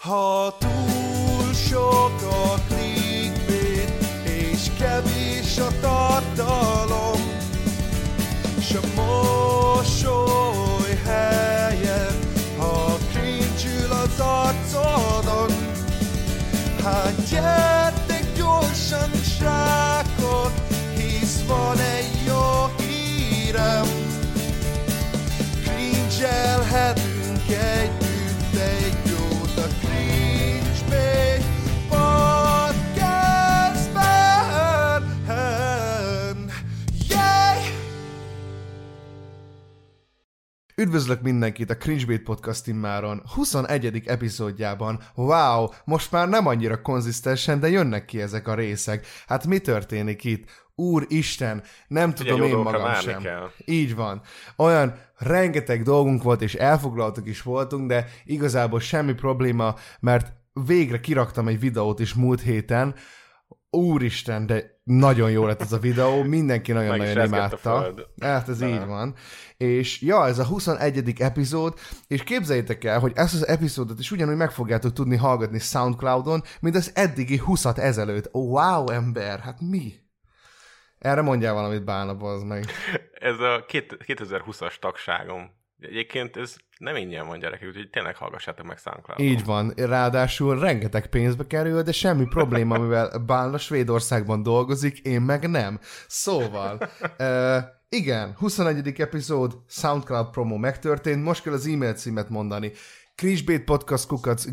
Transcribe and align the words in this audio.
Ha 0.00 1.07
Üdvözlök 40.78 41.22
mindenkit 41.22 41.70
a 41.70 41.76
Cringebait 41.76 42.22
Podcast 42.22 42.66
immáron 42.66 43.22
21. 43.34 44.02
epizódjában. 44.06 45.00
Wow, 45.14 45.68
most 45.84 46.12
már 46.12 46.28
nem 46.28 46.46
annyira 46.46 46.82
konzisztensen, 46.82 47.60
de 47.60 47.68
jönnek 47.68 48.04
ki 48.04 48.20
ezek 48.20 48.48
a 48.48 48.54
részek. 48.54 49.06
Hát 49.26 49.46
mi 49.46 49.58
történik 49.58 50.24
itt? 50.24 50.44
Úristen, 50.74 51.62
nem 51.88 52.08
Ugye, 52.08 52.30
tudom 52.30 52.46
én 52.46 52.56
magam 52.56 52.94
sem. 52.94 53.22
kell. 53.22 53.50
Így 53.64 53.94
van. 53.94 54.20
Olyan 54.56 54.94
rengeteg 55.16 55.82
dolgunk 55.82 56.22
volt, 56.22 56.42
és 56.42 56.54
elfoglaltak 56.54 57.26
is 57.26 57.42
voltunk, 57.42 57.88
de 57.88 58.06
igazából 58.24 58.80
semmi 58.80 59.12
probléma, 59.12 59.74
mert 60.00 60.32
végre 60.66 61.00
kiraktam 61.00 61.48
egy 61.48 61.60
videót 61.60 62.00
is 62.00 62.14
múlt 62.14 62.40
héten. 62.40 62.94
Úristen, 63.70 64.46
de 64.46 64.80
nagyon 64.84 65.30
jó 65.30 65.46
lett 65.46 65.60
ez 65.60 65.72
a 65.72 65.78
videó, 65.78 66.22
mindenki 66.22 66.72
nagyon-nagyon 66.72 67.24
imádta. 67.24 67.94
Hát 68.20 68.48
ez 68.48 68.58
Bele. 68.58 68.72
így 68.74 68.86
van. 68.86 69.14
És 69.56 70.02
ja, 70.02 70.26
ez 70.26 70.38
a 70.38 70.44
21. 70.44 71.20
epizód, 71.20 71.78
és 72.06 72.24
képzeljétek 72.24 72.84
el, 72.84 72.98
hogy 73.00 73.12
ezt 73.14 73.34
az 73.34 73.46
epizódot 73.46 73.98
is 73.98 74.10
ugyanúgy 74.10 74.36
meg 74.36 74.50
fogjátok 74.50 74.92
tudni 74.92 75.16
hallgatni 75.16 75.58
Soundcloudon, 75.58 76.42
mint 76.60 76.76
az 76.76 76.90
eddigi 76.94 77.36
20 77.36 77.64
ezelőtt. 77.64 78.28
Wow, 78.32 78.90
ember, 78.90 79.40
hát 79.40 79.60
mi? 79.60 79.92
Erre 80.98 81.20
mondjál 81.22 81.54
valamit, 81.54 81.84
Bálna, 81.84 82.16
az 82.16 82.42
meg. 82.42 82.64
Ez 83.12 83.38
a 83.40 83.64
két- 83.66 83.96
2020-as 84.06 84.78
tagságom. 84.78 85.57
Egyébként 85.80 86.36
ez 86.36 86.56
nem 86.78 86.96
ingyen 86.96 87.26
van 87.26 87.38
gyerekek, 87.38 87.68
úgyhogy 87.68 87.90
tényleg 87.90 88.16
hallgassátok 88.16 88.66
meg 88.66 88.78
soundcloud 88.78 89.20
Így 89.20 89.44
van, 89.44 89.72
ráadásul 89.76 90.58
rengeteg 90.58 91.06
pénzbe 91.06 91.46
kerül, 91.46 91.82
de 91.82 91.92
semmi 91.92 92.24
probléma, 92.24 92.78
mivel 92.78 93.18
Bálna 93.18 93.58
Svédországban 93.58 94.42
dolgozik, 94.42 94.98
én 94.98 95.20
meg 95.20 95.50
nem. 95.50 95.78
Szóval, 96.06 96.90
uh, 97.18 97.56
igen, 97.88 98.34
21. 98.38 99.00
epizód, 99.00 99.58
SoundCloud 99.68 100.30
promo 100.30 100.56
megtörtént, 100.56 101.24
most 101.24 101.42
kell 101.42 101.52
az 101.52 101.66
e-mail 101.66 101.94
címet 101.94 102.28
mondani. 102.28 102.72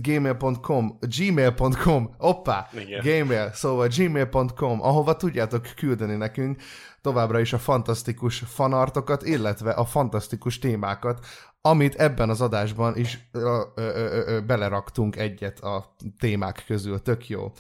gmail.com, 0.02 0.98
gmail.com, 1.18 2.10
oppá, 2.18 2.70
Igen. 2.74 3.02
gmail, 3.02 3.52
szóval 3.54 3.88
gmail.com, 3.88 4.82
ahova 4.82 5.16
tudjátok 5.16 5.68
küldeni 5.76 6.16
nekünk 6.16 6.62
továbbra 7.06 7.40
is 7.40 7.54
a 7.54 7.58
fantasztikus 7.58 8.40
fanartokat, 8.40 9.24
illetve 9.24 9.72
a 9.72 9.86
fantasztikus 9.86 10.60
témákat, 10.60 11.26
amit 11.62 11.96
ebben 11.96 12.30
az 12.30 12.42
adásban 12.42 12.98
is 12.98 13.30
ö, 13.32 13.62
ö, 13.76 13.82
ö, 13.82 14.24
ö, 14.26 14.42
beleraktunk 14.42 15.16
egyet 15.16 15.60
a 15.60 15.96
témák 16.20 16.64
közül, 16.68 17.02
tök 17.02 17.30
jó. 17.30 17.52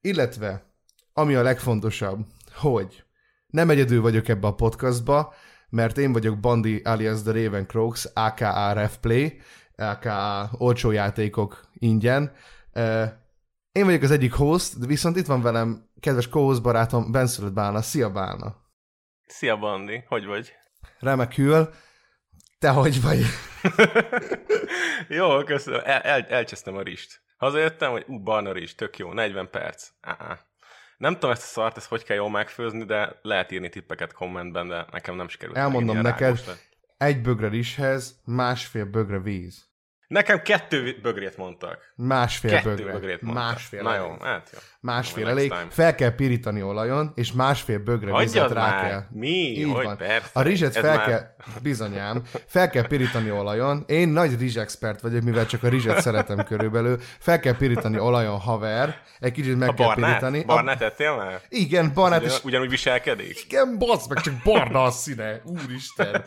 Illetve, 0.00 0.72
ami 1.12 1.34
a 1.34 1.42
legfontosabb, 1.42 2.26
hogy 2.54 3.04
nem 3.46 3.70
egyedül 3.70 4.00
vagyok 4.00 4.28
ebbe 4.28 4.46
a 4.46 4.54
podcastba, 4.54 5.34
mert 5.68 5.98
én 5.98 6.12
vagyok 6.12 6.40
Bandi 6.40 6.80
alias 6.84 7.22
The 7.22 7.32
Raven 7.32 7.66
Croaks, 7.66 8.08
aka 8.14 8.72
Ref 8.72 8.98
Aka 9.76 10.50
olcsó 10.58 10.90
játékok 10.90 11.60
ingyen. 11.72 12.32
Én 13.72 13.84
vagyok 13.84 14.02
az 14.02 14.10
egyik 14.10 14.32
host, 14.32 14.78
de 14.78 14.86
viszont 14.86 15.16
itt 15.16 15.26
van 15.26 15.42
velem 15.42 15.90
kedves 16.00 16.28
co 16.28 16.60
barátom 16.60 17.12
Benszülött 17.12 17.52
Bálna. 17.52 17.82
Szia 17.82 18.10
Bálna! 18.10 18.64
Szia, 19.26 19.56
Bandi, 19.56 20.04
hogy 20.08 20.24
vagy? 20.26 20.52
Remekül. 20.98 21.70
Te 22.58 22.70
hogy 22.70 23.02
vagy? 23.02 23.20
Jó, 25.18 25.42
köszönöm. 25.44 25.80
El, 25.84 26.00
el, 26.00 26.22
elcsesztem 26.22 26.76
a 26.76 26.82
rist. 26.82 27.20
Hazajöttem, 27.36 27.90
hogy 27.90 28.04
ú, 28.06 28.22
barna 28.22 28.52
rist, 28.52 28.76
tök 28.76 28.98
jó, 28.98 29.12
40 29.12 29.50
perc. 29.50 29.88
Uh-uh. 30.06 30.38
Nem 30.96 31.12
tudom 31.12 31.30
ezt 31.30 31.42
a 31.42 31.46
szart, 31.46 31.76
ezt 31.76 31.88
hogy 31.88 32.04
kell 32.04 32.16
jól 32.16 32.30
megfőzni, 32.30 32.84
de 32.84 33.18
lehet 33.22 33.50
írni 33.50 33.68
tippeket 33.68 34.12
kommentben, 34.12 34.68
de 34.68 34.86
nekem 34.90 35.16
nem 35.16 35.28
sikerült. 35.28 35.56
Elmondom 35.56 35.98
neked, 35.98 36.38
egy 36.96 37.22
bögre 37.22 37.48
rizshez, 37.48 38.20
másfél 38.24 38.84
bögre 38.84 39.18
víz. 39.18 39.65
Nekem 40.08 40.42
kettő 40.42 40.98
bögrét 41.02 41.36
mondtak. 41.36 41.78
Másfél 41.96 42.50
Kettő 42.50 42.74
bögre. 42.74 42.92
bögrét 42.92 43.22
mondtak. 43.22 43.44
Másfél 43.44 43.82
Na 43.82 43.96
jó, 43.96 44.16
hát 44.20 44.48
jó. 44.52 44.58
Másfél 44.80 45.24
Next 45.24 45.38
elég. 45.38 45.50
time. 45.50 45.66
Fel 45.70 45.94
kell 45.94 46.14
pirítani 46.14 46.62
olajon, 46.62 47.12
és 47.14 47.32
másfél 47.32 47.78
bögre 47.78 48.18
vizet 48.18 48.40
Hagyjad 48.42 48.52
rá 48.52 48.70
már! 48.70 48.88
kell. 48.88 49.02
Mi? 49.10 49.28
Így 49.28 49.72
hogy 49.72 49.84
van. 49.84 49.96
persze. 49.96 50.28
A 50.32 50.42
rizset 50.42 50.76
Ez 50.76 50.82
fel 50.82 50.96
már- 50.96 51.06
kell, 51.06 51.22
bizonyám, 51.62 52.22
fel 52.46 52.70
kell 52.70 52.86
pirítani 52.86 53.30
olajon. 53.30 53.84
Én 53.86 54.08
nagy 54.08 54.38
rizsexpert 54.38 55.00
vagyok, 55.00 55.22
mivel 55.22 55.46
csak 55.46 55.62
a 55.62 55.68
rizset 55.68 56.00
szeretem 56.00 56.44
körülbelül. 56.44 56.98
Fel 57.18 57.40
kell 57.40 57.56
pirítani 57.56 57.98
olajon, 57.98 58.38
haver. 58.38 59.00
Egy 59.18 59.32
kicsit 59.32 59.58
meg 59.58 59.68
A 59.68 59.74
kell 59.74 59.86
barnát? 59.86 60.06
pirítani. 60.08 60.44
Barnát 60.44 60.82
ettél 60.82 61.16
már? 61.16 61.40
Igen, 61.48 61.90
barnát, 61.94 62.22
és 62.22 62.28
Ugyan, 62.28 62.40
ugyanúgy 62.44 62.68
viselkedik? 62.70 63.44
igen, 63.44 63.78
bazd 63.78 64.10
meg, 64.10 64.22
csak 64.22 64.34
barna 64.44 64.82
a 64.84 64.90
színe. 64.90 65.40
Úristen. 65.44 66.24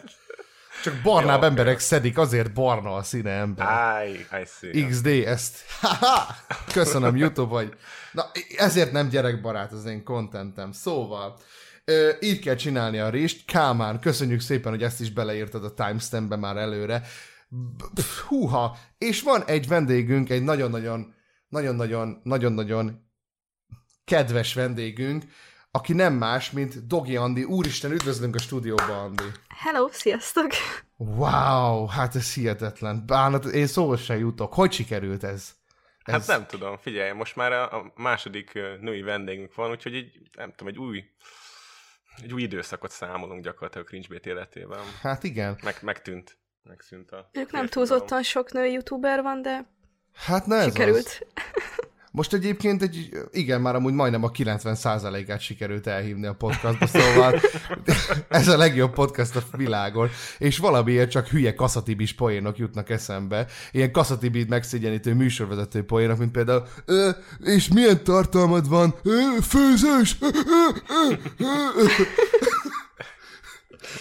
Csak 0.83 1.01
barnább 1.03 1.41
Jó, 1.41 1.47
emberek 1.47 1.79
szedik, 1.79 2.17
azért 2.17 2.53
barna 2.53 2.95
a 2.95 3.03
színe 3.03 3.29
ember. 3.29 3.67
Áj, 3.67 4.09
I 4.11 4.45
see. 4.59 4.87
XD, 4.87 5.07
ezt. 5.07 5.57
Haha! 5.81 6.35
Köszönöm, 6.73 7.15
YouTube 7.15 7.49
vagy. 7.49 7.73
Na, 8.11 8.25
ezért 8.57 8.91
nem 8.91 9.09
gyerekbarát 9.09 9.71
az 9.71 9.85
én 9.85 10.03
contentem. 10.03 10.71
Szóval, 10.71 11.39
ö, 11.85 12.09
így 12.19 12.39
kell 12.39 12.55
csinálni 12.55 12.97
a 12.99 13.09
rist. 13.09 13.45
Kámán, 13.45 13.99
köszönjük 13.99 14.39
szépen, 14.39 14.71
hogy 14.71 14.83
ezt 14.83 15.01
is 15.01 15.11
beleírtad 15.11 15.63
a 15.63 15.73
timestampbe 15.73 16.35
már 16.35 16.57
előre. 16.57 17.01
Pff, 17.93 18.19
Húha! 18.19 18.77
És 18.97 19.21
van 19.21 19.43
egy 19.45 19.67
vendégünk, 19.67 20.29
egy 20.29 20.43
nagyon-nagyon, 20.43 21.13
nagyon-nagyon, 21.47 22.19
nagyon-nagyon 22.23 23.07
kedves 24.05 24.53
vendégünk, 24.53 25.23
aki 25.71 25.93
nem 25.93 26.13
más, 26.13 26.51
mint 26.51 26.87
Dogi 26.87 27.15
Andi. 27.15 27.43
Úristen, 27.43 27.91
üdvözlünk 27.91 28.35
a 28.35 28.39
stúdióba, 28.39 29.01
Andi. 29.01 29.23
Hello, 29.47 29.87
sziasztok! 29.91 30.51
Wow, 30.97 31.85
hát 31.85 32.15
ez 32.15 32.33
hihetetlen. 32.33 33.03
Bánat, 33.05 33.45
én 33.45 33.67
szóval 33.67 33.97
sem 33.97 34.19
jutok. 34.19 34.53
Hogy 34.53 34.71
sikerült 34.71 35.23
ez? 35.23 35.55
ez... 36.03 36.13
Hát 36.13 36.27
nem 36.27 36.45
tudom, 36.47 36.77
figyelj, 36.77 37.11
most 37.11 37.35
már 37.35 37.51
a, 37.51 37.93
második 37.95 38.53
női 38.53 39.01
vendégünk 39.01 39.55
van, 39.55 39.71
úgyhogy 39.71 39.95
egy, 39.95 40.29
nem 40.37 40.49
tudom, 40.55 40.67
egy 40.73 40.79
új, 40.79 41.03
egy 42.21 42.33
új 42.33 42.41
időszakot 42.41 42.91
számolunk 42.91 43.43
gyakorlatilag 43.43 43.85
a 43.85 43.89
Cringebait 43.89 44.25
életében. 44.25 44.79
Hát 45.01 45.23
igen. 45.23 45.57
Meg, 45.63 45.77
megtűnt. 45.81 46.37
Megszűnt 46.63 47.11
a... 47.11 47.29
Ők 47.33 47.51
nem 47.51 47.67
túlzottan 47.67 48.23
sok 48.23 48.51
női 48.51 48.71
youtuber 48.71 49.21
van, 49.21 49.41
de 49.41 49.77
Hát 50.13 50.45
na 50.45 50.55
ez 50.55 50.79
az. 50.79 51.19
Most 52.11 52.33
egyébként 52.33 52.81
egy, 52.81 53.09
igen, 53.31 53.61
már 53.61 53.75
amúgy 53.75 53.93
majdnem 53.93 54.23
a 54.23 54.31
90%-át 54.31 55.39
sikerült 55.39 55.87
elhívni 55.87 56.25
a 56.25 56.33
podcastba, 56.33 56.87
szóval 56.87 57.41
ez 58.29 58.47
a 58.47 58.57
legjobb 58.57 58.93
podcast 58.93 59.35
a 59.35 59.57
világon, 59.57 60.09
és 60.37 60.57
valamiért 60.57 61.09
csak 61.09 61.27
hülye 61.27 61.53
kaszatibis 61.53 62.13
poénok 62.13 62.57
jutnak 62.57 62.89
eszembe, 62.89 63.47
ilyen 63.71 63.91
kaszatibit 63.91 64.49
megszégyenítő 64.49 65.13
műsorvezető 65.13 65.83
poénok, 65.83 66.17
mint 66.17 66.31
például 66.31 66.67
Ö, 66.85 67.09
és 67.39 67.67
milyen 67.67 68.03
tartalmad 68.03 68.69
van? 68.69 68.95
Ö, 69.03 69.19
főzés! 69.41 70.15
Ö, 70.19 70.25
ö, 70.25 71.13
ö, 71.37 71.45
ö, 71.45 71.81
ö. 71.81 72.48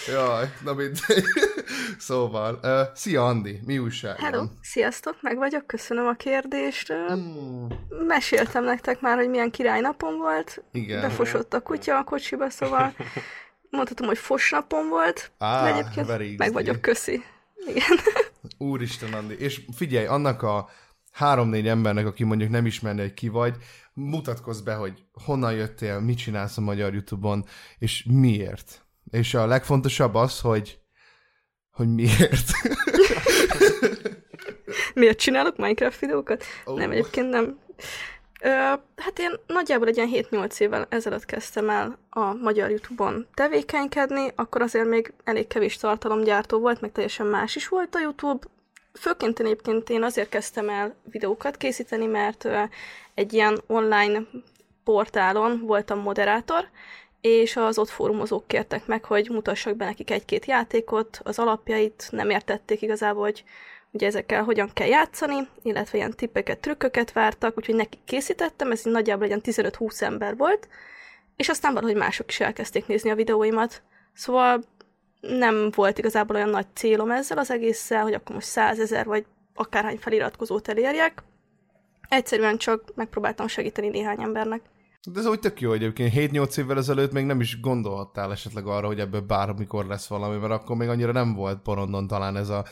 Jaj, 0.07 0.53
na 0.65 0.75
mindegy. 0.75 1.25
Szóval, 1.99 2.59
uh, 2.63 2.81
szia 2.95 3.27
Andi, 3.27 3.61
mi 3.65 3.79
újság? 3.79 4.17
Hello, 4.19 4.45
sziasztok, 4.61 5.17
meg 5.21 5.37
vagyok, 5.37 5.67
köszönöm 5.67 6.07
a 6.07 6.13
kérdést. 6.13 6.91
Ö, 6.91 7.07
Hmm, 7.09 7.67
Meséltem 8.07 8.65
nektek 8.65 9.01
már, 9.01 9.17
hogy 9.17 9.29
milyen 9.29 9.51
királynapom 9.51 10.17
volt. 10.19 10.63
igen. 10.73 11.01
Befosott 11.01 11.55
a 11.55 11.61
kutya 11.61 11.97
a 11.99 12.05
kocsiba, 12.05 12.51
szóval 12.51 12.95
mondhatom, 13.71 14.07
hogy 14.07 14.19
fosnapom 14.19 14.89
volt. 14.89 15.31
Á, 15.39 15.63
de 15.63 15.75
egyébként 15.75 16.39
meg 16.39 16.53
vagyok, 16.53 16.81
köszi. 16.81 17.23
Igen. 17.67 17.99
Úristen, 18.71 19.13
Andi. 19.13 19.39
És 19.39 19.61
figyelj, 19.77 20.07
annak 20.07 20.43
a 20.43 20.69
három-négy 21.13 21.69
embernek, 21.69 22.07
aki 22.07 22.25
mondjuk 22.25 22.51
nem 22.51 22.67
ismerné, 22.67 23.01
hogy 23.01 23.15
ki 23.15 23.29
vagy, 23.29 23.57
mutatkozz 23.93 24.61
be, 24.61 24.75
hogy 24.75 25.05
honnan 25.25 25.53
jöttél, 25.53 26.01
mit 26.01 26.19
csinálsz 26.19 26.57
a 26.57 26.61
magyar 26.61 26.93
YouTube-on, 26.93 27.45
és 27.79 28.05
miért. 28.11 28.83
És 29.11 29.35
a 29.35 29.47
legfontosabb 29.47 30.15
az, 30.15 30.41
hogy 30.41 30.79
hogy 31.71 31.95
miért. 31.95 32.51
Miért 34.95 35.19
csinálok 35.19 35.57
Minecraft 35.57 35.99
videókat? 35.99 36.45
Ó. 36.67 36.77
Nem, 36.77 36.91
egyébként 36.91 37.31
nem. 37.31 37.59
Ö, 38.41 38.49
hát 38.97 39.19
én 39.19 39.31
nagyjából 39.47 39.89
egy 39.89 39.97
ilyen 39.97 40.27
7-8 40.31 40.61
évvel 40.61 40.87
ezelőtt 40.89 41.25
kezdtem 41.25 41.71
el 41.71 41.99
a 42.11 42.33
magyar 42.35 42.71
YouTube-on 42.71 43.27
tevékenykedni, 43.35 44.33
akkor 44.35 44.63
azért 44.63 44.89
még 44.89 45.13
elég 45.25 45.47
kevés 45.47 45.77
tartalomgyártó 45.77 46.59
volt, 46.59 46.81
meg 46.81 46.93
teljesen 46.93 47.27
más 47.27 47.57
is 47.57 47.69
volt 47.69 47.95
a 47.95 48.01
YouTube. 48.01 48.47
Főként 48.93 49.39
én 49.39 49.47
egyébként 49.47 49.91
én 49.91 50.03
azért 50.03 50.29
kezdtem 50.29 50.69
el 50.69 50.95
videókat 51.11 51.57
készíteni, 51.57 52.07
mert 52.07 52.45
ö, 52.45 52.63
egy 53.15 53.33
ilyen 53.33 53.63
online 53.67 54.23
portálon 54.85 55.61
voltam 55.67 55.99
moderátor, 55.99 56.69
és 57.21 57.57
az 57.57 57.79
ott 57.79 57.89
fórumozók 57.89 58.47
kértek 58.47 58.87
meg, 58.87 59.05
hogy 59.05 59.29
mutassak 59.31 59.77
be 59.77 59.85
nekik 59.85 60.11
egy-két 60.11 60.45
játékot, 60.45 61.21
az 61.23 61.39
alapjait, 61.39 62.09
nem 62.11 62.31
értették 62.31 62.83
igazából, 62.83 63.23
hogy 63.23 63.45
ugye 63.91 64.07
ezekkel 64.07 64.43
hogyan 64.43 64.71
kell 64.73 64.87
játszani, 64.87 65.49
illetve 65.63 65.99
ilyen 65.99 66.15
tippeket, 66.17 66.59
trükköket 66.59 67.13
vártak, 67.13 67.59
úgyhogy 67.59 67.75
nekik 67.75 68.01
készítettem, 68.05 68.71
ez 68.71 68.87
így 68.87 68.93
nagyjából 68.93 69.25
egy 69.25 69.53
ilyen 69.53 69.71
15-20 69.73 70.01
ember 70.01 70.37
volt, 70.37 70.69
és 71.37 71.49
aztán 71.49 71.75
valahogy 71.75 71.97
mások 71.97 72.29
is 72.29 72.41
elkezdték 72.41 72.87
nézni 72.87 73.11
a 73.11 73.15
videóimat. 73.15 73.83
Szóval 74.15 74.63
nem 75.21 75.71
volt 75.75 75.99
igazából 75.99 76.37
olyan 76.37 76.49
nagy 76.49 76.67
célom 76.75 77.11
ezzel 77.11 77.39
az 77.39 77.51
egésszel, 77.51 78.03
hogy 78.03 78.15
akkor 78.15 78.35
most 78.35 78.47
százezer 78.47 79.07
vagy 79.07 79.27
akárhány 79.55 79.99
feliratkozót 79.99 80.69
elérjek. 80.69 81.23
Egyszerűen 82.09 82.57
csak 82.57 82.95
megpróbáltam 82.95 83.47
segíteni 83.47 83.89
néhány 83.89 84.23
embernek. 84.23 84.61
De 85.07 85.19
ez 85.21 85.27
úgy 85.27 85.39
tök 85.41 85.61
jó 85.61 85.73
egyébként. 85.73 86.13
7-8 86.15 86.59
évvel 86.59 86.77
ezelőtt 86.79 87.13
még 87.13 87.25
nem 87.25 87.41
is 87.41 87.61
gondolhattál 87.61 88.33
esetleg 88.33 88.67
arra, 88.67 88.87
hogy 88.87 89.01
ebből 89.01 89.21
bármikor 89.21 89.87
lesz 89.87 90.07
valami, 90.07 90.37
mert 90.37 90.53
akkor 90.53 90.77
még 90.77 90.89
annyira 90.89 91.13
nem 91.13 91.35
volt 91.35 91.63
porondon 91.63 92.07
talán 92.07 92.37
ez 92.37 92.49
a 92.49 92.65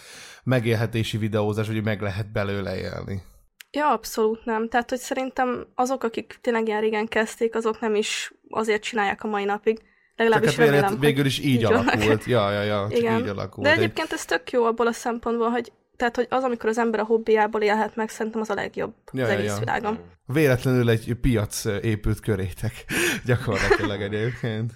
megélhetési 0.45 1.19
videózás, 1.19 1.67
hogy 1.67 1.83
meg 1.85 2.01
lehet 2.01 2.33
belőle 2.33 2.77
élni. 2.77 3.23
Ja, 3.71 3.93
abszolút 3.93 4.45
nem. 4.45 4.69
Tehát, 4.69 4.91
hogy 4.91 4.99
szerintem 4.99 5.67
azok, 5.75 6.03
akik 6.05 6.39
tényleg 6.41 6.67
ilyen 6.67 6.81
régen 6.81 7.07
kezdték, 7.07 7.55
azok 7.55 7.81
nem 7.81 7.95
is 7.95 8.33
azért 8.49 8.83
csinálják 8.83 9.23
a 9.25 9.29
mai 9.29 9.45
napig. 9.45 9.77
Csak 9.79 9.87
Legalábbis 10.17 10.49
hát 10.49 10.59
vélet, 10.59 10.75
remélem, 10.81 11.01
végül 11.01 11.23
hogy 11.23 11.27
is 11.27 11.39
így, 11.39 11.63
vannak. 11.65 11.87
alakult. 11.95 12.25
Ja, 12.25 12.51
ja, 12.51 12.63
ja, 12.63 12.87
csak 12.91 12.99
Igen. 12.99 13.19
így 13.19 13.29
alakult. 13.29 13.67
De 13.67 13.73
Egy- 13.73 13.79
egyébként 13.79 14.13
ez 14.13 14.25
tök 14.25 14.51
jó 14.51 14.65
abból 14.65 14.87
a 14.87 14.93
szempontból, 14.93 15.49
hogy 15.49 15.73
tehát, 15.97 16.17
hogy 16.17 16.27
az, 16.31 16.43
amikor 16.43 16.69
az 16.69 16.79
ember 16.79 17.01
a 17.01 17.05
hobbiából 17.05 17.63
élhet 17.63 17.97
meg, 17.97 18.09
szerintem 18.09 18.41
az 18.41 18.51
a 18.51 18.55
legjobb 18.55 18.95
Ja, 19.13 19.23
az 19.23 19.31
ja, 19.31 19.37
egész 19.37 19.53
ja. 19.53 19.59
világon. 19.59 19.99
Véletlenül 20.27 20.91
egy 20.91 21.15
piac 21.21 21.65
épült 21.65 22.21
körétek. 22.21 22.85
Gyakorlatilag 23.25 24.01
egyébként. 24.03 24.73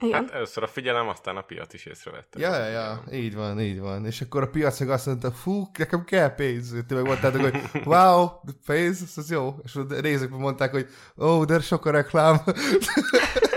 Igen. 0.00 0.24
Hát 0.24 0.34
először 0.34 0.62
a 0.62 0.66
figyelem, 0.66 1.08
aztán 1.08 1.36
a 1.36 1.40
piac 1.40 1.74
is 1.74 1.86
észrevette. 1.86 2.40
Ja, 2.40 2.56
ja, 2.56 2.68
ja, 2.68 3.02
így 3.12 3.34
van, 3.34 3.60
így 3.60 3.80
van. 3.80 4.06
És 4.06 4.20
akkor 4.20 4.42
a 4.42 4.48
piac 4.48 4.80
meg 4.80 4.90
azt 4.90 5.06
mondta, 5.06 5.30
fú, 5.30 5.70
nekem 5.78 6.04
kell 6.04 6.34
pénz. 6.34 6.74
Ti 6.86 6.94
meg 6.94 7.04
mondtátok, 7.04 7.40
hogy 7.40 7.60
wow, 7.92 8.28
pénz, 8.66 9.12
az 9.16 9.30
jó. 9.30 9.54
És 9.64 9.74
a 9.74 9.82
nézők 10.00 10.30
meg 10.30 10.40
mondták, 10.40 10.70
hogy 10.70 10.86
ó, 11.16 11.26
oh, 11.26 11.44
de 11.44 11.60
sok 11.60 11.86
a 11.86 11.90
reklám. 11.90 12.40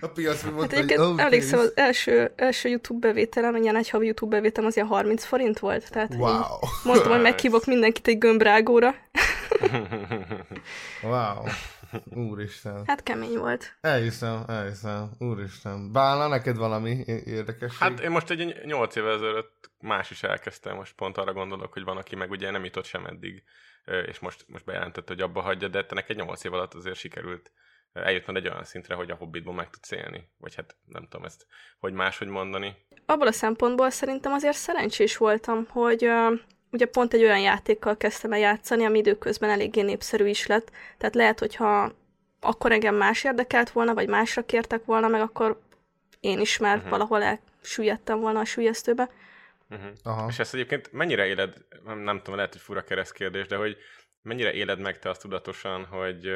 a 0.00 0.06
piac 0.06 0.42
Hát 0.42 0.52
mondta, 0.52 0.76
hogy 0.76 0.84
egyébként 0.84 1.08
ó, 1.08 1.12
oh, 1.12 1.22
emlékszem, 1.22 1.58
az 1.58 1.72
első, 1.74 2.32
első 2.36 2.68
YouTube 2.68 3.06
bevételem, 3.06 3.54
egy 3.54 3.62
ilyen 3.62 3.76
egy 3.76 3.90
havi 3.90 4.04
YouTube 4.04 4.36
bevételem, 4.36 4.68
az 4.68 4.76
ilyen 4.76 4.88
30 4.88 5.24
forint 5.24 5.58
volt. 5.58 5.90
Tehát 5.90 6.14
Wow, 6.14 6.42
mondtam, 6.84 7.12
hogy 7.12 7.20
meghívok 7.20 7.64
mindenkit 7.74 8.06
egy 8.08 8.18
gömbrágóra. 8.18 8.94
wow. 11.02 11.44
Úristen. 12.14 12.82
Hát 12.86 13.02
kemény 13.02 13.38
volt. 13.38 13.76
Elhiszem, 13.80 14.44
elhiszem. 14.48 15.10
Úristen. 15.18 15.92
Bálna 15.92 16.28
neked 16.28 16.56
valami 16.56 16.90
é- 16.90 17.26
érdekesség? 17.26 17.78
Hát 17.78 18.00
én 18.00 18.10
most 18.10 18.30
egy 18.30 18.56
8 18.64 18.96
évvel 18.96 19.14
ezelőtt 19.14 19.70
más 19.80 20.10
is 20.10 20.22
elkezdtem, 20.22 20.76
most 20.76 20.94
pont 20.94 21.18
arra 21.18 21.32
gondolok, 21.32 21.72
hogy 21.72 21.84
van, 21.84 21.96
aki 21.96 22.16
meg 22.16 22.30
ugye 22.30 22.50
nem 22.50 22.64
jutott 22.64 22.84
sem 22.84 23.06
eddig, 23.06 23.42
és 24.06 24.18
most, 24.18 24.44
most 24.48 24.64
bejelentett, 24.64 25.08
hogy 25.08 25.20
abba 25.20 25.40
hagyja, 25.40 25.68
de 25.68 25.84
te 25.84 25.94
neked 25.94 26.16
8 26.16 26.44
év 26.44 26.52
alatt 26.52 26.74
azért 26.74 26.96
sikerült 26.96 27.52
eljutnod 27.92 28.36
egy 28.36 28.48
olyan 28.48 28.64
szintre, 28.64 28.94
hogy 28.94 29.10
a 29.10 29.14
hobbitból 29.14 29.54
meg 29.54 29.70
tudsz 29.70 29.90
élni. 29.90 30.28
Vagy 30.38 30.54
hát 30.54 30.76
nem 30.84 31.02
tudom 31.02 31.26
ezt, 31.26 31.46
hogy 31.78 31.92
máshogy 31.92 32.28
mondani. 32.28 32.76
Abból 33.06 33.26
a 33.26 33.32
szempontból 33.32 33.90
szerintem 33.90 34.32
azért 34.32 34.56
szerencsés 34.56 35.16
voltam, 35.16 35.66
hogy 35.70 36.04
uh, 36.06 36.38
ugye 36.70 36.86
pont 36.86 37.14
egy 37.14 37.22
olyan 37.22 37.40
játékkal 37.40 37.96
kezdtem 37.96 38.32
el 38.32 38.38
játszani, 38.38 38.84
ami 38.84 38.98
időközben 38.98 39.50
eléggé 39.50 39.82
népszerű 39.82 40.26
is 40.26 40.46
lett. 40.46 40.70
Tehát 40.98 41.14
lehet, 41.14 41.38
hogyha 41.38 41.92
akkor 42.40 42.72
engem 42.72 42.94
más 42.94 43.24
érdekelt 43.24 43.70
volna, 43.70 43.94
vagy 43.94 44.08
másra 44.08 44.44
kértek 44.44 44.84
volna, 44.84 45.08
meg 45.08 45.20
akkor 45.20 45.60
én 46.20 46.40
is 46.40 46.58
már 46.58 46.76
uh-huh. 46.76 46.90
valahol 46.90 47.22
elsüllyedtem 47.22 48.20
volna 48.20 48.40
a 48.40 48.44
sülyeztőbe. 48.44 49.10
Uh-huh. 49.70 49.90
Aha. 50.02 50.26
És 50.28 50.38
ezt 50.38 50.54
egyébként 50.54 50.92
mennyire 50.92 51.26
éled, 51.26 51.54
nem, 51.84 51.98
nem 51.98 52.16
tudom, 52.16 52.34
lehet, 52.34 52.52
hogy 52.52 52.62
fura 52.62 52.84
kereszt 52.84 53.12
kérdés, 53.12 53.46
de 53.46 53.56
hogy 53.56 53.76
mennyire 54.28 54.52
éled 54.52 54.80
meg 54.80 54.98
te 54.98 55.08
azt 55.08 55.20
tudatosan, 55.20 55.84
hogy 55.84 56.30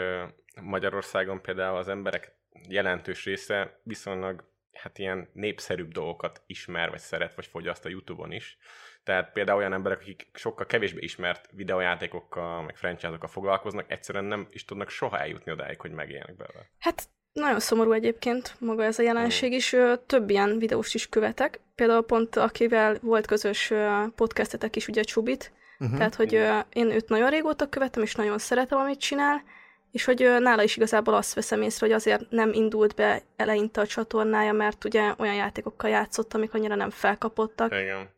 Magyarországon 0.61 1.43
például 1.43 1.77
az 1.77 1.89
emberek 1.89 2.33
jelentős 2.69 3.25
része 3.25 3.81
viszonylag 3.83 4.45
hát 4.73 4.99
ilyen 4.99 5.29
népszerűbb 5.33 5.93
dolgokat 5.93 6.43
ismer, 6.47 6.91
vagy 6.91 6.99
szeret, 6.99 7.35
vagy 7.35 7.47
fogyaszt 7.47 7.85
a 7.85 7.89
Youtube-on 7.89 8.33
is. 8.33 8.59
Tehát 9.05 9.33
például 9.33 9.59
olyan 9.59 9.73
emberek, 9.73 10.01
akik 10.01 10.31
sokkal 10.35 10.67
kevésbé 10.67 11.01
ismert 11.01 11.49
videójátékokkal, 11.51 12.63
meg 12.63 12.77
franchise-okkal 12.77 13.29
foglalkoznak, 13.29 13.91
egyszerűen 13.91 14.25
nem 14.25 14.49
is 14.51 14.65
tudnak 14.65 14.91
soha 14.91 15.19
eljutni 15.19 15.53
odáig, 15.53 15.81
hogy 15.81 15.91
megélnek 15.91 16.37
belőle. 16.37 16.71
Hát 16.79 17.09
nagyon 17.33 17.61
szomorú 17.61 17.93
egyébként 17.93 18.55
maga 18.59 18.85
ez 18.85 18.99
a 18.99 19.03
jelenség 19.03 19.53
is. 19.53 19.73
Ö, 19.73 19.95
Több 20.07 20.31
ilyen 20.31 20.59
videóst 20.59 20.95
is 20.95 21.09
követek. 21.09 21.61
Például 21.75 22.03
pont 22.03 22.37
akivel 22.37 22.99
volt 23.03 23.27
közös 23.27 23.73
podcastetek 24.15 24.77
is, 24.77 24.89
ugye 24.89 25.03
Csubit. 25.03 25.53
Uh-huh. 25.83 25.97
Tehát, 25.97 26.15
hogy 26.15 26.35
ö, 26.35 26.59
én 26.73 26.91
őt 26.91 27.09
nagyon 27.09 27.31
régóta 27.31 27.69
követem, 27.69 28.03
és 28.03 28.15
nagyon 28.15 28.39
szeretem, 28.39 28.79
amit 28.79 29.01
csinál, 29.01 29.43
és 29.91 30.05
hogy 30.05 30.23
ö, 30.23 30.39
nála 30.39 30.63
is 30.63 30.77
igazából 30.77 31.15
azt 31.15 31.35
veszem 31.35 31.63
észre, 31.63 31.87
hogy 31.87 31.95
azért 31.95 32.31
nem 32.31 32.53
indult 32.53 32.95
be 32.95 33.23
eleinte 33.37 33.81
a 33.81 33.87
csatornája, 33.87 34.53
mert 34.53 34.85
ugye 34.85 35.15
olyan 35.19 35.35
játékokkal 35.35 35.91
játszott, 35.91 36.35
amik 36.35 36.55
annyira 36.55 36.75
nem 36.75 36.91
felkapottak. 36.91 37.73
Igen. 37.73 38.09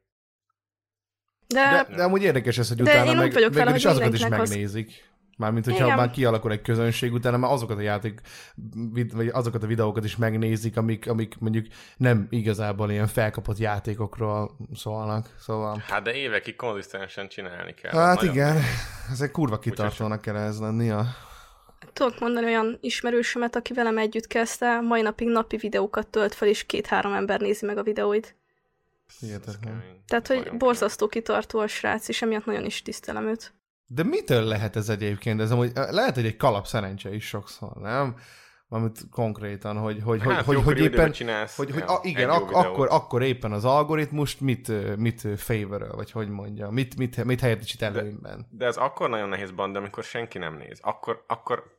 De, 1.46 1.86
De, 1.88 1.96
de 1.96 2.02
amúgy 2.02 2.22
érdekes 2.22 2.58
ez, 2.58 2.68
hogy 2.68 2.76
De 2.76 2.82
utána 2.82 3.04
én 3.10 3.16
úgy 3.16 3.22
meg, 3.22 3.32
vagyok 3.32 3.52
vele, 3.52 3.64
végül 3.64 3.78
is 3.78 3.84
hogy 3.84 3.92
azokat 3.92 4.12
is 4.14 4.20
mindenkinek 4.20 4.42
az- 4.48 4.50
megnézik. 4.50 5.12
Mármint, 5.36 5.64
hogyha 5.64 5.84
Igen. 5.84 5.96
már 5.96 6.10
kialakul 6.10 6.52
egy 6.52 6.62
közönség, 6.62 7.12
utána 7.12 7.36
már 7.36 7.52
azokat 7.52 7.76
a 7.76 7.80
játék, 7.80 8.20
vagy 9.12 9.28
azokat 9.28 9.62
a 9.62 9.66
videókat 9.66 10.04
is 10.04 10.16
megnézik, 10.16 10.76
amik, 10.76 11.08
amik 11.08 11.38
mondjuk 11.38 11.66
nem 11.96 12.26
igazából 12.30 12.90
ilyen 12.90 13.06
felkapott 13.06 13.58
játékokról 13.58 14.56
szólnak. 14.74 15.34
Szóval... 15.38 15.82
Hát 15.86 16.02
de 16.02 16.14
évekig 16.14 16.56
konzisztensen 16.56 17.28
csinálni 17.28 17.74
kell. 17.74 17.92
Hát 17.92 18.16
Nagyon- 18.16 18.34
igen, 18.34 18.56
ezek 19.10 19.30
kurva 19.30 19.58
kitartónak 19.58 20.20
kell 20.20 20.36
ez 20.36 20.60
lenni. 20.60 20.84
Ja. 20.84 21.06
tudok 21.92 22.20
mondani 22.20 22.46
olyan 22.46 22.78
ismerősömet, 22.80 23.56
aki 23.56 23.72
velem 23.72 23.98
együtt 23.98 24.26
kezdte, 24.26 24.80
mai 24.80 25.02
napig 25.02 25.28
napi 25.28 25.56
videókat 25.56 26.06
tölt 26.06 26.34
fel, 26.34 26.48
és 26.48 26.66
két-három 26.66 27.12
ember 27.12 27.40
nézi 27.40 27.66
meg 27.66 27.78
a 27.78 27.82
videóit. 27.82 28.36
Ez 29.08 29.18
Hihetetlen. 29.18 29.82
Tehát, 30.06 30.26
hogy 30.26 30.56
borzasztó 30.56 31.06
kitartó 31.06 31.58
a 31.58 31.66
srác, 31.66 32.08
és 32.08 32.22
emiatt 32.22 32.44
nagyon 32.44 32.64
is 32.64 32.82
tisztelem 32.82 33.26
őt. 33.26 33.53
De 33.86 34.02
mitől 34.02 34.44
lehet 34.44 34.76
ez 34.76 34.88
egyébként? 34.88 35.40
Ez 35.40 35.50
amúgy, 35.50 35.72
lehet, 35.74 36.14
hogy 36.14 36.26
egy 36.26 36.36
kalap 36.36 36.66
szerencse 36.66 37.14
is 37.14 37.26
sokszor, 37.26 37.76
nem? 37.76 38.16
Valamit 38.68 39.00
konkrétan, 39.10 39.76
hogy, 39.76 40.00
hogy, 40.04 40.22
Hát, 40.22 40.44
hogy, 40.44 40.54
hogy, 40.56 40.64
hogy 40.64 40.78
éppen, 40.80 41.12
csinálsz 41.12 41.56
hogy, 41.56 41.70
hogy 41.70 41.82
a, 41.86 41.98
igen, 42.02 42.30
ak- 42.30 42.46
videót. 42.48 42.64
akkor, 42.64 42.88
akkor 42.90 43.22
éppen 43.22 43.52
az 43.52 43.64
algoritmust 43.64 44.40
mit, 44.40 44.68
ö, 44.68 44.94
mit 44.96 45.20
favor 45.36 45.86
vagy 45.94 46.10
hogy 46.10 46.28
mondja, 46.28 46.70
mit, 46.70 46.96
mit, 46.96 47.24
mit 47.24 47.40
helyettesít 47.40 47.82
előnyben. 47.82 48.46
De 48.50 48.66
ez 48.66 48.76
akkor 48.76 49.08
nagyon 49.08 49.28
nehéz 49.28 49.50
band, 49.50 49.76
amikor 49.76 50.04
senki 50.04 50.38
nem 50.38 50.56
néz. 50.56 50.78
Akkor, 50.82 51.24
akkor 51.26 51.76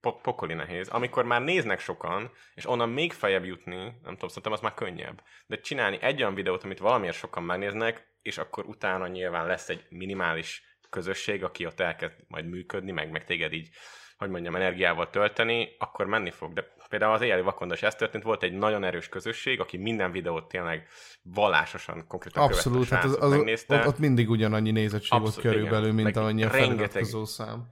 po- 0.00 0.20
pokoli 0.22 0.54
nehéz. 0.54 0.88
Amikor 0.88 1.24
már 1.24 1.42
néznek 1.42 1.80
sokan, 1.80 2.30
és 2.54 2.68
onnan 2.68 2.88
még 2.88 3.12
feljebb 3.12 3.44
jutni, 3.44 3.78
nem 3.80 4.12
tudom, 4.14 4.28
szerintem 4.28 4.52
az 4.52 4.60
már 4.60 4.74
könnyebb. 4.74 5.22
De 5.46 5.60
csinálni 5.60 5.98
egy 6.00 6.20
olyan 6.22 6.34
videót, 6.34 6.64
amit 6.64 6.78
valamiért 6.78 7.16
sokan 7.16 7.42
megnéznek, 7.42 8.06
és 8.22 8.38
akkor 8.38 8.64
utána 8.64 9.06
nyilván 9.06 9.46
lesz 9.46 9.68
egy 9.68 9.84
minimális 9.88 10.71
közösség, 10.92 11.44
aki 11.44 11.66
ott 11.66 11.80
elkezd 11.80 12.14
majd 12.28 12.48
működni, 12.48 12.92
meg, 12.92 13.10
meg 13.10 13.24
téged 13.24 13.52
így, 13.52 13.68
hogy 14.16 14.30
mondjam, 14.30 14.54
energiával 14.54 15.10
tölteni, 15.10 15.76
akkor 15.78 16.06
menni 16.06 16.30
fog. 16.30 16.52
De 16.52 16.74
például 16.88 17.12
az 17.12 17.20
éjjeli 17.20 17.42
vakonda 17.42 17.74
is 17.74 17.82
ez 17.82 17.94
történt, 17.94 18.24
volt 18.24 18.42
egy 18.42 18.52
nagyon 18.52 18.84
erős 18.84 19.08
közösség, 19.08 19.60
aki 19.60 19.76
minden 19.76 20.10
videót 20.10 20.48
tényleg 20.48 20.86
vallásosan, 21.22 22.06
konkrétan 22.06 22.42
Abszolút, 22.42 22.88
hát 22.88 23.04
az, 23.04 23.16
az, 23.20 23.30
megnézte. 23.30 23.78
ott, 23.78 23.86
ott 23.86 23.98
mindig 23.98 24.30
ugyanannyi 24.30 24.70
nézettség 24.70 25.20
volt 25.20 25.36
körülbelül, 25.36 25.92
igen. 25.92 25.94
mint 25.94 26.16
amennyi 26.16 26.44
a 26.44 26.50
rengeteg- 26.50 27.24
szám. 27.24 27.68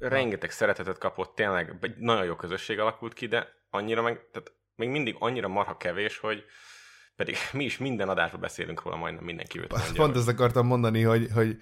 rengeteg 0.00 0.50
szeretetet 0.50 0.98
kapott, 0.98 1.34
tényleg 1.34 1.74
egy 1.80 1.96
nagyon 1.96 2.24
jó 2.24 2.34
közösség 2.34 2.78
alakult 2.78 3.12
ki, 3.12 3.26
de 3.26 3.48
annyira 3.70 4.02
meg, 4.02 4.28
tehát 4.32 4.52
még 4.74 4.88
mindig 4.88 5.16
annyira 5.18 5.48
marha 5.48 5.76
kevés, 5.76 6.18
hogy 6.18 6.44
pedig 7.16 7.36
mi 7.52 7.64
is 7.64 7.78
minden 7.78 8.08
adásban 8.08 8.40
beszélünk 8.40 8.82
róla, 8.82 8.96
majdnem 8.96 9.24
mindenki 9.24 9.60
őt 9.60 9.72
mondja. 9.72 9.92
Pont 9.94 10.16
ezt 10.16 10.28
akartam 10.28 10.66
mondani, 10.66 11.02
hogy, 11.02 11.28
hogy 11.34 11.56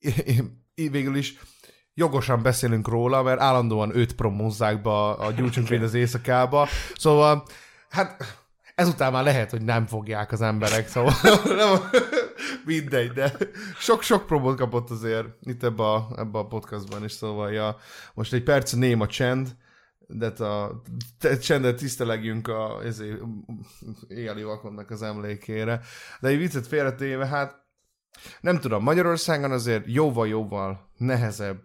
én- 0.36 0.66
én 0.74 0.90
végül 0.90 1.16
is 1.16 1.38
jogosan 1.94 2.42
beszélünk 2.42 2.88
róla, 2.88 3.22
mert 3.22 3.40
állandóan 3.40 3.96
őt 3.96 4.14
promózzák 4.14 4.82
be 4.82 4.90
a, 4.90 5.26
a 5.26 5.30
Gyújtsunk 5.32 5.70
az 5.70 5.94
éjszakába, 5.94 6.68
szóval 6.96 7.44
hát 7.88 8.38
ezután 8.74 9.12
már 9.12 9.24
lehet, 9.24 9.50
hogy 9.50 9.62
nem 9.62 9.86
fogják 9.86 10.32
az 10.32 10.40
emberek, 10.40 10.88
szóval 10.88 11.12
nem, 11.56 11.90
Mindegy, 12.64 13.12
de 13.12 13.32
sok-sok 13.78 14.26
promót 14.26 14.56
kapott 14.56 14.90
azért 14.90 15.26
itt 15.40 15.62
ebbe 15.62 15.82
a, 15.82 16.08
ebbe 16.16 16.38
a 16.38 16.46
podcastban 16.46 17.04
is, 17.04 17.12
szóval 17.12 17.52
ja, 17.52 17.76
most 18.14 18.32
egy 18.32 18.42
perc 18.42 18.72
néma 18.72 19.06
csend, 19.06 19.56
de 20.06 20.26
a 20.26 20.82
csendet 21.40 21.76
tisztelegjünk 21.76 22.48
a 22.48 22.80
éjjeli 24.08 24.42
vakonnak 24.42 24.90
az 24.90 25.02
emlékére. 25.02 25.80
De 26.20 26.28
egy 26.28 26.38
viccet 26.38 26.66
félretéve, 26.66 27.26
hát 27.26 27.66
nem 28.40 28.60
tudom, 28.60 28.82
Magyarországon 28.82 29.50
azért 29.50 29.84
jóval-jóval 29.86 30.90
nehezebb 30.96 31.60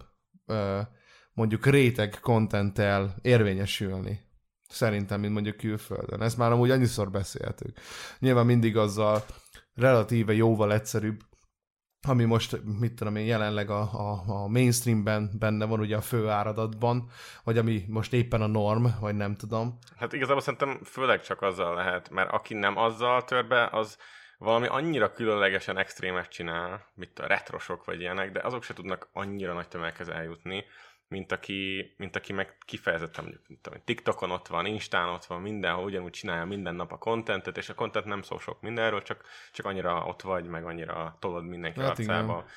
mondjuk 1.34 1.66
réteg 1.66 2.18
kontenttel 2.22 3.16
érvényesülni. 3.22 4.20
Szerintem, 4.68 5.20
mint 5.20 5.34
mondjuk 5.34 5.58
külföldön. 5.58 6.22
Ezt 6.22 6.38
már 6.38 6.52
amúgy 6.52 6.72
annyiszor 6.72 7.12
beszéltük. 7.12 7.78
Nyilván 8.20 8.46
mindig 8.46 8.78
azzal 8.78 9.24
relatíve 9.76 10.34
jóval 10.34 10.74
egyszerűbb, 10.74 11.20
ami 12.08 12.24
most, 12.24 12.60
mit 12.80 12.94
tudom 12.94 13.16
én, 13.16 13.26
jelenleg 13.26 13.70
a, 13.70 13.82
a, 13.82 14.24
a 14.28 14.48
mainstreamben 14.48 15.32
benne 15.40 15.66
van 15.66 15.80
ugye 15.80 15.96
a 15.96 16.02
fő 16.02 16.30
áradatban, 16.30 17.10
vagy 17.44 17.58
ami 17.58 17.86
most 17.88 18.14
éppen 18.14 18.42
a 18.42 18.48
norm, 18.48 18.86
vagy 19.00 19.16
nem 19.16 19.36
tudom. 19.36 19.78
Hát 19.96 20.14
igazából 20.14 20.42
szerintem 20.42 20.80
főleg 20.84 21.22
csak 21.22 21.42
azzal 21.42 21.76
lehet, 21.76 22.10
mert 22.10 22.32
aki 22.32 22.54
nem 22.54 22.78
azzal 22.78 23.24
tör 23.24 23.48
be, 23.48 23.70
az 23.72 23.98
valami 24.44 24.68
annyira 24.68 25.12
különlegesen 25.12 25.78
extrémet 25.78 26.30
csinál, 26.30 26.92
mint 26.94 27.20
a 27.20 27.28
retrosok 27.28 27.86
vagy 27.86 28.00
ilyenek, 28.00 28.32
de 28.32 28.40
azok 28.40 28.64
se 28.64 28.74
tudnak 28.74 29.10
annyira 29.14 29.54
nagy 29.54 29.68
tömeghez 29.68 30.10
eljutni, 30.10 30.66
mint 31.08 31.32
aki, 31.32 31.94
mint 31.98 32.16
aki 32.16 32.34
meg 32.34 32.58
kifejezetten 32.66 33.24
mondjuk, 33.24 33.48
mint 33.48 33.62
tudom, 33.62 33.82
TikTokon 33.86 34.32
ott 34.32 34.48
van, 34.48 34.66
Instán 34.66 35.10
ott 35.10 35.26
van, 35.26 35.42
mindenhol 35.42 35.84
ugyanúgy 35.84 36.12
csinálja 36.12 36.46
minden 36.46 36.76
nap 36.76 36.92
a 36.92 36.98
kontentet, 36.98 37.58
és 37.58 37.70
a 37.70 37.74
kontent 37.74 38.06
nem 38.06 38.22
szól 38.22 38.40
sok 38.40 38.62
mindenről, 38.62 39.02
csak, 39.02 39.24
csak 39.52 39.66
annyira 39.66 40.06
ott 40.06 40.22
vagy, 40.22 40.46
meg 40.46 40.66
annyira 40.66 41.18
tolod 41.20 41.46
mindenki 41.46 41.80
hát 41.80 41.90
arcába. 41.90 42.34
Igen. 42.34 42.50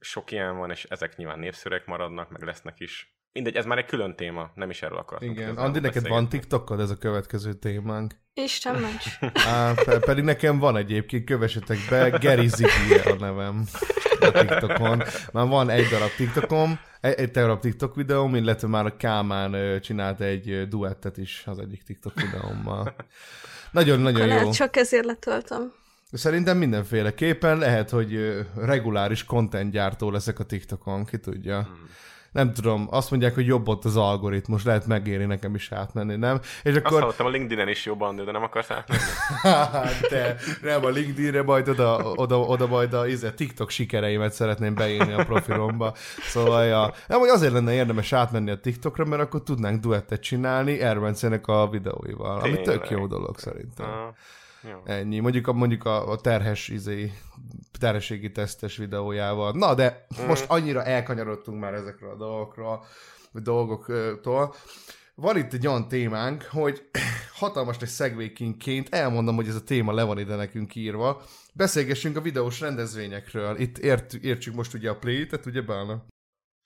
Sok 0.00 0.30
ilyen 0.30 0.56
van, 0.56 0.70
és 0.70 0.84
ezek 0.84 1.16
nyilván 1.16 1.38
népszerűek 1.38 1.86
maradnak, 1.86 2.30
meg 2.30 2.42
lesznek 2.42 2.80
is. 2.80 3.16
Mindegy, 3.32 3.56
ez 3.56 3.66
már 3.66 3.78
egy 3.78 3.86
külön 3.86 4.16
téma, 4.16 4.50
nem 4.54 4.70
is 4.70 4.82
erről 4.82 4.98
akartunk. 4.98 5.36
Igen, 5.36 5.56
Andi, 5.56 5.80
neked 5.80 6.08
van 6.08 6.28
TikTokod, 6.28 6.80
ez 6.80 6.90
a 6.90 6.96
következő 6.96 7.54
témánk? 7.54 8.14
Isten 8.38 8.74
ments. 8.74 9.18
Á, 9.54 9.74
pedig 10.00 10.24
nekem 10.24 10.58
van 10.58 10.76
egyébként, 10.76 11.24
kövessetek 11.24 11.78
be, 11.90 12.08
Geri 12.08 12.48
Ziggy 12.48 13.00
a 13.04 13.14
nevem 13.18 13.64
a 14.20 14.30
TikTokon. 14.30 15.02
Már 15.32 15.46
van 15.46 15.70
egy 15.70 15.86
darab 15.86 16.10
TikTokom, 16.16 16.78
egy, 17.00 17.14
egy 17.14 17.30
darab 17.30 17.60
TikTok 17.60 17.94
videóm, 17.94 18.34
illetve 18.34 18.68
már 18.68 18.86
a 18.86 18.96
Kálmán 18.96 19.80
csinált 19.80 20.20
egy 20.20 20.68
duettet 20.68 21.16
is 21.16 21.42
az 21.46 21.58
egyik 21.58 21.82
TikTok 21.82 22.12
videómmal. 22.20 22.94
Nagyon-nagyon 23.70 24.26
jó. 24.26 24.50
csak 24.50 24.76
ezért 24.76 25.04
letöltöm. 25.04 25.72
Szerintem 26.12 26.58
mindenféleképpen 26.58 27.58
lehet, 27.58 27.90
hogy 27.90 28.40
reguláris 28.56 29.24
content 29.24 29.72
gyártó 29.72 30.10
leszek 30.10 30.38
a 30.38 30.44
TikTokon, 30.44 31.04
ki 31.04 31.18
tudja. 31.18 31.62
Hmm 31.62 31.86
nem 32.36 32.52
tudom, 32.52 32.86
azt 32.90 33.10
mondják, 33.10 33.34
hogy 33.34 33.46
jobb 33.46 33.68
ott 33.68 33.84
az 33.84 33.96
algoritmus, 33.96 34.64
lehet 34.64 34.86
megéri 34.86 35.24
nekem 35.24 35.54
is 35.54 35.72
átmenni, 35.72 36.16
nem? 36.16 36.40
És 36.62 36.74
akkor... 36.74 36.92
Azt 36.92 37.00
hallottam, 37.00 37.26
a 37.26 37.30
LinkedIn-en 37.30 37.68
is 37.68 37.84
jobban, 37.84 38.16
de 38.16 38.32
nem 38.32 38.42
akarsz 38.42 38.70
átmenni? 38.70 39.00
hát 39.72 40.08
te, 40.08 40.36
nem 40.62 40.84
a 40.84 40.88
LinkedIn-re, 40.88 41.42
majd 41.42 41.68
oda, 41.68 42.12
oda, 42.14 42.40
oda 42.40 42.66
majd 42.66 42.92
a 42.92 43.06
izé, 43.06 43.30
TikTok 43.30 43.70
sikereimet 43.70 44.32
szeretném 44.32 44.74
beírni 44.74 45.12
a 45.12 45.24
profilomba. 45.24 45.94
Szóval, 46.20 46.64
ja, 46.64 46.92
nem, 47.06 47.18
hogy 47.18 47.28
azért 47.28 47.52
lenne 47.52 47.72
érdemes 47.72 48.12
átmenni 48.12 48.50
a 48.50 48.60
TikTokra, 48.60 49.04
mert 49.04 49.22
akkor 49.22 49.42
tudnánk 49.42 49.80
duettet 49.80 50.20
csinálni 50.20 50.80
Erbencenek 50.80 51.46
a 51.46 51.68
videóival, 51.68 52.40
Tényleg. 52.40 52.58
ami 52.58 52.66
tök 52.66 52.90
jó 52.90 53.06
dolog 53.06 53.38
szerintem. 53.38 53.86
Uh. 53.86 54.14
Jó. 54.70 54.82
Ennyi. 54.84 55.18
Mondjuk 55.18 55.46
a, 55.46 55.52
mondjuk 55.52 55.84
a, 55.84 56.10
a 56.10 56.20
terhes 56.20 56.68
izé, 56.68 57.12
terhességi 57.78 58.32
tesztes 58.32 58.76
videójával. 58.76 59.52
Na, 59.52 59.74
de 59.74 60.06
mm. 60.22 60.26
most 60.26 60.44
annyira 60.48 60.84
elkanyarodtunk 60.84 61.60
már 61.60 61.74
ezekről 61.74 62.10
a 62.10 62.16
dolgokról, 62.16 62.84
dolgoktól. 63.32 64.54
Van 65.14 65.36
itt 65.36 65.52
egy 65.52 65.66
olyan 65.66 65.88
témánk, 65.88 66.42
hogy 66.42 66.82
hatalmas 67.40 67.76
egy 67.80 67.88
szegvékinként 67.88 68.94
elmondom, 68.94 69.34
hogy 69.34 69.48
ez 69.48 69.54
a 69.54 69.64
téma 69.64 69.92
le 69.92 70.02
van 70.02 70.18
ide 70.18 70.34
nekünk 70.34 70.74
írva. 70.74 71.22
Beszélgessünk 71.54 72.16
a 72.16 72.20
videós 72.20 72.60
rendezvényekről. 72.60 73.58
Itt 73.58 73.78
ért, 73.78 74.14
értsük 74.14 74.54
most 74.54 74.74
ugye 74.74 74.90
a 74.90 74.96
Play-et, 74.96 75.46
ugye 75.46 75.62
Bálna? 75.62 76.04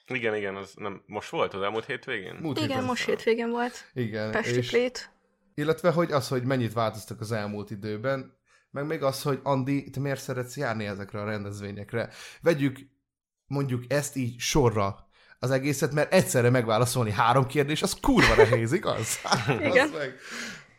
Igen, 0.06 0.34
igen, 0.34 0.56
az 0.56 0.72
nem, 0.76 1.02
most 1.06 1.30
volt 1.30 1.54
az 1.54 1.62
elmúlt 1.62 1.84
hétvégén? 1.84 2.34
Múlt 2.40 2.56
igen, 2.56 2.68
héten 2.68 2.84
most 2.84 3.04
hétvégén 3.04 3.50
volt. 3.50 3.90
Igen. 3.94 4.30
Pesti 4.30 4.56
és, 4.56 4.70
Play-t. 4.70 5.10
Illetve, 5.54 5.90
hogy 5.90 6.12
az, 6.12 6.28
hogy 6.28 6.42
mennyit 6.42 6.72
változtak 6.72 7.20
az 7.20 7.32
elmúlt 7.32 7.70
időben, 7.70 8.38
meg 8.70 8.86
még 8.86 9.02
az, 9.02 9.22
hogy 9.22 9.40
Andi, 9.42 9.90
te 9.90 10.00
miért 10.00 10.20
szeretsz 10.20 10.56
járni 10.56 10.86
ezekre 10.86 11.20
a 11.20 11.24
rendezvényekre? 11.24 12.10
Vegyük 12.40 12.78
mondjuk 13.46 13.84
ezt 13.88 14.16
így 14.16 14.38
sorra 14.38 15.08
az 15.38 15.50
egészet, 15.50 15.92
mert 15.92 16.12
egyszerre 16.12 16.50
megválaszolni 16.50 17.10
három 17.10 17.46
kérdés, 17.46 17.82
az 17.82 17.96
kurva 18.00 18.34
nehéz, 18.36 18.72
igaz? 18.72 19.18
Igen. 19.68 19.88
meg. 19.88 20.14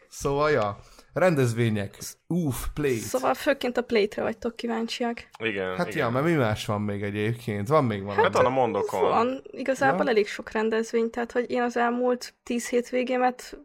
Szóval, 0.10 0.51
ja, 0.51 0.80
rendezvények, 1.13 1.98
uff, 2.28 2.56
play 2.74 2.98
Szóval 2.98 3.34
főként 3.34 3.78
a 3.78 3.82
play-re 3.82 4.22
vagytok 4.22 4.56
kíváncsiak. 4.56 5.28
Igen, 5.40 5.75
Hát 5.75 5.88
igen. 5.88 5.98
ja, 5.98 6.10
mert 6.10 6.25
mi 6.25 6.34
más 6.34 6.66
van 6.66 6.82
még 6.82 7.04
egyébként? 7.04 7.68
Van 7.68 7.86
még 7.86 8.04
valami? 8.04 8.22
Hát 8.22 8.34
van 8.34 8.46
a 8.46 8.50
mondokon. 8.50 9.01
Van, 9.01 9.44
igazából 9.51 10.04
ja. 10.04 10.10
elég 10.10 10.28
sok 10.28 10.51
rendezvény, 10.51 11.10
tehát 11.10 11.32
hogy 11.32 11.50
én 11.50 11.62
az 11.62 11.78
elmúlt 11.78 12.34
tíz 12.44 12.70
hétvégémet 12.70 13.58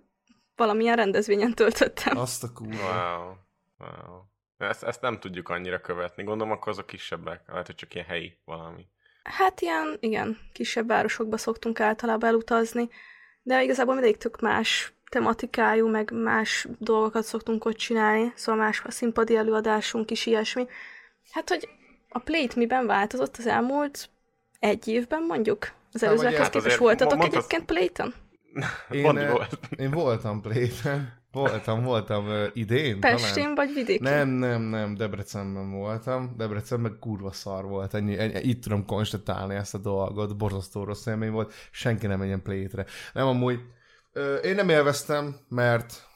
valamilyen 0.56 0.96
rendezvényen 0.96 1.54
töltöttem. 1.54 2.16
Azt 2.16 2.44
a 2.44 2.52
kurva. 2.52 2.76
Wow. 2.76 3.34
wow. 3.78 4.20
Ezt, 4.58 4.82
ezt 4.82 5.00
nem 5.00 5.18
tudjuk 5.18 5.48
annyira 5.48 5.80
követni. 5.80 6.22
Gondolom, 6.22 6.52
akkor 6.52 6.72
azok 6.72 6.86
kisebbek. 6.86 7.42
Lehet, 7.46 7.66
hogy 7.66 7.74
csak 7.74 7.94
ilyen 7.94 8.06
helyi 8.06 8.38
valami. 8.44 8.86
Hát 9.22 9.60
ilyen, 9.60 9.96
igen, 10.00 10.38
kisebb 10.52 10.86
városokba 10.86 11.36
szoktunk 11.36 11.80
általában 11.80 12.28
elutazni, 12.28 12.88
de 13.42 13.62
igazából 13.62 13.94
mindig 13.94 14.16
tök 14.16 14.40
más 14.40 14.92
tematikájú, 15.08 15.88
meg 15.88 16.10
más 16.12 16.66
dolgokat 16.78 17.24
szoktunk 17.24 17.64
ott 17.64 17.76
csinálni, 17.76 18.32
szóval 18.34 18.64
más 18.64 18.82
a 18.84 18.90
színpadi 18.90 19.36
előadásunk 19.36 20.10
is 20.10 20.26
ilyesmi. 20.26 20.66
Hát, 21.30 21.48
hogy 21.48 21.68
a 22.08 22.18
Plate 22.18 22.56
miben 22.56 22.86
változott 22.86 23.36
az 23.36 23.46
elmúlt 23.46 24.08
egy 24.58 24.88
évben 24.88 25.22
mondjuk? 25.22 25.72
Az 25.92 26.00
hát, 26.00 26.10
előzőekhez 26.10 26.40
hát 26.40 26.50
képest 26.50 26.76
voltatok 26.76 27.18
mondtad... 27.18 27.38
egyébként 27.38 27.64
Play-ten? 27.64 28.14
Én, 28.90 29.02
volt. 29.02 29.58
én 29.76 29.90
voltam 29.90 30.40
Playten. 30.40 31.24
Voltam, 31.32 31.82
voltam 31.82 32.26
uh, 32.26 32.46
idén 32.52 33.00
Pestén 33.00 33.34
talán. 33.34 33.54
vagy 33.54 33.72
vidéken? 33.74 34.12
Nem, 34.12 34.28
nem, 34.28 34.62
nem, 34.62 34.94
Debrecenben 34.94 35.70
voltam. 35.70 36.34
Debrecenben 36.36 36.96
kurva 37.00 37.32
szar 37.32 37.64
volt. 37.64 37.94
Ennyi, 37.94 38.18
ennyi, 38.18 38.40
itt 38.40 38.62
tudom 38.62 38.86
konstatálni 38.86 39.54
ezt 39.54 39.74
a 39.74 39.78
dolgot. 39.78 40.36
Borzasztó 40.36 40.84
rossz 40.84 41.06
élmény 41.06 41.30
volt. 41.30 41.52
Senki 41.70 42.06
nem 42.06 42.18
menjen 42.18 42.42
Playtre. 42.42 42.86
Nem, 43.12 43.26
amúgy 43.26 43.60
uh, 44.14 44.44
én 44.44 44.54
nem 44.54 44.68
élveztem, 44.68 45.36
mert 45.48 46.06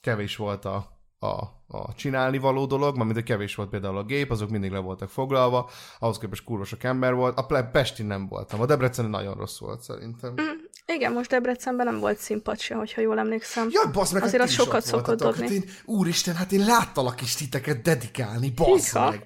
kevés 0.00 0.36
volt 0.36 0.64
a, 0.64 0.76
a 1.18 1.58
a 1.72 1.94
csinálni 1.94 2.38
való 2.38 2.66
dolog, 2.66 2.96
mert 2.96 3.16
a 3.16 3.22
kevés 3.22 3.54
volt 3.54 3.68
például 3.68 3.96
a 3.96 4.04
gép, 4.04 4.30
azok 4.30 4.50
mindig 4.50 4.70
le 4.70 4.78
voltak 4.78 5.08
foglalva, 5.08 5.70
ahhoz 5.98 6.18
képest 6.18 6.44
kurva 6.44 6.64
sok 6.64 6.82
ember 6.82 7.14
volt, 7.14 7.38
a 7.38 7.68
Pestin 7.72 8.06
nem 8.06 8.28
voltam, 8.28 8.60
a 8.60 8.66
Debrecen 8.66 9.04
nagyon 9.04 9.34
rossz 9.34 9.58
volt 9.58 9.80
szerintem. 9.80 10.32
Mm, 10.32 10.60
igen, 10.94 11.12
most 11.12 11.30
Debrecenben 11.30 11.86
nem 11.86 11.98
volt 11.98 12.18
színpad 12.18 12.58
se, 12.58 12.74
hogyha 12.74 13.00
jól 13.00 13.18
emlékszem. 13.18 13.68
Jaj, 13.70 13.92
basz 13.92 14.10
meg, 14.10 14.22
Azért 14.22 14.42
az 14.42 14.50
sokat 14.50 14.84
szokott 14.84 15.18
dobni. 15.18 15.42
Hát 15.42 15.50
én, 15.50 15.64
úristen, 15.84 16.34
hát 16.34 16.52
én 16.52 16.64
láttalak 16.64 17.22
is 17.22 17.34
titeket 17.34 17.82
dedikálni, 17.82 18.50
basz 18.50 18.94
meg. 18.94 19.24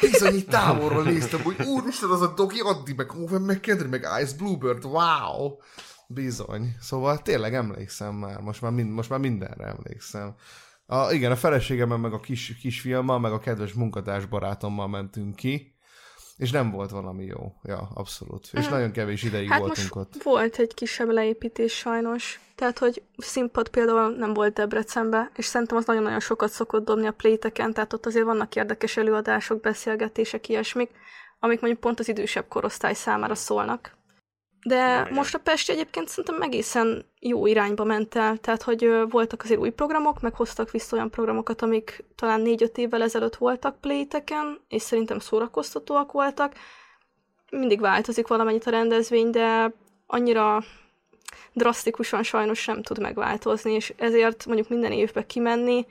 Bizony, 0.00 0.34
itt 0.34 0.48
távolról 0.48 1.02
néztem, 1.02 1.42
hogy 1.42 1.60
úristen, 1.66 2.10
az 2.10 2.20
a 2.20 2.32
dogi 2.34 2.60
addi 2.60 2.92
meg 2.92 3.12
Owen 3.14 3.42
McKendry, 3.42 3.88
meg 3.88 4.06
Ice 4.22 4.36
Bluebird, 4.36 4.84
wow. 4.84 5.56
Bizony. 6.08 6.76
Szóval 6.80 7.18
tényleg 7.22 7.54
emlékszem 7.54 8.14
már, 8.14 8.40
most 8.40 8.62
már, 8.62 8.72
mind, 8.72 8.90
most 8.90 9.10
már 9.10 9.18
mindenre 9.18 9.64
emlékszem. 9.64 10.34
A, 10.86 11.12
igen, 11.12 11.30
a 11.30 11.36
feleségemmel, 11.36 11.98
meg 11.98 12.12
a 12.12 12.20
kis, 12.20 12.56
kisfiammal, 12.60 13.18
meg 13.18 13.32
a 13.32 13.38
kedves 13.38 13.72
munkatárs 13.72 14.26
barátommal 14.26 14.88
mentünk 14.88 15.36
ki, 15.36 15.75
és 16.36 16.50
nem 16.50 16.70
volt 16.70 16.90
valami 16.90 17.24
jó. 17.24 17.52
Ja, 17.62 17.88
abszolút. 17.94 18.48
És 18.52 18.68
nagyon 18.68 18.92
kevés 18.92 19.22
ideig 19.22 19.48
hát 19.48 19.58
voltunk 19.58 19.94
most 19.94 20.14
ott. 20.14 20.22
volt 20.22 20.58
egy 20.58 20.74
kisebb 20.74 21.10
leépítés 21.10 21.72
sajnos. 21.72 22.40
Tehát, 22.54 22.78
hogy 22.78 23.02
színpad 23.16 23.68
például 23.68 24.16
nem 24.16 24.34
volt 24.34 24.52
Debrecenbe, 24.52 25.30
és 25.36 25.44
szerintem 25.44 25.76
az 25.76 25.84
nagyon-nagyon 25.84 26.20
sokat 26.20 26.50
szokott 26.50 26.84
dobni 26.84 27.06
a 27.06 27.12
pléteken, 27.12 27.72
tehát 27.72 27.92
ott 27.92 28.06
azért 28.06 28.24
vannak 28.24 28.56
érdekes 28.56 28.96
előadások, 28.96 29.60
beszélgetések, 29.60 30.48
ilyesmik, 30.48 30.90
amik 31.38 31.60
mondjuk 31.60 31.82
pont 31.82 32.00
az 32.00 32.08
idősebb 32.08 32.48
korosztály 32.48 32.94
számára 32.94 33.34
szólnak. 33.34 33.95
De 34.66 35.00
Igen. 35.00 35.12
most 35.12 35.34
a 35.34 35.38
Pesti 35.38 35.72
egyébként 35.72 36.08
szerintem 36.08 36.42
egészen 36.42 37.04
jó 37.20 37.46
irányba 37.46 37.84
ment 37.84 38.14
el, 38.14 38.36
tehát 38.36 38.62
hogy 38.62 38.90
voltak 39.08 39.42
azért 39.42 39.60
új 39.60 39.70
programok, 39.70 40.20
meg 40.20 40.34
hoztak 40.34 40.70
vissza 40.70 40.96
olyan 40.96 41.10
programokat, 41.10 41.62
amik 41.62 42.04
talán 42.14 42.40
négy-öt 42.40 42.78
évvel 42.78 43.02
ezelőtt 43.02 43.36
voltak 43.36 43.80
playteken, 43.80 44.60
és 44.68 44.82
szerintem 44.82 45.18
szórakoztatóak 45.18 46.12
voltak. 46.12 46.54
Mindig 47.50 47.80
változik 47.80 48.26
valamennyit 48.26 48.66
a 48.66 48.70
rendezvény, 48.70 49.30
de 49.30 49.72
annyira 50.06 50.62
drasztikusan 51.52 52.22
sajnos 52.22 52.66
nem 52.66 52.82
tud 52.82 53.00
megváltozni, 53.00 53.72
és 53.72 53.92
ezért 53.96 54.46
mondjuk 54.46 54.68
minden 54.68 54.92
évbe 54.92 55.26
kimenni, 55.26 55.86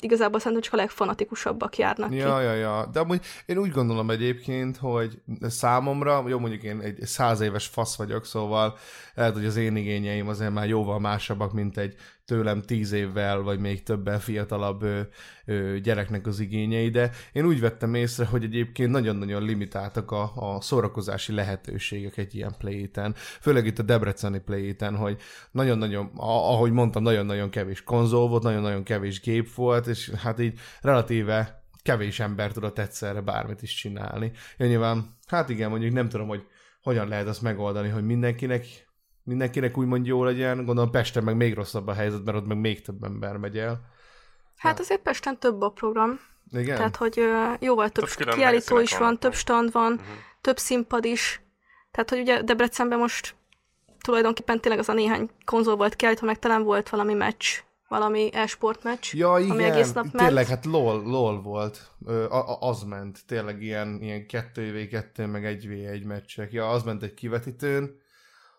igazából 0.00 0.38
szerintem 0.38 0.62
csak 0.62 0.72
a 0.72 0.76
legfanatikusabbak 0.76 1.76
járnak. 1.76 2.14
Ja, 2.14 2.40
ja, 2.40 2.52
ja. 2.52 2.88
De 2.92 3.00
amúgy 3.00 3.20
én 3.46 3.58
úgy 3.58 3.70
gondolom 3.70 4.10
egyébként, 4.10 4.76
hogy 4.76 5.20
számomra, 5.40 6.24
jó 6.28 6.38
mondjuk 6.38 6.62
én 6.62 6.80
egy 6.80 6.98
száz 7.02 7.40
éves 7.40 7.66
fasz 7.66 7.96
vagyok, 7.96 8.24
szóval 8.24 8.76
lehet, 9.14 9.34
hogy 9.34 9.44
az 9.44 9.56
én 9.56 9.76
igényeim 9.76 10.28
azért 10.28 10.52
már 10.52 10.68
jóval 10.68 10.98
másabbak, 10.98 11.52
mint 11.52 11.78
egy 11.78 11.94
tőlem 12.26 12.62
tíz 12.62 12.92
évvel, 12.92 13.40
vagy 13.40 13.58
még 13.58 13.82
többen 13.82 14.18
fiatalabb 14.18 14.82
ö, 14.82 15.00
ö, 15.44 15.78
gyereknek 15.78 16.26
az 16.26 16.40
igényei, 16.40 16.88
de 16.88 17.10
én 17.32 17.44
úgy 17.44 17.60
vettem 17.60 17.94
észre, 17.94 18.24
hogy 18.24 18.44
egyébként 18.44 18.90
nagyon-nagyon 18.90 19.42
limitáltak 19.42 20.10
a, 20.10 20.32
a 20.34 20.60
szórakozási 20.60 21.32
lehetőségek 21.32 22.16
egy 22.16 22.34
ilyen 22.34 22.54
playten, 22.58 23.14
főleg 23.16 23.66
itt 23.66 23.78
a 23.78 23.82
Debreceni 23.82 24.38
playten, 24.38 24.96
hogy 24.96 25.20
nagyon-nagyon, 25.50 26.10
ahogy 26.16 26.72
mondtam, 26.72 27.02
nagyon-nagyon 27.02 27.50
kevés 27.50 27.82
konzol 27.82 28.28
volt, 28.28 28.42
nagyon-nagyon 28.42 28.82
kevés 28.82 29.20
gép 29.20 29.54
volt, 29.54 29.86
és 29.86 30.10
hát 30.10 30.40
így 30.40 30.58
relatíve 30.80 31.64
kevés 31.82 32.20
ember 32.20 32.52
tudott 32.52 32.78
egyszerre 32.78 33.20
bármit 33.20 33.62
is 33.62 33.74
csinálni. 33.74 34.32
Ja, 34.56 34.66
nyilván, 34.66 35.16
hát 35.26 35.48
igen, 35.48 35.70
mondjuk 35.70 35.92
nem 35.92 36.08
tudom, 36.08 36.28
hogy 36.28 36.46
hogyan 36.82 37.08
lehet 37.08 37.26
azt 37.26 37.42
megoldani, 37.42 37.88
hogy 37.88 38.04
mindenkinek 38.04 38.85
mindenkinek 39.26 39.78
úgymond 39.78 40.06
jó 40.06 40.24
legyen, 40.24 40.64
gondolom 40.64 40.90
Pesten 40.90 41.24
meg 41.24 41.36
még 41.36 41.54
rosszabb 41.54 41.86
a 41.86 41.92
helyzet, 41.92 42.24
mert 42.24 42.36
ott 42.36 42.46
meg 42.46 42.58
még 42.58 42.82
több 42.82 43.02
ember 43.02 43.36
megy 43.36 43.58
el. 43.58 43.80
Hát 44.56 44.80
azért 44.80 45.00
Pesten 45.00 45.38
több 45.38 45.60
a 45.60 45.68
program. 45.68 46.20
Igen? 46.52 46.76
Tehát, 46.76 46.96
hogy 46.96 47.20
jóval 47.60 47.88
több 47.88 48.08
több 48.08 48.34
kiállító 48.34 48.78
is 48.78 48.98
van, 48.98 49.18
több 49.18 49.34
stand 49.34 49.72
van, 49.72 49.92
uh-huh. 49.92 50.06
több 50.40 50.58
színpad 50.58 51.04
is. 51.04 51.40
Tehát, 51.90 52.10
hogy 52.10 52.18
ugye 52.20 52.42
Debrecenben 52.42 52.98
most 52.98 53.34
tulajdonképpen 54.00 54.60
tényleg 54.60 54.80
az 54.80 54.88
a 54.88 54.92
néhány 54.92 55.30
konzol 55.44 55.76
volt 55.76 55.96
kiállítva, 55.96 56.26
meg 56.26 56.38
talán 56.38 56.62
volt 56.62 56.88
valami 56.88 57.14
meccs, 57.14 57.46
valami 57.88 58.30
e-sport 58.32 58.82
meccs, 58.82 59.14
ja, 59.14 59.36
igen. 59.38 59.50
ami 59.50 59.62
egész 59.62 59.92
nap 59.92 60.04
ment. 60.04 60.26
Tényleg, 60.26 60.46
hát 60.46 60.64
LOL, 60.64 61.02
LOL 61.02 61.42
volt. 61.42 61.90
Ö, 62.06 62.26
az 62.60 62.82
ment. 62.82 63.26
Tényleg 63.26 63.62
ilyen, 63.62 63.98
ilyen 64.00 64.26
2v2, 64.28 65.30
meg 65.30 65.58
1v1 65.62 66.06
meccsek. 66.06 66.52
Ja, 66.52 66.68
az 66.68 66.82
ment 66.82 67.02
egy 67.02 67.14
kivetítőn 67.14 68.04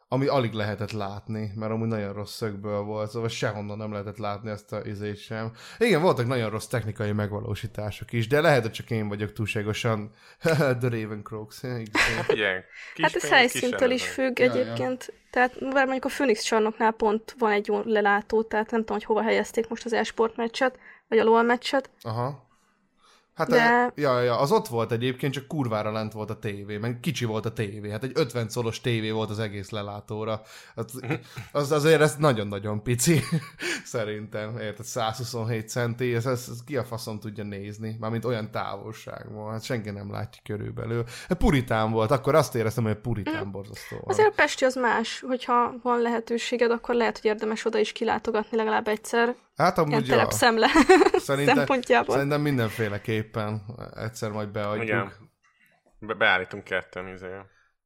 ami 0.10 0.28
alig 0.28 0.54
lehetett 0.54 0.92
látni, 0.92 1.52
mert 1.56 1.72
amúgy 1.72 1.88
nagyon 1.88 2.14
rossz 2.14 2.36
szögből 2.36 2.82
volt, 2.82 3.10
szóval 3.10 3.30
sehonnan 3.30 3.78
nem 3.78 3.92
lehetett 3.92 4.18
látni 4.18 4.50
ezt 4.50 4.74
a 4.74 4.82
izét 4.86 5.18
sem. 5.18 5.52
Igen, 5.78 6.02
voltak 6.02 6.28
nagyon 6.28 6.50
rossz 6.50 6.66
technikai 6.66 7.12
megvalósítások 7.12 8.14
is, 8.14 8.28
de 8.28 8.42
lehet, 8.42 8.62
hogy 8.62 8.72
csak 8.72 8.92
én 8.92 9.08
vagyok 9.08 9.34
túlságosan 9.34 10.12
The 10.80 10.90
Raven 10.90 11.24
Crocs. 11.24 11.62
Hát 11.62 12.32
igen, 12.32 12.64
hát 13.02 13.16
ez 13.16 13.30
helyszíntől 13.30 13.92
is 13.92 14.08
függ 14.08 14.40
ja, 14.40 14.52
egyébként. 14.52 15.06
Ja. 15.08 15.16
Tehát 15.32 15.60
bár 15.60 15.86
mondjuk 15.86 16.06
a 16.06 16.10
Phoenix 16.10 16.44
csarnoknál 16.44 16.92
pont 16.92 17.36
van 17.38 17.52
egy 17.52 17.68
jó 17.68 17.82
lelátó, 17.84 18.44
tehát 18.44 18.72
nem 18.72 18.80
tudom, 18.80 18.98
hogy 18.98 19.06
hova 19.06 19.22
helyezték 19.22 19.68
most 19.68 19.86
az 19.86 19.94
e-sport 19.94 20.36
meccset, 20.36 20.80
vagy 21.08 21.18
a 21.18 21.24
LOL 21.24 21.44
meccset. 21.44 21.90
Aha. 22.02 22.47
Hát 23.38 23.50
de... 23.50 23.92
ja, 23.96 24.22
ja, 24.22 24.40
az 24.40 24.52
ott 24.52 24.68
volt 24.68 24.92
egyébként, 24.92 25.34
csak 25.34 25.48
kurvára 25.48 25.92
lent 25.92 26.14
volt 26.14 26.30
a 26.30 26.40
tévé, 26.40 26.78
meg 26.78 27.00
kicsi 27.00 27.26
volt 27.26 27.46
a 27.46 27.54
tévé. 27.54 27.90
Hát 27.90 28.04
egy 28.04 28.12
50 28.16 28.50
szolos 28.50 28.82
tévé 28.82 29.12
volt 29.12 29.30
az 29.30 29.40
egész 29.40 29.70
lelátóra. 29.70 30.42
Hát, 30.76 30.92
az 31.52 31.72
azért 31.72 32.02
ez 32.02 32.16
nagyon-nagyon 32.16 32.84
pici, 32.84 33.20
szerintem. 33.84 34.58
Érted, 34.60 34.86
127 34.86 35.70
centi, 35.70 36.16
ez, 36.16 36.26
ez, 36.26 36.48
ez, 36.52 36.64
ki 36.66 36.78
a 36.78 36.84
faszom 36.84 37.20
tudja 37.20 37.44
nézni, 37.44 37.98
mármint 38.00 38.26
olyan 38.26 38.52
távolságban. 38.52 39.52
Hát 39.52 39.64
senki 39.64 39.90
nem 39.90 40.12
látja 40.12 40.42
körülbelül. 40.44 41.04
Hát 41.28 41.38
puritán 41.38 41.92
volt, 41.92 42.12
akkor 42.12 42.36
azt 42.36 42.56
éreztem, 42.56 42.84
hogy 42.84 42.96
puritán 42.96 43.48
mm. 43.48 43.52
borzasztó. 43.52 44.04
Azért 44.06 44.28
a 44.28 44.34
Pesti 44.36 44.66
az 44.66 44.76
más, 44.76 45.24
hogyha 45.28 45.74
van 45.82 46.02
lehetőséged, 46.02 46.72
akkor 46.72 46.96
lehet, 46.96 47.20
hogy 47.20 47.30
érdemes 47.30 47.66
oda 47.66 47.78
is 47.78 47.92
kilátogatni 47.92 48.58
legalább 48.58 48.88
egyszer. 48.88 49.36
Hát 49.58 49.78
amúgy 49.78 50.08
ja. 50.08 50.32
szemle 50.32 50.68
szerintem, 51.28 51.56
szempontjából. 51.56 52.16
Szerintem 52.16 52.42
mindenféleképpen 52.42 53.62
egyszer 53.96 54.32
majd 54.32 54.50
beadjuk. 54.50 54.84
Igen. 54.84 55.12
Be- 56.00 56.14
beállítunk 56.14 56.64
ketten, 56.64 57.08
izé. 57.08 57.28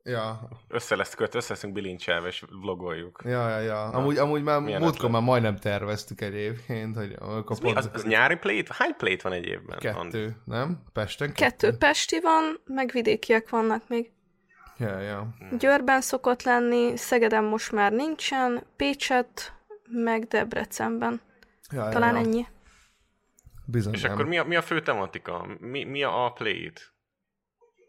Ja. 0.03 0.49
Össze 0.67 0.95
lesz 0.95 1.15
köt, 1.15 1.35
össze 1.35 1.53
leszünk 1.53 1.73
bilincselve, 1.73 2.27
és 2.27 2.43
vlogoljuk. 2.61 3.21
Ja, 3.25 3.49
ja, 3.49 3.59
ja. 3.59 3.89
Na, 3.89 3.97
amúgy, 3.97 4.17
amúgy 4.17 4.43
már 4.43 4.59
múltkor 4.59 5.09
már 5.09 5.21
majdnem 5.21 5.55
terveztük 5.55 6.21
egyébként, 6.21 6.95
hogy 6.95 7.15
amikor 7.19 7.59
pont... 7.59 7.77
az, 7.77 7.89
az 7.93 8.03
nyári 8.03 8.35
plét? 8.35 8.69
Hány 8.69 8.95
plét 8.97 9.21
van 9.21 9.31
egy 9.31 9.45
évben? 9.45 9.79
Kettő, 9.79 9.97
Andi? 9.97 10.27
nem? 10.45 10.83
Pesten 10.93 11.33
kettő? 11.33 11.43
Kettő 11.43 11.77
pesti 11.77 12.19
van, 12.19 12.61
meg 12.65 12.89
vidékiek 12.93 13.49
vannak 13.49 13.83
még. 13.87 14.11
Ja, 14.77 14.99
ja. 14.99 15.27
Győrben 15.57 16.01
szokott 16.01 16.43
lenni, 16.43 16.97
Szegeden 16.97 17.43
most 17.43 17.71
már 17.71 17.91
nincsen, 17.91 18.63
Pécset, 18.75 19.53
meg 19.89 20.23
Debrecenben. 20.23 21.21
Ja, 21.71 21.89
Talán 21.89 22.15
ja, 22.15 22.19
ja. 22.19 22.25
ennyi. 22.25 22.47
Bizony 23.65 23.93
És 23.93 24.01
nem. 24.01 24.11
akkor 24.11 24.25
mi 24.25 24.37
a, 24.37 24.43
mi 24.43 24.55
a 24.55 24.61
fő 24.61 24.81
tematika? 24.81 25.47
Mi, 25.59 25.83
mi 25.83 26.03
a, 26.03 26.25
a 26.25 26.31
play-it? 26.31 26.93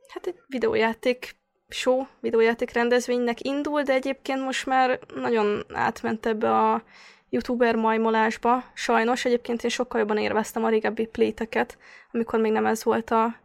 Hát 0.09 0.27
egy 0.27 0.43
videójáték 0.47 1.37
show, 1.69 2.07
videójáték 2.21 2.73
rendezvénynek 2.73 3.41
indul, 3.41 3.83
de 3.83 3.93
egyébként 3.93 4.41
most 4.41 4.67
már 4.67 4.99
nagyon 5.15 5.65
átment 5.73 6.27
ebbe 6.27 6.51
a 6.51 6.83
youtuber 7.29 7.75
majmolásba. 7.75 8.65
Sajnos 8.75 9.25
egyébként 9.25 9.63
én 9.63 9.71
sokkal 9.71 10.01
jobban 10.01 10.19
érveztem 10.19 10.65
a 10.65 10.69
régebbi 10.69 11.07
pléteket, 11.07 11.79
amikor 12.11 12.41
még 12.41 12.53
nem 12.53 12.67
ez 12.67 12.85
volt 12.85 13.11
a, 13.11 13.37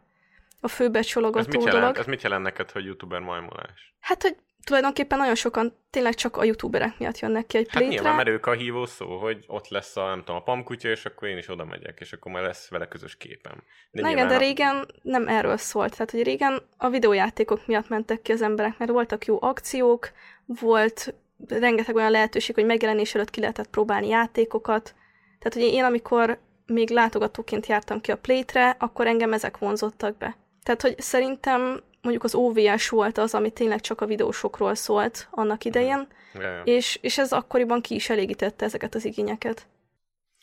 a 0.60 0.68
főbecsologató 0.68 1.38
ez 1.38 1.46
mit 1.46 1.64
jelent, 1.64 1.80
dolog. 1.80 1.96
Ez 1.96 2.06
mit 2.06 2.22
jelent 2.22 2.42
neked, 2.42 2.70
hogy 2.70 2.84
youtuber 2.84 3.20
majmolás? 3.20 3.94
Hát, 4.00 4.22
hogy 4.22 4.36
tulajdonképpen 4.68 5.18
nagyon 5.18 5.34
sokan 5.34 5.76
tényleg 5.90 6.14
csak 6.14 6.36
a 6.36 6.44
youtuberek 6.44 6.98
miatt 6.98 7.18
jönnek 7.18 7.46
ki 7.46 7.56
egy 7.56 7.68
plétre. 7.68 7.84
Hát 7.84 7.92
nyilván, 7.92 8.14
mert 8.14 8.28
ők 8.28 8.46
a 8.46 8.52
hívó 8.52 8.86
szó, 8.86 9.18
hogy 9.18 9.44
ott 9.46 9.68
lesz 9.68 9.96
a, 9.96 10.06
nem 10.06 10.18
tudom, 10.18 10.36
a 10.36 10.42
pamkutya, 10.42 10.88
és 10.88 11.04
akkor 11.04 11.28
én 11.28 11.38
is 11.38 11.48
oda 11.48 11.64
megyek, 11.64 11.98
és 12.00 12.12
akkor 12.12 12.32
már 12.32 12.42
lesz 12.42 12.68
vele 12.68 12.88
közös 12.88 13.16
képem. 13.16 13.62
De 13.90 14.02
Na 14.02 14.10
igen, 14.10 14.28
de 14.28 14.38
régen 14.38 14.86
nem 15.02 15.28
erről 15.28 15.56
szólt. 15.56 15.90
Tehát, 15.90 16.10
hogy 16.10 16.22
régen 16.22 16.62
a 16.76 16.88
videójátékok 16.88 17.66
miatt 17.66 17.88
mentek 17.88 18.22
ki 18.22 18.32
az 18.32 18.42
emberek, 18.42 18.78
mert 18.78 18.90
voltak 18.90 19.24
jó 19.24 19.38
akciók, 19.40 20.10
volt 20.46 21.14
rengeteg 21.48 21.94
olyan 21.94 22.10
lehetőség, 22.10 22.54
hogy 22.54 22.64
megjelenés 22.64 23.14
előtt 23.14 23.30
ki 23.30 23.40
lehetett 23.40 23.68
próbálni 23.68 24.08
játékokat. 24.08 24.94
Tehát, 25.38 25.54
hogy 25.54 25.74
én 25.74 25.84
amikor 25.84 26.38
még 26.66 26.90
látogatóként 26.90 27.66
jártam 27.66 28.00
ki 28.00 28.10
a 28.10 28.16
plétre, 28.16 28.76
akkor 28.78 29.06
engem 29.06 29.32
ezek 29.32 29.58
vonzottak 29.58 30.16
be. 30.16 30.36
Tehát, 30.62 30.82
hogy 30.82 31.00
szerintem 31.00 31.82
mondjuk 32.02 32.24
az 32.24 32.34
OVS 32.34 32.88
volt 32.88 33.18
az, 33.18 33.34
ami 33.34 33.50
tényleg 33.50 33.80
csak 33.80 34.00
a 34.00 34.06
videósokról 34.06 34.74
szólt 34.74 35.28
annak 35.30 35.64
idején, 35.64 35.98
mm. 35.98 36.40
yeah. 36.40 36.60
és, 36.64 36.98
és 37.02 37.18
ez 37.18 37.32
akkoriban 37.32 37.80
ki 37.80 37.94
is 37.94 38.10
elégítette 38.10 38.64
ezeket 38.64 38.94
az 38.94 39.04
igényeket. 39.04 39.66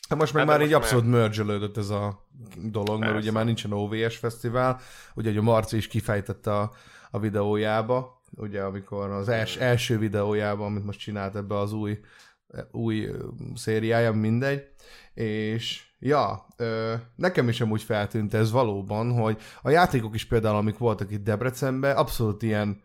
Hát 0.10 0.20
most 0.20 0.34
meg 0.34 0.42
hát 0.42 0.52
már 0.52 0.60
most 0.60 0.70
így 0.70 0.76
abszolút 0.76 1.10
mergelődött 1.10 1.78
ez 1.78 1.90
a 1.90 2.28
dolog, 2.64 3.00
mert 3.00 3.16
ugye 3.16 3.32
már 3.32 3.46
nincsen 3.46 3.74
OVS 3.74 4.18
fesztivál, 4.18 4.80
ugye 5.16 5.40
a 5.40 5.42
Marci 5.42 5.78
is 5.78 5.88
kifejtette 5.88 6.56
a, 6.56 6.72
a 7.12 7.20
videójába, 7.20 8.22
ugye 8.32 8.62
amikor 8.62 9.10
az 9.10 9.30
els, 9.30 9.56
első 9.56 9.98
videójában, 9.98 10.66
amit 10.66 10.86
most 10.86 11.00
csinált 11.00 11.36
ebbe 11.36 11.58
az 11.58 11.74
új, 11.74 12.00
új 12.72 13.10
szériája, 13.56 14.12
mindegy, 14.12 14.64
és 15.14 15.84
Ja, 16.06 16.46
ö, 16.58 16.94
nekem 17.16 17.50
is 17.50 17.62
amúgy 17.62 17.84
feltűnt 17.84 18.34
ez 18.34 18.52
valóban, 18.52 19.12
hogy 19.12 19.38
a 19.62 19.70
játékok 19.70 20.16
is 20.16 20.26
például, 20.26 20.56
amik 20.56 20.78
voltak 20.78 21.12
itt 21.12 21.24
Debrecenben, 21.24 21.96
abszolút 21.96 22.42
ilyen, 22.42 22.84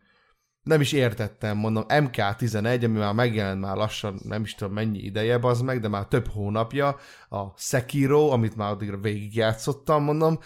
nem 0.63 0.81
is 0.81 0.93
értettem, 0.93 1.57
mondom, 1.57 1.85
MK11, 1.89 2.85
ami 2.85 2.99
már 2.99 3.15
megjelent 3.15 3.61
már 3.61 3.77
lassan, 3.77 4.21
nem 4.23 4.43
is 4.43 4.55
tudom 4.55 4.75
mennyi 4.75 4.99
ideje 4.99 5.39
az 5.43 5.61
meg, 5.61 5.81
de 5.81 5.89
már 5.89 6.07
több 6.07 6.29
hónapja, 6.29 6.97
a 7.29 7.45
Sekiro, 7.57 8.29
amit 8.31 8.57
már 8.57 8.71
addigra 8.71 8.99
végigjátszottam, 8.99 10.03
mondom, 10.03 10.39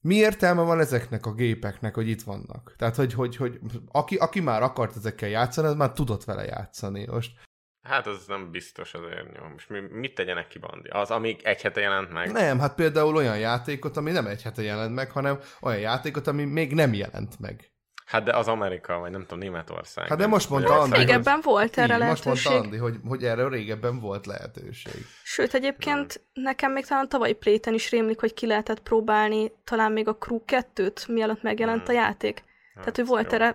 mi 0.00 0.14
értelme 0.14 0.62
van 0.62 0.80
ezeknek 0.80 1.26
a 1.26 1.34
gépeknek, 1.34 1.94
hogy 1.94 2.08
itt 2.08 2.22
vannak? 2.22 2.74
Tehát, 2.76 2.96
hogy, 2.96 3.12
hogy, 3.12 3.36
hogy 3.36 3.60
aki, 3.90 4.16
aki 4.16 4.40
már 4.40 4.62
akart 4.62 4.96
ezekkel 4.96 5.28
játszani, 5.28 5.66
az 5.66 5.74
már 5.74 5.92
tudott 5.92 6.24
vele 6.24 6.44
játszani. 6.44 7.06
Most 7.06 7.32
Hát 7.82 8.06
az 8.06 8.24
nem 8.26 8.50
biztos 8.50 8.94
azért 8.94 9.32
nyom. 9.32 9.54
És 9.56 9.66
mi, 9.66 9.80
mit 9.90 10.14
tegyenek 10.14 10.48
ki 10.48 10.58
Bandi? 10.58 10.88
Az, 10.88 11.10
amíg 11.10 11.40
egy 11.42 11.62
hete 11.62 11.80
jelent 11.80 12.12
meg? 12.12 12.32
Nem, 12.32 12.58
hát 12.58 12.74
például 12.74 13.16
olyan 13.16 13.38
játékot, 13.38 13.96
ami 13.96 14.10
nem 14.10 14.26
egy 14.26 14.42
hete 14.42 14.62
jelent 14.62 14.94
meg, 14.94 15.10
hanem 15.10 15.38
olyan 15.60 15.80
játékot, 15.80 16.26
ami 16.26 16.44
még 16.44 16.74
nem 16.74 16.94
jelent 16.94 17.38
meg. 17.38 17.70
Hát 18.10 18.22
de 18.22 18.36
az 18.36 18.48
Amerika, 18.48 18.98
vagy 18.98 19.10
nem 19.10 19.20
tudom, 19.20 19.38
Németország. 19.38 20.08
Hát 20.08 20.18
de 20.18 20.26
most 20.26 20.50
mondta 20.50 20.78
Andi, 20.78 20.96
Régebben 20.96 21.34
hogy... 21.34 21.44
volt 21.44 21.78
erre 21.78 21.94
így, 21.94 21.98
lehetőség. 22.00 22.28
Most 22.28 22.48
mondta 22.48 22.64
Andi, 22.64 22.76
hogy, 22.76 22.96
hogy 23.08 23.24
erre 23.24 23.48
régebben 23.48 24.00
volt 24.00 24.26
lehetőség. 24.26 25.06
Sőt, 25.22 25.54
egyébként 25.54 26.12
hmm. 26.12 26.42
nekem 26.42 26.72
még 26.72 26.86
talán 26.86 27.08
tavalyi 27.08 27.32
pléten 27.32 27.74
is 27.74 27.90
rémlik, 27.90 28.20
hogy 28.20 28.34
ki 28.34 28.46
lehetett 28.46 28.80
próbálni 28.80 29.52
talán 29.64 29.92
még 29.92 30.08
a 30.08 30.16
Crew 30.16 30.40
2-t, 30.46 31.08
mielőtt 31.08 31.42
megjelent 31.42 31.86
hmm. 31.86 31.96
a 31.96 32.00
játék. 32.00 32.36
Hát, 32.36 32.74
Tehát, 32.74 32.96
hogy 32.96 33.06
volt 33.06 33.30
jó. 33.30 33.38
erre 33.38 33.54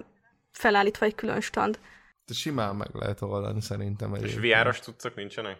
felállítva 0.52 1.06
egy 1.06 1.16
külön 1.16 1.42
stand 1.42 1.80
simán 2.34 2.76
meg 2.76 2.90
lehet 2.94 3.22
oldani 3.22 3.62
szerintem. 3.62 4.16
És 4.16 4.36
VR-os 4.36 4.80
tudszak 4.80 5.16
nincsenek? 5.16 5.58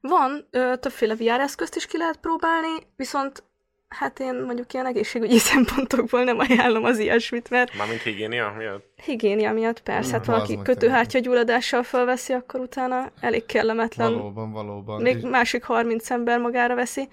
Van, 0.00 0.46
ö, 0.50 0.76
többféle 0.80 1.14
VR 1.14 1.40
eszközt 1.40 1.76
is 1.76 1.86
ki 1.86 1.98
lehet 1.98 2.16
próbálni, 2.16 2.72
viszont 2.96 3.42
hát 3.88 4.18
én 4.20 4.34
mondjuk 4.34 4.72
ilyen 4.72 4.86
egészségügyi 4.86 5.38
szempontokból 5.52 6.24
nem 6.24 6.38
ajánlom 6.38 6.84
az 6.84 6.98
ilyesmit, 6.98 7.50
mert... 7.50 7.76
Mármint 7.76 8.02
higiénia 8.02 8.54
miatt? 8.56 8.84
Higiénia 9.04 9.52
miatt, 9.52 9.80
persze. 9.80 10.12
Hát 10.12 10.24
valaki 10.24 10.58
kötőhártya 10.62 11.18
gyulladással 11.18 11.82
felveszi, 11.82 12.32
akkor 12.32 12.60
utána 12.60 13.10
elég 13.20 13.46
kellemetlen. 13.46 14.12
Valóban, 14.12 14.52
valóban. 14.52 15.02
Még 15.02 15.16
és... 15.16 15.22
másik 15.22 15.64
30 15.64 16.10
ember 16.10 16.38
magára 16.38 16.74
veszi. 16.74 17.08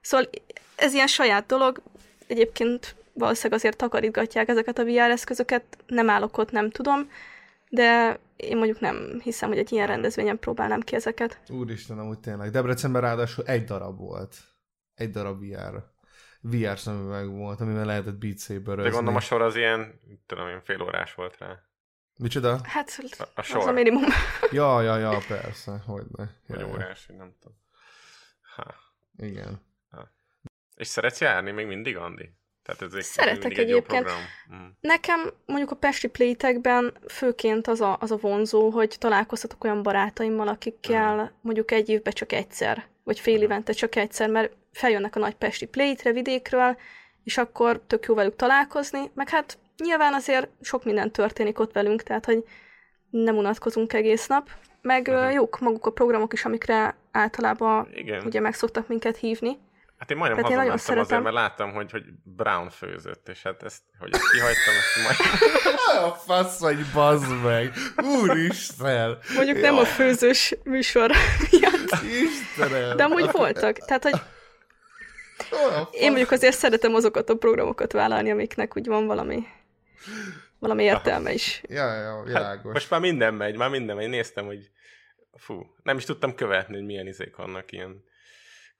Szóval 0.00 0.28
ez 0.76 0.94
ilyen 0.94 1.06
saját 1.06 1.46
dolog, 1.46 1.82
egyébként 2.26 2.94
valószínűleg 3.12 3.58
azért 3.58 3.76
takarítgatják 3.76 4.48
ezeket 4.48 4.78
a 4.78 4.84
VR 4.84 4.98
eszközöket, 4.98 5.64
nem 5.86 6.10
állok 6.10 6.38
ott, 6.38 6.50
nem 6.50 6.70
tudom, 6.70 7.10
de 7.74 8.18
én 8.36 8.56
mondjuk 8.56 8.80
nem 8.80 9.20
hiszem, 9.22 9.48
hogy 9.48 9.58
egy 9.58 9.72
ilyen 9.72 9.86
rendezvényen 9.86 10.38
próbálnám 10.38 10.80
ki 10.80 10.94
ezeket. 10.94 11.40
Úristen, 11.48 11.98
amúgy 11.98 12.18
tényleg. 12.18 12.50
Debrecenben 12.50 13.02
ráadásul 13.02 13.44
egy 13.44 13.64
darab 13.64 13.98
volt. 13.98 14.36
Egy 14.94 15.10
darab 15.10 15.40
VR. 15.40 15.90
VR 16.40 16.78
szemüveg 16.78 17.30
volt, 17.30 17.60
amivel 17.60 17.84
lehetett 17.84 18.14
Beat 18.14 18.38
saber 18.38 18.76
De 18.76 18.88
gondolom 18.88 19.16
a 19.16 19.20
sor 19.20 19.42
az 19.42 19.56
ilyen, 19.56 20.00
tudom 20.26 20.48
én, 20.48 20.60
fél 20.64 20.82
órás 20.82 21.14
volt 21.14 21.38
rá. 21.38 21.60
Micsoda? 22.18 22.60
Hát 22.62 22.98
A, 23.18 23.22
a 23.22 23.26
az 23.34 23.44
sor. 23.44 23.68
a 23.68 23.72
minimum. 23.72 24.04
Ja, 24.50 24.80
ja, 24.82 24.96
ja, 24.96 25.18
persze, 25.28 25.82
hogy 25.86 26.04
ne. 26.16 26.24
Vagy 26.46 26.58
Ja, 26.60 26.66
ja. 26.66 26.72
órás, 26.72 27.06
nem 27.06 27.34
tudom. 27.40 27.56
Ha. 28.56 28.74
Igen. 29.16 29.60
És 30.74 30.86
szeretsz 30.86 31.20
járni 31.20 31.50
még 31.50 31.66
mindig, 31.66 31.96
Andi? 31.96 32.34
Tehát 32.62 32.82
ez 32.82 32.92
egy, 32.94 33.02
Szeretek 33.02 33.50
egy 33.52 33.58
egyébként. 33.58 34.08
Mm. 34.54 34.66
Nekem 34.80 35.30
mondjuk 35.46 35.70
a 35.70 35.74
Pesti 35.76 36.08
Playtekben 36.08 36.92
főként 37.08 37.66
az 37.66 37.80
a, 37.80 37.96
az 38.00 38.10
a 38.10 38.16
vonzó, 38.16 38.70
hogy 38.70 38.96
találkozhatok 38.98 39.64
olyan 39.64 39.82
barátaimmal, 39.82 40.48
akikkel 40.48 41.32
mondjuk 41.40 41.70
egy 41.70 41.88
évben 41.88 42.12
csak 42.12 42.32
egyszer, 42.32 42.84
vagy 43.04 43.20
fél 43.20 43.34
Mhm. 43.34 43.42
évente 43.42 43.72
csak 43.72 43.96
egyszer, 43.96 44.28
mert 44.30 44.52
feljönnek 44.72 45.16
a 45.16 45.18
nagy 45.18 45.34
Pesti 45.34 45.66
Playtre 45.66 46.12
vidékről, 46.12 46.76
és 47.24 47.38
akkor 47.38 47.80
tök 47.86 48.04
jó 48.06 48.14
velük 48.14 48.36
találkozni, 48.36 49.10
meg 49.14 49.28
hát 49.28 49.58
nyilván 49.76 50.14
azért 50.14 50.48
sok 50.60 50.84
minden 50.84 51.10
történik 51.12 51.58
ott 51.58 51.72
velünk, 51.72 52.02
tehát 52.02 52.24
hogy 52.24 52.44
nem 53.10 53.36
unatkozunk 53.36 53.92
egész 53.92 54.26
nap, 54.26 54.48
meg 54.82 55.08
Mhm. 55.08 55.16
uh 55.16 55.32
jók 55.32 55.58
maguk 55.60 55.86
a 55.86 55.90
programok 55.90 56.32
is, 56.32 56.44
amikre 56.44 56.96
általában 57.12 57.88
Igen. 57.94 58.26
ugye 58.26 58.40
meg 58.40 58.54
szoktak 58.54 58.88
minket 58.88 59.16
hívni. 59.16 59.58
Hát 60.02 60.10
én 60.10 60.16
majdnem 60.16 60.42
Tehát 60.42 60.58
hazamentem 60.58 60.84
azért, 60.84 61.06
szeretem. 61.06 61.22
mert 61.22 61.34
láttam, 61.34 61.72
hogy, 61.72 61.90
hogy 61.90 62.04
Brown 62.24 62.70
főzött, 62.70 63.28
és 63.28 63.42
hát 63.42 63.62
ezt, 63.62 63.82
hogy 63.98 64.10
ezt 64.12 64.30
kihagytam, 64.30 64.74
ezt 64.74 65.02
majd... 65.04 65.18
A 66.04 66.14
fasz 66.14 66.58
vagy, 66.58 66.86
bazd 66.94 67.42
meg! 67.42 67.72
Úristen! 68.20 69.18
Mondjuk 69.34 69.60
nem 69.60 69.78
a 69.78 69.84
főzős 69.84 70.54
műsor 70.64 71.10
miatt, 71.50 72.02
Istenem! 72.02 72.96
de 72.96 73.04
amúgy 73.04 73.30
voltak. 73.30 73.78
Tehát, 73.78 74.02
hogy 74.02 74.20
Én 75.90 76.08
mondjuk 76.08 76.30
azért 76.30 76.56
szeretem 76.56 76.94
azokat 76.94 77.30
a 77.30 77.36
programokat 77.36 77.92
vállalni, 77.92 78.30
amiknek 78.30 78.76
úgy 78.76 78.86
van 78.86 79.06
valami, 79.06 79.46
valami 80.58 80.82
értelme 80.82 81.32
is. 81.32 81.62
Ja, 81.68 81.94
ja, 81.94 82.22
világos. 82.24 82.64
Hát, 82.64 82.72
most 82.72 82.90
már 82.90 83.00
minden 83.00 83.34
megy, 83.34 83.56
már 83.56 83.70
minden 83.70 83.96
megy. 83.96 84.08
Néztem, 84.08 84.46
hogy 84.46 84.70
fú, 85.36 85.74
nem 85.82 85.96
is 85.96 86.04
tudtam 86.04 86.34
követni, 86.34 86.74
hogy 86.74 86.84
milyen 86.84 87.06
izék 87.06 87.36
vannak 87.36 87.72
ilyen 87.72 88.10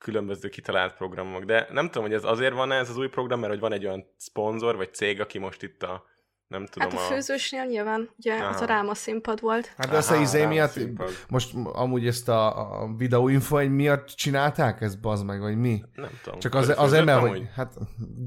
különböző 0.03 0.49
kitalált 0.49 0.93
programok, 0.93 1.43
de 1.43 1.67
nem 1.71 1.85
tudom, 1.85 2.03
hogy 2.03 2.13
ez 2.13 2.23
azért 2.23 2.53
van 2.53 2.71
ez 2.71 2.89
az 2.89 2.97
új 2.97 3.07
program, 3.07 3.39
mert 3.39 3.51
hogy 3.51 3.61
van 3.61 3.73
egy 3.73 3.85
olyan 3.85 4.05
szponzor, 4.17 4.75
vagy 4.75 4.93
cég, 4.93 5.21
aki 5.21 5.39
most 5.39 5.63
itt 5.63 5.83
a, 5.83 6.03
nem 6.47 6.65
tudom, 6.65 6.89
Hát 6.89 6.99
a 6.99 7.01
főzősnél 7.01 7.65
nyilván, 7.65 8.09
ugye 8.17 8.33
az 8.33 8.55
Aha. 8.55 8.63
a 8.63 8.65
ráma 8.65 8.93
színpad 8.93 9.41
volt. 9.41 9.73
Hát 9.77 9.89
de 9.89 9.97
azt 9.97 10.11
a 10.11 10.15
izé 10.15 10.45
miatt, 10.45 10.71
színpad. 10.71 11.09
most 11.29 11.53
amúgy 11.73 12.07
ezt 12.07 12.29
a, 12.29 12.81
a 12.81 12.93
videóinfo 12.97 13.57
egy 13.57 13.71
miatt 13.71 14.07
csinálták 14.07 14.81
ezt, 14.81 15.01
bazd 15.01 15.25
meg, 15.25 15.39
vagy 15.39 15.57
mi? 15.57 15.83
nem 15.93 16.19
tudom. 16.23 16.39
Csak 16.39 16.55
az, 16.55 16.73
az 16.77 16.93
emel, 16.93 17.19
hogy 17.19 17.47
hát 17.55 17.73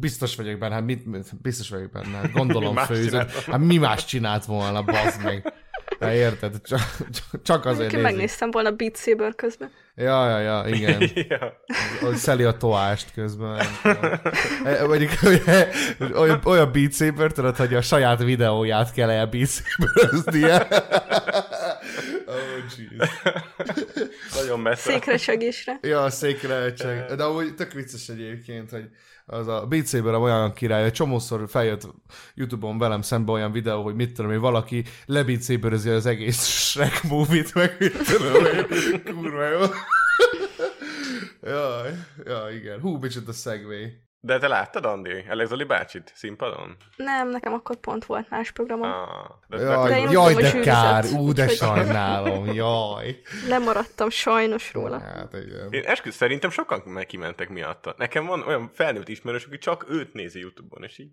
biztos 0.01 0.37
vagyok 0.37 0.59
benne, 0.59 0.75
hát 0.75 0.85
mit, 0.85 1.43
biztos 1.43 1.71
vagyok 1.71 1.91
benne, 1.91 2.17
hát 2.17 2.33
gondolom 2.33 2.77
főzött. 2.77 3.31
Hát 3.31 3.61
mi 3.61 3.77
más 3.77 4.05
csinált 4.05 4.45
volna, 4.45 4.83
bazd 4.83 5.23
meg. 5.23 5.53
De 5.99 6.15
érted, 6.15 6.61
csak, 6.63 6.81
csak 7.43 7.65
azért 7.65 7.93
én 7.93 8.01
nézik. 8.01 8.17
megnéztem 8.17 8.51
volna 8.51 8.71
Beat 8.71 8.97
Saber 8.97 9.35
közben. 9.35 9.71
Ja, 9.95 10.29
ja, 10.29 10.39
ja, 10.39 10.75
igen. 10.75 11.11
ja. 11.29 11.63
Hogy 12.01 12.17
szeli 12.17 12.43
a 12.43 12.57
toást 12.57 13.13
közben. 13.15 13.67
E, 14.65 14.87
Mondjuk 14.87 15.11
ugye, 15.23 15.69
olyan, 16.15 16.41
olyan 16.45 16.73
Beat 16.73 16.93
Saber, 16.93 17.33
tudod, 17.33 17.57
hogy 17.57 17.75
a 17.75 17.83
saját 17.83 18.23
videóját 18.23 18.93
kell 18.93 19.11
el 19.11 19.27
Beat 19.27 19.49
Saber-öznie. 19.49 20.57
oh, 22.27 22.37
jeez. 22.77 23.11
Nagyon 24.35 24.61
messze. 24.61 24.91
Székre 24.91 25.17
segésre. 25.17 25.79
Ja, 25.83 26.11
székre 26.11 26.73
csak. 26.73 27.15
De 27.15 27.25
amúgy 27.25 27.55
tök 27.55 27.73
vicces 27.73 28.09
egyébként, 28.09 28.71
hogy 28.71 28.89
az 29.27 29.49
a 29.49 29.69
Saber 29.85 30.15
olyan 30.15 30.53
király, 30.53 30.83
hogy 30.83 30.93
csomószor 30.93 31.49
feljött 31.49 31.89
Youtube-on 32.35 32.79
velem 32.79 33.03
szembe 33.03 33.33
olyan 33.33 33.53
videó, 33.53 33.83
hogy 33.83 33.95
mit 33.95 34.13
tudom, 34.13 34.31
hogy 34.31 34.41
valaki 34.41 34.85
lebeat 35.07 35.43
saberezi 35.43 35.91
az 35.91 36.07
egész 36.07 36.47
Shrek 36.47 37.03
movie-t, 37.03 37.55
meg 37.55 37.77
mit 37.79 37.93
tudom, 37.93 38.33
hogy 38.33 39.03
kurva 39.03 39.49
jó. 39.49 39.61
Jaj, 41.43 41.93
ja, 42.25 42.49
igen. 42.57 42.81
Hú, 42.81 42.99
micsoda 42.99 43.33
segway. 43.33 44.06
De 44.21 44.39
te 44.39 44.49
láttad, 44.49 44.85
Andi? 44.85 45.25
Alex 45.29 45.49
Zoli 45.49 45.65
bácsit 45.65 46.13
színpadon? 46.15 46.77
Nem, 46.97 47.29
nekem 47.31 47.53
akkor 47.53 47.77
pont 47.77 48.05
volt 48.05 48.31
más 48.31 48.51
programom. 48.51 48.91
Ah, 48.91 49.29
de, 49.49 49.57
Jaj, 49.59 49.89
De 49.89 49.99
én 49.99 50.07
úgy 50.07 50.13
jaj 50.13 50.35
tudom, 50.35 50.51
de 50.51 50.61
kár, 50.61 51.03
sűrűzött, 51.05 51.21
ú, 51.23 51.33
de 51.33 51.43
úgyhogy- 51.43 51.57
sajnálom, 51.57 52.53
jaj. 52.53 53.21
Lemaradtam 53.49 54.11
sajnos 54.11 54.73
róla. 54.73 54.99
Hát 55.01 55.33
igen. 55.33 55.69
Én 55.71 55.85
esküsz, 55.85 56.15
szerintem 56.17 56.51
sokan 56.51 57.05
kimentek 57.07 57.49
miatta. 57.49 57.95
Nekem 57.99 58.27
van 58.27 58.43
olyan 58.43 58.71
felnőtt 58.75 59.09
ismerős, 59.09 59.45
aki 59.45 59.59
csak 59.59 59.87
őt 59.91 60.13
nézi 60.13 60.39
Youtube-on, 60.39 60.83
és 60.83 60.99
így 60.99 61.11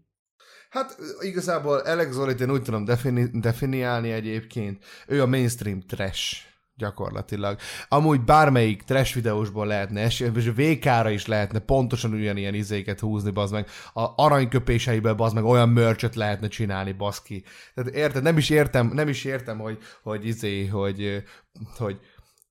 Hát 0.69 0.95
igazából 1.19 1.77
Alex 1.77 2.11
Zolit 2.11 2.39
én 2.39 2.51
úgy 2.51 2.61
tudom 2.61 2.85
defini- 2.85 3.39
definiálni 3.39 4.11
egyébként. 4.11 4.83
Ő 5.07 5.21
a 5.21 5.25
mainstream 5.25 5.81
trash 5.81 6.37
gyakorlatilag. 6.77 7.57
Amúgy 7.87 8.21
bármelyik 8.21 8.83
trash 8.83 9.13
videósból 9.13 9.67
lehetne, 9.67 10.05
és 10.05 10.25
VK-ra 10.55 11.09
is 11.09 11.25
lehetne 11.25 11.59
pontosan 11.59 12.13
ugyanilyen 12.13 12.53
izéket 12.53 12.99
húzni, 12.99 13.31
bazd 13.31 13.53
meg. 13.53 13.67
A 13.93 14.23
aranyköpéseiből, 14.23 15.13
bazd 15.13 15.35
meg, 15.35 15.43
olyan 15.43 15.69
mörcsöt 15.69 16.15
lehetne 16.15 16.47
csinálni, 16.47 16.91
baszki. 16.91 17.43
Tehát 17.73 17.95
érted, 17.95 18.23
nem 18.23 18.37
is 18.37 18.49
értem, 18.49 18.91
nem 18.93 19.07
is 19.07 19.23
értem, 19.23 19.59
hogy, 19.59 19.77
hogy 20.03 20.25
izé, 20.25 20.65
hogy, 20.67 21.23
hogy 21.77 21.99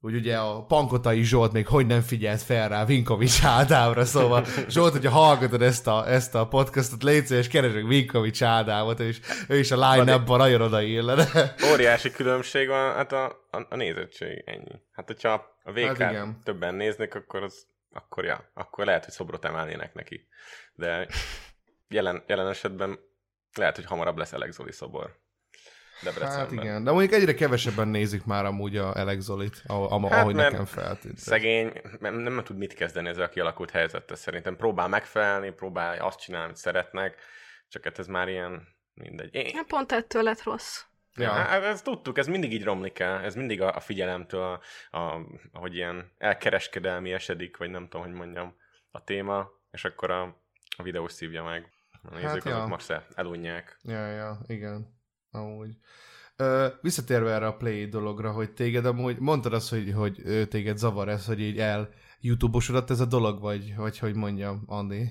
hogy 0.03 0.15
ugye 0.15 0.37
a 0.37 0.65
Pankotai 0.65 1.23
Zsolt 1.23 1.53
még 1.53 1.67
hogy 1.67 1.87
nem 1.87 2.01
figyelt 2.01 2.43
fel 2.43 2.69
rá 2.69 2.85
Vinkovics 2.85 3.45
Ádámra, 3.45 4.05
szóval 4.05 4.45
Zsolt, 4.69 4.93
hogyha 4.93 5.11
hallgatod 5.11 5.63
ezt 5.63 5.87
a, 5.87 6.09
ezt 6.09 6.35
a 6.35 6.49
podcastot, 6.49 7.03
légy 7.03 7.27
szíves, 7.27 7.49
keresek 7.49 7.87
Vinkovics 7.87 8.43
Ádámot, 8.43 9.01
és 9.01 9.21
ő 9.49 9.59
is 9.59 9.71
a 9.71 9.91
line-upban 9.91 10.39
nagyon 10.39 10.61
odaillene. 10.61 11.25
óriási 11.73 12.11
különbség 12.11 12.69
van, 12.69 12.95
hát 12.95 13.13
a, 13.13 13.25
a, 13.51 13.67
a 13.69 13.77
nézettség, 13.77 14.43
ennyi. 14.47 14.83
Hát 14.93 15.07
hogyha 15.07 15.57
a 15.65 15.73
VK 15.73 15.99
Hát 15.99 16.11
igen. 16.11 16.41
többen 16.45 16.75
néznek, 16.75 17.15
akkor 17.15 17.43
az, 17.43 17.67
akkor 17.93 18.25
ja, 18.25 18.51
akkor 18.55 18.85
lehet, 18.85 19.05
hogy 19.05 19.15
szobrot 19.15 19.45
emelnének 19.45 19.95
neki. 19.95 20.29
De 20.75 21.07
jelen, 21.89 22.25
jelen 22.27 22.49
esetben 22.49 22.99
lehet, 23.55 23.77
hogy 23.77 23.85
hamarabb 23.85 24.17
lesz 24.17 24.33
Alex 24.33 24.55
Zoli 24.55 24.73
szobor. 24.73 25.21
Debrecenben. 26.03 26.39
Hát 26.39 26.53
igen, 26.53 26.85
de 26.85 26.91
mondjuk 26.91 27.13
egyre 27.13 27.35
kevesebben 27.35 27.89
nézik 27.89 28.25
már 28.25 28.45
amúgy 28.45 28.77
a 28.77 28.95
Alex 28.95 29.23
Zolit, 29.23 29.63
ahogy, 29.67 30.11
Hát, 30.11 30.21
ahogy 30.21 30.35
mert 30.35 30.51
nekem 30.51 30.65
feltűnt. 30.67 31.19
Szegény, 31.19 31.73
nem, 31.99 32.15
nem 32.15 32.43
tud 32.45 32.57
mit 32.57 32.75
kezdeni 32.75 33.09
ezzel 33.09 33.25
a 33.25 33.29
kialakult 33.29 33.71
helyzettel 33.71 34.17
szerintem. 34.17 34.57
Próbál 34.57 34.89
megfelelni, 34.89 35.51
próbál 35.51 35.99
azt 35.99 36.19
csinálni, 36.19 36.45
amit 36.45 36.57
szeretnek, 36.57 37.17
csak 37.69 37.85
hát 37.85 37.99
ez 37.99 38.07
már 38.07 38.29
ilyen 38.29 38.69
mindegy. 38.95 39.35
Én, 39.35 39.55
Hát 39.55 39.67
pont 39.67 39.93
ettől 39.93 40.23
lett 40.23 40.43
rossz. 40.43 40.83
Ja. 41.17 41.23
Ja. 41.23 41.33
Hát 41.33 41.63
ezt 41.63 41.85
tudtuk, 41.85 42.19
ez 42.19 42.27
mindig 42.27 42.53
így 42.53 42.65
romlik 42.65 42.99
el, 42.99 43.21
ez 43.21 43.35
mindig 43.35 43.63
a, 43.63 43.75
a 43.75 43.81
figyelemtől, 43.81 44.43
a, 44.91 44.97
a, 44.99 45.27
ahogy 45.53 45.75
ilyen 45.75 46.13
elkereskedelmi 46.19 47.13
esedik, 47.13 47.57
vagy 47.57 47.71
nem 47.71 47.89
tudom, 47.89 48.07
hogy 48.07 48.15
mondjam, 48.15 48.57
a 48.91 49.05
téma, 49.05 49.51
és 49.71 49.85
akkor 49.85 50.11
a, 50.11 50.23
a 50.77 50.83
videó 50.83 51.09
szívja 51.09 51.43
meg. 51.43 51.73
A 52.03 52.15
nézők 52.15 52.29
hát, 52.29 52.45
ja. 52.45 52.57
azok 52.57 52.69
most 52.69 52.91
el- 52.91 53.07
elunják. 53.15 53.79
Ja, 53.83 54.07
ja, 54.07 54.39
igen. 54.47 55.01
Amúgy. 55.33 55.77
Ö, 56.37 56.67
visszatérve 56.81 57.31
erre 57.33 57.47
a 57.47 57.57
Play 57.57 57.87
dologra, 57.87 58.31
hogy 58.31 58.51
téged 58.51 58.87
amúgy, 58.87 59.19
mondtad 59.19 59.53
azt, 59.53 59.69
hogy, 59.71 59.93
hogy 59.97 60.47
téged 60.49 60.79
zavar 60.79 61.09
ez, 61.09 61.27
hogy 61.27 61.41
így 61.41 61.59
el 61.59 61.89
YouTube-osodott 62.21 62.91
ez 62.91 63.01
a 63.01 63.05
dolog, 63.05 63.41
vagy, 63.41 63.77
vagy 63.77 63.99
hogy 63.99 64.15
mondjam, 64.15 64.63
Andi? 64.67 65.11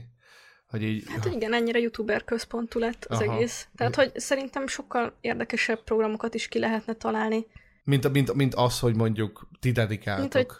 Hogy 0.67 0.83
így... 0.83 1.03
Hát 1.07 1.25
igen, 1.25 1.53
ennyire 1.53 1.79
youtuber 1.79 2.23
központú 2.23 2.79
lett 2.79 3.05
az 3.05 3.21
Aha. 3.21 3.33
egész. 3.33 3.67
Tehát, 3.75 3.95
hogy 3.95 4.11
szerintem 4.19 4.67
sokkal 4.67 5.17
érdekesebb 5.21 5.83
programokat 5.83 6.33
is 6.33 6.47
ki 6.47 6.59
lehetne 6.59 6.93
találni. 6.93 7.45
Mint, 7.83 8.11
mint, 8.11 8.33
mint 8.33 8.55
az, 8.55 8.79
hogy 8.79 8.95
mondjuk 8.95 9.47
ti 9.59 9.71
dedikáltok. 9.71 10.21
Mint, 10.21 10.33
hogy- 10.33 10.59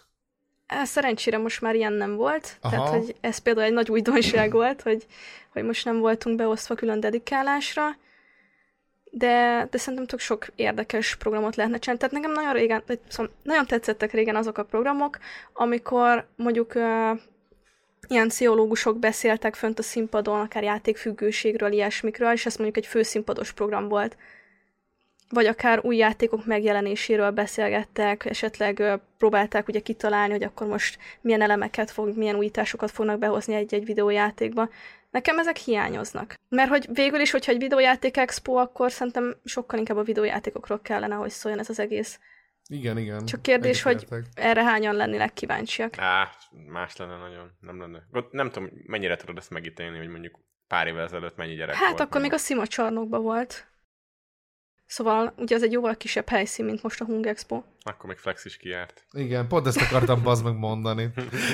Hát 0.68 0.86
szerencsére 0.86 1.38
most 1.38 1.62
már 1.62 1.76
ilyen 1.76 1.94
nem 1.94 2.16
volt, 2.16 2.58
Aha. 2.62 2.76
tehát 2.76 2.90
hogy 2.90 3.16
ez 3.22 3.38
például 3.38 3.66
egy 3.66 3.74
nagy 3.74 3.90
újdonság 3.90 4.52
volt, 4.52 4.82
hogy, 4.82 5.06
hogy 5.50 5.64
most 5.64 5.86
nem 5.86 6.00
voltunk 6.00 6.38
beosztva 6.38 6.76
külön 6.76 7.00
dedikálásra, 7.00 7.84
de, 9.14 9.68
de 9.70 9.78
szerintem 9.78 10.08
tök 10.08 10.20
sok 10.20 10.48
érdekes 10.56 11.16
programot 11.16 11.56
lehetne 11.56 11.78
csinálni. 11.78 12.02
Tehát 12.02 12.16
nekem 12.16 12.32
nagyon 12.32 12.54
régen, 12.54 12.84
szóval 13.08 13.32
nagyon 13.44 13.66
tetszettek 13.66 14.12
régen 14.12 14.36
azok 14.36 14.58
a 14.58 14.64
programok, 14.64 15.18
amikor 15.54 16.28
mondjuk 16.36 16.76
uh, 16.76 17.20
ilyen 18.08 18.28
pszichológusok 18.28 19.00
beszéltek 19.00 19.56
fönt 19.56 19.80
a 19.80 19.84
színpadon, 19.84 20.40
akár 20.40 20.64
játékfüggőségről, 20.64 21.72
ilyesmikről, 21.72 22.32
és 22.32 22.46
ez 22.46 22.56
mondjuk 22.56 22.78
egy 22.78 22.86
főszínpados 22.86 23.52
program 23.52 23.88
volt. 23.88 24.18
vagy 25.30 25.46
akár 25.46 25.80
új 25.84 25.96
játékok 25.96 26.46
megjelenéséről 26.46 27.32
beszélgettek, 27.32 28.26
esetleg 28.26 28.80
ö, 28.80 28.96
próbálták 29.18 29.68
ugye 29.68 29.80
kitalálni, 29.80 30.32
hogy 30.32 30.44
akkor 30.44 30.68
most 30.68 30.98
milyen 31.22 31.42
elemeket 31.42 31.92
fog, 31.92 32.18
milyen 32.18 32.36
újításokat 32.36 32.92
fognak 32.92 33.20
behozni 33.20 33.54
egy-egy 33.54 33.86
videójátékba. 33.86 34.70
Nekem 35.12 35.40
ezek 35.40 35.58
hiányoznak. 35.58 36.36
Mert 36.50 36.70
hogy 36.70 36.88
végül 36.94 37.20
is, 37.20 37.32
hogyha 37.32 37.52
egy 37.52 37.58
videójáték 37.58 38.18
expo, 38.18 38.54
akkor 38.54 38.92
szerintem 38.92 39.36
sokkal 39.44 39.80
inkább 39.80 39.98
a 39.98 40.04
videójátékokról 40.04 40.80
kellene, 40.82 41.16
hogy 41.16 41.30
szóljon 41.30 41.60
ez 41.60 41.70
az 41.70 41.80
egész. 41.80 42.20
Igen, 42.68 42.98
igen. 42.98 43.26
Csak 43.26 43.42
kérdés, 43.42 43.82
hogy 43.82 44.08
erre 44.34 44.64
hányan 44.64 44.96
lennének 44.96 45.34
kíváncsiak. 45.34 45.94
Á, 45.98 46.30
más 46.68 46.96
lenne 46.96 47.18
nagyon. 47.18 47.52
Nem 47.60 47.80
lenne. 47.80 48.04
Nem 48.32 48.50
tudom, 48.50 48.70
mennyire 48.86 49.16
tudod 49.16 49.38
ezt 49.38 49.50
megítélni, 49.50 49.98
hogy 49.98 50.08
mondjuk 50.08 50.40
pár 50.68 50.88
évvel 50.88 51.04
ezelőtt 51.04 51.36
mennyi 51.36 51.56
gyerek 51.56 51.76
Hát 51.76 51.88
volt. 51.88 52.00
akkor 52.00 52.22
még 52.22 52.34
a 52.34 52.38
Szima 52.38 52.68
csarnokban 52.68 53.22
volt. 53.22 53.71
Szóval 54.92 55.34
ugye 55.38 55.56
ez 55.56 55.64
egy 55.64 55.72
jóval 55.72 55.98
kisebb 55.98 56.30
helyszín, 56.30 56.66
mint 56.66 56.84
most 56.84 57.02
a 57.02 57.06
Hung 57.06 57.26
Expo. 57.26 57.64
Akkor 57.84 58.10
még 58.10 58.18
Flex 58.18 58.46
is 58.46 58.58
kijárt. 58.58 59.06
Igen, 59.12 59.48
pont 59.48 59.68
ezt 59.68 59.82
akartam 59.82 60.24
bazd 60.28 60.44
meg 60.44 60.58
mondani. 60.58 61.12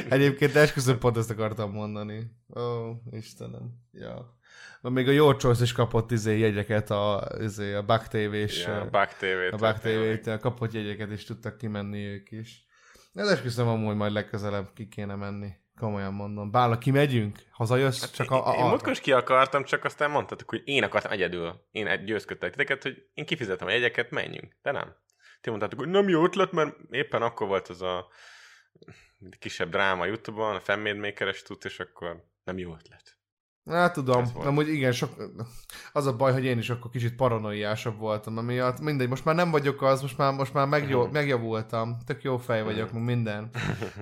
Egyébként 0.10 0.56
esküszöm 0.56 1.00
pont 1.00 1.17
ezt 1.17 1.30
akartam 1.30 1.71
mondani. 1.71 2.32
Ó, 2.56 2.91
Istenem. 3.12 3.69
Ja. 3.91 4.38
Na, 4.82 4.89
még 4.89 5.08
a 5.08 5.12
Your 5.12 5.36
Choice 5.36 5.63
is 5.63 5.71
kapott 5.71 6.12
izé 6.12 6.38
jegyeket 6.38 6.89
a, 6.89 7.30
izé, 7.39 7.73
a 7.73 7.84
Bug 7.84 8.02
TV-s... 8.08 8.63
Ja, 8.65 8.82
a 8.82 8.89
Bug 8.89 9.08
TV-t. 9.08 9.54
a 9.54 9.58
Bug 9.58 9.78
TV-t 9.78 10.39
kapott 10.39 10.71
jegyeket, 10.71 11.12
és 11.12 11.23
tudtak 11.23 11.58
kimenni 11.58 12.06
ők 12.06 12.32
is. 12.32 12.65
Ez 13.13 13.28
esküszöm 13.28 13.67
amúgy 13.67 13.95
majd 13.95 14.12
legközelebb 14.12 14.73
ki 14.73 14.88
kéne 14.88 15.15
menni. 15.15 15.50
Komolyan 15.80 16.13
mondom. 16.13 16.52
Bála, 16.52 16.78
kimegyünk? 16.78 17.40
Hazajössz? 17.52 18.12
Csak 18.12 18.32
a, 18.32 18.42
a, 18.42 18.46
Hát 18.50 18.58
én 18.58 18.66
múltkor 18.66 18.92
is 18.92 19.00
ki 19.00 19.12
akartam, 19.12 19.63
csak 19.63 19.84
aztán 19.84 20.12
mondtatok, 20.12 20.50
hogy 20.50 20.62
én 20.66 20.84
akartam 20.84 21.12
egyedül. 21.12 21.66
Én 21.72 21.88
egy- 21.88 22.04
győzködtek 22.04 22.52
titeket, 22.52 22.84
hogy 22.84 23.06
én 23.13 23.26
kifizetem 23.26 23.68
a 23.68 23.72
jegyeket, 23.72 24.10
menjünk. 24.10 24.56
De 24.62 24.72
nem. 24.72 24.96
Ti 25.42 25.50
mondtátok, 25.50 25.80
hogy 25.80 25.90
nem 25.90 26.10
jó 26.10 26.24
ötlet, 26.24 26.52
mert 26.52 26.76
éppen 26.90 27.22
akkor 27.22 27.48
volt 27.48 27.68
az 27.68 27.82
a 27.82 28.08
kisebb 29.40 29.70
dráma 29.70 30.06
Youtube-on, 30.06 30.56
a 30.56 30.60
Fanmade 30.60 31.00
Maker-es 31.00 31.42
tud, 31.42 31.62
és 31.66 31.80
akkor 31.80 32.24
nem 32.44 32.58
jó 32.58 32.74
ötlet. 32.74 33.17
Hát 33.70 33.94
tudom, 33.94 34.26
amúgy 34.34 34.68
igen, 34.70 34.92
sok, 34.92 35.10
az 35.94 36.06
a 36.06 36.16
baj, 36.16 36.34
hogy 36.34 36.46
én 36.46 36.58
is 36.58 36.70
akkor 36.70 36.92
kicsit 36.92 37.16
paranoiásabb 37.16 37.98
voltam, 38.00 38.38
amiatt 38.38 38.80
mindegy, 38.80 39.10
most 39.10 39.26
már 39.26 39.36
nem 39.36 39.52
vagyok 39.52 39.82
az, 39.82 40.02
most 40.02 40.18
már, 40.18 40.34
most 40.34 40.54
már 40.54 40.68
megjó, 40.68 41.04
Mhm. 41.04 41.12
megjavultam, 41.14 41.98
tök 42.06 42.24
jó 42.24 42.38
fej 42.38 42.64
vagyok, 42.64 42.92
meg 42.92 43.04
minden. 43.04 43.50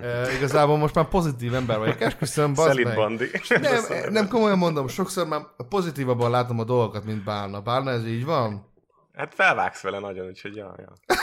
E, 0.01 0.33
igazából 0.33 0.77
most 0.77 0.95
már 0.95 1.07
pozitív 1.07 1.53
ember 1.53 1.77
vagyok, 1.77 2.01
esküszöm, 2.01 2.53
bazd 2.53 2.83
meg. 2.83 2.95
Bandi. 2.95 3.25
Nem, 3.49 3.83
nem 4.11 4.27
komolyan 4.27 4.57
mondom, 4.57 4.87
sokszor 4.87 5.27
már 5.27 5.41
pozitívabban 5.69 6.31
látom 6.31 6.59
a 6.59 6.63
dolgokat, 6.63 7.05
mint 7.05 7.23
Bálna. 7.23 7.61
Bálna, 7.61 7.91
ez 7.91 8.05
így 8.07 8.25
van? 8.25 8.73
Hát 9.13 9.33
felvágsz 9.33 9.81
vele 9.81 9.99
nagyon, 9.99 10.27
úgyhogy 10.27 10.55
ja, 10.55 10.75
ja. 10.77 10.93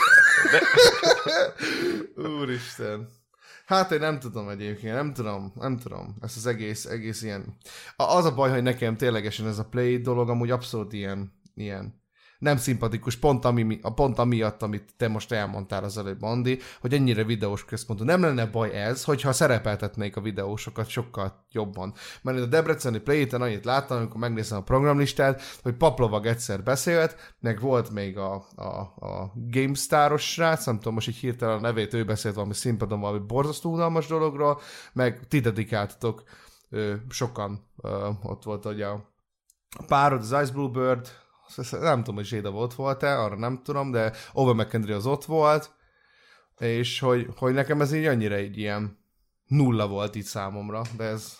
De, 0.51 0.61
Úristen. 2.29 3.09
Hát 3.65 3.91
én 3.91 3.99
nem 3.99 4.19
tudom 4.19 4.49
egyébként, 4.49 4.93
nem 4.93 5.13
tudom, 5.13 5.53
nem 5.55 5.77
tudom. 5.77 6.15
Ez 6.21 6.33
az 6.35 6.45
egész, 6.45 6.85
egész 6.85 7.21
ilyen... 7.21 7.57
Az 7.95 8.25
a 8.25 8.33
baj, 8.33 8.49
hogy 8.51 8.63
nekem 8.63 8.97
ténylegesen 8.97 9.47
ez 9.47 9.59
a 9.59 9.65
play 9.65 9.97
dolog 9.97 10.29
amúgy 10.29 10.51
abszolút 10.51 10.93
ilyen, 10.93 11.33
ilyen 11.55 12.02
nem 12.43 12.57
szimpatikus, 12.57 13.15
pont, 13.15 13.45
ami, 13.45 13.79
a 13.81 13.93
pont 13.93 14.19
amiatt, 14.19 14.61
amit 14.61 14.93
te 14.97 15.07
most 15.07 15.31
elmondtál 15.31 15.83
az 15.83 15.97
előbb, 15.97 16.21
Andi, 16.21 16.59
hogy 16.81 16.93
ennyire 16.93 17.23
videós 17.23 17.65
központú. 17.65 18.03
Nem 18.03 18.21
lenne 18.21 18.45
baj 18.45 18.71
ez, 18.71 19.03
hogyha 19.03 19.31
szerepeltetnék 19.31 20.15
a 20.15 20.21
videósokat 20.21 20.87
sokkal 20.87 21.45
jobban. 21.51 21.93
Mert 22.21 22.39
a 22.39 22.45
Debreceni 22.45 22.99
play 22.99 23.27
annyit 23.31 23.65
láttam, 23.65 23.97
amikor 23.97 24.19
megnézem 24.19 24.57
a 24.57 24.63
programlistát, 24.63 25.41
hogy 25.61 25.73
Paplovag 25.73 26.25
egyszer 26.25 26.63
beszélt, 26.63 27.35
meg 27.39 27.59
volt 27.59 27.89
még 27.89 28.17
a, 28.17 28.45
a, 28.55 28.63
a 29.05 29.31
GameStar-os 29.35 30.31
srác, 30.31 30.65
nem 30.65 30.77
tudom 30.77 30.93
most 30.93 31.07
így 31.07 31.15
hirtelen 31.15 31.57
a 31.57 31.61
nevét, 31.61 31.93
ő 31.93 32.05
beszélt 32.05 32.35
valami 32.35 32.53
színpadon 32.53 32.99
valami 32.99 33.25
borzasztó 33.27 33.71
unalmas 33.71 34.07
dologról, 34.07 34.61
meg 34.93 35.27
ti 35.27 35.39
dedikáltatok 35.39 36.23
sokan, 37.09 37.67
ott 38.23 38.43
volt 38.43 38.65
ugye 38.65 38.85
a 38.85 39.11
párod, 39.87 40.19
az 40.19 40.35
Ice 40.41 40.51
Bluebird, 40.51 41.22
nem 41.71 41.97
tudom, 41.97 42.15
hogy 42.15 42.25
Zséda 42.25 42.51
ott 42.51 42.73
volt-e, 42.73 43.19
arra 43.19 43.35
nem 43.35 43.61
tudom, 43.63 43.91
de 43.91 44.11
Over 44.33 44.55
McKendry 44.55 44.91
az 44.91 45.05
ott 45.05 45.25
volt, 45.25 45.71
és 46.59 46.99
hogy, 46.99 47.27
hogy 47.37 47.53
nekem 47.53 47.81
ez 47.81 47.93
így 47.93 48.05
annyira 48.05 48.35
egy 48.35 48.57
ilyen 48.57 48.97
nulla 49.47 49.87
volt 49.87 50.15
itt 50.15 50.25
számomra, 50.25 50.81
de 50.97 51.03
ez 51.03 51.37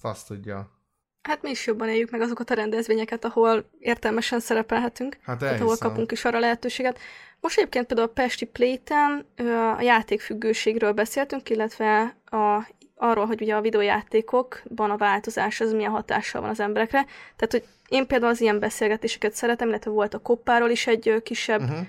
fasz 0.00 0.24
tudja. 0.24 0.76
Hát 1.22 1.42
mi 1.42 1.50
is 1.50 1.66
jobban 1.66 1.88
éljük 1.88 2.10
meg 2.10 2.20
azokat 2.20 2.50
a 2.50 2.54
rendezvényeket, 2.54 3.24
ahol 3.24 3.70
értelmesen 3.78 4.40
szerepelhetünk, 4.40 5.18
Hát 5.22 5.38
tehát 5.38 5.60
ahol 5.60 5.76
kapunk 5.76 6.12
is 6.12 6.24
arra 6.24 6.38
lehetőséget. 6.38 6.98
Most 7.40 7.58
egyébként 7.58 7.86
például 7.86 8.08
a 8.08 8.12
Pesti 8.12 8.44
Playten 8.44 9.26
ö, 9.36 9.54
a 9.54 9.80
játékfüggőségről 9.80 10.92
beszéltünk, 10.92 11.50
illetve 11.50 12.16
a, 12.24 12.68
arról, 12.98 13.26
hogy 13.26 13.42
ugye 13.42 13.54
a 13.54 13.60
videójátékokban 13.60 14.90
a 14.90 14.96
változás 14.96 15.60
az 15.60 15.72
milyen 15.72 15.90
hatással 15.90 16.40
van 16.40 16.50
az 16.50 16.60
emberekre. 16.60 17.04
Tehát, 17.36 17.50
hogy 17.50 17.64
én 17.88 18.06
például 18.06 18.30
az 18.30 18.40
ilyen 18.40 18.58
beszélgetéseket 18.58 19.32
szeretem, 19.32 19.68
illetve 19.68 19.90
volt 19.90 20.14
a 20.14 20.18
koppáról 20.18 20.70
is 20.70 20.86
egy 20.86 21.22
kisebb 21.22 21.60
Uh-huh. 21.60 21.86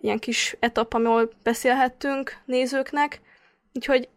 ilyen 0.00 0.18
kis 0.18 0.56
etap, 0.58 0.94
ahol 0.94 1.30
beszélhettünk 1.42 2.36
nézőknek, 2.44 3.20
úgyhogy 3.74 4.08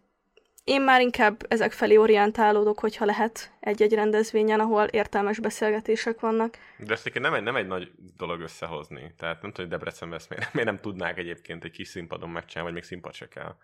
én 0.64 0.82
már 0.82 1.02
inkább 1.02 1.46
ezek 1.48 1.72
felé 1.72 1.96
orientálódok, 1.96 2.80
hogyha 2.80 3.06
lehet 3.06 3.52
egy-egy 3.60 3.94
rendezvényen, 3.94 4.60
ahol 4.60 4.84
értelmes 4.84 5.40
beszélgetések 5.40 6.20
vannak. 6.20 6.58
de 6.78 6.94
ezt 6.94 7.20
nem 7.20 7.34
egy, 7.34 7.44
nem 7.44 7.56
egy 7.56 7.68
nagy 7.68 7.92
dolog 8.18 8.42
összehozni. 8.42 9.14
Tehát 9.18 9.42
nem 9.42 9.52
tudom, 9.52 9.70
hogy 9.70 9.78
Debrecenben 9.78 10.20
ezt 10.20 10.30
miért, 10.30 10.54
miért 10.54 10.70
nem 10.70 10.80
tudnák 10.80 11.18
egyébként 11.18 11.64
egy 11.64 11.72
kis 11.72 11.88
színpadon 11.88 12.30
megcsinálni, 12.30 12.72
vagy 12.72 12.82
még 12.82 12.90
színpad 12.90 13.14
se 13.14 13.28
kell. 13.28 13.56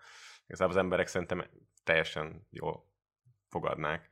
Igazából 0.48 0.74
az 0.74 0.80
emberek 0.80 1.06
szerintem 1.06 1.44
teljesen 1.84 2.46
jól 2.50 2.84
fogadnák. 3.48 4.10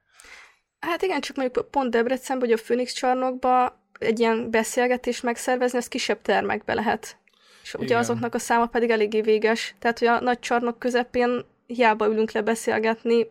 Hát 0.81 1.03
igen, 1.03 1.21
csak 1.21 1.37
mondjuk 1.37 1.71
pont 1.71 1.91
Debrecenben, 1.91 2.49
hogy 2.49 2.59
a 2.59 2.63
Phoenix 2.63 2.93
csarnokba 2.93 3.81
egy 3.99 4.19
ilyen 4.19 4.51
beszélgetést 4.51 5.23
megszervezni, 5.23 5.79
ez 5.79 5.89
kisebb 5.89 6.23
termekbe 6.23 6.75
lehet. 6.75 7.17
És 7.63 7.75
ugye 7.75 7.85
Igen. 7.85 7.99
azoknak 7.99 8.35
a 8.35 8.39
száma 8.39 8.67
pedig 8.67 8.91
eléggé 8.91 9.21
véges. 9.21 9.75
Tehát, 9.79 9.99
hogy 9.99 10.09
a 10.09 10.21
nagy 10.21 10.39
csarnok 10.39 10.79
közepén 10.79 11.45
hiába 11.67 12.07
ülünk 12.07 12.31
le 12.31 12.43
beszélgetni 12.43 13.27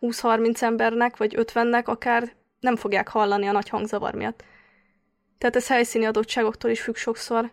20-30 0.00 0.62
embernek, 0.62 1.16
vagy 1.16 1.34
50-nek, 1.38 1.84
akár 1.84 2.32
nem 2.60 2.76
fogják 2.76 3.08
hallani 3.08 3.46
a 3.46 3.52
nagy 3.52 3.68
hangzavar 3.68 4.14
miatt. 4.14 4.44
Tehát 5.38 5.56
ez 5.56 5.68
helyszíni 5.68 6.04
adottságoktól 6.04 6.70
is 6.70 6.80
függ 6.80 6.94
sokszor, 6.94 7.50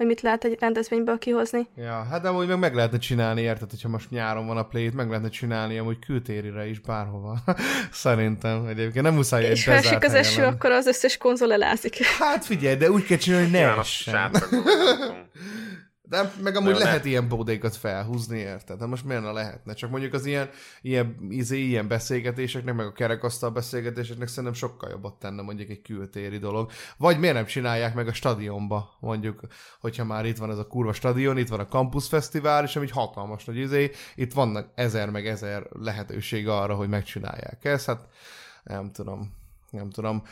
hogy 0.00 0.08
mit 0.08 0.20
lehet 0.20 0.44
egy 0.44 0.56
rendezvényből 0.60 1.18
kihozni. 1.18 1.68
Ja, 1.76 2.06
hát 2.10 2.22
de 2.22 2.28
amúgy 2.28 2.46
meg 2.46 2.58
meg 2.58 2.74
lehetne 2.74 2.98
csinálni, 2.98 3.40
érted, 3.40 3.70
hogyha 3.70 3.88
most 3.88 4.10
nyáron 4.10 4.46
van 4.46 4.56
a 4.56 4.62
play 4.62 4.90
meg 4.94 5.08
lehetne 5.08 5.28
csinálni 5.28 5.78
amúgy 5.78 5.98
kültérire 5.98 6.66
is 6.66 6.78
bárhova. 6.80 7.38
Szerintem 7.90 8.66
egyébként 8.66 9.04
nem 9.04 9.14
muszáj 9.14 9.44
egy 9.44 9.50
És 9.50 9.64
ha 9.64 9.72
esik 9.72 10.04
az 10.04 10.14
eső, 10.14 10.40
lenni. 10.40 10.54
akkor 10.54 10.70
az 10.70 10.86
összes 10.86 11.16
konzol 11.16 11.52
elázik. 11.52 12.04
Hát 12.04 12.44
figyelj, 12.44 12.76
de 12.76 12.90
úgy 12.90 13.04
kell 13.04 13.16
csinálni, 13.16 13.44
hogy 13.44 13.52
ne 13.52 13.78
essen. 13.78 14.30
De 16.10 16.32
meg 16.42 16.56
amúgy 16.56 16.72
de- 16.72 16.78
lehet 16.78 17.04
ilyen 17.04 17.28
bódékat 17.28 17.76
felhúzni, 17.76 18.38
érted? 18.38 18.78
De 18.78 18.86
most 18.86 19.04
miért 19.04 19.22
ne 19.22 19.30
lehetne? 19.30 19.74
Csak 19.74 19.90
mondjuk 19.90 20.12
az 20.12 20.26
ilyen, 20.26 20.50
ilyen, 20.82 21.16
izé, 21.28 21.58
ilyen 21.58 21.88
beszélgetéseknek, 21.88 22.74
meg 22.74 22.86
a 22.86 22.92
kerekasztal 22.92 23.50
beszélgetéseknek 23.50 24.28
szerintem 24.28 24.52
sokkal 24.52 24.90
jobbat 24.90 25.14
tenne 25.14 25.42
mondjuk 25.42 25.70
egy 25.70 25.82
kültéri 25.82 26.38
dolog. 26.38 26.70
Vagy 26.96 27.18
miért 27.18 27.34
nem 27.34 27.44
csinálják 27.44 27.94
meg 27.94 28.08
a 28.08 28.12
stadionba, 28.12 28.96
mondjuk, 29.00 29.40
hogyha 29.80 30.04
már 30.04 30.26
itt 30.26 30.36
van 30.36 30.50
ez 30.50 30.58
a 30.58 30.66
kurva 30.66 30.92
stadion, 30.92 31.38
itt 31.38 31.48
van 31.48 31.60
a 31.60 31.66
Campus 31.66 32.08
Fesztivál, 32.08 32.64
és 32.64 32.76
ami 32.76 32.88
hatalmas 32.88 33.44
nagy 33.44 33.56
izé, 33.56 33.90
itt 34.14 34.32
vannak 34.32 34.68
ezer 34.74 35.10
meg 35.10 35.26
ezer 35.26 35.66
lehetőség 35.70 36.48
arra, 36.48 36.74
hogy 36.74 36.88
megcsinálják 36.88 37.64
ezt, 37.64 37.86
hát 37.86 38.08
nem 38.64 38.92
tudom, 38.92 39.34
nem 39.70 39.90
tudom. 39.90 40.22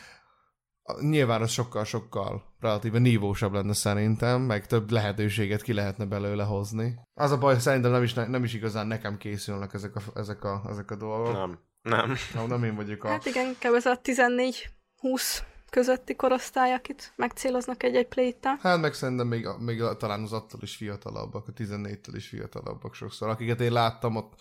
Nyilván 1.01 1.41
az 1.41 1.51
sokkal-sokkal 1.51 2.43
relatíve 2.59 2.99
nívósabb 2.99 3.53
lenne 3.53 3.73
szerintem, 3.73 4.41
meg 4.41 4.67
több 4.67 4.91
lehetőséget 4.91 5.61
ki 5.61 5.73
lehetne 5.73 6.05
belőle 6.05 6.43
hozni. 6.43 6.99
Az 7.13 7.31
a 7.31 7.37
baj, 7.37 7.59
szerintem 7.59 7.91
nem 7.91 8.03
is, 8.03 8.13
nem 8.13 8.43
is 8.43 8.53
igazán 8.53 8.87
nekem 8.87 9.17
készülnek 9.17 9.73
ezek 9.73 9.95
a, 9.95 10.01
ezek 10.15 10.43
a, 10.43 10.61
ezek 10.69 10.91
a 10.91 10.95
dolgok. 10.95 11.33
Nem. 11.33 11.59
Nem. 11.81 12.15
Nem, 12.33 12.47
nem 12.47 12.63
én 12.63 12.75
vagyok 12.75 13.03
a... 13.03 13.07
Hát 13.07 13.25
igen, 13.25 13.45
inkább 13.45 13.73
ez 13.73 13.85
a 13.85 13.99
14-20 14.03 15.39
közötti 15.69 16.15
korosztály, 16.15 16.73
akit 16.73 17.13
megcéloznak 17.15 17.83
egy-egy 17.83 18.07
play 18.07 18.35
Hát 18.61 18.81
meg 18.81 18.93
szerintem 18.93 19.27
még, 19.27 19.47
még 19.59 19.83
talán 19.97 20.21
az 20.21 20.33
attól 20.33 20.59
is 20.63 20.75
fiatalabbak, 20.75 21.47
a 21.47 21.51
14-től 21.51 22.13
is 22.13 22.27
fiatalabbak 22.27 22.93
sokszor. 22.93 23.29
Akiket 23.29 23.61
én 23.61 23.71
láttam, 23.71 24.15
ott 24.15 24.33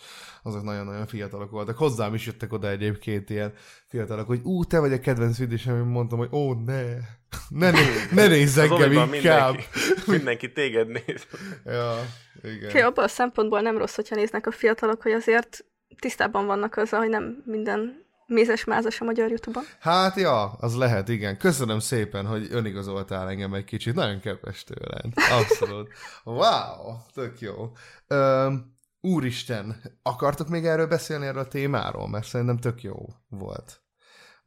azok 0.43 0.63
nagyon-nagyon 0.63 1.07
fiatalok 1.07 1.51
voltak. 1.51 1.77
Hozzám 1.77 2.15
is 2.15 2.27
jöttek 2.27 2.53
oda 2.53 2.69
egyébként 2.69 3.31
ilyen 3.31 3.53
fiatalok, 3.87 4.27
hogy 4.27 4.41
ú, 4.43 4.65
te 4.65 4.79
vagy 4.79 4.93
a 4.93 5.01
kedvenc 5.01 5.39
videósem, 5.39 5.77
én 5.77 5.83
mondtam, 5.83 6.19
hogy 6.19 6.29
ó, 6.33 6.55
ne, 6.55 6.83
ne, 7.49 7.71
ne, 7.71 7.81
ne 8.13 8.27
nézz 8.37 8.59
engem 8.59 8.93
inkább. 8.93 9.11
mindenki, 9.11 9.65
mindenki 10.17 10.53
téged 10.53 10.89
néz. 10.89 11.27
Ja, 11.65 11.95
igen. 12.43 12.65
Úgyhogy 12.65 12.81
abban 12.81 13.05
a 13.05 13.09
szempontból 13.09 13.61
nem 13.61 13.79
rossz, 13.79 13.95
hogyha 13.95 14.15
néznek 14.15 14.47
a 14.47 14.51
fiatalok, 14.51 15.03
hogy 15.03 15.13
azért 15.13 15.65
tisztában 15.99 16.47
vannak 16.47 16.77
azzal, 16.77 17.01
hogy 17.01 17.09
nem 17.09 17.43
minden 17.45 18.07
mézes-mázas 18.29 19.01
a 19.01 19.05
magyar 19.05 19.29
Youtube-on. 19.29 19.65
Hát 19.81 20.17
ja, 20.17 20.51
az 20.51 20.77
lehet, 20.77 21.09
igen. 21.09 21.39
Köszönöm 21.39 21.79
szépen, 21.79 22.27
hogy 22.27 22.49
önigazoltál 22.51 23.29
engem 23.29 23.55
egy 23.55 23.65
kicsit. 23.65 23.95
Nagyon 23.95 24.21
kedves 24.21 24.65
tőled. 24.65 25.13
Abszolút. 25.31 25.89
Wow, 26.25 26.97
tök 27.15 27.41
jó. 27.41 27.73
Üm, 28.09 28.77
úristen, 29.01 29.83
akartok 30.03 30.49
még 30.49 30.67
erről 30.67 30.87
beszélni, 30.87 31.27
erről 31.27 31.43
a 31.43 31.49
témáról? 31.49 32.09
Mert 32.09 32.27
szerintem 32.27 32.59
tök 32.59 32.83
jó 32.83 32.97
volt. 33.29 33.83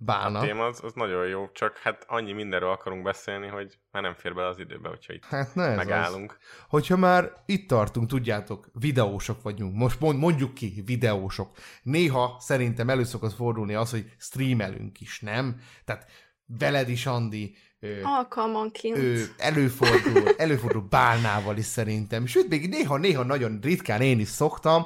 Bálna. 0.04 0.40
A 0.40 0.42
téma 0.42 0.66
az, 0.66 0.84
az 0.84 0.94
nagyon 0.94 1.28
jó, 1.28 1.50
csak 1.52 1.78
hát 1.78 2.06
annyi 2.08 2.32
mindenről 2.32 2.70
akarunk 2.70 3.04
beszélni, 3.04 3.48
hogy 3.48 3.78
már 3.92 4.04
nem 4.04 4.14
fér 4.14 4.34
bele 4.34 4.48
az 4.48 4.60
időbe, 4.60 4.90
hogyha 4.90 5.14
itt 5.14 5.26
Hát 5.26 5.56
ne 5.56 5.64
ez 5.64 5.78
megállunk. 5.78 6.38
Az. 6.40 6.46
Hogyha 6.68 6.98
már 6.98 7.44
itt 7.46 7.68
tartunk, 7.68 8.08
tudjátok, 8.08 8.70
videósok 8.74 9.42
vagyunk, 9.42 9.76
most 9.76 10.00
mond, 10.00 10.20
mondjuk 10.20 10.54
ki, 10.54 10.82
videósok. 10.86 11.52
Néha 11.84 12.38
szerintem 12.40 12.90
elő 12.90 13.04
szokott 13.04 13.34
fordulni 13.34 13.74
az, 13.74 13.92
hogy 13.92 14.12
streamelünk 14.18 15.02
is, 15.02 15.20
nem? 15.20 15.62
Tehát 15.86 16.06
veled 16.46 16.90
is, 16.90 17.06
Andi, 17.06 17.56
Alkalmanként. 18.04 18.98
ő 18.98 19.26
előfordul, 19.38 20.30
előfordul 20.38 20.88
bálnával 20.90 21.58
is 21.58 21.66
szerintem. 21.66 22.26
Sőt, 22.26 22.50
még 22.50 22.70
néha-néha 22.70 23.24
nagyon 23.24 23.60
ritkán 23.62 24.02
én 24.02 24.20
is 24.20 24.28
szoktam, 24.28 24.86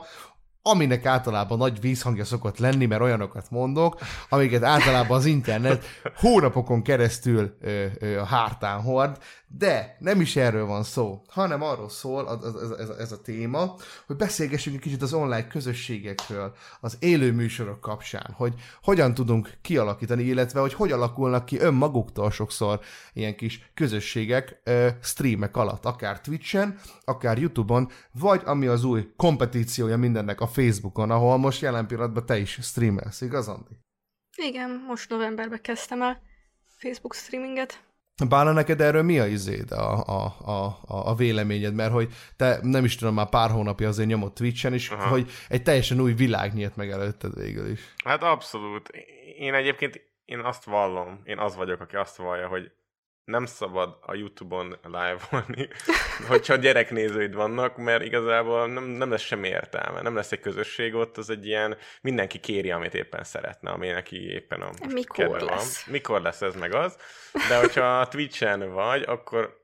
aminek 0.68 1.06
általában 1.06 1.58
nagy 1.58 1.80
vízhangja 1.80 2.26
szokott 2.26 2.58
lenni, 2.58 2.86
mert 2.86 3.02
olyanokat 3.02 3.50
mondok, 3.50 4.00
amiket 4.30 4.64
általában 4.64 5.18
az 5.18 5.26
internet 5.26 5.86
hónapokon 6.16 6.82
keresztül 6.82 7.58
ö, 7.62 7.86
ö, 8.00 8.20
a 8.20 8.26
hártán 8.26 8.82
hord, 8.82 9.18
de 9.58 9.98
nem 10.00 10.22
is 10.22 10.36
erről 10.36 10.66
van 10.66 10.84
szó, 10.84 11.22
hanem 11.28 11.62
arról 11.62 11.90
szól 11.90 12.26
az, 12.28 12.56
az, 12.56 12.72
ez, 12.72 12.90
ez 12.90 13.12
a 13.12 13.22
téma, 13.22 13.76
hogy 14.06 14.16
beszélgessünk 14.16 14.76
egy 14.76 14.82
kicsit 14.82 15.02
az 15.02 15.14
online 15.14 15.48
közösségekről, 15.48 16.56
az 16.80 16.98
élő 17.00 17.32
műsorok 17.32 17.82
kapcsán, 17.82 18.34
hogy 18.34 18.54
hogyan 18.82 19.14
tudunk 19.14 19.58
kialakítani, 19.62 20.24
illetve 20.24 20.60
hogy 20.60 20.74
hogy 20.74 20.92
alakulnak 20.92 21.46
ki 21.46 21.60
önmaguktól 21.60 22.32
sokszor 22.32 22.80
ilyen 23.14 23.36
kis 23.36 23.72
közösségek 23.74 24.62
ö, 24.64 24.88
streamek 25.02 25.58
alatt, 25.58 25.86
akár 25.86 26.22
Twitchen, 26.22 26.80
akár 27.06 27.38
YouTube-on, 27.38 27.90
vagy 28.12 28.42
ami 28.46 28.68
az 28.68 28.84
új 28.84 29.10
kompetíciója 29.18 29.98
mindennek 29.98 30.42
a 30.42 30.48
Facebookon, 30.48 31.12
ahol 31.12 31.38
most 31.38 31.62
jelen 31.62 31.88
pillanatban 31.88 32.26
te 32.26 32.38
is 32.38 32.60
streamelsz, 32.62 33.22
igaz, 33.22 33.48
Andi? 33.48 33.80
Igen, 34.38 34.86
most 34.88 35.10
novemberben 35.10 35.62
kezdtem 35.62 36.02
el 36.02 36.22
Facebook 36.78 37.14
streaminget. 37.14 37.85
Bána, 38.24 38.52
neked 38.52 38.82
erről 38.82 39.04
mi 39.04 39.20
a 39.20 39.26
izéd, 39.26 39.72
a, 39.72 40.04
a, 40.06 40.26
a, 40.46 40.78
a, 40.86 41.16
véleményed? 41.16 41.74
Mert 41.74 41.92
hogy 41.92 42.14
te 42.36 42.60
nem 42.62 42.84
is 42.84 42.96
tudom, 42.96 43.14
már 43.14 43.30
pár 43.30 43.50
hónapja 43.50 43.88
azért 43.88 44.08
nyomott 44.08 44.36
Twitchen, 44.36 44.74
és 44.74 44.90
Aha. 44.90 45.08
hogy 45.08 45.32
egy 45.50 45.64
teljesen 45.64 46.00
új 46.00 46.14
világ 46.14 46.54
nyílt 46.54 46.76
meg 46.76 46.90
előtted 46.90 47.36
végül 47.36 47.70
is. 47.70 47.94
Hát 48.06 48.24
abszolút. 48.24 48.90
Én 49.38 49.54
egyébként 49.54 50.02
én 50.26 50.40
azt 50.40 50.64
vallom, 50.64 51.22
én 51.24 51.38
az 51.38 51.56
vagyok, 51.56 51.82
aki 51.82 51.96
azt 51.96 52.16
vallja, 52.16 52.48
hogy 52.48 52.72
nem 53.26 53.46
szabad 53.46 53.98
a 54.02 54.16
Youtube-on 54.16 54.78
live-olni, 54.84 55.68
hogyha 56.30 56.56
gyereknézőid 56.56 57.34
vannak, 57.34 57.78
mert 57.78 58.04
igazából 58.04 58.68
nem, 58.68 58.84
nem 58.84 59.10
lesz 59.10 59.22
semmi 59.22 59.48
értelme. 59.48 60.02
Nem 60.02 60.16
lesz 60.16 60.32
egy 60.32 60.40
közösség 60.40 60.94
ott, 60.94 61.18
az 61.18 61.30
egy 61.30 61.46
ilyen, 61.46 61.78
mindenki 62.02 62.40
kéri, 62.40 62.72
amit 62.72 62.94
éppen 62.94 63.24
szeretne, 63.24 63.70
ami 63.70 63.88
neki 63.88 64.32
éppen 64.32 64.62
a 64.62 64.70
Mikor 64.94 65.42
lesz? 65.42 65.86
Van. 65.86 65.94
Mikor 65.94 66.22
lesz 66.22 66.42
ez 66.42 66.56
meg 66.56 66.74
az. 66.74 66.98
De 67.50 67.58
hogyha 67.60 68.00
a 68.00 68.08
Twitch-en 68.08 68.74
vagy, 68.74 69.04
akkor 69.04 69.64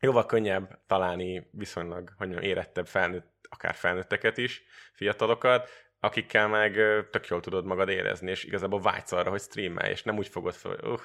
jóval 0.00 0.26
könnyebb 0.26 0.78
találni 0.86 1.48
viszonylag, 1.50 2.12
hogy 2.16 2.28
mondjam, 2.28 2.50
érettebb 2.50 2.86
felnőtt, 2.86 3.30
akár 3.48 3.74
felnőtteket 3.74 4.36
is, 4.38 4.62
fiatalokat, 4.92 5.68
akikkel 6.04 6.48
meg 6.48 6.72
tök 7.10 7.26
jól 7.26 7.40
tudod 7.40 7.64
magad 7.64 7.88
érezni, 7.88 8.30
és 8.30 8.44
igazából 8.44 8.80
vágysz 8.80 9.12
arra, 9.12 9.30
hogy 9.30 9.40
streamelj, 9.40 9.90
és 9.90 10.02
nem 10.02 10.18
úgy 10.18 10.28
fogod 10.28 10.54
fel, 10.54 10.76
hogy 10.80 10.90
uh, 10.90 11.00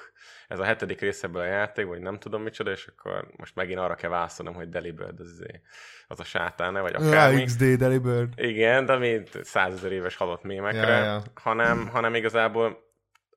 ez 0.48 0.58
a 0.58 0.64
hetedik 0.64 1.00
része 1.00 1.26
ebből 1.26 1.42
a 1.42 1.44
játék, 1.44 1.86
vagy 1.86 2.00
nem 2.00 2.18
tudom 2.18 2.42
micsoda, 2.42 2.70
és 2.70 2.86
akkor 2.86 3.28
most 3.36 3.54
megint 3.54 3.78
arra 3.78 3.94
kell 3.94 4.10
válaszolnom, 4.10 4.54
hogy 4.54 4.68
Delibird 4.68 5.20
az, 5.20 5.30
izé- 5.30 5.60
az 6.06 6.20
a 6.20 6.24
sátáne, 6.24 6.80
vagy 6.80 6.94
akármi. 6.94 7.44
XD 7.44 7.64
Delibird. 7.64 8.32
Igen, 8.36 8.86
de 8.86 8.96
mint 8.96 9.44
százezer 9.44 9.92
éves 9.92 10.16
halott 10.16 10.42
mémekre, 10.42 10.96
Ja, 10.96 11.04
ja. 11.04 11.22
Hanem, 11.34 11.88
hanem 11.88 12.14
igazából 12.14 12.86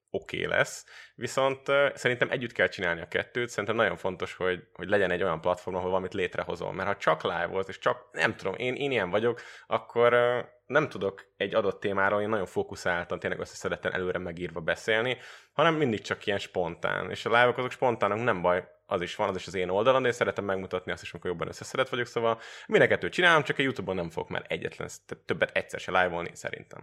oké 0.09 0.37
okay 0.37 0.57
lesz. 0.57 0.85
Viszont 1.15 1.67
uh, 1.67 1.95
szerintem 1.95 2.29
együtt 2.31 2.51
kell 2.51 2.67
csinálni 2.67 3.01
a 3.01 3.07
kettőt, 3.07 3.49
szerintem 3.49 3.75
nagyon 3.75 3.97
fontos, 3.97 4.33
hogy, 4.33 4.63
hogy 4.73 4.89
legyen 4.89 5.11
egy 5.11 5.23
olyan 5.23 5.41
platform, 5.41 5.75
ahol 5.75 5.89
valamit 5.89 6.13
létrehozol. 6.13 6.73
Mert 6.73 6.87
ha 6.87 6.95
csak 6.95 7.23
live 7.23 7.47
volt, 7.47 7.69
és 7.69 7.77
csak, 7.77 8.09
nem 8.11 8.35
tudom, 8.35 8.53
én, 8.57 8.75
én 8.75 8.91
ilyen 8.91 9.09
vagyok, 9.09 9.41
akkor 9.67 10.13
uh, 10.13 10.45
nem 10.71 10.89
tudok 10.89 11.25
egy 11.37 11.55
adott 11.55 11.79
témáról 11.79 12.21
én 12.21 12.29
nagyon 12.29 12.45
fókuszáltan, 12.45 13.19
tényleg 13.19 13.39
összeszedetten 13.39 13.93
előre 13.93 14.19
megírva 14.19 14.59
beszélni, 14.59 15.17
hanem 15.53 15.75
mindig 15.75 16.01
csak 16.01 16.25
ilyen 16.25 16.39
spontán. 16.39 17.09
És 17.09 17.25
a 17.25 17.29
live 17.29 17.53
azok 17.57 17.71
spontánok, 17.71 18.23
nem 18.23 18.41
baj, 18.41 18.67
az 18.85 19.01
is 19.01 19.15
van, 19.15 19.29
az 19.29 19.35
is 19.35 19.47
az 19.47 19.53
én 19.53 19.69
oldalam, 19.69 20.01
de 20.01 20.07
én 20.07 20.13
szeretem 20.13 20.45
megmutatni 20.45 20.91
azt 20.91 21.01
is, 21.01 21.11
amikor 21.11 21.29
jobban 21.29 21.47
összeszedett 21.47 21.89
vagyok, 21.89 22.05
szóval 22.05 22.39
mind 22.67 22.83
a 22.83 22.87
kettőt 22.87 23.11
csinálom, 23.11 23.43
csak 23.43 23.59
a 23.59 23.61
Youtube-on 23.61 23.95
nem 23.95 24.09
fogok 24.09 24.29
már 24.29 24.45
egyetlen, 24.47 24.89
tehát 25.05 25.25
többet 25.25 25.55
egyszer 25.57 25.79
se 25.79 26.01
live-olni, 26.01 26.31
szerintem. 26.33 26.79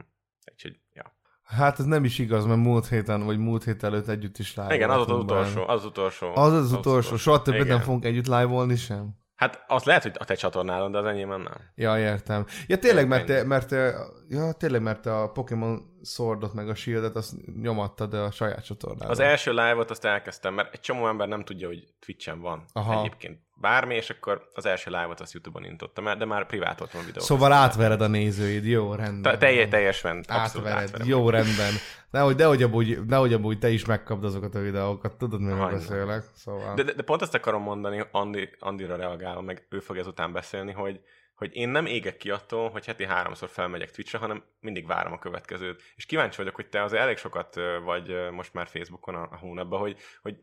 Úgyhogy, 0.52 0.78
ja. 0.92 1.16
Hát 1.42 1.78
ez 1.78 1.84
nem 1.84 2.04
is 2.04 2.18
igaz, 2.18 2.44
mert 2.44 2.60
múlt 2.60 2.88
héten, 2.88 3.24
vagy 3.24 3.38
múlt 3.38 3.64
hét 3.64 3.82
előtt 3.82 4.08
együtt 4.08 4.38
is 4.38 4.56
live 4.56 4.74
Igen, 4.74 4.90
az 4.90 5.10
az 5.10 5.18
utolsó, 5.18 5.62
az 5.62 5.80
az 5.80 5.84
utolsó. 5.84 6.34
Az 6.34 6.52
az 6.52 6.72
utolsó, 6.72 7.16
soha 7.16 7.42
többet 7.42 7.60
Igen. 7.60 7.76
nem 7.76 7.84
fogunk 7.84 8.04
együtt 8.04 8.26
live-olni 8.26 8.76
sem. 8.76 9.16
Hát 9.38 9.64
az 9.66 9.84
lehet, 9.84 10.02
hogy 10.02 10.12
a 10.18 10.24
te 10.24 10.34
csatornádon, 10.34 10.90
de 10.90 10.98
az 10.98 11.04
enyémben 11.04 11.40
nem. 11.40 11.54
Ja, 11.74 11.98
értem. 11.98 12.46
Ja, 12.66 12.78
tényleg, 12.78 13.08
mert 13.08 13.26
te, 13.26 13.44
mert 13.44 13.70
ja, 14.28 14.52
tényleg, 14.52 14.82
mert 14.82 15.06
a 15.06 15.30
Pokémon 15.34 15.97
Swordot 16.02 16.54
meg 16.54 16.68
a 16.68 16.74
Shieldet 16.74 17.16
azt 17.16 17.34
nyomattad 17.60 18.14
a 18.14 18.30
saját 18.30 18.64
csatornádon. 18.64 19.10
Az 19.10 19.18
első 19.18 19.50
live-ot 19.50 19.90
azt 19.90 20.04
elkezdtem, 20.04 20.54
mert 20.54 20.74
egy 20.74 20.80
csomó 20.80 21.08
ember 21.08 21.28
nem 21.28 21.44
tudja, 21.44 21.66
hogy 21.66 21.84
Twitch-en 22.00 22.40
van 22.40 22.64
Aha. 22.72 23.00
egyébként 23.00 23.40
bármi, 23.60 23.94
és 23.94 24.10
akkor 24.10 24.50
az 24.54 24.66
első 24.66 24.90
live-ot 24.90 25.20
azt 25.20 25.32
YouTube-on 25.32 25.64
indítottam 25.64 26.08
el, 26.08 26.16
de 26.16 26.24
már 26.24 26.46
privát 26.46 26.80
ott 26.80 26.90
van 26.90 27.04
videó. 27.04 27.22
Szóval 27.22 27.52
átvered 27.52 28.00
a 28.00 28.06
nézőid, 28.06 28.64
jó, 28.64 28.94
rendben. 28.94 29.32
Te, 29.32 29.38
teljes, 29.38 29.68
teljesen, 29.68 30.16
abszolút 30.16 30.66
átvered, 30.66 30.82
átverem. 30.82 31.06
jó, 31.06 31.30
rendben. 31.30 31.72
Nehogy, 32.10 32.36
nehogy, 32.36 32.62
amúgy, 32.62 32.98
nehogy 33.06 33.32
amúgy 33.32 33.58
te 33.58 33.68
is 33.68 33.84
megkapd 33.84 34.24
azokat 34.24 34.54
a 34.54 34.60
videókat, 34.60 35.16
tudod, 35.16 35.40
miről 35.40 35.70
beszélek, 35.70 36.24
szóval. 36.34 36.74
De, 36.74 36.82
de, 36.82 36.92
de 36.92 37.02
pont 37.02 37.22
azt 37.22 37.34
akarom 37.34 37.62
mondani, 37.62 38.04
Andi, 38.10 38.48
Andira 38.58 38.96
reagálva, 38.96 39.40
meg 39.40 39.66
ő 39.70 39.78
fog 39.78 39.96
ezután 39.96 40.32
beszélni, 40.32 40.72
hogy, 40.72 41.00
hogy 41.38 41.56
én 41.56 41.68
nem 41.68 41.86
égek 41.86 42.16
ki 42.16 42.30
attól, 42.30 42.70
hogy 42.70 42.86
heti 42.86 43.04
háromszor 43.04 43.48
felmegyek 43.48 43.90
Twitchre, 43.90 44.18
hanem 44.18 44.44
mindig 44.60 44.86
várom 44.86 45.12
a 45.12 45.18
következőt. 45.18 45.82
És 45.96 46.06
kíváncsi 46.06 46.36
vagyok, 46.36 46.54
hogy 46.54 46.68
te 46.68 46.82
azért 46.82 47.02
elég 47.02 47.16
sokat 47.16 47.54
vagy 47.84 48.30
most 48.30 48.54
már 48.54 48.66
Facebookon 48.66 49.14
a, 49.14 49.28
a 49.30 49.36
hónapban, 49.36 49.80
hogy, 49.80 49.96
hogy 50.22 50.36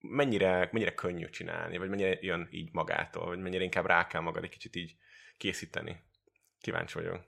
mennyire, 0.00 0.68
mennyire 0.72 0.94
könnyű 0.94 1.28
csinálni, 1.28 1.78
vagy 1.78 1.88
mennyire 1.88 2.18
jön 2.20 2.48
így 2.50 2.68
magától, 2.72 3.26
vagy 3.26 3.38
mennyire 3.38 3.64
inkább 3.64 3.86
rá 3.86 4.06
kell 4.06 4.20
magad 4.20 4.44
egy 4.44 4.50
kicsit 4.50 4.76
így 4.76 4.96
készíteni. 5.36 6.02
Kíváncsi 6.60 6.98
vagyok. 6.98 7.20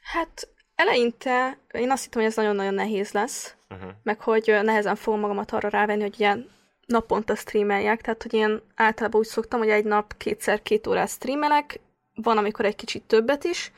Hát 0.00 0.48
eleinte 0.74 1.58
én 1.72 1.90
azt 1.90 2.02
hittem, 2.02 2.20
hogy 2.20 2.30
ez 2.30 2.36
nagyon-nagyon 2.36 2.74
nehéz 2.74 3.12
lesz, 3.12 3.56
Uh-huh. 3.70 3.90
meg 4.02 4.20
hogy 4.20 4.58
nehezen 4.62 4.96
fogom 4.96 5.20
magamat 5.20 5.50
arra 5.50 5.68
rávenni, 5.68 6.02
hogy 6.02 6.20
ilyen 6.20 6.50
naponta 6.86 7.34
streameljek, 7.34 8.00
tehát 8.00 8.22
hogy 8.22 8.34
én 8.34 8.62
általában 8.74 9.20
úgy 9.20 9.26
szoktam, 9.26 9.58
hogy 9.58 9.68
egy 9.68 9.84
nap 9.84 10.16
kétszer 10.16 10.62
két 10.62 10.86
órát 10.86 11.08
streamelek, 11.08 11.80
van, 12.22 12.38
amikor 12.38 12.64
egy 12.64 12.76
kicsit 12.76 13.02
többet 13.02 13.44
is, 13.44 13.72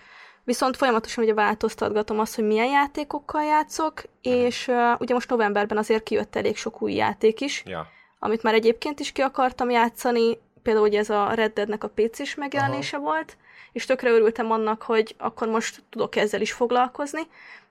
viszont 0.44 0.76
folyamatosan 0.76 1.24
ugye 1.24 1.34
változtatgatom 1.34 2.18
azt, 2.18 2.34
hogy 2.34 2.44
milyen 2.44 2.66
játékokkal 2.66 3.42
játszok, 3.42 4.02
és 4.22 4.68
uh, 4.68 5.00
ugye 5.00 5.14
most 5.14 5.30
novemberben 5.30 5.78
azért 5.78 6.02
kijött 6.02 6.36
elég 6.36 6.56
sok 6.56 6.82
új 6.82 6.92
játék 6.92 7.40
is, 7.40 7.62
Ja. 7.66 7.86
amit 8.18 8.42
már 8.42 8.54
egyébként 8.54 9.00
is 9.00 9.12
ki 9.12 9.20
akartam 9.20 9.70
játszani, 9.70 10.38
például 10.62 10.86
ugye 10.86 10.98
ez 10.98 11.10
a 11.10 11.32
Red 11.34 11.52
Deadnek 11.52 11.84
a 11.84 11.90
PC-s 11.94 12.34
megjelenése 12.34 12.96
Aha. 12.96 13.04
volt, 13.04 13.36
és 13.72 13.84
tökre 13.84 14.10
örültem 14.10 14.50
annak, 14.50 14.82
hogy 14.82 15.14
akkor 15.18 15.48
most 15.48 15.82
tudok 15.90 16.16
ezzel 16.16 16.40
is 16.40 16.52
foglalkozni, 16.52 17.22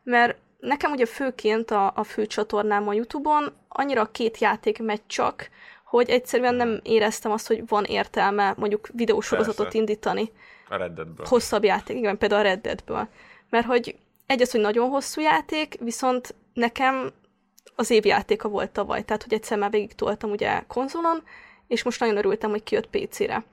mert 0.04 0.38
nekem 0.60 0.92
ugye 0.92 1.06
főként 1.06 1.72
a, 1.72 1.92
a 1.96 2.04
fő 2.04 2.26
csatornám 2.26 2.88
a 2.88 2.94
Youtube-on 2.94 3.54
annyira 3.68 4.06
két 4.06 4.38
játék 4.38 4.82
megy 4.82 5.02
csak, 5.08 5.50
hogy 5.84 6.10
egyszerűen 6.10 6.56
nem 6.56 6.80
éreztem 6.84 7.32
azt, 7.32 7.48
hogy 7.48 7.68
van 7.68 7.84
értelme 7.84 8.54
mondjuk 8.58 8.90
videósorozatot 8.94 9.64
Persze. 9.64 9.78
indítani 9.78 10.32
A 10.70 10.76
Red 10.76 11.00
hosszabb 11.18 11.64
játék, 11.64 11.98
igen, 11.98 12.18
például 12.18 12.42
a 12.42 12.44
Red. 12.44 12.84
Mert 13.50 13.66
hogy 13.66 13.96
egy 14.26 14.42
az, 14.42 14.52
hogy 14.52 14.62
nagyon 14.62 14.90
hosszú 14.90 15.22
játék, 15.22 15.76
viszont 15.80 16.36
nekem 16.54 17.12
az 17.76 17.90
év 17.90 18.06
játéka 18.06 18.48
volt 18.50 18.72
tavaly, 18.72 19.04
tehát 19.06 19.24
hogy 19.24 19.34
egyszer 19.34 19.58
már 19.58 19.72
végig 19.72 19.96
toltam 19.96 20.32
ugye 20.32 20.64
konzolon, 20.68 21.24
és 21.68 21.84
most 21.84 22.00
nagyon 22.00 22.18
örültem, 22.18 22.50
hogy 22.50 22.64
kijött 22.64 22.90
PC-re. 22.90 23.44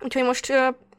Úgyhogy 0.00 0.24
most 0.24 0.52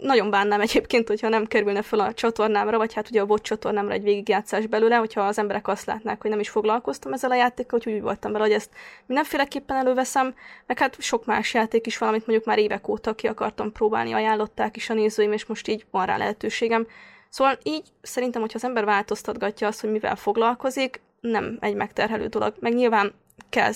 nagyon 0.04 0.30
bánnám 0.30 0.62
egyébként, 0.62 1.08
hogyha 1.08 1.30
nem 1.30 1.46
kerülne 1.46 1.82
fel 1.82 2.00
a 2.00 2.14
csatornámra, 2.14 2.78
vagy 2.78 2.94
hát 2.94 3.10
ugye 3.10 3.22
a 3.22 3.26
bot 3.26 3.42
csatornámra 3.42 3.94
egy 3.94 4.04
végigjátszás 4.04 4.66
belőle, 4.66 4.96
hogyha 4.96 5.22
az 5.22 5.38
emberek 5.38 5.68
azt 5.68 5.86
látnák, 5.86 6.22
hogy 6.22 6.30
nem 6.30 6.40
is 6.40 6.50
foglalkoztam 6.50 7.14
ezzel 7.14 7.32
a 7.32 7.36
játékkal, 7.36 7.78
úgyhogy 7.78 7.94
úgy 7.94 8.02
voltam 8.02 8.32
vele, 8.32 8.44
hogy 8.44 8.54
ezt 8.54 8.70
mindenféleképpen 9.06 9.78
előveszem, 9.78 10.36
meg 10.68 10.80
hát 10.80 11.02
sok 11.02 11.26
más 11.26 11.54
játék 11.54 11.86
is 11.86 11.98
van, 11.98 12.10
amit 12.10 12.28
mondjuk 12.28 12.48
már 12.48 12.58
évek 12.60 12.88
óta 12.88 13.14
ki 13.14 13.28
akartam 13.28 13.72
próbálni, 13.72 14.12
ajánlották 14.12 14.76
is 14.76 14.90
a 14.90 14.94
nézőim, 14.94 15.32
és 15.32 15.46
most 15.46 15.68
így 15.68 15.86
van 15.92 16.06
rá 16.06 16.18
lehetőségem. 16.18 16.88
Szóval 17.30 17.58
így 17.64 17.84
szerintem, 18.02 18.42
hogyha 18.42 18.58
az 18.58 18.66
ember 18.66 18.86
változtatgatja 18.86 19.68
azt, 19.68 19.82
hogy 19.82 19.92
mivel 19.92 20.16
foglalkozik, 20.16 21.02
nem 21.22 21.58
egy 21.60 21.76
megterhelő 21.76 22.28
dolog. 22.28 22.54
Meg 22.60 22.74
nyilván 22.74 23.14
kell, 23.50 23.72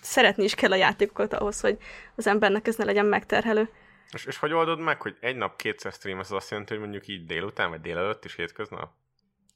szeretni 0.00 0.44
is 0.44 0.54
kell 0.54 0.72
a 0.72 0.76
játékokat 0.76 1.34
ahhoz, 1.34 1.60
hogy 1.60 1.76
az 2.16 2.26
embernek 2.26 2.66
ez 2.66 2.76
ne 2.76 2.84
legyen 2.84 3.06
megterhelő. 3.06 3.68
És, 4.12 4.24
és 4.24 4.38
hogy 4.38 4.52
oldod 4.52 4.78
meg, 4.78 5.02
hogy 5.02 5.16
egy 5.20 5.36
nap 5.36 5.56
kétszer 5.56 5.92
stream, 5.92 6.18
az 6.18 6.32
azt 6.32 6.50
jelenti, 6.50 6.72
hogy 6.72 6.82
mondjuk 6.82 7.06
így 7.06 7.24
délután, 7.24 7.70
vagy 7.70 7.80
délelőtt 7.80 8.24
is 8.24 8.34
hétköznap? 8.34 8.90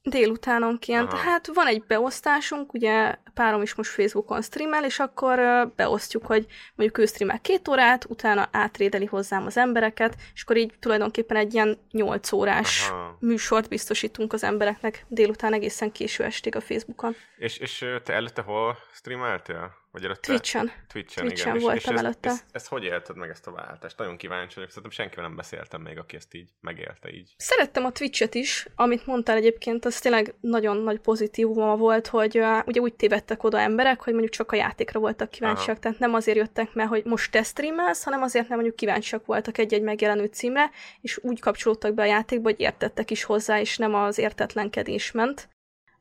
délutánonként. 0.05 1.13
Aha. 1.13 1.17
Hát 1.17 1.47
van 1.55 1.67
egy 1.67 1.85
beosztásunk, 1.85 2.73
ugye 2.73 3.17
párom 3.35 3.63
is 3.63 3.75
most 3.75 3.91
Facebookon 3.91 4.43
streamel, 4.43 4.85
és 4.85 4.99
akkor 4.99 5.39
beosztjuk, 5.77 6.27
hogy 6.27 6.47
mondjuk 6.75 6.99
ő 6.99 7.07
streamel 7.07 7.41
két 7.41 7.69
órát, 7.69 8.05
utána 8.05 8.49
átrédeli 8.53 9.05
hozzám 9.05 9.47
az 9.47 9.57
embereket, 9.57 10.17
és 10.35 10.43
akkor 10.43 10.57
így 10.57 10.75
tulajdonképpen 10.81 11.37
egy 11.37 11.55
ilyen 11.55 11.79
nyolc 11.91 12.33
órás 12.33 12.89
Aha. 12.91 13.17
műsort 13.21 13.69
biztosítunk 13.69 14.33
az 14.33 14.43
embereknek 14.43 15.05
délután 15.09 15.53
egészen 15.53 15.93
késő 15.93 16.25
estig 16.25 16.57
a 16.57 16.61
Facebookon. 16.61 17.15
És, 17.37 17.59
és 17.59 17.87
te 18.05 18.13
előtte 18.13 18.43
hol 18.43 18.79
streameltél? 18.93 19.83
Vagy 19.95 20.05
előtte? 20.05 20.27
Twitch-en. 20.27 20.73
Twitch-en, 20.89 21.27
Twitch-en 21.27 21.57
igen. 21.57 21.63
voltam 21.63 21.95
és, 21.95 21.99
és 21.99 22.05
előtte. 22.05 22.29
Ezt, 22.29 22.43
ezt, 22.43 22.55
ezt, 22.55 22.69
hogy 22.69 22.85
élted 22.85 23.17
meg 23.17 23.31
ezt 23.31 23.47
a 23.47 23.51
váltást? 23.51 23.99
Nagyon 23.99 24.17
kíváncsi 24.17 24.55
vagyok. 24.55 24.69
Szerintem 24.69 24.93
senkivel 24.93 25.25
nem 25.25 25.37
beszéltem 25.37 25.81
még, 25.81 25.99
aki 25.99 26.17
ezt 26.17 26.35
így 26.35 26.51
megélte 26.61 27.11
így. 27.13 27.35
Szerettem 27.37 27.85
a 27.85 27.93
Twitch-et 27.93 28.35
is, 28.35 28.67
amit 28.75 29.07
mondtál 29.07 29.37
egyébként, 29.37 29.85
az 29.85 29.99
tényleg 29.99 30.35
nagyon 30.41 30.77
nagy 30.77 30.99
pozitívuma 30.99 31.77
volt, 31.77 32.07
hogy 32.07 32.39
uh, 32.39 32.67
ugye 32.67 32.81
úgy 32.81 32.95
tévedtek 32.95 33.43
oda 33.43 33.59
emberek, 33.59 34.01
hogy 34.01 34.13
mondjuk 34.13 34.35
csak 34.35 34.53
a 34.53 34.57
játékra 34.57 35.01
voltak 35.01 35.31
kíváncsiak, 35.31 35.69
Aha. 35.69 35.79
tehát 35.79 35.99
nem 35.99 36.15
azért 36.15 36.37
jöttek, 36.37 36.73
mert 36.73 36.89
hogy 36.89 37.05
most 37.05 37.31
te 37.31 37.43
streamelsz, 37.43 38.05
hanem 38.05 38.23
azért, 38.23 38.49
mert 38.49 38.55
mondjuk 38.55 38.77
kíváncsiak 38.77 39.27
voltak 39.27 39.59
egy-egy 39.59 39.83
megjelenő 39.83 40.25
címre, 40.25 40.71
és 41.01 41.19
úgy 41.23 41.41
kapcsolódtak 41.41 41.95
be 41.95 42.03
a 42.03 42.07
játékba, 42.07 42.49
hogy 42.49 42.61
értettek 42.61 43.11
is 43.11 43.25
hozzá, 43.25 43.61
és 43.61 43.77
nem 43.77 43.95
az 43.95 44.19
értetlenkedés 44.19 45.11
ment 45.11 45.49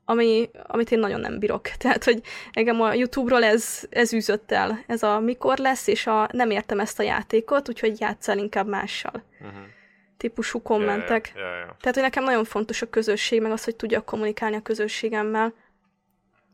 ami, 0.06 0.50
amit 0.68 0.92
én 0.92 1.00
nagyon 1.00 1.20
nem 1.20 1.40
bírok. 1.40 1.62
Tehát, 1.78 2.04
hogy 2.04 2.22
engem 2.52 2.82
a 2.82 2.94
YouTube-ról 2.94 3.44
ez, 3.44 3.88
ez 3.90 4.14
űzött 4.14 4.52
el, 4.52 4.84
ez 4.88 5.04
a 5.04 5.20
mikor 5.20 5.58
lesz, 5.58 5.88
és 5.88 6.08
a 6.08 6.30
nem 6.32 6.50
értem 6.50 6.80
ezt 6.80 7.00
a 7.00 7.04
játékot, 7.04 7.70
úgyhogy 7.70 8.00
játszál 8.00 8.38
inkább 8.38 8.68
mással. 8.68 9.24
Uh-huh. 9.40 9.62
Típusú 10.18 10.62
kommentek. 10.62 11.32
Ja, 11.36 11.42
ja, 11.42 11.48
ja, 11.48 11.58
ja. 11.58 11.76
Tehát, 11.80 11.94
hogy 11.94 12.04
nekem 12.04 12.24
nagyon 12.24 12.44
fontos 12.44 12.82
a 12.82 12.90
közösség, 12.90 13.42
meg 13.42 13.52
az, 13.52 13.64
hogy 13.64 13.76
tudjak 13.76 14.06
kommunikálni 14.06 14.56
a 14.56 14.62
közösségemmel, 14.62 15.54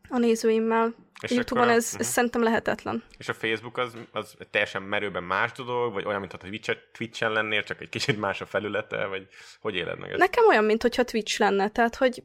a 0.09 0.17
nézőimmel. 0.17 0.95
És 1.21 1.31
YouTube-on 1.31 1.69
ez, 1.69 1.85
uh-huh. 1.85 1.99
ez 1.99 2.07
szerintem 2.07 2.43
lehetetlen. 2.43 3.03
És 3.17 3.29
a 3.29 3.33
Facebook 3.33 3.77
az, 3.77 3.97
az 4.11 4.35
teljesen 4.51 4.81
merőben 4.81 5.23
más 5.23 5.51
dolog, 5.51 5.93
vagy 5.93 6.05
olyan, 6.05 6.19
mint 6.19 6.31
hogy 6.31 6.79
Twitch-en 6.91 7.31
lennél, 7.31 7.63
csak 7.63 7.81
egy 7.81 7.89
kicsit 7.89 8.19
más 8.19 8.41
a 8.41 8.45
felülete, 8.45 9.05
vagy 9.05 9.27
hogy 9.59 9.75
éled 9.75 9.99
meg 9.99 10.09
ezt? 10.09 10.19
Nekem 10.19 10.47
olyan, 10.47 10.63
mint 10.63 10.81
hogyha 10.81 11.03
Twitch 11.03 11.39
lenne, 11.39 11.69
tehát 11.69 11.95
hogy 11.95 12.23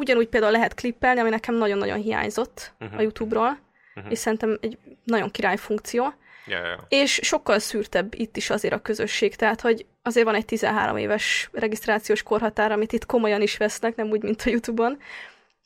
ugyanúgy 0.00 0.28
például 0.28 0.52
lehet 0.52 0.74
klippelni, 0.74 1.20
ami 1.20 1.30
nekem 1.30 1.54
nagyon-nagyon 1.54 1.98
hiányzott 1.98 2.72
uh-huh. 2.80 2.98
a 2.98 3.02
YouTube-ról, 3.02 3.58
uh-huh. 3.94 4.12
és 4.12 4.18
szerintem 4.18 4.58
egy 4.60 4.78
nagyon 5.04 5.30
király 5.30 5.56
funkció. 5.56 6.12
Yeah, 6.46 6.64
yeah. 6.64 6.80
És 6.88 7.20
sokkal 7.22 7.58
szűrtebb 7.58 8.14
itt 8.14 8.36
is 8.36 8.50
azért 8.50 8.74
a 8.74 8.82
közösség, 8.82 9.36
tehát 9.36 9.60
hogy 9.60 9.86
azért 10.02 10.26
van 10.26 10.34
egy 10.34 10.44
13 10.44 10.96
éves 10.96 11.48
regisztrációs 11.52 12.22
korhatár, 12.22 12.72
amit 12.72 12.92
itt 12.92 13.06
komolyan 13.06 13.42
is 13.42 13.56
vesznek, 13.56 13.96
nem 13.96 14.10
úgy, 14.10 14.22
mint 14.22 14.42
a 14.46 14.50
YouTube-on. 14.50 14.98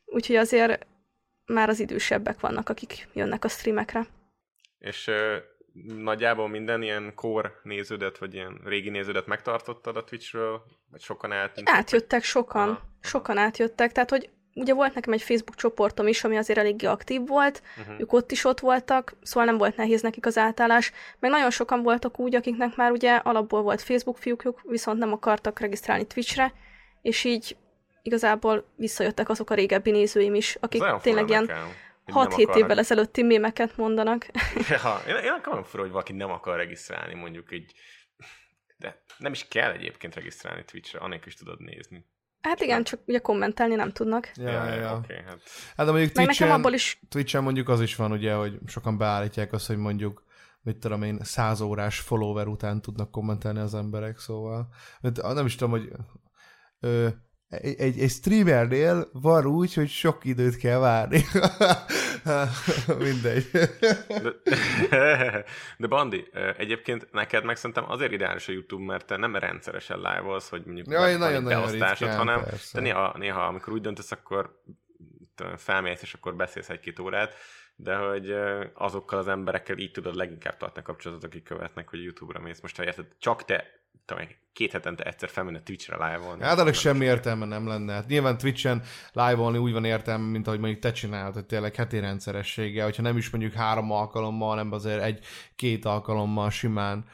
Úgyhogy 0.05 0.37
azért 0.37 0.87
már 1.47 1.68
az 1.68 1.80
idősebbek 1.80 2.41
vannak, 2.41 2.68
akik 2.68 3.09
jönnek 3.12 3.45
a 3.45 3.49
streamekre. 3.49 4.07
És 4.78 5.11
nagyjából 5.83 6.49
minden 6.49 6.83
ilyen 6.83 7.12
kor 7.14 7.61
néződet, 7.62 8.18
vagy 8.18 8.35
ilyen 8.35 8.61
régi 8.64 8.91
néződet 8.91 9.27
megtartottad 9.27 9.97
a 9.97 10.05
Twitchről? 10.05 10.62
Vagy 10.91 11.01
sokan 11.01 11.33
eltűntek? 11.33 11.75
Átjöttek 11.75 12.22
sokan. 12.22 12.68
Aha, 12.68 12.81
sokan 13.01 13.39
átjöttek, 13.39 13.93
tehát 13.93 14.11
hogy 14.11 14.31
ugye 14.55 14.75
volt 14.75 14.95
nekem 14.95 15.12
egy 15.12 15.22
Facebook 15.22 15.57
csoportom 15.57 16.07
is, 16.07 16.25
ami 16.25 16.37
azért 16.37 16.59
eléggé 16.59 16.87
aktív 16.87 17.27
volt, 17.27 17.62
uh-huh. 17.79 18.01
ők 18.01 18.12
ott 18.12 18.31
is 18.31 18.45
ott 18.45 18.61
voltak, 18.61 19.16
szóval 19.22 19.45
nem 19.45 19.59
volt 19.59 19.77
nehéz 19.77 20.03
nekik 20.03 20.27
az 20.27 20.39
átállás, 20.39 20.93
meg 21.18 21.31
nagyon 21.31 21.51
sokan 21.51 21.83
voltak 21.83 22.18
úgy, 22.18 22.35
akiknek 22.35 22.77
már 22.77 22.91
ugye 22.91 23.14
alapból 23.14 23.62
volt 23.62 23.83
Facebook 23.83 24.18
fiúkjuk, 24.18 24.61
viszont 24.62 24.99
nem 24.99 25.12
akartak 25.12 25.61
regisztrálni 25.61 26.07
Twitchre, 26.07 26.53
és 27.03 27.25
így 27.25 27.57
igazából 28.03 28.64
visszajöttek 28.77 29.29
azok 29.29 29.51
a 29.51 29.55
régebbi 29.55 29.91
nézőim 29.91 30.35
is, 30.35 30.57
akik 30.61 30.83
tényleg 31.03 31.29
ilyen 31.29 31.51
6-7 32.07 32.57
évvel 32.57 32.79
ezelőtti 32.79 33.23
mémeket 33.23 33.77
mondanak. 33.77 34.27
Ja, 34.69 35.01
én, 35.09 35.15
én 35.15 35.31
akarom 35.31 35.63
fura, 35.63 35.83
hogy 35.83 35.93
valaki 35.93 36.13
nem 36.13 36.31
akar 36.31 36.57
regisztrálni, 36.57 37.15
mondjuk 37.15 37.53
egy... 37.53 37.73
De 38.77 39.03
nem 39.19 39.33
is 39.33 39.49
kell 39.49 39.73
egyébként 39.73 40.15
regisztrálni 40.15 40.65
Twitchre, 40.65 40.99
anélkül 40.99 41.27
is 41.27 41.35
tudod 41.35 41.61
nézni. 41.61 42.07
Hát 42.41 42.61
igen, 42.61 42.85
csak 42.85 43.01
ugye 43.07 43.19
kommentálni 43.19 43.75
nem 43.75 43.93
tudnak. 43.93 44.31
Ja, 44.35 44.51
ja, 44.51 44.75
ja. 44.75 44.97
Okay, 44.97 45.23
hát. 45.27 45.41
hát 45.77 45.87
de 45.87 45.93
mondjuk 45.93 46.13
Twitch-en, 46.13 46.51
abból 46.51 46.73
is... 46.73 47.01
Twitch-en 47.09 47.43
mondjuk 47.43 47.69
az 47.69 47.81
is 47.81 47.97
van 47.97 48.13
ugye, 48.13 48.35
hogy 48.35 48.59
sokan 48.67 48.99
beállítják 48.99 49.53
azt, 49.53 49.67
hogy 49.67 49.77
mondjuk 49.77 50.25
mit 50.63 50.77
tudom 50.77 51.03
én, 51.03 51.19
száz 51.23 51.61
órás 51.61 52.01
follower 52.01 52.47
után 52.47 52.81
tudnak 52.81 53.11
kommentelni 53.11 53.59
az 53.59 53.75
emberek, 53.75 54.19
szóval 54.19 54.69
nem 55.19 55.47
is 55.47 55.55
tudom, 55.55 55.71
hogy 55.71 55.93
ö, 56.81 57.09
egy, 57.61 57.81
egy, 57.81 57.99
egy 58.01 58.11
streamernél 58.11 59.09
van 59.13 59.47
úgy, 59.47 59.75
hogy 59.75 59.89
sok 59.89 60.25
időt 60.25 60.57
kell 60.57 60.79
várni. 60.79 61.25
Mindegy. 62.99 63.51
De, 63.51 64.33
de 65.79 65.87
Bandi, 65.87 66.31
egyébként 66.57 67.09
neked 67.13 67.45
meg 67.45 67.57
szerintem 67.57 67.91
azért 67.91 68.13
ideális 68.13 68.49
a 68.49 68.53
YouTube, 68.53 68.85
mert 68.85 69.07
te 69.07 69.17
nem 69.17 69.37
rendszeresen 69.37 69.97
live 69.97 70.41
hogy 70.49 70.63
mondjuk 70.65 70.91
ja, 70.91 71.19
nagyon, 71.19 71.43
nagyon 71.43 71.71
ritkán, 71.71 72.17
hanem 72.17 72.43
persze. 72.43 72.73
te 72.73 72.81
néha, 72.81 73.15
néha, 73.19 73.47
amikor 73.47 73.73
úgy 73.73 73.81
döntesz, 73.81 74.11
akkor 74.11 74.63
felmész, 75.57 76.03
és 76.03 76.15
akkor 76.15 76.35
beszélsz 76.35 76.69
egy-két 76.69 76.99
órát, 76.99 77.35
de 77.77 77.97
hogy 77.97 78.35
azokkal 78.75 79.18
az 79.18 79.29
emberekkel 79.29 79.79
így 79.79 79.91
tudod 79.91 80.14
leginkább 80.14 80.57
tartani 80.57 80.87
kapcsolatot, 80.87 81.25
akik 81.25 81.43
követnek, 81.43 81.89
hogy 81.89 82.03
YouTube-ra 82.03 82.41
mész. 82.41 82.61
Most 82.61 82.77
ha 82.77 82.85
érted, 82.85 83.07
csak 83.18 83.45
te 83.45 83.83
tudom, 84.05 84.25
két 84.53 84.72
hetente 84.72 85.05
egyszer 85.05 85.29
felmenne 85.29 85.62
Twitch-re 85.62 86.07
live-olni. 86.07 86.43
Hát 86.43 86.59
ennek 86.59 86.75
semmi 86.75 87.05
értelme 87.05 87.45
nem 87.45 87.66
lenne. 87.66 87.93
Hát 87.93 88.07
nyilván 88.07 88.39
Twitch-en 88.39 88.83
live-olni 89.12 89.59
úgy 89.59 89.72
van 89.72 89.85
értelme, 89.85 90.31
mint 90.31 90.47
ahogy 90.47 90.59
mondjuk 90.59 90.81
te 90.81 90.93
csinálod, 90.93 91.35
hogy 91.35 91.47
tényleg 91.47 91.75
heti 91.75 92.01
rendszerességgel, 92.01 92.85
hogyha 92.85 93.03
nem 93.03 93.16
is 93.16 93.31
mondjuk 93.31 93.53
három 93.53 93.91
alkalommal, 93.91 94.49
hanem 94.49 94.72
azért 94.72 95.03
egy-két 95.03 95.85
alkalommal 95.85 96.51
simán. 96.51 97.05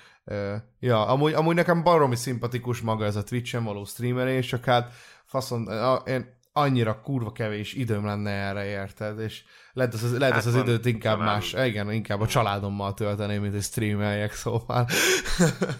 Ja, 0.80 1.06
amúgy, 1.06 1.32
amúgy 1.32 1.54
nekem 1.54 1.82
baromi 1.82 2.16
szimpatikus 2.16 2.80
maga 2.80 3.04
ez 3.04 3.16
a 3.16 3.22
Twitch-en 3.22 3.64
való 3.64 3.84
streamerés, 3.84 4.46
csak 4.46 4.64
hát 4.64 4.92
faszon, 5.24 5.62
uh, 5.62 6.08
én 6.08 6.39
annyira 6.52 7.00
kurva 7.00 7.32
kevés 7.32 7.72
időm 7.72 8.04
lenne 8.04 8.30
erre, 8.30 8.64
érted? 8.64 9.20
És 9.20 9.42
lehet 9.72 9.94
az, 9.94 10.18
lehet 10.18 10.34
hát 10.34 10.44
az, 10.44 10.54
az 10.54 10.62
időt 10.62 10.86
inkább 10.86 11.18
család. 11.18 11.32
más, 11.32 11.52
igen, 11.52 11.92
inkább 11.92 12.20
a 12.20 12.26
családommal 12.26 12.94
tölteném, 12.94 13.40
mint 13.40 13.52
hogy 13.52 13.62
streameljek, 13.62 14.32
szóval. 14.32 14.86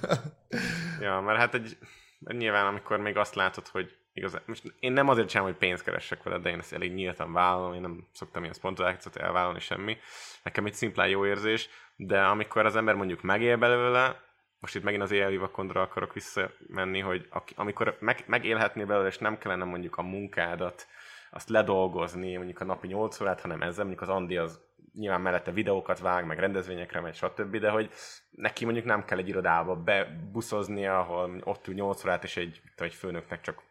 ja, 1.01 1.21
mert 1.21 1.39
hát 1.39 1.55
egy, 1.55 1.79
nyilván 2.19 2.67
amikor 2.67 2.99
még 2.99 3.17
azt 3.17 3.35
látod, 3.35 3.69
hogy 3.69 3.97
igazán, 4.13 4.43
most 4.47 4.75
én 4.81 4.93
nem 4.93 5.09
azért 5.09 5.29
csinálom, 5.29 5.51
hogy 5.51 5.61
pénzt 5.61 5.85
keressek 5.85 6.23
veled, 6.23 6.43
de 6.43 6.51
én 6.51 6.59
ezt 6.59 6.73
elég 6.73 6.93
nyíltan 6.93 7.33
vállalom, 7.33 7.75
én 7.75 7.81
nem 7.81 8.09
szoktam 8.13 8.43
ilyen 8.43 8.55
spontanációt 8.55 9.17
elvállalni 9.17 9.61
semmi. 9.61 9.97
Nekem 10.43 10.67
egy 10.67 10.75
szimplán 10.75 11.09
jó 11.09 11.27
érzés, 11.27 11.69
de 11.97 12.23
amikor 12.23 12.65
az 12.65 12.77
ember 12.77 12.95
mondjuk 12.95 13.23
megél 13.23 13.57
belőle, 13.57 14.29
most 14.61 14.75
itt 14.75 14.83
megint 14.83 15.03
az 15.03 15.11
éjjeli 15.11 15.37
vakondra 15.37 15.83
akarok 15.83 16.13
visszamenni, 16.13 17.01
hogy 17.01 17.29
amikor 17.55 17.97
meg, 18.01 18.25
megélhetnél 18.27 18.87
belőle, 18.87 19.09
és 19.09 19.19
nem 19.19 19.39
kellene 19.39 19.65
mondjuk 19.65 19.97
a 19.97 20.03
munkádat, 20.03 20.87
azt 21.31 21.49
ledolgozni, 21.49 22.37
mondjuk 22.37 22.61
a 22.61 22.65
napi 22.65 22.87
8 22.87 23.21
órát, 23.21 23.41
hanem 23.41 23.63
ezzel, 23.63 23.85
mondjuk 23.85 24.09
az 24.09 24.15
Andi 24.15 24.37
az 24.37 24.61
nyilván 24.95 25.21
mellette 25.21 25.51
videókat 25.51 25.99
vág, 25.99 26.27
meg 26.27 26.39
rendezvényekre 26.39 27.01
megy, 27.01 27.15
stb., 27.15 27.57
de 27.57 27.71
hogy 27.71 27.91
neki 28.31 28.65
mondjuk 28.65 28.87
nem 28.87 29.05
kell 29.05 29.19
egy 29.19 29.29
irodába 29.29 29.77
bebuszoznia, 29.77 30.99
ahol 30.99 31.41
ott 31.45 31.67
ül 31.67 31.75
8 31.75 32.05
órát, 32.05 32.25
és 32.25 32.37
egy, 32.37 32.63
egy 32.77 32.95
főnöknek 32.95 33.41
csak 33.41 33.63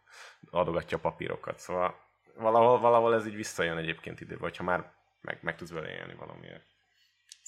adogatja 0.51 0.97
a 0.97 0.99
papírokat. 0.99 1.59
Szóval 1.59 1.95
valahol, 2.35 2.79
valahol 2.79 3.15
ez 3.15 3.27
így 3.27 3.35
visszajön 3.35 3.77
egyébként 3.77 4.21
idő, 4.21 4.37
vagy 4.37 4.57
ha 4.57 4.63
már 4.63 4.91
meg, 5.21 5.39
meg 5.41 5.55
tudsz 5.55 5.71
vele 5.71 5.89
élni 5.89 6.13
valamiért. 6.13 6.68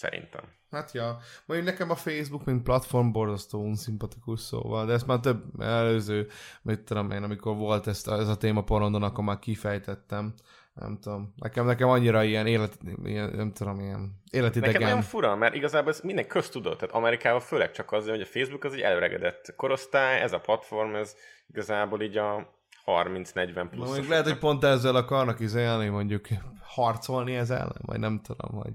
Szerintem. 0.02 0.42
Hát 0.72 0.92
ja, 0.92 1.18
mondjuk 1.46 1.70
nekem 1.70 1.90
a 1.90 1.96
Facebook, 1.96 2.46
mint 2.46 2.64
platform 2.64 3.12
borzasztó 3.12 3.74
szimpatikus 3.74 4.40
szóval, 4.40 4.86
de 4.86 4.94
ezt 4.94 5.08
már 5.08 5.20
több 5.20 5.44
előző, 5.60 6.28
mit 6.62 6.80
tudom 6.80 7.12
én, 7.12 7.24
amikor 7.24 7.56
volt 7.56 7.88
ezt, 7.88 8.08
ez 8.08 8.28
a 8.28 8.38
téma 8.38 8.64
porondon, 8.64 9.04
akkor 9.04 9.24
már 9.24 9.40
kifejtettem. 9.40 10.34
Nem 10.74 10.98
tudom, 11.02 11.34
nekem, 11.36 11.66
nekem 11.66 11.90
annyira 11.90 12.24
ilyen 12.24 12.48
élet, 12.48 12.78
ilyen, 13.04 13.30
nem 13.30 13.54
tudom, 13.54 13.80
ilyen 13.80 14.22
életidegen. 14.32 14.74
Nekem 14.74 14.88
olyan 14.88 15.02
fura, 15.02 15.36
mert 15.36 15.56
igazából 15.56 15.92
ez 15.92 16.02
minden 16.02 16.28
köztudott, 16.28 16.80
tehát 16.80 16.96
Amerikában 16.96 17.40
főleg 17.40 17.72
csak 17.72 17.92
az, 17.92 18.10
hogy 18.10 18.22
a 18.22 18.26
Facebook 18.26 18.64
az 18.64 18.74
egy 18.74 18.82
előregedett 18.82 19.54
korosztály, 19.56 20.22
ez 20.22 20.34
a 20.34 20.40
platform, 20.40 20.96
ez 20.96 21.16
igazából 21.48 22.02
így 22.02 22.18
a 22.18 22.60
30-40 23.04 23.68
plusz. 23.70 23.88
Mondjuk 23.88 24.08
lehet, 24.08 24.26
hogy 24.26 24.38
pont 24.38 24.64
ezzel 24.64 24.96
akarnak 24.96 25.40
izélni, 25.40 25.88
mondjuk 25.88 26.28
harcolni 26.62 27.36
ezzel 27.36 27.58
ellen, 27.58 27.82
vagy 27.82 28.00
nem 28.00 28.22
tudom, 28.24 28.62
hogy... 28.62 28.74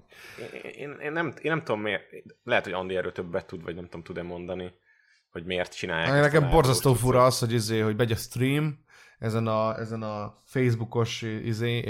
Én, 0.55 0.71
én, 0.73 0.97
én, 1.01 1.13
nem, 1.13 1.27
én 1.27 1.51
nem 1.51 1.63
tudom 1.63 1.81
miért, 1.81 2.03
lehet, 2.45 2.65
hogy 2.65 2.73
Andi 2.73 2.97
erről 2.97 3.13
többet 3.13 3.47
tud, 3.47 3.63
vagy 3.63 3.75
nem 3.75 3.85
tudom, 3.85 4.03
tud-e 4.03 4.23
mondani, 4.23 4.73
hogy 5.31 5.45
miért 5.45 5.77
csinálják. 5.77 6.33
Nekem 6.33 6.51
borzasztó 6.51 6.95
fura 6.95 7.25
az, 7.25 7.39
hogy, 7.39 7.53
izé, 7.53 7.81
hogy 7.81 7.97
megy 7.97 8.13
a 8.13 8.17
stream, 8.17 8.85
ezen 9.19 9.47
a, 9.47 9.79
ezen 9.79 10.03
a 10.03 10.43
Facebookos 10.45 11.23
izé, 11.23 11.85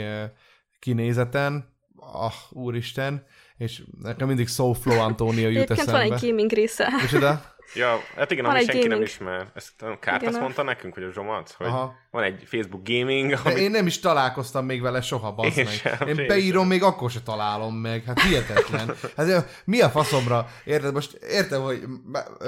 kinézeten, 0.78 1.74
ah, 1.96 2.32
úristen, 2.50 3.26
és 3.56 3.82
nekem 4.02 4.26
mindig 4.26 4.48
Soulflow 4.48 4.98
Antonio 4.98 5.48
jut 5.48 5.56
Egyébként 5.56 5.84
van 5.84 5.94
eszembe. 5.94 6.14
egy 6.14 6.20
gaming 6.28 6.50
része. 6.50 6.88
És 7.04 7.12
oda? 7.12 7.55
Ja, 7.74 8.00
hát 8.16 8.30
igen, 8.30 8.44
Van 8.44 8.52
amit 8.54 8.66
egy 8.68 8.72
senki 8.74 8.88
nem 8.88 8.96
gaming. 8.98 9.08
ismer. 9.12 9.46
Ezt 9.54 9.82
a 9.82 9.98
Kárt 9.98 10.16
Igen, 10.20 10.28
azt 10.28 10.36
a- 10.38 10.42
mondta 10.42 10.62
nekünk, 10.62 10.94
hogy 10.94 11.02
a 11.02 11.12
Zsomac, 11.12 11.52
hogy 11.52 11.66
Aha. 11.66 11.94
van 12.10 12.22
egy 12.22 12.42
Facebook 12.46 12.82
gaming, 12.88 13.30
De 13.30 13.38
ami... 13.44 13.60
én 13.60 13.70
nem 13.70 13.86
is 13.86 13.98
találkoztam 14.00 14.64
még 14.64 14.80
vele 14.82 15.00
soha, 15.00 15.32
bazd 15.32 15.58
Én 15.58 15.64
meg. 15.64 15.74
sem, 15.74 16.08
én 16.08 16.26
beírom, 16.26 16.66
még 16.66 16.82
akkor 16.82 17.10
se 17.10 17.20
találom 17.20 17.74
meg. 17.74 18.04
Hát 18.04 18.20
hihetetlen. 18.20 18.94
Hát 19.16 19.62
mi 19.64 19.80
a 19.80 19.88
faszomra? 19.88 20.48
Érted? 20.64 20.92
Most 20.92 21.12
értem, 21.12 21.62
hogy... 21.62 21.82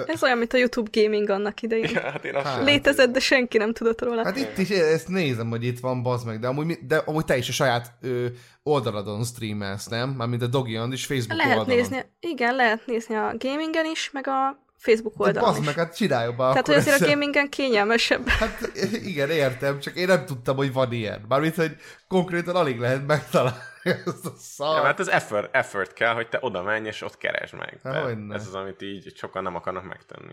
Ez 0.07 0.23
olyan, 0.23 0.39
mint 0.39 0.53
a 0.53 0.57
YouTube 0.57 0.91
gaming 1.03 1.31
annak 1.31 1.63
idején. 1.63 1.91
Ja, 1.95 2.01
hát 2.01 2.25
én 2.25 2.35
azt 2.35 2.47
Hát. 2.47 2.55
sem- 2.57 2.65
Létezett, 2.65 3.11
de 3.13 3.21
senki 3.21 3.59
nem 3.59 3.73
tudott 3.73 4.03
róla. 4.03 4.25
Hát 4.25 4.37
itt 4.37 4.59
is 4.59 4.69
ezt 4.71 5.09
nézem, 5.09 5.49
hogy 5.49 5.65
itt 5.65 5.81
van, 5.81 6.03
bazd 6.03 6.27
meg, 6.27 6.39
de 6.39 6.47
amúgy, 6.47 6.79
de 6.87 6.97
amúgy 6.97 7.25
te 7.25 7.37
is 7.37 7.49
a 7.49 7.53
saját 7.53 7.93
ö, 8.01 8.27
oldaladon 8.63 9.25
streamelsz, 9.25 9.87
nem? 9.87 10.09
Mármint 10.11 10.43
a 10.43 10.47
Dogion 10.47 10.93
is 10.93 11.07
Facebook 11.07 11.39
lehet 11.39 11.59
oldalon. 11.59 11.77
nézni, 11.79 12.05
igen, 12.21 12.55
lehet 12.55 12.87
nézni 12.87 13.15
a 13.15 13.35
gamingen 13.39 13.85
is, 13.85 14.11
meg 14.13 14.27
a 14.27 14.67
Facebook 14.79 15.17
De 15.17 15.25
oldalon 15.25 15.49
bazd 15.49 15.61
is. 15.61 15.67
meg, 15.67 15.75
hát 15.75 15.97
csináljon 15.97 16.37
be 16.37 16.43
Tehát, 16.43 16.57
akkor 16.57 16.75
hogy 16.75 16.83
azért 16.83 17.01
a 17.01 17.05
ezt. 17.05 17.13
gamingen 17.13 17.49
kényelmesebb. 17.49 18.29
Hát 18.41 18.71
igen, 18.93 19.31
értem, 19.31 19.81
csak 19.81 19.95
én 19.97 20.07
nem 20.07 20.25
tudtam, 20.25 20.57
hogy 20.57 20.73
van 20.73 20.93
ilyen. 20.93 21.25
Mármint, 21.29 21.55
hogy 21.55 21.77
konkrétan 22.09 22.57
alig 22.57 22.79
lehet 22.79 23.07
megtalálni 23.07 23.59
ezt 24.05 24.27
a 24.27 24.33
szart. 24.39 24.77
Ja, 24.77 24.83
mert 24.83 25.01
ez 25.01 25.09
effort, 25.09 25.55
effort 25.55 25.93
kell, 25.93 26.15
hogy 26.15 26.29
te 26.29 26.39
oda 26.41 26.63
menj, 26.63 26.87
és 26.87 27.03
ott 27.03 27.17
keresd 27.17 27.55
meg. 27.55 27.81
Há, 27.83 27.93
De 27.93 28.01
hogyne. 28.01 28.35
ez 28.35 28.47
az, 28.47 28.55
amit 28.55 28.83
így 28.83 29.17
sokan 29.17 29.43
nem 29.43 29.55
akarnak 29.55 29.85
megtenni. 29.89 30.33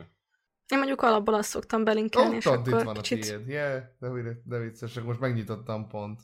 Én 0.68 0.78
mondjuk 0.78 1.02
alapból 1.02 1.34
azt 1.34 1.50
szoktam 1.50 1.84
belinkelni, 1.84 2.36
és 2.36 2.46
Ott, 2.46 2.58
ott 2.58 2.68
itt 2.68 2.74
akkor 2.74 2.86
van 2.86 2.96
a 2.96 3.02
kicsit... 3.02 3.22
tiéd. 3.22 3.48
Yeah, 3.48 3.82
de, 4.00 4.10
de, 4.10 4.32
de 4.44 4.58
vicces, 4.58 4.94
most 5.00 5.20
megnyitottam 5.20 5.88
pont. 5.88 6.20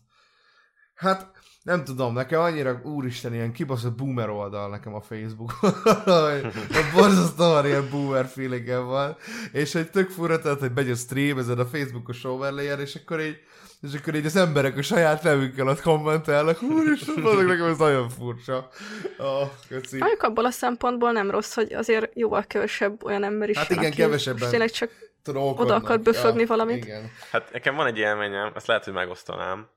Hát, 1.02 1.32
nem 1.64 1.84
tudom, 1.84 2.14
nekem 2.14 2.40
annyira, 2.40 2.82
úristen, 2.84 3.34
ilyen 3.34 3.54
kibaszott 3.54 3.96
boomer 3.96 4.30
oldal 4.30 4.70
nekem 4.70 4.94
a 4.94 5.02
Facebook. 5.02 5.52
hogy 6.76 6.92
borzasztóan 6.94 7.66
ilyen 7.66 7.90
boomer 7.90 8.26
feelingem 8.26 8.86
van. 8.86 9.18
És 9.52 9.76
egy 9.76 9.90
tök 9.90 10.10
fura, 10.10 10.40
tehát, 10.40 10.60
hogy 10.60 10.72
megy 10.76 10.90
a 10.90 10.96
stream 10.96 11.38
ezen 11.38 11.60
a 11.60 11.66
Facebookos 11.66 12.24
overlayer, 12.24 12.80
és 12.80 12.96
akkor 12.96 13.22
így, 13.22 13.38
és 13.82 13.94
akkor 13.94 14.16
így 14.16 14.26
az 14.26 14.36
emberek 14.36 14.78
a 14.78 14.82
saját 14.82 15.24
nevükkel 15.24 15.68
ott 15.68 15.82
kommentelnek. 15.82 16.62
Úristen, 16.62 17.26
azok 17.26 17.48
nekem 17.48 17.66
ez 17.66 17.78
nagyon 17.78 18.10
furcsa. 18.10 18.70
Oh, 19.18 19.50
köszi. 19.68 19.98
Mondjuk 19.98 20.24
abból 20.24 20.46
a 20.46 20.52
szempontból 20.52 21.12
nem 21.12 21.32
rossz, 21.32 21.54
hogy 21.54 21.74
azért 21.74 22.12
jóval 22.14 22.44
kevesebb 22.44 23.04
olyan 23.04 23.24
ember 23.24 23.50
is 23.50 23.58
Hát 23.58 23.68
van, 23.68 23.78
igen, 23.78 23.92
aki 23.92 24.02
kevesebben. 24.02 24.50
tényleg 24.50 24.70
csak 24.70 24.92
oda 25.34 25.76
akar 25.76 26.00
böfögni 26.00 26.46
valamit. 26.46 26.84
Igen. 26.86 27.12
Hát 27.32 27.52
nekem 27.52 27.76
van 27.76 27.88
egy 27.88 27.98
élményem, 27.98 28.52
azt 28.54 28.68
lehet, 28.68 28.84
hogy 28.84 28.94
megosztanám, 28.94 29.68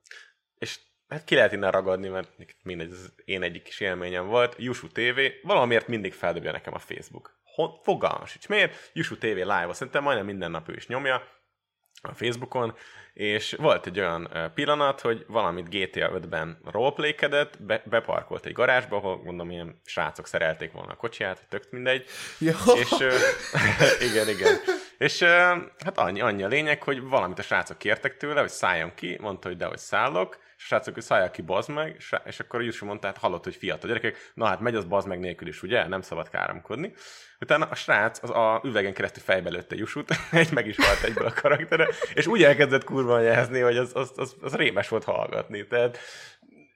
és 0.58 0.78
hát 1.08 1.24
ki 1.24 1.34
lehet 1.34 1.52
innen 1.52 1.70
ragadni, 1.70 2.08
mert 2.08 2.28
mindegy, 2.62 2.90
ez 2.90 2.98
az 2.98 3.12
én 3.24 3.42
egyik 3.42 3.62
kis 3.62 3.80
élményem 3.80 4.26
volt. 4.26 4.54
Yusu 4.58 4.88
TV, 4.88 5.20
valamiért 5.42 5.88
mindig 5.88 6.12
feldobja 6.12 6.52
nekem 6.52 6.74
a 6.74 6.78
Facebook. 6.78 7.38
Hon, 7.42 7.70
fogalmas 7.82 8.30
sincs. 8.30 8.48
Miért? 8.48 8.90
Yusu 8.92 9.16
TV 9.18 9.24
live 9.24 9.68
szerintem 9.72 10.02
majdnem 10.02 10.26
minden 10.26 10.50
nap 10.50 10.68
ő 10.68 10.74
is 10.74 10.86
nyomja 10.86 11.22
a 12.02 12.14
Facebookon, 12.14 12.74
és 13.12 13.52
volt 13.52 13.86
egy 13.86 13.98
olyan 13.98 14.50
pillanat, 14.54 15.00
hogy 15.00 15.24
valamit 15.28 15.68
GTA 15.68 16.10
5-ben 16.10 16.58
roleplaykedett, 16.64 17.62
be, 17.62 17.82
beparkolt 17.86 18.46
egy 18.46 18.52
garázsba, 18.52 18.96
ahol 18.96 19.22
mondom, 19.24 19.50
ilyen 19.50 19.80
srácok 19.84 20.26
szerelték 20.26 20.72
volna 20.72 20.92
a 20.92 20.96
kocsiját, 20.96 21.46
tök 21.48 21.70
mindegy, 21.70 22.06
Ja. 22.38 22.54
és 22.76 22.90
igen, 24.10 24.28
igen. 24.28 24.56
És 24.98 25.22
hát 25.84 25.98
annyi, 25.98 26.20
annyi 26.20 26.42
a 26.42 26.48
lényeg, 26.48 26.82
hogy 26.82 27.02
valamit 27.02 27.38
a 27.38 27.42
srácok 27.42 27.78
kértek 27.78 28.16
tőle, 28.16 28.40
hogy 28.40 28.48
szálljon 28.48 28.94
ki, 28.94 29.18
mondta, 29.20 29.48
hogy 29.48 29.56
de, 29.56 29.66
hogy 29.66 29.78
szállok, 29.78 30.38
és 30.56 30.62
a 30.62 30.66
srácok, 30.66 30.94
hogy 30.94 31.02
szálljak 31.02 31.32
ki, 31.32 31.42
bazd 31.42 31.70
meg, 31.70 31.96
és, 32.24 32.40
akkor 32.40 32.62
Jussi 32.62 32.84
mondta, 32.84 33.06
hát 33.06 33.18
hallott, 33.18 33.44
hogy 33.44 33.56
fiatal 33.56 33.88
gyerekek, 33.88 34.32
na 34.34 34.46
hát 34.46 34.60
megy 34.60 34.74
az 34.74 34.84
bazd 34.84 35.08
meg 35.08 35.18
nélkül 35.18 35.48
is, 35.48 35.62
ugye? 35.62 35.88
Nem 35.88 36.00
szabad 36.00 36.28
káromkodni. 36.28 36.94
Utána 37.40 37.64
a 37.64 37.74
srác 37.74 38.22
az 38.22 38.30
a 38.30 38.60
üvegen 38.64 38.94
keresztül 38.94 39.22
fejbe 39.22 39.50
lőtte 39.50 39.76
Jusut, 39.76 40.10
egy 40.30 40.52
meg 40.52 40.66
is 40.66 40.76
halt 40.76 41.02
egyből 41.02 41.26
a 41.26 41.32
karaktere, 41.32 41.88
és 42.14 42.26
úgy 42.26 42.42
elkezdett 42.42 42.84
kurva 42.84 43.20
jelzni, 43.20 43.60
hogy 43.60 43.76
az, 43.76 43.90
az, 43.94 44.12
az, 44.16 44.36
az 44.40 44.54
rémes 44.54 44.88
volt 44.88 45.04
hallgatni. 45.04 45.66
Tehát 45.66 45.98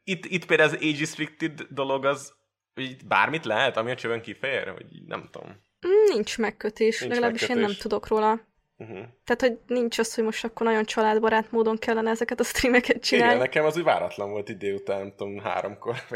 itt, 0.05 0.25
itt 0.25 0.47
például 0.47 0.69
az 0.69 0.75
age 0.75 0.99
restricted 0.99 1.67
dolog 1.71 2.05
az, 2.05 2.37
hogy 2.75 2.97
bármit 3.07 3.45
lehet, 3.45 3.77
ami 3.77 3.91
a 3.91 3.95
csövön 3.95 4.21
kifér, 4.21 4.69
hogy 4.69 4.87
nem 5.07 5.29
tudom. 5.31 5.67
Mm, 5.87 6.15
nincs 6.15 6.39
megkötés, 6.39 7.01
Nincs 7.01 7.13
legalábbis 7.13 7.43
én 7.43 7.49
nem 7.49 7.59
megkötés. 7.59 7.83
tudok 7.83 8.07
róla. 8.09 8.41
Uh-huh. 8.77 8.99
Tehát, 9.25 9.41
hogy 9.41 9.59
nincs 9.67 9.99
az, 9.99 10.15
hogy 10.15 10.25
most 10.25 10.45
akkor 10.45 10.67
nagyon 10.67 10.85
családbarát 10.85 11.51
módon 11.51 11.79
kellene 11.79 12.11
ezeket 12.11 12.41
a 12.41 12.45
streameket 12.45 13.03
csinálni. 13.03 13.35
Igen, 13.35 13.45
nekem 13.47 13.65
az 13.65 13.77
úgy 13.77 13.83
váratlan 13.83 14.31
volt 14.31 14.49
idő 14.49 14.75
után, 14.75 14.99
nem 14.99 15.13
tudom, 15.17 15.39
háromkor. 15.39 15.95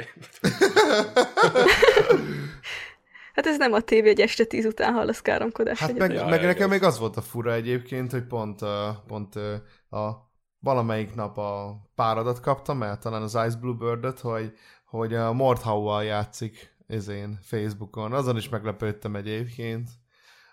Hát 3.34 3.46
ez 3.46 3.56
nem 3.58 3.72
a 3.72 3.80
tévé, 3.80 4.08
hogy 4.08 4.20
este 4.20 4.44
tíz 4.44 4.64
után 4.64 4.92
hallasz 4.92 5.20
káromkodás. 5.20 5.78
Hát 5.78 5.98
meg, 5.98 6.12
Ja, 6.12 6.26
meg 6.26 6.42
nekem 6.42 6.68
még 6.68 6.82
az 6.82 6.98
volt 6.98 7.16
a 7.16 7.20
fura 7.20 7.52
egyébként, 7.52 8.10
hogy 8.10 8.26
pont, 8.26 8.60
pont 9.06 9.34
a 9.90 10.30
valamelyik 10.58 11.14
nap 11.14 11.38
a 11.38 11.80
páradat 11.94 12.40
kaptam 12.40 12.82
el, 12.82 12.98
talán 12.98 13.22
az 13.22 13.38
Ice 13.46 13.56
Bluebird-öt, 13.60 14.20
hogy, 14.20 14.52
hogy 14.86 15.14
a 15.14 15.32
Mordhau-val 15.32 16.04
játszik 16.04 16.71
ezén 16.92 17.38
Facebookon. 17.42 18.12
Azon 18.12 18.36
is 18.36 18.48
meglepődtem 18.48 19.16
egyébként, 19.16 19.88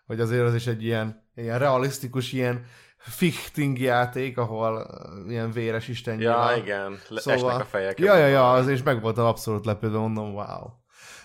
hogy 0.06 0.20
azért 0.20 0.46
az 0.46 0.56
is 0.56 0.68
egy 0.68 0.84
ilyen, 0.84 1.30
ilyen 1.36 1.60
realisztikus, 1.60 2.32
ilyen 2.32 2.66
fichting 2.98 3.80
játék, 3.80 4.38
ahol 4.38 4.88
ilyen 5.28 5.52
véres 5.52 5.88
isten 5.88 6.20
Ja, 6.20 6.54
igen, 6.58 7.00
Le- 7.08 7.22
Szóval- 7.22 7.50
esnek 7.50 7.62
a 7.66 7.70
fejek. 7.70 8.00
Ja, 8.00 8.16
ja, 8.16 8.28
ja, 8.28 8.54
az 8.54 8.68
és 8.68 8.84
meg 8.84 9.02
voltam 9.02 9.26
abszolút 9.26 9.66
lepődve, 9.66 9.98
mondom, 9.98 10.34
wow. 10.34 10.68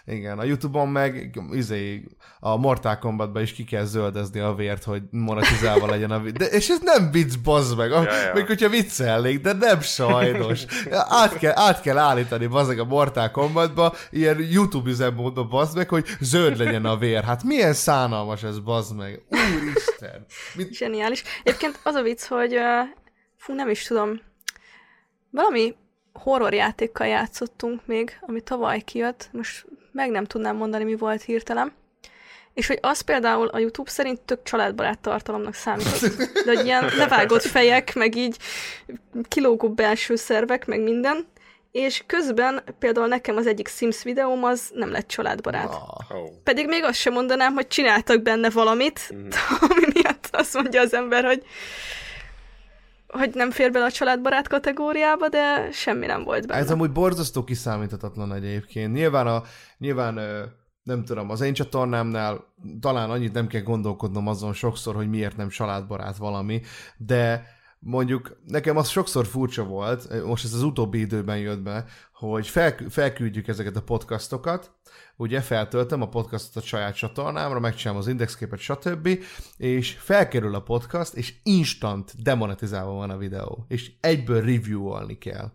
Igen, 0.06 0.38
a 0.38 0.44
Youtube-on 0.44 0.88
meg 0.88 1.38
izé, 1.52 2.04
a 2.40 2.56
Mortal 2.56 2.98
Kombatban 2.98 3.42
is 3.42 3.52
ki 3.52 3.64
kell 3.64 3.84
zöldezni 3.84 4.40
a 4.40 4.54
vért, 4.54 4.84
hogy 4.84 5.02
monetizálva 5.10 5.86
legyen 5.86 6.10
a 6.10 6.20
videó. 6.20 6.46
És 6.46 6.68
ez 6.68 6.80
nem 6.82 7.10
vicc, 7.10 7.38
bazd 7.38 7.76
meg. 7.76 7.90
Ja, 7.90 8.02
Ja. 8.02 8.34
Még 8.34 8.46
hogyha 8.46 8.68
viccelnék, 8.68 9.40
de 9.40 9.52
nem 9.52 9.80
sajnos. 9.80 10.64
Át 10.90 11.38
kell, 11.38 11.52
át 11.56 11.80
kell 11.80 11.98
állítani 11.98 12.46
bazd 12.46 12.68
meg 12.68 12.78
a 12.78 12.84
Mortal 12.84 13.30
Kombatba, 13.30 13.94
ilyen 14.10 14.40
YouTube 14.50 14.90
üzemmódba 14.90 15.44
bazd 15.44 15.76
meg, 15.76 15.88
hogy 15.88 16.06
zöld 16.20 16.56
legyen 16.56 16.84
a 16.84 16.96
vér. 16.96 17.24
Hát 17.24 17.42
milyen 17.42 17.72
szánalmas 17.72 18.42
ez, 18.42 18.58
bazd 18.58 18.96
meg. 18.96 19.22
Úristen. 19.30 20.24
Mit, 20.54 20.74
Zseniális. 20.74 21.22
Egyébként 21.42 21.80
az 21.82 21.94
a 21.94 22.02
vicc, 22.02 22.24
hogy 22.26 22.58
fú, 23.36 23.54
nem 23.54 23.68
is 23.68 23.82
tudom, 23.82 24.20
valami 25.30 25.74
horror 26.12 26.54
játékkal 26.54 27.06
játszottunk 27.06 27.86
még, 27.86 28.18
ami 28.20 28.40
tavaly 28.40 28.80
kijött, 28.80 29.28
most 29.32 29.66
meg 29.94 30.10
nem 30.10 30.24
tudnám 30.24 30.56
mondani, 30.56 30.84
mi 30.84 30.94
volt 30.96 31.22
hirtelen. 31.22 31.72
És 32.54 32.66
hogy 32.66 32.78
az 32.82 33.00
például 33.00 33.46
a 33.46 33.58
YouTube 33.58 33.90
szerint 33.90 34.20
tök 34.20 34.42
családbarát 34.42 34.98
tartalomnak 34.98 35.54
számított. 35.54 36.00
De 36.44 36.54
hogy 36.56 36.64
ilyen 36.64 36.84
levágott 36.98 37.42
fejek, 37.42 37.94
meg 37.94 38.16
így 38.16 38.36
kilógó 39.28 39.70
belső 39.70 40.16
szervek, 40.16 40.66
meg 40.66 40.80
minden. 40.82 41.26
És 41.70 42.02
közben 42.06 42.62
például 42.78 43.06
nekem 43.06 43.36
az 43.36 43.46
egyik 43.46 43.68
Sims 43.68 44.02
videóm 44.02 44.44
az 44.44 44.70
nem 44.74 44.90
lett 44.90 45.08
családbarát. 45.08 45.72
Oh. 45.74 46.26
Pedig 46.44 46.66
még 46.66 46.82
azt 46.84 46.98
sem 46.98 47.12
mondanám, 47.12 47.54
hogy 47.54 47.66
csináltak 47.66 48.22
benne 48.22 48.50
valamit, 48.50 49.00
Mhm. 49.10 49.28
ami 49.70 49.84
miatt 49.92 50.28
azt 50.32 50.54
mondja 50.54 50.80
az 50.80 50.94
ember, 50.94 51.24
hogy 51.24 51.42
hogy 53.18 53.30
nem 53.34 53.50
fér 53.50 53.72
bele 53.72 53.84
a 53.84 53.90
családbarát 53.90 54.48
kategóriába, 54.48 55.28
de 55.28 55.70
semmi 55.72 56.06
nem 56.06 56.24
volt 56.24 56.46
benne. 56.46 56.60
Ez 56.60 56.70
amúgy 56.70 56.92
borzasztó 56.92 57.44
kiszámíthatatlan 57.44 58.32
egyébként. 58.32 58.92
Nyilván, 58.92 59.26
a, 59.26 59.42
nyilván 59.78 60.20
nem 60.82 61.04
tudom, 61.04 61.30
az 61.30 61.40
én 61.40 61.52
csatornámnál 61.52 62.44
talán 62.80 63.10
annyit 63.10 63.32
nem 63.32 63.46
kell 63.46 63.62
gondolkodnom 63.62 64.28
azon 64.28 64.52
sokszor, 64.52 64.94
hogy 64.94 65.08
miért 65.08 65.36
nem 65.36 65.48
családbarát 65.48 66.16
valami, 66.16 66.60
de 66.96 67.46
mondjuk 67.78 68.40
nekem 68.46 68.76
az 68.76 68.88
sokszor 68.88 69.26
furcsa 69.26 69.64
volt, 69.64 70.24
most 70.24 70.44
ez 70.44 70.52
az 70.52 70.62
utóbbi 70.62 70.98
időben 71.00 71.38
jött 71.38 71.62
be, 71.62 71.84
hogy 72.30 72.46
fel, 72.46 72.76
felküldjük 72.88 73.48
ezeket 73.48 73.76
a 73.76 73.82
podcastokat, 73.82 74.70
ugye 75.16 75.40
feltöltöm 75.40 76.02
a 76.02 76.08
podcastot 76.08 76.62
a 76.62 76.66
saját 76.66 76.96
csatornámra, 76.96 77.60
megcsinálom 77.60 78.00
az 78.00 78.08
indexképet, 78.08 78.58
stb., 78.58 79.08
és 79.56 79.90
felkerül 79.90 80.54
a 80.54 80.62
podcast, 80.62 81.14
és 81.14 81.34
instant 81.42 82.22
demonetizálva 82.22 82.92
van 82.92 83.10
a 83.10 83.16
videó, 83.16 83.64
és 83.68 83.92
egyből 84.00 84.40
review-olni 84.40 85.18
kell. 85.18 85.52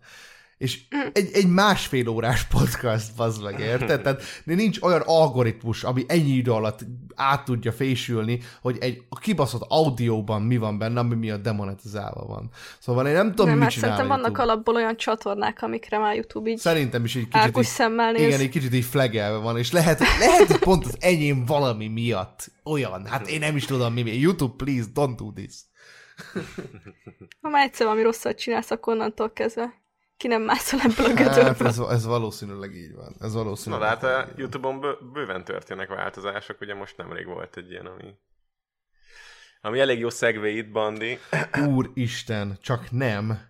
És 0.60 0.80
egy, 1.12 1.30
egy 1.32 1.46
másfél 1.46 2.08
órás 2.08 2.44
podcast, 2.44 3.16
bazd 3.16 3.42
meg, 3.42 3.60
érted? 3.60 4.02
Tehát 4.02 4.22
nincs 4.44 4.80
olyan 4.80 5.00
algoritmus, 5.00 5.84
ami 5.84 6.04
ennyi 6.08 6.30
idő 6.30 6.50
alatt 6.50 6.80
át 7.14 7.44
tudja 7.44 7.72
fésülni, 7.72 8.40
hogy 8.60 8.76
egy 8.80 9.02
kibaszott 9.20 9.64
audióban 9.68 10.42
mi 10.42 10.56
van 10.56 10.78
benne, 10.78 11.00
ami 11.00 11.14
miatt 11.14 11.42
demonetizálva 11.42 12.26
van. 12.26 12.50
Szóval 12.78 13.06
én 13.06 13.12
nem 13.12 13.28
tudom, 13.28 13.46
nem, 13.46 13.54
mit 13.54 13.62
hát 13.62 13.72
csinál 13.72 13.90
szerintem 13.90 14.20
vannak 14.20 14.38
alapból 14.38 14.74
olyan 14.74 14.96
csatornák, 14.96 15.62
amikre 15.62 15.98
már 15.98 16.14
YouTube 16.14 16.50
így 16.50 16.58
Szerintem 16.58 17.04
is 17.04 17.16
egy 17.16 17.28
kicsit 17.28 17.58
így, 17.58 17.64
szemmel 17.64 18.12
néz. 18.12 18.26
igen, 18.26 18.40
egy 18.40 18.48
kicsit 18.48 18.74
így 18.74 18.84
flagelve 18.84 19.38
van, 19.38 19.58
és 19.58 19.72
lehet, 19.72 19.98
lehet, 20.18 20.46
hogy 20.46 20.58
pont 20.58 20.84
az 20.84 20.96
enyém 20.98 21.44
valami 21.44 21.88
miatt 21.88 22.50
olyan. 22.64 23.06
Hát 23.06 23.28
én 23.28 23.38
nem 23.38 23.56
is 23.56 23.64
tudom 23.64 23.92
mi. 23.92 24.18
YouTube, 24.18 24.64
please, 24.64 24.88
don't 24.94 25.14
do 25.16 25.32
this. 25.32 25.54
Ha 27.40 27.48
már 27.48 27.66
egyszer 27.66 27.86
valami 27.86 28.04
rosszat 28.04 28.38
csinálsz, 28.38 28.70
akkor 28.70 28.92
onnantól 28.92 29.32
kezdve 29.32 29.78
ki 30.20 30.28
nem 30.28 30.42
mászol 30.42 30.80
ebből 30.80 31.16
a 31.16 31.30
Hát 31.30 31.60
ez, 31.60 31.78
ez 31.78 32.06
valószínűleg 32.06 32.74
így 32.74 32.94
van. 32.94 33.16
Ez 33.20 33.32
Na 33.34 33.42
valószínűleg 33.42 33.98
de 33.98 34.08
hát 34.08 34.26
a. 34.28 34.32
Youtube-on 34.36 34.80
bő- 34.80 34.98
bőven 35.12 35.44
történnek 35.44 35.88
változások, 35.88 36.60
ugye 36.60 36.74
most 36.74 36.96
nemrég 36.96 37.26
volt 37.26 37.56
egy 37.56 37.70
ilyen, 37.70 37.86
ami 37.86 38.14
ami 39.60 39.80
elég 39.80 39.98
jó 39.98 40.10
szegvé 40.10 40.56
itt, 40.56 40.70
Bandi. 40.70 41.18
Úristen, 41.66 42.58
csak 42.62 42.90
nem. 42.90 43.40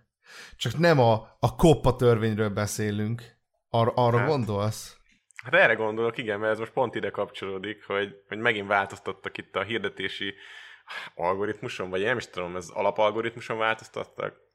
Csak 0.57 0.77
nem 0.77 0.99
a, 0.99 1.13
a 1.39 1.55
koppa 1.55 1.95
törvényről 1.95 2.49
beszélünk. 2.49 3.23
Ar- 3.69 3.93
arra 3.95 4.17
Hát. 4.17 4.27
gondolsz? 4.27 4.97
Hát 5.43 5.53
erre 5.53 5.73
gondolok, 5.73 6.17
igen, 6.17 6.39
mert 6.39 6.51
ez 6.51 6.59
most 6.59 6.71
pont 6.71 6.95
ide 6.95 7.09
kapcsolódik, 7.09 7.85
hogy, 7.85 8.15
hogy 8.27 8.37
megint 8.37 8.67
változtattak 8.67 9.37
itt 9.37 9.55
a 9.55 9.63
hirdetési 9.63 10.33
algoritmuson, 11.15 11.89
vagy 11.89 11.99
én 11.99 12.05
nem 12.05 12.17
is 12.17 12.27
tudom, 12.29 12.55
ez 12.55 12.67
alapalgoritmuson 12.69 13.57
változtattak. 13.57 14.49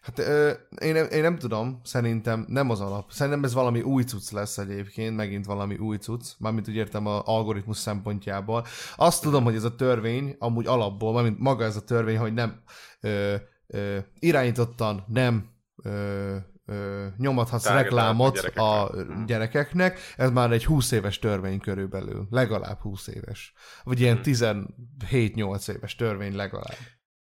Hát 0.00 0.18
ö, 0.18 0.50
én, 0.80 0.92
nem, 0.92 1.06
én 1.06 1.22
nem 1.22 1.38
tudom, 1.38 1.80
szerintem 1.84 2.44
nem 2.48 2.70
az 2.70 2.80
alap. 2.80 3.10
Szerintem 3.12 3.44
ez 3.44 3.54
valami 3.54 3.80
új 3.80 4.02
cucc 4.02 4.30
lesz 4.30 4.58
egyébként, 4.58 5.16
megint 5.16 5.44
valami 5.46 5.76
új 5.76 5.96
cucc, 5.96 6.26
mármint 6.38 6.68
úgy 6.68 6.74
értem 6.74 7.06
az 7.06 7.20
algoritmus 7.24 7.76
szempontjából. 7.76 8.64
Azt 8.96 9.22
tudom, 9.22 9.44
hogy 9.44 9.54
ez 9.54 9.64
a 9.64 9.74
törvény 9.74 10.36
amúgy 10.38 10.66
alapból, 10.66 11.12
mármint 11.12 11.38
maga 11.38 11.64
ez 11.64 11.76
a 11.76 11.84
törvény, 11.84 12.18
hogy 12.18 12.32
nem 12.32 12.62
ö, 13.00 13.34
ö, 13.66 13.98
irányítottan 14.18 15.04
nem 15.08 15.50
ö, 15.82 16.36
ö, 16.64 17.06
nyomathatsz 17.16 17.66
a 17.66 17.74
reklámot 17.74 18.34
gyerekeknek. 18.34 18.64
a 18.64 18.94
gyerekeknek, 19.26 19.98
ez 20.16 20.30
már 20.30 20.52
egy 20.52 20.64
20 20.64 20.90
éves 20.90 21.18
törvény 21.18 21.60
körülbelül, 21.60 22.26
legalább 22.30 22.78
20 22.78 23.06
éves. 23.06 23.52
Vagy 23.84 24.00
ilyen 24.00 24.14
Mhm. 24.16 24.22
17-8 24.24 25.68
éves 25.68 25.94
törvény 25.94 26.36
legalább. 26.36 26.76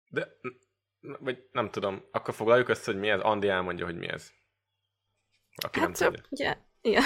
De, 0.09 0.28
vagy 1.20 1.38
nem 1.51 1.70
tudom, 1.70 2.03
akkor 2.12 2.34
foglaljuk 2.34 2.70
össze, 2.70 2.91
hogy 2.91 2.99
mi 2.99 3.10
ez. 3.10 3.20
Andi 3.20 3.47
elmondja, 3.47 3.86
hogy 3.86 3.97
mi 3.97 4.08
ez. 4.08 4.32
Aki 5.56 5.80
nem 5.80 5.89
Hát 5.89 5.97
tudja. 5.97 6.24
ugye, 6.30 6.58
igen. 6.82 7.03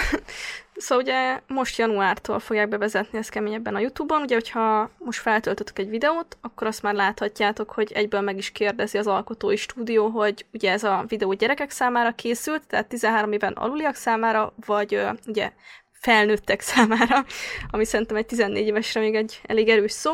Szóval 0.74 1.04
ugye 1.04 1.40
most 1.46 1.78
januártól 1.78 2.38
fogják 2.38 2.68
bevezetni 2.68 3.18
ezt 3.18 3.30
keményebben 3.30 3.74
a 3.74 3.78
Youtube-on. 3.78 4.22
Ugye, 4.22 4.34
hogyha 4.34 4.90
most 4.98 5.20
feltöltöttök 5.20 5.78
egy 5.78 5.88
videót, 5.88 6.36
akkor 6.40 6.66
azt 6.66 6.82
már 6.82 6.94
láthatjátok, 6.94 7.70
hogy 7.70 7.92
egyből 7.92 8.20
meg 8.20 8.36
is 8.36 8.52
kérdezi 8.52 8.98
az 8.98 9.06
alkotói 9.06 9.56
stúdió, 9.56 10.08
hogy 10.08 10.46
ugye 10.52 10.70
ez 10.72 10.84
a 10.84 11.04
videó 11.08 11.32
gyerekek 11.32 11.70
számára 11.70 12.12
készült, 12.12 12.66
tehát 12.66 12.88
13 12.88 13.32
éven 13.32 13.52
aluliak 13.52 13.94
számára, 13.94 14.54
vagy 14.66 15.00
ugye 15.26 15.52
felnőttek 15.92 16.60
számára, 16.60 17.24
ami 17.70 17.84
szerintem 17.84 18.16
egy 18.16 18.26
14 18.26 18.66
évesre 18.66 19.00
még 19.00 19.14
egy 19.14 19.40
elég 19.46 19.68
erős 19.68 19.92
szó. 19.92 20.10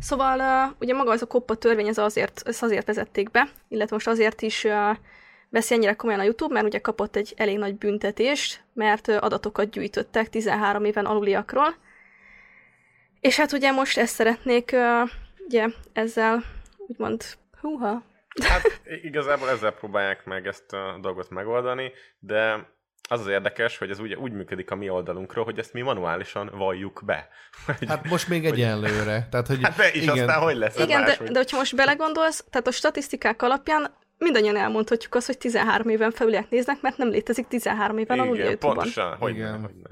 Szóval 0.00 0.38
uh, 0.38 0.76
ugye 0.80 0.94
maga 0.94 1.10
az 1.10 1.22
a 1.22 1.26
koppa 1.26 1.54
törvény, 1.54 1.88
ez 1.88 1.98
azért, 1.98 2.42
ezt 2.44 2.62
azért 2.62 2.86
vezették 2.86 3.30
be, 3.30 3.48
illetve 3.68 3.94
most 3.94 4.08
azért 4.08 4.42
is 4.42 4.64
uh, 4.64 4.96
veszi 5.48 5.74
ennyire 5.74 5.94
komolyan 5.94 6.20
a 6.20 6.24
YouTube, 6.24 6.54
mert 6.54 6.66
ugye 6.66 6.78
kapott 6.78 7.16
egy 7.16 7.32
elég 7.36 7.58
nagy 7.58 7.74
büntetést, 7.74 8.64
mert 8.74 9.08
ö, 9.08 9.16
adatokat 9.20 9.70
gyűjtöttek 9.70 10.28
13 10.28 10.84
éven 10.84 11.04
aluliakról. 11.04 11.74
És 13.20 13.36
hát 13.36 13.52
ugye 13.52 13.70
most 13.70 13.98
ezt 13.98 14.14
szeretnék 14.14 14.70
uh, 14.72 15.10
ugye 15.46 15.66
ezzel 15.92 16.44
úgymond 16.86 17.24
húha, 17.60 18.02
Hát 18.40 18.80
igazából 19.02 19.48
ezzel 19.48 19.72
próbálják 19.72 20.24
meg 20.24 20.46
ezt 20.46 20.72
a 20.72 20.98
dolgot 21.00 21.30
megoldani, 21.30 21.92
de 22.18 22.68
az 23.08 23.20
az 23.20 23.26
érdekes, 23.26 23.78
hogy 23.78 23.90
ez 23.90 23.98
ugye 23.98 24.16
úgy 24.16 24.32
működik 24.32 24.70
a 24.70 24.74
mi 24.74 24.88
oldalunkról, 24.88 25.44
hogy 25.44 25.58
ezt 25.58 25.72
mi 25.72 25.80
manuálisan 25.80 26.50
valljuk 26.54 27.02
be. 27.04 27.28
Hogy- 27.66 27.88
Hát 27.88 28.08
most 28.08 28.28
még 28.28 28.44
egyenlőre. 28.46 29.26
Tehát, 29.30 29.46
hogy 29.46 29.58
hát 29.62 29.76
de, 29.76 29.90
és 29.90 30.02
igen, 30.02 30.18
aztán 30.18 30.42
hogy 30.42 30.56
lesz? 30.56 30.76
Igen, 30.78 31.00
de, 31.00 31.06
máshogy? 31.06 31.30
de 31.30 31.38
hogyha 31.38 31.56
most 31.56 31.76
belegondolsz, 31.76 32.44
tehát 32.50 32.66
a 32.66 32.70
statisztikák 32.70 33.42
alapján 33.42 33.94
mindannyian 34.18 34.56
elmondhatjuk 34.56 35.14
azt, 35.14 35.26
hogy 35.26 35.38
13 35.38 35.88
éven 35.88 36.10
felüliek 36.10 36.50
néznek, 36.50 36.80
mert 36.80 36.96
nem 36.96 37.08
létezik 37.08 37.46
13 37.48 37.98
éven 37.98 38.18
alul 38.18 38.32
a 38.32 38.34
Igen, 38.34 38.46
YouTube-on. 38.46 38.74
pontosan. 38.74 39.16
Hogy 39.16 39.34
Igen. 39.34 39.52
ne, 39.52 39.58
hogy 39.58 39.74
ne. 39.82 39.90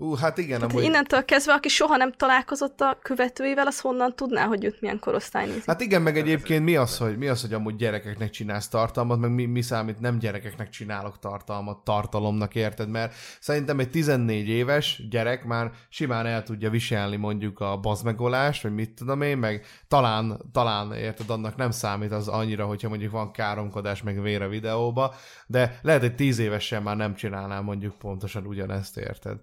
Ú, 0.00 0.14
hát 0.14 0.38
igen, 0.38 0.58
Tehát 0.58 0.74
amúgy... 0.74 0.84
innentől 0.84 1.24
kezdve, 1.24 1.52
aki 1.52 1.68
soha 1.68 1.96
nem 1.96 2.12
találkozott 2.12 2.80
a 2.80 2.98
követőivel, 3.02 3.66
az 3.66 3.80
honnan 3.80 4.14
tudná, 4.14 4.46
hogy 4.46 4.64
őt 4.64 4.80
milyen 4.80 4.98
korosztály 4.98 5.46
nézi. 5.46 5.62
Hát 5.66 5.80
igen, 5.80 6.02
meg 6.02 6.18
egyébként 6.18 6.64
mi 6.64 6.76
az, 6.76 6.98
hogy, 6.98 7.18
mi 7.18 7.28
az, 7.28 7.40
hogy 7.40 7.52
amúgy 7.52 7.76
gyerekeknek 7.76 8.30
csinálsz 8.30 8.68
tartalmat, 8.68 9.18
meg 9.18 9.30
mi, 9.30 9.44
mi 9.44 9.62
számít 9.62 10.00
nem 10.00 10.18
gyerekeknek 10.18 10.68
csinálok 10.68 11.18
tartalmat, 11.18 11.78
tartalomnak 11.84 12.54
érted, 12.54 12.88
mert 12.88 13.14
szerintem 13.40 13.78
egy 13.78 13.90
14 13.90 14.48
éves 14.48 15.02
gyerek 15.10 15.44
már 15.44 15.70
simán 15.88 16.26
el 16.26 16.42
tudja 16.42 16.70
viselni 16.70 17.16
mondjuk 17.16 17.60
a 17.60 17.76
bazmegolást, 17.76 18.62
vagy 18.62 18.74
mit 18.74 18.90
tudom 18.90 19.22
én, 19.22 19.38
meg 19.38 19.66
talán, 19.88 20.40
talán 20.52 20.92
érted, 20.92 21.30
annak 21.30 21.56
nem 21.56 21.70
számít 21.70 22.12
az 22.12 22.28
annyira, 22.28 22.66
hogyha 22.66 22.88
mondjuk 22.88 23.12
van 23.12 23.32
káromkodás, 23.32 24.02
meg 24.02 24.22
vér 24.22 24.42
a 24.42 24.48
videóba, 24.48 25.14
de 25.46 25.78
lehet, 25.82 26.00
hogy 26.00 26.14
10 26.14 26.38
évesen 26.38 26.82
már 26.82 26.96
nem 26.96 27.14
csinálná 27.14 27.60
mondjuk 27.60 27.98
pontosan 27.98 28.46
ugyanezt, 28.46 28.96
érted. 28.96 29.36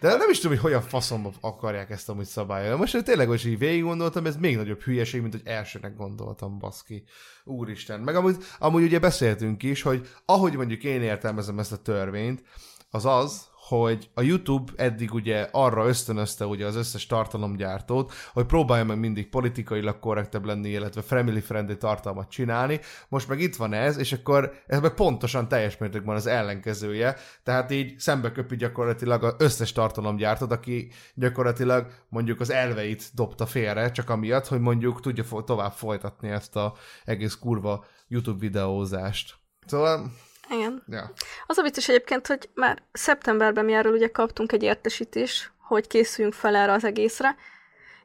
De 0.00 0.16
nem 0.16 0.30
is 0.30 0.36
tudom, 0.36 0.52
hogy 0.52 0.62
hogyan 0.64 0.82
faszomba 0.82 1.32
akarják 1.40 1.90
ezt 1.90 2.08
amúgy 2.08 2.26
szabályolni. 2.26 2.78
Most 2.78 3.04
tényleg, 3.04 3.28
hogy 3.28 3.46
így 3.46 3.58
végig 3.58 3.82
gondoltam, 3.82 4.26
ez 4.26 4.36
még 4.36 4.56
nagyobb 4.56 4.80
hülyeség, 4.80 5.20
mint 5.20 5.32
hogy 5.32 5.42
elsőnek 5.44 5.96
gondoltam, 5.96 6.58
baszki. 6.58 7.04
Úristen. 7.44 8.00
Meg 8.00 8.16
amúgy, 8.16 8.36
amúgy 8.58 8.82
ugye 8.82 8.98
beszéltünk 8.98 9.62
is, 9.62 9.82
hogy 9.82 10.08
ahogy 10.24 10.56
mondjuk 10.56 10.84
én 10.84 11.02
értelmezem 11.02 11.58
ezt 11.58 11.72
a 11.72 11.82
törvényt, 11.82 12.42
az 12.90 13.04
az, 13.04 13.48
hogy 13.68 14.10
a 14.14 14.22
YouTube 14.22 14.72
eddig 14.76 15.14
ugye 15.14 15.48
arra 15.52 15.86
ösztönözte 15.86 16.46
ugye 16.46 16.66
az 16.66 16.76
összes 16.76 17.06
tartalomgyártót, 17.06 18.12
hogy 18.32 18.46
próbálja 18.46 18.84
meg 18.84 18.98
mindig 18.98 19.28
politikailag 19.28 19.98
korrektebb 19.98 20.44
lenni, 20.44 20.68
illetve 20.68 21.02
family 21.02 21.40
friendly 21.40 21.76
tartalmat 21.76 22.30
csinálni. 22.30 22.80
Most 23.08 23.28
meg 23.28 23.40
itt 23.40 23.56
van 23.56 23.72
ez, 23.72 23.98
és 23.98 24.12
akkor 24.12 24.52
ez 24.66 24.80
meg 24.80 24.94
pontosan 24.94 25.48
teljes 25.48 25.76
mértékben 25.76 26.16
az 26.16 26.26
ellenkezője. 26.26 27.16
Tehát 27.42 27.70
így 27.70 27.98
szembe 27.98 28.32
köpi 28.32 28.56
gyakorlatilag 28.56 29.24
az 29.24 29.34
összes 29.38 29.72
tartalomgyártót, 29.72 30.52
aki 30.52 30.90
gyakorlatilag 31.14 31.86
mondjuk 32.08 32.40
az 32.40 32.50
elveit 32.50 33.10
dobta 33.14 33.46
félre, 33.46 33.90
csak 33.90 34.10
amiatt, 34.10 34.46
hogy 34.46 34.60
mondjuk 34.60 35.00
tudja 35.00 35.24
tovább 35.44 35.72
folytatni 35.72 36.28
ezt 36.28 36.56
a 36.56 36.74
egész 37.04 37.34
kurva 37.34 37.84
YouTube 38.08 38.38
videózást. 38.38 39.34
Szóval, 39.66 40.10
Igen. 40.50 40.82
ja. 40.88 41.12
Az 41.46 41.58
a 41.58 41.62
vicces 41.62 41.88
egyébként, 41.88 42.26
hogy 42.26 42.48
már 42.54 42.82
szeptemberben 42.92 43.64
mi 43.64 43.72
erről 43.72 43.92
ugye 43.92 44.08
kaptunk 44.08 44.52
egy 44.52 44.62
értesítést, 44.62 45.50
hogy 45.58 45.86
készüljünk 45.86 46.34
fel 46.34 46.56
erre 46.56 46.72
az 46.72 46.84
egészre, 46.84 47.36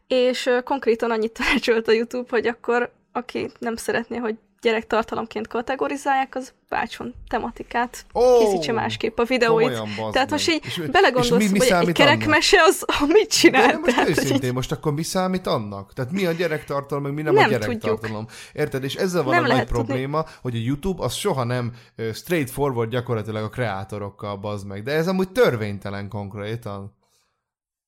és 0.07 0.49
konkrétan 0.63 1.11
annyit 1.11 1.33
tanácsolt 1.37 1.87
a 1.87 1.91
YouTube, 1.91 2.27
hogy 2.29 2.47
akkor 2.47 2.93
aki 3.11 3.51
nem 3.59 3.75
szeretné, 3.75 4.17
hogy 4.17 4.35
gyerektartalomként 4.63 5.47
kategorizálják, 5.47 6.35
az 6.35 6.53
váltson 6.69 7.13
tematikát, 7.29 8.05
Ó! 8.13 8.37
készítse 8.39 8.71
másképp 8.71 9.19
a 9.19 9.23
videóit. 9.23 9.81
Tehát 10.11 10.29
most 10.29 10.49
így 10.49 10.65
És 10.65 10.77
belegondolsz, 10.91 11.43
és 11.43 11.49
mi- 11.51 11.59
mi 11.59 11.69
hogy 11.69 11.87
egy 11.87 11.93
kerekmese 11.93 12.61
az, 12.61 12.85
mit 13.07 13.29
csinál. 13.29 13.67
De 13.67 13.77
most 13.77 13.93
Tehát, 13.95 14.09
őszintén, 14.09 14.49
így 14.49 14.53
most 14.53 14.71
akkor 14.71 14.93
mi 14.93 15.03
számít 15.03 15.47
annak? 15.47 15.93
Tehát 15.93 16.11
mi 16.11 16.25
a 16.25 16.31
gyerektartalom, 16.31 17.03
meg 17.03 17.13
mi 17.13 17.21
nem, 17.21 17.33
Nem 17.33 17.43
a 17.45 17.47
gyerektartalom? 17.47 18.25
Érted? 18.53 18.83
És 18.83 18.95
ezzel 18.95 19.23
van 19.23 19.33
Nem 19.35 19.43
a 19.43 19.47
nagy 19.47 19.57
tudni. 19.67 19.71
probléma, 19.83 20.25
hogy 20.41 20.55
a 20.55 20.59
YouTube 20.59 21.03
az 21.03 21.13
soha 21.13 21.43
nem 21.43 21.73
straightforward 22.13 22.89
gyakorlatilag 22.89 23.43
a 23.43 23.49
kreátorokkal 23.49 24.37
bazd 24.37 24.67
meg. 24.67 24.83
De 24.83 24.91
ez 24.91 25.07
amúgy 25.07 25.29
törvénytelen 25.31 26.09
konkrétan. 26.09 26.95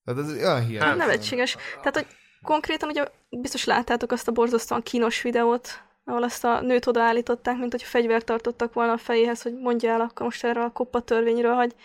Tehát 0.06 0.24
ez 0.24 0.32
olyan 0.32 0.66
hihetetlen. 0.66 0.98
nevetséges. 0.98 1.56
Tehát, 1.76 1.94
hogy 1.96 2.08
konkrétan 2.42 2.90
ugye 2.90 3.06
biztos 3.30 3.64
láttátok 3.66 4.12
azt 4.12 4.28
a 4.28 4.32
borzasztóan 4.32 4.82
kínos 4.82 5.22
videót, 5.22 5.84
ahol 6.06 6.24
azt 6.24 6.44
a 6.44 6.62
nőt 6.62 6.88
odaállították, 6.88 7.58
mint 7.58 7.72
hogy 7.72 7.84
fegyvert 7.84 8.26
tartottak 8.26 8.74
volna 8.74 8.92
a 8.92 8.98
fejéhez, 8.98 9.42
hogy 9.42 9.54
mondja 9.54 9.92
el 9.92 10.02
akkor 10.02 10.26
most 10.26 10.44
erről 10.44 10.64
a 10.64 10.72
koppa 10.72 11.00
törvényről, 11.02 11.54
hogy 11.54 11.76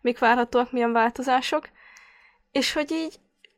mik 0.00 0.18
várhatóak, 0.18 0.72
milyen 0.72 0.92
változások. 0.92 1.68
És 2.50 2.72
hogy 2.72 2.90
így 2.90 3.14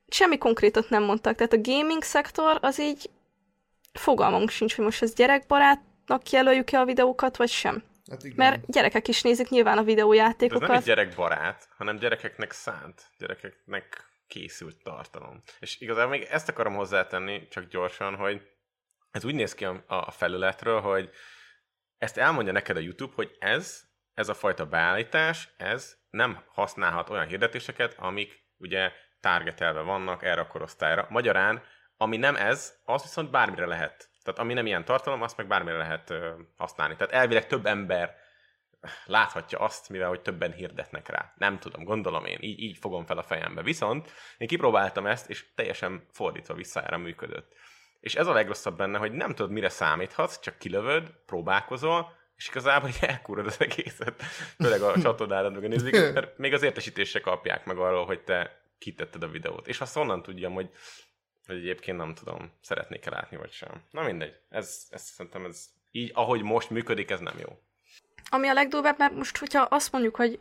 semmi 0.09 0.39
konkrétat 0.39 0.89
nem 0.89 1.03
mondtak. 1.03 1.35
Tehát 1.35 1.53
a 1.53 1.61
gaming 1.61 2.03
szektor 2.03 2.59
az 2.61 2.81
így 2.81 3.11
fogalmunk 3.93 4.51
sincs, 4.51 4.75
hogy 4.75 4.85
most 4.85 5.03
ez 5.03 5.15
gyerekbarátnak 5.15 6.31
jelöljük-e 6.31 6.81
a 6.81 6.85
videókat, 6.85 7.37
vagy 7.37 7.49
sem. 7.49 7.83
Hát 8.11 8.25
igen. 8.25 8.37
Mert 8.37 8.67
gyerekek 8.67 9.09
is 9.09 9.23
nézik 9.23 9.49
nyilván 9.49 9.73
a 9.73 9.83
De 9.83 9.89
ez 9.89 9.95
videójátékokat. 9.95 10.69
nem 10.69 10.77
egy 10.77 10.83
gyerekbarát, 10.83 11.69
hanem 11.77 11.97
gyerekeknek 11.97 12.53
szánt, 12.53 13.03
gyerekeknek 13.19 14.11
készült 14.27 14.77
tartalom. 14.83 15.43
És 15.61 15.81
igazából 15.81 16.11
még 16.11 16.27
ezt 16.31 16.49
akarom 16.49 16.75
hozzátenni, 16.75 17.49
csak 17.49 17.69
gyorsan, 17.69 18.15
hogy 18.15 18.52
ez 19.13 19.25
úgy 19.25 19.35
néz 19.35 19.55
ki 19.55 19.65
a, 19.65 19.85
a 19.87 20.11
felületről, 20.11 20.81
hogy 20.81 21.11
ezt 21.99 22.19
elmondja 22.19 22.53
neked 22.53 22.77
a 22.77 22.81
YouTube, 22.81 23.13
hogy 23.15 23.37
ez, 23.39 23.83
ez 24.15 24.29
a 24.29 24.35
fajta 24.35 24.67
beállítás, 24.67 25.49
ez 25.57 25.97
nem 26.11 26.43
használhat 26.47 27.11
olyan 27.11 27.27
hirdetéseket, 27.27 27.95
amik 27.99 28.43
ugye 28.59 28.93
targetelve 29.21 29.81
vannak 29.81 30.23
erre 30.23 30.41
a 30.41 30.47
korosztályra. 30.47 31.07
Magyarán, 31.11 31.63
ami 31.97 32.17
nem 32.17 32.37
ez, 32.37 32.75
az 32.85 33.03
viszont 33.03 33.31
bármire 33.31 33.67
lehet. 33.67 34.11
Tehát 34.23 34.41
ami 34.41 34.53
nem 34.53 34.67
ilyen 34.67 34.85
tartalom, 34.85 35.23
azt 35.23 35.37
meg 35.37 35.47
bármire 35.47 35.77
lehet 35.77 36.11
ö, 36.11 36.33
használni. 36.57 36.97
Tehát 36.97 37.13
elvileg 37.13 37.47
több 37.47 37.67
ember 37.67 38.17
láthatja 39.05 39.59
azt, 39.59 39.89
mivel 39.89 40.09
hogy 40.09 40.21
többen 40.21 40.53
hirdetnek 40.53 41.09
rá. 41.09 41.33
Nem 41.37 41.59
tudom, 41.59 41.85
gondolom 41.85 42.25
én, 42.25 42.39
így, 42.41 42.61
így 42.61 42.79
fogom 42.79 43.07
fel 43.07 43.19
a 43.19 43.23
fejembe. 43.23 43.63
Viszont 43.63 44.11
én 44.39 44.49
kipróbáltam 44.49 45.07
ezt, 45.07 45.31
és 45.31 45.55
teljesen 45.55 46.07
fordítva 46.13 46.55
visszára 46.55 46.99
működött. 46.99 47.55
És 48.03 48.15
ez 48.15 48.27
a 48.27 48.33
legrosszabb 48.33 48.77
benne, 48.77 48.99
hogy 48.99 49.13
nem 49.13 49.35
tudod, 49.35 49.51
mire 49.51 49.69
számíthatsz, 49.69 50.41
csak 50.41 50.59
kilövöd, 50.59 51.11
próbálkozol, 51.27 52.17
és 52.37 52.49
igazából 52.49 52.89
így 52.89 52.99
elkúrod 53.01 53.47
az 53.47 53.61
egészet, 53.61 54.23
főleg 54.63 54.83
a 54.83 54.99
csatornára 55.03 55.51
meg 55.51 55.65
a 55.65 55.69
nézőket, 55.69 56.15
mert 56.15 56.39
még 56.39 56.53
az 56.53 56.63
értesítésre 56.63 57.21
kapják 57.21 57.65
meg 57.65 57.79
arról, 57.79 58.05
hogy 58.05 58.21
te 58.21 58.63
kitetted 58.79 59.23
a 59.23 59.29
videót. 59.29 59.69
És 59.69 59.81
azt 59.81 59.97
onnan 59.97 60.23
tudjam, 60.23 60.53
hogy, 60.53 60.71
hogy 61.47 61.57
egyébként 61.57 61.97
nem 61.97 62.15
tudom, 62.15 62.53
szeretnék-e 62.61 63.11
látni, 63.11 63.37
vagy 63.37 63.53
sem. 63.53 63.83
Na 63.91 64.03
mindegy, 64.03 64.35
ez, 64.49 64.87
ez 64.91 65.03
szerintem 65.03 65.45
ez 65.45 65.67
így, 65.91 66.11
ahogy 66.15 66.43
most 66.43 66.71
működik, 66.71 67.11
ez 67.11 67.21
nem 67.21 67.39
jó. 67.39 67.59
Ami 68.31 68.49
a 68.49 68.53
legdurvább, 68.53 68.99
mert 68.99 69.15
most, 69.15 69.37
hogyha 69.37 69.63
azt 69.63 69.93
mondjuk, 69.93 70.17
hogy 70.17 70.41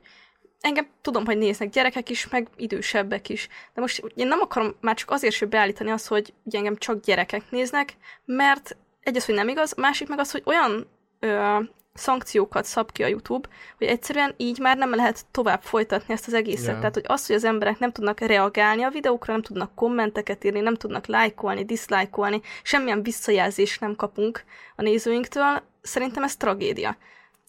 engem 0.61 0.87
tudom, 1.01 1.25
hogy 1.25 1.37
néznek 1.37 1.69
gyerekek 1.69 2.09
is, 2.09 2.27
meg 2.27 2.47
idősebbek 2.55 3.29
is. 3.29 3.47
De 3.73 3.81
most 3.81 4.03
én 4.15 4.27
nem 4.27 4.39
akarom 4.39 4.75
már 4.81 4.95
csak 4.95 5.11
azért 5.11 5.33
sem 5.33 5.49
beállítani 5.49 5.91
azt, 5.91 6.07
hogy 6.07 6.33
ugye 6.43 6.57
engem 6.57 6.75
csak 6.75 6.99
gyerekek 6.99 7.43
néznek, 7.49 7.93
mert 8.25 8.77
egyes, 9.03 9.25
hogy 9.25 9.35
nem 9.35 9.47
igaz, 9.47 9.73
másik 9.73 10.07
meg 10.07 10.19
az, 10.19 10.31
hogy 10.31 10.41
olyan 10.45 10.87
ö, 11.19 11.59
szankciókat 11.93 12.65
szab 12.65 12.91
ki 12.91 13.03
a 13.03 13.07
YouTube, 13.07 13.49
hogy 13.77 13.87
egyszerűen 13.87 14.33
így 14.37 14.59
már 14.59 14.77
nem 14.77 14.95
lehet 14.95 15.25
tovább 15.31 15.61
folytatni 15.61 16.13
ezt 16.13 16.27
az 16.27 16.33
egészet. 16.33 16.65
Yeah. 16.65 16.77
Tehát, 16.77 16.93
hogy 16.93 17.05
az, 17.07 17.25
hogy 17.25 17.35
az 17.35 17.43
emberek 17.43 17.79
nem 17.79 17.91
tudnak 17.91 18.19
reagálni 18.19 18.83
a 18.83 18.89
videókra, 18.89 19.33
nem 19.33 19.41
tudnak 19.41 19.75
kommenteket 19.75 20.43
írni, 20.43 20.59
nem 20.59 20.75
tudnak 20.75 21.05
lájkolni, 21.05 21.65
diszlájkolni, 21.65 22.41
semmilyen 22.63 23.03
visszajelzést 23.03 23.81
nem 23.81 23.95
kapunk 23.95 24.43
a 24.75 24.81
nézőinktől, 24.81 25.61
szerintem 25.81 26.23
ez 26.23 26.35
tragédia 26.35 26.97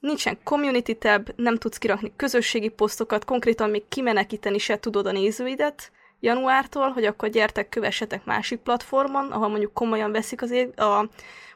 nincsen 0.03 0.39
community 0.45 0.93
tab, 0.93 1.29
nem 1.37 1.57
tudsz 1.57 1.79
kirakni 1.79 2.13
közösségi 2.17 2.69
posztokat, 2.69 3.25
konkrétan 3.25 3.71
még 3.71 3.83
kimenekíteni 3.89 4.59
se 4.59 4.79
tudod 4.79 5.07
a 5.07 5.13
nézőidet 5.13 5.93
januártól, 6.21 6.91
hogy 6.91 7.05
akkor 7.05 7.29
gyertek, 7.29 7.69
kövessetek 7.69 8.25
másik 8.25 8.61
platformon, 8.61 9.33
ahol 9.33 9.49
mondjuk 9.49 9.73
komolyan 9.73 10.13
veszik 10.13 10.43
az 10.43 10.51
ég, 10.51 10.81
a, 10.81 11.09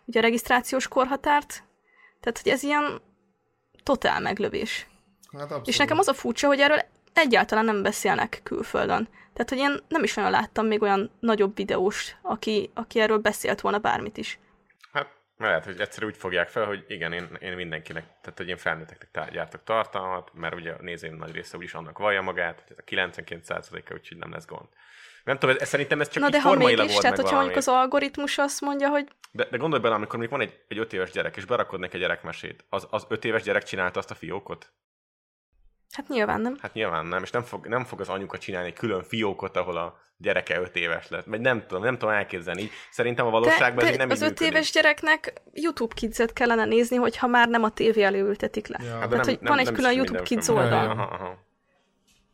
ugye 0.04 0.18
a 0.18 0.22
regisztrációs 0.22 0.88
korhatárt. 0.88 1.64
Tehát, 2.20 2.40
hogy 2.42 2.52
ez 2.52 2.62
ilyen 2.62 3.00
totál 3.82 4.20
meglövés. 4.20 4.86
Hát 5.38 5.60
És 5.64 5.76
nekem 5.76 5.98
az 5.98 6.08
a 6.08 6.14
furcsa, 6.14 6.46
hogy 6.46 6.60
erről 6.60 6.80
egyáltalán 7.12 7.64
nem 7.64 7.82
beszélnek 7.82 8.40
külföldön. 8.42 9.08
Tehát, 9.32 9.48
hogy 9.48 9.58
én 9.58 9.80
nem 9.88 10.02
is 10.02 10.14
nagyon 10.14 10.30
láttam 10.30 10.66
még 10.66 10.82
olyan 10.82 11.10
nagyobb 11.20 11.56
videós, 11.56 12.16
aki, 12.22 12.70
aki 12.74 13.00
erről 13.00 13.18
beszélt 13.18 13.60
volna 13.60 13.78
bármit 13.78 14.16
is. 14.16 14.38
Mert 15.36 15.50
lehet, 15.50 15.64
hogy 15.64 15.80
egyszer 15.80 16.04
úgy 16.04 16.16
fogják 16.16 16.48
fel, 16.48 16.64
hogy 16.64 16.84
igen, 16.88 17.12
én, 17.12 17.36
én 17.40 17.52
mindenkinek, 17.52 18.04
tehát 18.04 18.38
hogy 18.38 18.48
én 18.48 18.56
felnőtteknek 18.56 19.30
gyártok 19.30 19.64
tartalmat, 19.64 20.30
mert 20.34 20.54
ugye 20.54 20.72
a 20.72 20.82
nézőim 20.82 21.16
nagy 21.16 21.32
része 21.32 21.56
úgyis 21.56 21.74
annak 21.74 21.98
vallja 21.98 22.22
magát, 22.22 22.64
hogy 22.66 22.76
ez 22.76 22.84
a 22.86 23.12
99%-a, 23.12 23.94
úgyhogy 23.94 24.16
nem 24.16 24.32
lesz 24.32 24.46
gond. 24.46 24.68
Nem 25.24 25.38
tudom, 25.38 25.56
ez, 25.58 25.68
szerintem 25.68 26.00
ez 26.00 26.08
csak 26.08 26.22
Na 26.22 26.28
de 26.28 26.40
ha 26.40 26.54
mégis, 26.54 26.94
tehát 26.94 27.16
hogyha 27.16 27.34
mondjuk 27.34 27.56
az 27.56 27.68
algoritmus 27.68 28.38
azt 28.38 28.60
mondja, 28.60 28.88
hogy... 28.88 29.08
De, 29.30 29.46
de 29.50 29.56
gondolj 29.56 29.82
bele, 29.82 29.94
amikor 29.94 30.18
mondjuk 30.18 30.38
van 30.38 30.48
egy, 30.48 30.60
egy 30.68 30.78
öt 30.78 30.92
éves 30.92 31.10
gyerek, 31.10 31.36
és 31.36 31.44
berakod 31.44 31.80
neki 31.80 31.94
egy 31.94 32.00
gyerekmesét, 32.00 32.64
az, 32.68 32.86
az 32.90 33.06
öt 33.08 33.24
éves 33.24 33.42
gyerek 33.42 33.62
csinálta 33.62 33.98
azt 33.98 34.10
a 34.10 34.14
fiókot? 34.14 34.72
Hát 35.96 36.08
nyilván 36.08 36.40
nem. 36.40 36.56
Hát 36.60 36.72
nyilván 36.72 37.06
nem, 37.06 37.22
és 37.22 37.30
nem 37.30 37.42
fog, 37.42 37.66
nem 37.66 37.84
fog 37.84 38.00
az 38.00 38.08
anyuka 38.08 38.38
csinálni 38.38 38.68
egy 38.68 38.74
külön 38.74 39.02
fiókot, 39.02 39.56
ahol 39.56 39.76
a 39.76 39.98
gyereke 40.16 40.60
öt 40.60 40.76
éves 40.76 41.08
lett. 41.08 41.24
Vagy 41.24 41.40
nem 41.40 41.66
tudom, 41.66 41.82
nem 41.82 41.98
tudom 41.98 42.14
elképzelni. 42.14 42.62
Így 42.62 42.70
szerintem 42.90 43.26
a 43.26 43.30
valóságban 43.30 43.84
de, 43.84 43.90
ez 43.90 43.96
nem 43.96 44.10
az 44.10 44.22
öt 44.22 44.40
éves 44.40 44.72
gyereknek 44.72 45.42
YouTube 45.52 45.94
Kids-et 45.94 46.32
kellene 46.32 46.64
nézni, 46.64 46.96
hogyha 46.96 47.26
már 47.26 47.48
nem 47.48 47.62
a 47.62 47.70
tévé 47.70 48.02
elé 48.02 48.20
ültetik 48.20 48.66
le. 48.66 48.78
Ja. 48.82 48.98
Hát, 48.98 49.08
Tehát, 49.08 49.10
nem, 49.10 49.18
hogy 49.18 49.38
nem, 49.40 49.52
van 49.52 49.58
egy 49.58 49.64
nem 49.64 49.74
külön 49.74 49.92
YouTube 49.92 50.22
Kids 50.22 50.48
oldal. 50.48 50.90
Aha, 50.90 51.02
aha. 51.02 51.38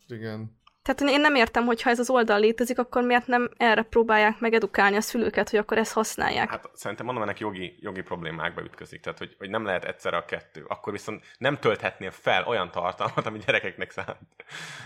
Igen. 0.09 0.61
Tehát 0.83 1.15
én 1.15 1.21
nem 1.21 1.35
értem, 1.35 1.65
hogy 1.65 1.83
ha 1.83 1.91
ez 1.91 1.99
az 1.99 2.11
oldal 2.11 2.39
létezik, 2.39 2.79
akkor 2.79 3.03
miért 3.03 3.27
nem 3.27 3.51
erre 3.57 3.83
próbálják 3.83 4.41
meg 4.41 4.55
edukálni 4.55 4.97
a 4.97 5.01
szülőket, 5.01 5.51
hogy 5.51 5.59
akkor 5.59 5.79
ezt 5.79 5.93
használják? 5.93 6.51
Hát 6.51 6.71
szerintem 6.73 7.07
mondom, 7.07 7.25
ennek 7.25 7.39
jogi, 7.39 7.77
jogi 7.81 8.01
problémákba 8.01 8.63
ütközik, 8.63 9.01
tehát 9.01 9.19
hogy, 9.19 9.35
hogy 9.39 9.51
nem 9.51 9.65
lehet 9.65 9.85
egyszerre 9.85 10.17
a 10.17 10.25
kettő. 10.25 10.65
Akkor 10.69 10.93
viszont 10.93 11.25
nem 11.39 11.59
tölthetnél 11.59 12.11
fel 12.11 12.45
olyan 12.47 12.71
tartalmat, 12.71 13.27
ami 13.27 13.39
gyerekeknek 13.47 13.91
szánt. 13.91 14.19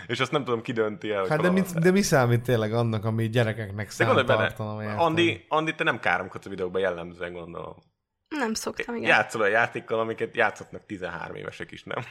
És 0.07 0.19
azt 0.19 0.31
nem 0.31 0.43
tudom, 0.43 0.61
ki 0.61 0.71
dönti 0.71 1.11
el. 1.11 1.27
Hát 1.27 1.41
de 1.41 1.49
mi, 1.49 1.61
de 1.73 1.91
mi 1.91 2.01
számít 2.01 2.41
tényleg 2.41 2.73
annak, 2.73 3.05
ami 3.05 3.29
gyerekeknek 3.29 3.89
szánt 3.89 4.25
tartalom? 4.25 4.99
Andi, 4.99 5.45
Andi, 5.47 5.75
te 5.75 5.83
nem 5.83 5.99
káromkodsz 5.99 6.45
a 6.45 6.49
videóban 6.49 6.81
jellemzően, 6.81 7.33
gondolom. 7.33 7.75
Nem 8.27 8.53
szoktam, 8.53 8.95
igen. 8.95 9.09
Játszol 9.09 9.41
a 9.41 9.47
játékkal, 9.47 9.99
amiket 9.99 10.35
játszhatnak 10.35 10.85
13 10.85 11.35
évesek 11.35 11.71
is, 11.71 11.83
nem? 11.83 12.03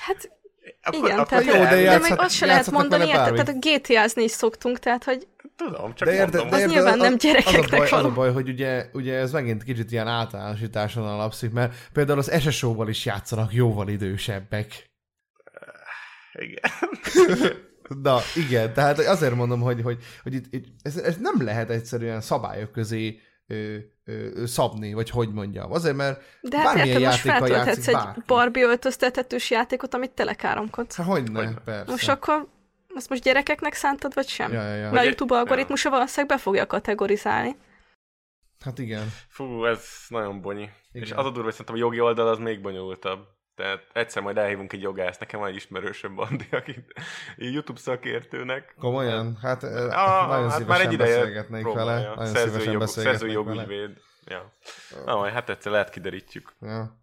Hát 0.00 0.35
akkor, 0.82 1.04
Igen, 1.04 1.18
akkor 1.18 1.28
tehát, 1.28 1.44
jó, 1.44 1.52
de, 1.52 1.80
játszhat, 1.80 2.02
de 2.02 2.08
még 2.08 2.18
azt 2.24 2.34
se 2.34 2.46
lehet 2.46 2.70
mondani, 2.70 3.06
érted? 3.06 3.32
Tehát 3.32 3.48
a 3.48 3.58
GTA-zni 3.58 4.22
is 4.22 4.30
szoktunk, 4.30 4.78
tehát 4.78 5.04
hogy 5.04 5.26
Tudom, 5.56 5.94
csak 5.94 6.08
de 6.08 6.14
érde, 6.14 6.38
mondom. 6.38 6.48
De 6.50 6.58
érde, 6.58 6.66
az 6.66 6.72
nyilván 6.72 6.98
nem 6.98 7.16
gyerekeknek 7.16 7.62
az 7.62 7.72
a, 7.72 7.76
baj, 7.76 7.98
az 7.98 8.04
a 8.04 8.12
baj, 8.12 8.32
hogy 8.32 8.48
ugye, 8.48 8.86
ugye 8.92 9.14
ez 9.14 9.32
megint 9.32 9.64
kicsit 9.64 9.92
ilyen 9.92 10.08
általánosításon 10.08 11.06
alapszik, 11.06 11.52
mert 11.52 11.74
például 11.92 12.18
az 12.18 12.40
SSO-val 12.40 12.88
is 12.88 13.04
játszanak 13.04 13.52
jóval 13.52 13.88
idősebbek. 13.88 14.90
Igen. 16.32 16.70
Na, 18.02 18.18
igen, 18.34 18.72
tehát 18.72 18.98
azért 18.98 19.34
mondom, 19.34 19.60
hogy, 19.60 19.82
hogy, 19.82 19.98
hogy 20.22 20.34
itt, 20.34 20.44
itt 20.50 20.66
ez, 20.82 20.96
ez 20.96 21.16
nem 21.16 21.44
lehet 21.44 21.70
egyszerűen 21.70 22.20
szabályok 22.20 22.72
közé 22.72 23.20
ö, 23.46 23.76
ö, 24.04 24.46
szabni, 24.46 24.92
vagy 24.92 25.10
hogy 25.10 25.32
mondjam. 25.32 25.72
Azért, 25.72 25.96
mert 25.96 26.22
De 26.40 26.56
hát 26.56 26.74
bármilyen 26.74 27.00
játékkal 27.00 27.48
játszik 27.48 27.94
egy 27.94 28.22
Barbie 28.26 28.64
öltöztethetős 28.64 29.50
játékot, 29.50 29.94
amit 29.94 30.10
telekáromkodsz. 30.10 30.96
Hát 30.96 31.06
hogy 31.06 31.30
ne, 31.30 31.54
persze. 31.54 31.90
Most 31.90 32.08
akkor 32.08 32.46
azt 32.94 33.08
most 33.08 33.22
gyerekeknek 33.22 33.74
szántad, 33.74 34.14
vagy 34.14 34.28
sem? 34.28 34.52
Ja, 34.52 34.62
ja, 34.62 34.74
ja. 34.74 34.90
Mert 34.90 35.02
a 35.02 35.06
YouTube 35.06 35.36
algoritmusa 35.36 35.88
ja. 35.88 35.94
valószínűleg 35.94 36.36
be 36.36 36.42
fogja 36.42 36.66
kategorizálni. 36.66 37.56
Hát 38.60 38.78
igen. 38.78 39.12
Fú, 39.28 39.64
ez 39.64 39.88
nagyon 40.08 40.40
bonyi. 40.40 40.68
Igen. 40.92 41.06
És 41.06 41.10
az 41.10 41.26
a 41.26 41.30
durva, 41.30 41.42
hogy 41.42 41.52
szerintem 41.52 41.74
a 41.74 41.78
jogi 41.78 42.00
oldal 42.00 42.28
az 42.28 42.38
még 42.38 42.60
bonyolultabb. 42.60 43.35
Tehát 43.56 43.86
egyszer 43.92 44.22
majd 44.22 44.36
elhívunk 44.36 44.72
egy 44.72 44.82
jogászt, 44.82 45.20
nekem 45.20 45.40
van 45.40 45.48
egy 45.48 45.54
ismerősöbb 45.54 46.18
Andi, 46.18 46.48
akit 46.50 46.92
YouTube 47.36 47.78
szakértőnek. 47.78 48.74
Komolyan? 48.78 49.38
Hát 49.42 49.62
a, 49.62 50.26
nagyon 50.26 50.50
hát 50.50 50.66
már 50.66 50.80
egy 50.80 50.92
ideje 50.92 51.16
beszélgetnék 51.18 51.64
vele. 51.72 52.14
Nagyon 52.14 52.26
szerzői, 52.26 52.72
jog, 52.72 52.86
szerzői 52.86 53.32
jogügyvéd. 53.32 53.90
Ja. 54.26 54.52
Na, 55.04 55.16
majd 55.16 55.32
hát 55.32 55.48
egyszer 55.48 55.72
lehet 55.72 55.90
kiderítjük. 55.90 56.52
Ja. 56.60 56.96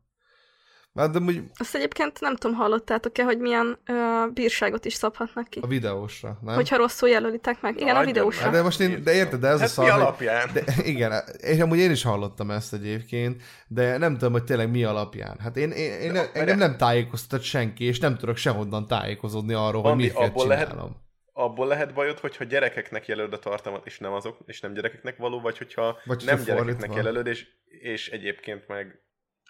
Hát 0.95 1.11
de 1.11 1.19
úgy... 1.19 1.43
Azt 1.57 1.75
egyébként 1.75 2.19
nem 2.19 2.35
tudom, 2.35 2.55
hallottátok-e, 2.55 3.23
hogy 3.23 3.39
milyen 3.39 3.77
ö, 3.85 3.93
bírságot 4.33 4.85
is 4.85 4.93
szabhatnak 4.93 5.49
ki? 5.49 5.59
A 5.59 5.67
videósra, 5.67 6.37
nem? 6.41 6.55
Hogyha 6.55 6.77
rosszul 6.77 7.09
jelölitek 7.09 7.61
meg. 7.61 7.79
Igen, 7.79 7.93
Na, 7.93 7.99
a 7.99 8.05
videósra. 8.05 8.49
De 8.49 8.61
most 8.61 8.79
én, 8.79 9.03
de 9.03 9.13
érted, 9.13 9.39
de 9.39 9.47
ez 9.47 9.59
hát 9.59 9.69
a 9.69 9.71
szar, 9.71 9.85
mi 9.85 9.91
alapján? 9.91 10.49
De, 10.53 10.63
igen, 10.83 11.23
és 11.37 11.59
amúgy 11.59 11.77
én 11.77 11.91
is 11.91 12.03
hallottam 12.03 12.51
ezt 12.51 12.73
egyébként, 12.73 13.41
de 13.67 13.97
nem 13.97 14.13
tudom, 14.13 14.31
hogy 14.31 14.43
tényleg 14.43 14.69
mi 14.69 14.83
alapján. 14.83 15.37
Hát 15.39 15.57
én, 15.57 15.71
én, 15.71 15.91
én 15.91 16.13
de, 16.13 16.31
engem 16.33 16.57
nem 16.57 16.77
tájékoztat 16.77 17.41
senki, 17.41 17.83
és 17.83 17.99
nem 17.99 18.17
tudok 18.17 18.37
sehonnan 18.37 18.87
tájékozódni 18.87 19.53
arról, 19.53 19.81
hogy 19.81 19.95
mit 19.95 20.13
kell 20.13 20.31
csinálnom. 20.31 20.47
Lehet, 20.47 21.01
abból 21.33 21.67
lehet 21.67 21.93
bajod, 21.93 22.19
hogyha 22.19 22.43
gyerekeknek 22.43 23.07
jelölöd 23.07 23.33
a 23.33 23.39
tartalmat, 23.39 23.85
és 23.85 23.99
nem 23.99 24.13
azok, 24.13 24.37
és 24.45 24.59
nem 24.59 24.73
gyerekeknek 24.73 25.17
való, 25.17 25.39
vagy 25.39 25.57
hogyha 25.57 25.97
vagy 26.05 26.23
nem 26.25 26.43
gyerekeknek 26.43 26.93
jelölöd, 26.93 27.27
és, 27.27 27.47
és 27.65 28.09
egyébként 28.09 28.67
meg 28.67 28.99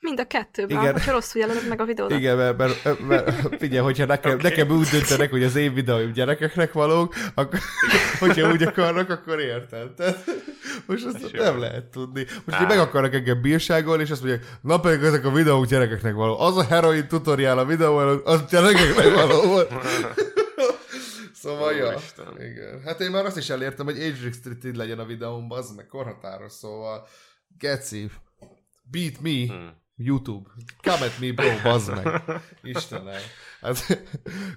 Mind 0.04 0.20
a 0.20 0.26
kettőben, 0.26 0.82
Igen. 0.82 0.92
hogyha 0.92 1.12
rosszul 1.12 1.42
jelölöd 1.42 1.68
meg 1.68 1.82
a 1.82 1.86
videót. 1.86 2.12
Igen, 2.12 2.38
mert, 2.38 2.58
mert, 2.58 3.08
mert 3.08 3.56
figyelj, 3.60 3.84
hogyha 3.84 4.06
nekem, 4.06 4.32
okay. 4.32 4.50
nekem 4.50 4.70
úgy 4.70 4.88
döntenek, 4.88 5.30
hogy 5.30 5.44
az 5.44 5.56
én 5.56 5.74
videóim 5.74 6.12
gyerekeknek 6.12 6.72
valók, 6.72 7.14
akkor, 7.34 7.60
hogyha 8.20 8.52
úgy 8.52 8.64
akarnak, 8.64 9.10
akkor 9.10 9.40
érted. 9.40 9.92
Tehát, 9.92 10.24
most 10.86 11.06
azt 11.06 11.32
nem 11.32 11.54
jó. 11.54 11.60
lehet 11.60 11.84
tudni. 11.84 12.26
Most, 12.46 12.58
hogy 12.58 12.68
meg 12.68 12.80
akarnak 12.80 13.14
engem 13.14 13.42
bírságolni, 13.42 14.04
és 14.04 14.12
azt 14.12 14.22
mondják, 14.24 14.46
na 14.62 14.80
pedig 14.80 15.04
ezek 15.04 15.26
a 15.26 15.32
videók 15.32 15.66
gyerekeknek 15.66 16.14
való. 16.14 16.40
Az 16.40 16.58
a 16.58 16.64
heroin 16.64 17.08
tutoriál 17.08 17.58
a 17.58 17.66
videó 17.66 17.96
az 18.24 18.44
gyerekeknek 18.50 19.14
való 19.14 19.42
volt. 19.42 19.72
Szóval, 21.34 21.74
ja. 21.74 21.94
Igen. 22.38 22.82
Hát 22.86 23.00
én 23.00 23.12
már 23.12 23.26
azt 23.26 23.38
is 23.38 23.50
elértem, 23.50 23.86
hogy 23.86 23.96
age 23.96 24.24
restricted 24.24 24.76
legyen 24.76 25.00
a 25.00 25.06
videómban, 25.06 25.58
az 25.58 25.72
meg 25.76 25.88
korhatáros, 25.88 26.52
szóval 26.52 27.08
geci, 27.58 28.10
beat 28.92 29.22
me, 29.22 29.54
hmm. 29.54 29.83
YouTube. 29.98 30.50
Come 30.82 31.06
at 31.06 31.20
me, 31.20 31.32
bro, 31.32 31.50
bazd 31.64 31.94
meg. 32.04 32.24
Istenem. 32.64 33.22
Hát, 33.62 33.86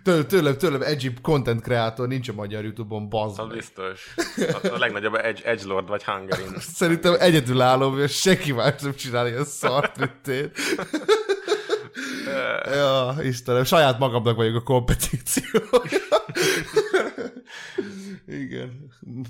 tőlem, 0.03 0.27
tőlem, 0.27 0.57
tőlem 0.57 0.83
edgy 0.83 1.13
content 1.23 1.63
kreator 1.63 2.09
nincs 2.09 2.29
a 2.29 2.33
magyar 2.33 2.65
YouTube-on, 2.65 3.09
bazd 3.09 3.39
meg. 3.39 3.57
Biztos. 3.57 4.15
A, 4.37 4.69
a 4.73 4.79
legnagyobb 4.79 5.15
edge, 5.15 5.45
edge 5.45 5.67
lord 5.67 5.89
vagy 5.89 6.05
Hungarin. 6.05 6.55
Szerintem 6.59 7.17
egyedül 7.19 7.61
állom, 7.61 8.01
és 8.01 8.13
senki 8.21 8.53
más 8.53 8.81
nem 8.81 8.95
csinál 8.95 9.29
ilyen 9.29 9.45
szart, 9.45 9.99
mint 9.99 10.29
én. 10.29 10.51
ja, 12.65 13.15
Istenem, 13.23 13.65
saját 13.65 13.99
magamnak 13.99 14.37
vagyok 14.37 14.57
a 14.57 14.63
kompetíció. 14.63 15.61
Igen. 18.27 18.89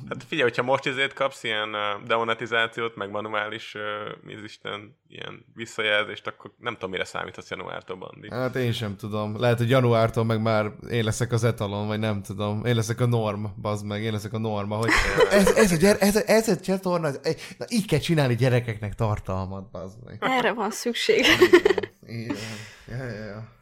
Hát 0.09 0.25
figyelj, 0.25 0.49
hogyha 0.49 0.63
most 0.63 0.87
ezért 0.87 1.13
kapsz 1.13 1.43
ilyen 1.43 1.77
demonetizációt, 2.07 2.97
meg 2.97 3.11
manuális, 3.11 3.75
uh, 4.25 4.43
Isten, 4.45 4.97
ilyen 5.09 5.45
visszajelzést, 5.55 6.27
akkor 6.27 6.53
nem 6.59 6.73
tudom, 6.73 6.91
mire 6.91 7.05
számíthatsz 7.05 7.51
januártól, 7.51 7.97
Bandi. 7.97 8.31
Hát 8.31 8.57
én 8.57 8.73
sem 8.73 8.97
tudom. 8.97 9.41
Lehet, 9.41 9.59
hogy 9.59 9.71
januártól 9.71 10.25
meg 10.25 10.43
már 10.43 10.73
én 10.91 11.05
leszek 11.05 11.33
az 11.33 11.45
etalon, 11.45 11.87
vagy 11.87 11.99
nem 11.99 12.23
tudom. 12.23 12.65
Én 12.65 12.75
leszek 12.75 13.01
a 13.01 13.07
norm, 13.07 13.45
bazd 13.61 13.87
meg, 13.87 14.03
én 14.03 14.13
leszek 14.13 14.33
a 14.33 14.39
norma, 14.39 14.77
hogy 14.77 14.91
ez, 15.31 15.47
ez, 15.55 15.73
a, 15.73 15.77
gyere, 15.77 15.99
ez, 15.99 16.17
a, 16.17 16.23
ez 16.27 16.49
a 16.49 16.57
csatorna, 16.57 17.07
ez, 17.07 17.37
na 17.59 17.65
így 17.69 17.87
kell 17.87 17.99
csinálni 17.99 18.35
gyerekeknek 18.35 18.95
tartalmat, 18.95 19.71
bazd 19.71 19.99
meg. 20.05 20.19
Erre 20.21 20.53
van 20.53 20.71
szükség. 20.71 21.25
Igen. 22.07 22.37
Ja, 22.89 23.05
ja, 23.05 23.25
ja. 23.25 23.55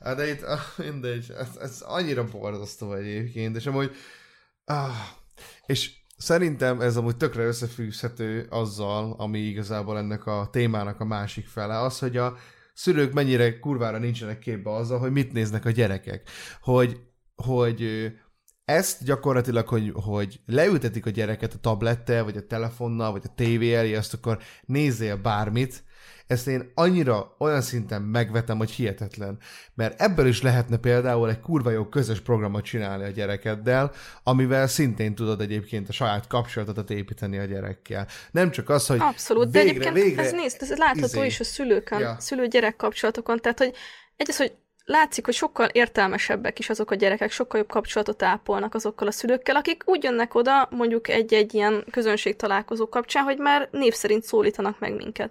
Hát 0.00 0.16
de 0.16 0.28
itt, 0.28 0.42
ah, 0.42 0.60
mindegy, 0.76 1.26
ez, 1.38 1.56
ez 1.60 1.80
annyira 1.80 2.24
borzasztó 2.24 2.92
egyébként, 2.92 3.56
és 3.56 3.66
amúgy, 3.66 3.90
ah, 4.64 4.94
és 5.66 5.90
szerintem 6.16 6.80
ez 6.80 6.96
amúgy 6.96 7.16
tökre 7.16 7.42
összefűzhető 7.42 8.46
azzal, 8.50 9.14
ami 9.18 9.38
igazából 9.38 9.98
ennek 9.98 10.26
a 10.26 10.48
témának 10.52 11.00
a 11.00 11.04
másik 11.04 11.46
fele, 11.46 11.78
az, 11.80 11.98
hogy 11.98 12.16
a 12.16 12.36
szülők 12.74 13.12
mennyire 13.12 13.58
kurvára 13.58 13.98
nincsenek 13.98 14.38
képbe 14.38 14.70
azzal, 14.70 14.98
hogy 14.98 15.12
mit 15.12 15.32
néznek 15.32 15.64
a 15.64 15.70
gyerekek. 15.70 16.28
Hogy, 16.60 17.00
hogy 17.34 18.12
ezt 18.64 19.04
gyakorlatilag, 19.04 19.68
hogy, 19.68 19.92
hogy 19.94 20.40
leültetik 20.46 21.06
a 21.06 21.10
gyereket 21.10 21.54
a 21.54 21.58
tablettel, 21.58 22.24
vagy 22.24 22.36
a 22.36 22.46
telefonnal, 22.46 23.12
vagy 23.12 23.22
a 23.24 23.34
tévé 23.34 23.74
elé, 23.74 23.94
azt 23.94 24.14
akkor 24.14 24.38
nézzél 24.64 25.16
bármit, 25.16 25.84
ezt 26.32 26.46
én 26.46 26.72
annyira 26.74 27.34
olyan 27.38 27.60
szinten 27.60 28.02
megvetem, 28.02 28.58
hogy 28.58 28.70
hihetetlen. 28.70 29.38
Mert 29.74 30.00
ebből 30.00 30.26
is 30.26 30.42
lehetne 30.42 30.76
például 30.76 31.28
egy 31.28 31.40
kurva 31.40 31.70
jó 31.70 31.84
közös 31.84 32.20
programot 32.20 32.64
csinálni 32.64 33.04
a 33.04 33.08
gyerekeddel, 33.08 33.92
amivel 34.22 34.66
szintén 34.66 35.14
tudod 35.14 35.40
egyébként 35.40 35.88
a 35.88 35.92
saját 35.92 36.26
kapcsolatodat 36.26 36.90
építeni 36.90 37.38
a 37.38 37.44
gyerekkel. 37.44 38.06
Nem 38.30 38.50
csak 38.50 38.68
az, 38.68 38.86
hogy 38.86 38.98
Abszolút, 39.00 39.50
de 39.50 39.62
végre, 39.62 39.70
egyébként 39.70 39.94
végre, 39.94 40.22
ez 40.22 40.32
nézd, 40.32 40.62
ez 40.62 40.76
látható 40.76 41.18
izé. 41.18 41.26
is 41.26 41.40
a 41.40 41.44
szülőkön, 41.44 41.98
ja. 41.98 42.16
szülő-gyerek 42.18 42.76
kapcsolatokon, 42.76 43.38
tehát 43.38 43.58
hogy 43.58 43.74
egy 44.16 44.28
az, 44.28 44.36
hogy 44.36 44.52
látszik, 44.84 45.24
hogy 45.24 45.34
sokkal 45.34 45.66
értelmesebbek 45.66 46.58
is 46.58 46.70
azok 46.70 46.90
a 46.90 46.94
gyerekek, 46.94 47.30
sokkal 47.30 47.60
jobb 47.60 47.70
kapcsolatot 47.70 48.22
ápolnak 48.22 48.74
azokkal 48.74 49.06
a 49.08 49.10
szülőkkel, 49.10 49.56
akik 49.56 49.82
úgy 49.84 50.02
jönnek 50.02 50.34
oda 50.34 50.68
mondjuk 50.70 51.08
egy-egy 51.08 51.54
ilyen 51.54 51.84
közönség 51.90 52.36
találkozó 52.36 52.88
kapcsán, 52.88 53.24
hogy 53.24 53.38
már 53.38 53.68
név 53.70 53.92
szerint 53.92 54.22
szólítanak 54.22 54.78
meg 54.78 54.94
minket. 54.94 55.30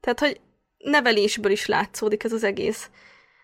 Tehát, 0.00 0.18
hogy 0.18 0.40
nevelésből 0.78 1.50
is 1.50 1.66
látszódik 1.66 2.24
ez 2.24 2.32
az 2.32 2.44
egész. 2.44 2.90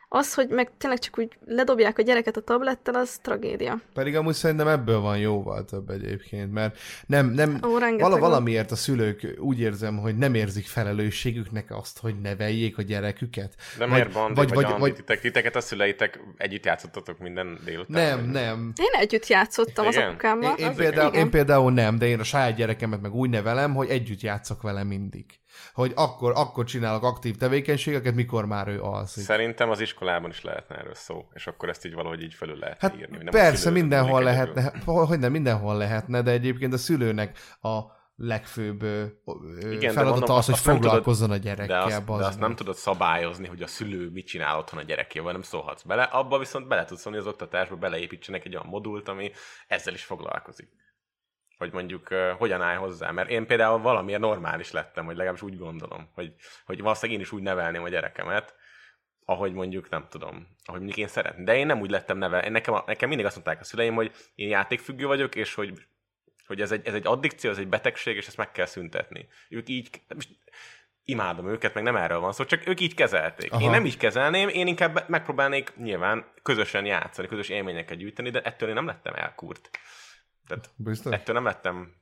Az, 0.09 0.35
hogy 0.35 0.49
meg 0.49 0.71
tényleg 0.79 0.99
csak 0.99 1.19
úgy 1.19 1.39
ledobják 1.45 1.99
a 1.99 2.03
gyereket 2.03 2.37
a 2.37 2.41
tablettel, 2.41 2.95
az 2.95 3.19
tragédia. 3.23 3.81
Pedig 3.95 4.17
amúgy 4.17 4.35
szerintem 4.35 4.69
ebből 4.69 5.01
van 5.01 5.19
jóval 5.19 5.65
több 5.65 5.91
egyébként, 5.91 6.53
mert 6.53 6.79
nem, 7.07 7.31
nem 7.31 7.61
Ó, 7.65 7.79
vala, 7.99 8.19
valamiért 8.19 8.71
a 8.71 8.77
szülők 8.77 9.35
úgy 9.39 9.61
érzem, 9.61 9.99
hogy 9.99 10.17
nem 10.17 10.35
érzik 10.35 10.67
felelősségüknek 10.67 11.77
azt, 11.77 11.99
hogy 11.99 12.21
neveljék 12.21 12.79
a 12.79 12.83
gyereküket. 12.83 13.55
De 13.79 13.87
miért 13.87 14.13
van? 14.13 14.35
Vagy, 14.35 14.53
vagy, 14.53 14.65
vagy, 14.65 14.79
vagy, 14.79 14.95
titek, 14.95 15.21
titeket 15.21 15.57
a 15.57 15.61
szüleitek 15.61 16.21
együtt 16.37 16.65
játszottatok 16.65 17.19
minden 17.19 17.59
délután? 17.65 18.03
Nem, 18.03 18.21
vagy? 18.21 18.31
nem. 18.31 18.73
Én 18.77 19.01
együtt 19.01 19.27
játszottam 19.27 19.87
igen? 19.87 20.03
az 20.03 20.09
apukámmal. 20.09 20.55
Én, 20.57 20.67
én, 20.67 20.75
például, 20.75 21.15
én 21.15 21.31
például 21.31 21.73
nem, 21.73 21.99
de 21.99 22.07
én 22.07 22.21
a 22.21 22.25
saját 22.25 22.57
gyerekemet 22.57 23.01
meg 23.01 23.15
úgy 23.15 23.31
nevelem, 23.31 23.75
hogy 23.75 23.89
együtt 23.89 24.21
játszok 24.21 24.63
vele 24.63 24.85
mindig 24.85 25.25
hogy 25.77 25.93
akkor, 25.95 26.33
akkor 26.37 26.65
csinálok 26.65 27.03
aktív 27.03 27.37
tevékenységeket, 27.37 28.15
mikor 28.15 28.47
már 28.47 28.69
ő 28.69 28.81
alszik. 28.83 29.23
Szerintem 29.23 29.71
az 29.71 29.81
iskolában 29.81 30.31
is 30.31 30.43
lehetne 30.43 30.77
erről 30.77 30.95
szó, 30.95 31.29
és 31.33 31.47
akkor 31.47 31.69
ezt 31.69 31.87
így 31.87 31.95
valahogy 31.95 32.23
így 32.23 32.35
felül 32.35 32.57
lehet 32.59 32.81
hát 32.81 32.97
írni. 32.97 33.17
Nem 33.17 33.27
persze, 33.27 33.71
mindenhol 33.71 34.23
lehetne, 34.23 34.73
hogy 34.85 35.19
nem, 35.19 35.33
mindenhol 35.33 35.77
lehetne, 35.77 36.23
de 36.23 36.31
egyébként 36.31 36.73
a 36.73 36.77
szülőnek 36.77 37.39
a 37.61 37.81
legfőbb 38.17 38.83
Igen, 39.71 39.93
feladata 39.93 40.35
az, 40.35 40.47
hogy 40.47 40.59
foglalkozzon 40.59 41.29
tudod, 41.29 41.43
a 41.43 41.49
gyerekkel. 41.49 41.89
De 41.89 41.97
azt, 41.97 42.05
de 42.05 42.27
azt 42.27 42.41
nem 42.41 42.55
tudod 42.55 42.75
szabályozni, 42.75 43.47
hogy 43.47 43.63
a 43.63 43.67
szülő 43.67 44.11
mit 44.11 44.27
csinál 44.27 44.59
otthon 44.59 44.81
a 44.81 44.83
gyerekével, 44.83 45.33
nem 45.33 45.43
szólhatsz 45.43 45.83
bele. 45.83 46.03
Abba 46.03 46.39
viszont 46.39 46.69
bele 46.69 46.85
tudsz 46.85 47.01
szólni, 47.01 47.19
az 47.19 47.27
oktatásba 47.27 47.77
beleépítsenek 47.77 48.45
egy 48.45 48.55
olyan 48.55 48.67
modult, 48.67 49.09
ami 49.09 49.31
ezzel 49.67 49.95
is 49.95 50.05
foglalkozik 50.05 50.69
hogy 51.59 51.73
mondjuk 51.73 52.11
uh, 52.11 52.31
hogyan 52.31 52.63
állj 52.63 52.77
hozzá. 52.77 53.11
Mert 53.11 53.31
én 53.31 53.47
például 53.47 53.79
valamiért 53.79 54.21
normális 54.21 54.71
lettem, 54.71 55.05
hogy 55.05 55.17
legalábbis 55.17 55.43
úgy 55.43 55.59
gondolom, 55.59 56.11
hogy, 56.15 56.35
hogy 56.65 56.81
valószínűleg 56.81 57.21
én 57.21 57.27
is 57.27 57.33
úgy 57.33 57.43
nevelném 57.43 57.83
a 57.83 57.89
gyerekemet, 57.89 58.55
ahogy 59.25 59.53
mondjuk 59.53 59.89
nem 59.89 60.07
tudom, 60.11 60.47
ahogy 60.65 60.81
mondjuk 60.81 60.99
én 60.99 61.09
szeretném. 61.09 61.45
De 61.45 61.57
én 61.57 61.67
nem 61.67 61.81
úgy 61.81 61.91
lettem 61.91 62.19
nevel. 62.19 62.45
Én 62.45 62.53
nekem, 62.53 62.75
nekem 62.87 63.09
mindig 63.09 63.27
azt 63.27 63.35
mondták 63.35 63.61
a 63.61 63.65
szüleim, 63.65 63.95
hogy 63.95 64.13
én 64.35 64.49
játékfüggő 64.49 65.07
vagyok, 65.07 65.35
és 65.35 65.55
hogy, 65.55 65.73
hogy 66.47 66.61
ez, 66.61 66.73
egy, 66.73 66.87
ez 66.87 66.95
egy 66.95 67.07
addikció, 67.07 67.51
ez 67.51 67.59
egy 67.59 67.69
betegség, 67.69 68.17
és 68.17 68.27
ezt 68.27 68.37
meg 68.37 68.53
kell 68.53 68.67
szüntetni. 68.67 69.29
Ők 69.49 69.69
így, 69.69 70.03
most 70.15 70.29
imádom 71.05 71.49
őket, 71.49 71.75
meg 71.75 71.83
nem 71.83 71.97
erről 71.97 72.21
van 72.21 72.33
szó, 72.33 72.45
csak 72.45 72.69
ők 72.69 72.81
így 72.81 72.95
kezelték. 72.95 73.53
Aha. 73.53 73.63
Én 73.63 73.71
nem 73.71 73.87
így 73.87 73.97
kezelném, 73.97 74.49
én 74.49 74.67
inkább 74.67 75.09
megpróbálnék 75.09 75.77
nyilván 75.77 76.33
közösen 76.43 76.85
játszani, 76.85 77.29
közös 77.29 77.49
élményeket 77.49 77.99
gyűjteni, 77.99 78.31
de 78.31 78.41
ettől 78.43 78.69
én 78.69 78.75
nem 78.75 78.87
lettem 78.87 79.15
elkúrt. 79.15 79.71
Tehát 80.47 80.71
Biztos? 80.77 81.13
ettől 81.13 81.35
nem 81.35 81.45
lettem 81.45 81.95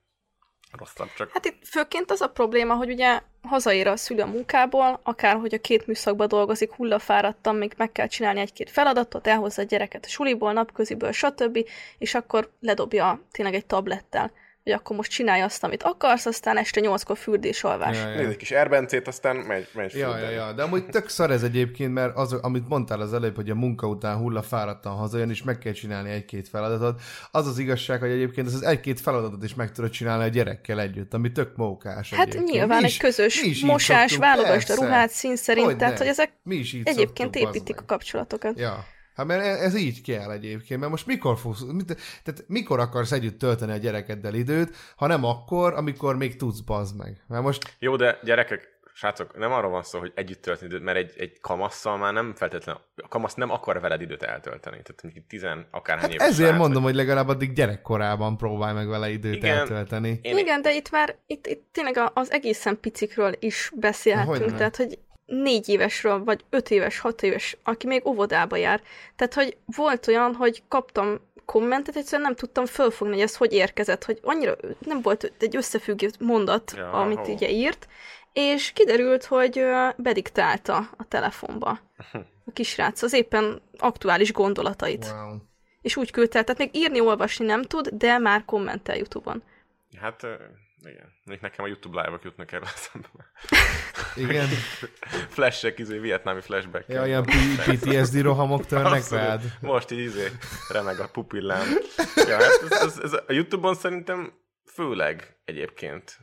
rosszabb, 0.78 1.09
csak... 1.16 1.30
Hát 1.32 1.45
itt 1.45 1.66
főként 1.66 2.11
az 2.11 2.20
a 2.20 2.28
probléma, 2.28 2.74
hogy 2.74 2.90
ugye 2.90 3.20
hazaér 3.42 3.86
a 3.86 3.97
szülő 3.97 4.22
a 4.22 4.26
munkából, 4.26 5.01
akár 5.03 5.36
hogy 5.36 5.55
a 5.55 5.61
két 5.61 5.86
műszakban 5.86 6.28
dolgozik, 6.28 6.72
hullafáradtan, 6.72 7.57
még 7.57 7.74
meg 7.76 7.92
kell 7.92 8.07
csinálni 8.07 8.40
egy-két 8.40 8.70
feladatot, 8.70 9.26
elhozza 9.26 9.62
a 9.62 9.64
gyereket 9.64 10.05
a 10.05 10.09
suliból, 10.09 10.53
napköziből, 10.53 11.12
stb., 11.12 11.59
és 11.99 12.14
akkor 12.14 12.53
ledobja 12.61 13.20
tényleg 13.30 13.55
egy 13.55 13.66
tablettel 13.66 14.32
hogy 14.65 14.73
akkor 14.73 14.97
most 14.97 15.11
csinálj 15.11 15.41
azt, 15.41 15.65
amit 15.65 15.83
akarsz, 15.83 16.27
aztán 16.27 16.57
este 16.57 16.81
nyolckor 16.81 17.17
fürdés, 17.17 17.65
alvás. 17.65 17.97
Ja, 17.97 18.09
ja. 18.09 18.17
Nézd 18.17 18.31
egy 18.31 18.37
kis 18.37 18.51
erbencét, 18.51 19.09
aztán 19.09 19.37
megy, 19.37 19.69
megy 19.73 19.95
ja, 19.95 20.19
ja, 20.19 20.31
ja, 20.31 20.53
de 20.53 20.62
amúgy 20.62 20.87
tök 20.87 21.09
szar 21.09 21.31
ez 21.31 21.43
egyébként, 21.43 21.93
mert 21.93 22.17
az, 22.17 22.33
amit 22.33 22.69
mondtál 22.69 23.01
az 23.01 23.15
előbb, 23.15 23.35
hogy 23.35 23.51
a 23.51 23.55
munka 23.55 23.87
után 23.87 24.17
hulla 24.17 24.43
fáradtan 24.43 24.93
hazajön, 24.93 25.31
és 25.31 25.43
meg 25.43 25.59
kell 25.59 25.73
csinálni 25.73 26.11
egy-két 26.11 26.49
feladatot. 26.49 27.01
Az 27.31 27.47
az 27.47 27.59
igazság, 27.59 28.01
hogy 28.01 28.11
egyébként 28.11 28.47
ez 28.47 28.55
az 28.55 28.62
egy-két 28.62 29.01
feladatot 29.01 29.45
is 29.45 29.55
meg 29.55 29.73
tudod 29.73 29.91
csinálni 29.91 30.25
a 30.25 30.29
gyerekkel 30.29 30.81
együtt, 30.81 31.15
ami 31.15 31.33
tök 31.33 31.57
mókás. 31.57 32.11
Hát 32.11 32.27
egyébként. 32.27 32.51
nyilván 32.51 32.81
mi 32.81 32.85
egy 32.85 32.99
közös 32.99 33.62
mosás, 33.62 34.17
válogasd 34.17 34.71
a 34.71 34.75
ruhát 34.75 35.11
szín 35.11 35.37
szerint, 35.37 35.67
hogy 35.67 35.77
tehát 35.77 35.99
hogy 35.99 36.07
ezek 36.07 36.33
mi 36.43 36.55
is 36.55 36.77
egyébként 36.85 37.37
építik 37.37 37.81
a 37.81 37.85
kapcsolatokat. 37.85 38.59
Ja. 38.59 38.85
Hát 39.15 39.27
mert 39.27 39.43
e- 39.43 39.65
ez 39.65 39.77
így 39.77 40.03
kell 40.03 40.31
egyébként, 40.31 40.81
mert 40.81 40.93
most 40.93 41.07
mikor 41.07 41.39
fogsz, 41.39 41.61
mit, 41.61 41.87
tehát 42.23 42.45
mikor 42.47 42.81
akarsz 42.81 43.12
együtt 43.12 43.39
tölteni 43.39 43.73
a 43.73 43.77
gyerekeddel 43.77 44.35
időt, 44.35 44.77
ha 44.97 45.07
nem 45.07 45.25
akkor, 45.25 45.75
amikor 45.75 46.17
még 46.17 46.37
tudsz, 46.37 46.61
bazd 46.61 46.97
meg. 46.97 47.25
Mert 47.29 47.43
most... 47.43 47.77
Jó, 47.79 47.97
de 47.97 48.19
gyerekek, 48.23 48.75
srácok, 48.95 49.39
nem 49.39 49.53
arról 49.53 49.71
van 49.71 49.83
szó, 49.83 49.99
hogy 49.99 50.12
együtt 50.15 50.43
tölteni 50.43 50.71
időt, 50.71 50.85
mert 50.85 50.97
egy, 50.97 51.12
egy 51.17 51.41
kamasszal 51.41 51.97
már 51.97 52.12
nem 52.12 52.35
feltétlenül, 52.35 52.81
a 52.97 53.09
kamasz 53.09 53.35
nem 53.35 53.51
akar 53.51 53.81
veled 53.81 54.01
időt 54.01 54.23
eltölteni. 54.23 54.83
Tehát 54.83 55.03
mondjuk 55.03 55.27
tizen, 55.27 55.67
akárhány 55.71 56.11
hát 56.11 56.12
éves 56.12 56.29
ezért 56.29 56.49
srác, 56.49 56.61
mondom, 56.61 56.83
hogy 56.83 56.95
legalább 56.95 57.29
addig 57.29 57.53
gyerekkorában 57.53 58.37
próbálj 58.37 58.75
meg 58.75 58.89
vele 58.89 59.11
időt 59.11 59.35
igen, 59.35 59.57
eltölteni. 59.57 60.19
Én... 60.23 60.39
Igen, 60.39 60.62
de 60.62 60.75
itt 60.75 60.91
már, 60.91 61.17
itt, 61.27 61.47
itt 61.47 61.69
tényleg 61.73 62.11
az 62.15 62.33
egészen 62.33 62.81
picikről 62.81 63.35
is 63.39 63.73
beszélhetünk, 63.77 64.37
hogy 64.37 64.57
tehát 64.57 64.77
hogy 64.77 64.99
négy 65.27 65.68
évesről, 65.68 66.25
vagy 66.25 66.45
öt 66.51 66.70
éves, 66.70 66.99
hat 66.99 67.22
éves, 67.22 67.57
aki 67.62 67.87
még 67.87 68.07
óvodába 68.07 68.57
jár. 68.57 68.83
Tehát, 69.16 69.35
hogy 69.35 69.57
volt 69.77 70.07
olyan, 70.07 70.35
hogy 70.35 70.62
kaptam 70.68 71.20
kommentet, 71.45 71.97
egyszerűen 71.97 72.29
nem 72.29 72.37
tudtam 72.37 72.66
fölfogni, 72.66 73.14
hogy 73.14 73.22
ez 73.22 73.37
hogy 73.37 73.53
érkezett, 73.53 74.05
hogy 74.05 74.18
annyira 74.22 74.57
nem 74.79 75.03
volt 75.03 75.33
egy 75.39 75.57
összefüggő 75.57 76.11
mondat, 76.18 76.72
ja, 76.77 76.91
amit 76.91 77.18
oh. 77.18 77.29
ugye 77.29 77.51
írt, 77.51 77.89
és 78.33 78.72
kiderült, 78.72 79.25
hogy 79.25 79.64
bediktálta 79.97 80.77
a 80.97 81.09
telefonba 81.09 81.79
a 82.47 82.53
kisrác 82.53 83.03
az 83.03 83.12
éppen 83.12 83.62
aktuális 83.79 84.33
gondolatait. 84.33 85.05
Wow. 85.05 85.37
És 85.83 85.97
úgy 85.97 86.11
küldte, 86.11 86.43
tehát 86.43 86.59
még 86.59 86.77
írni, 86.77 87.01
olvasni 87.01 87.45
nem 87.45 87.62
tud, 87.62 87.89
de 87.89 88.18
már 88.18 88.45
kommentel 88.45 88.97
YouTube-on. 88.97 89.43
Hát 90.01 90.27
igen. 90.89 91.12
Még 91.24 91.39
nekem 91.41 91.64
a 91.64 91.68
YouTube 91.68 92.01
live-ok 92.01 92.22
jutnak 92.22 92.53
erre 92.53 92.66
eszembe. 92.74 93.09
Igen. 94.14 94.49
Flashek, 95.35 95.78
izé, 95.78 95.99
vietnámi 95.99 96.41
flashback. 96.41 96.89
Ja, 96.89 97.07
ilyen 97.07 97.24
PTSD 97.66 98.20
rohamok 98.20 98.66
törnek 98.66 99.09
rád. 99.09 99.43
Most 99.61 99.91
így 99.91 99.99
izé, 99.99 100.30
remeg 100.68 101.01
a 101.01 101.09
pupillám. 101.09 101.66
Ja, 102.14 102.43
hát 102.43 102.62
ez, 102.70 102.70
ez, 102.70 102.99
ez, 102.99 103.12
a 103.12 103.32
YouTube-on 103.32 103.74
szerintem 103.74 104.32
főleg 104.72 105.37
egyébként. 105.45 106.18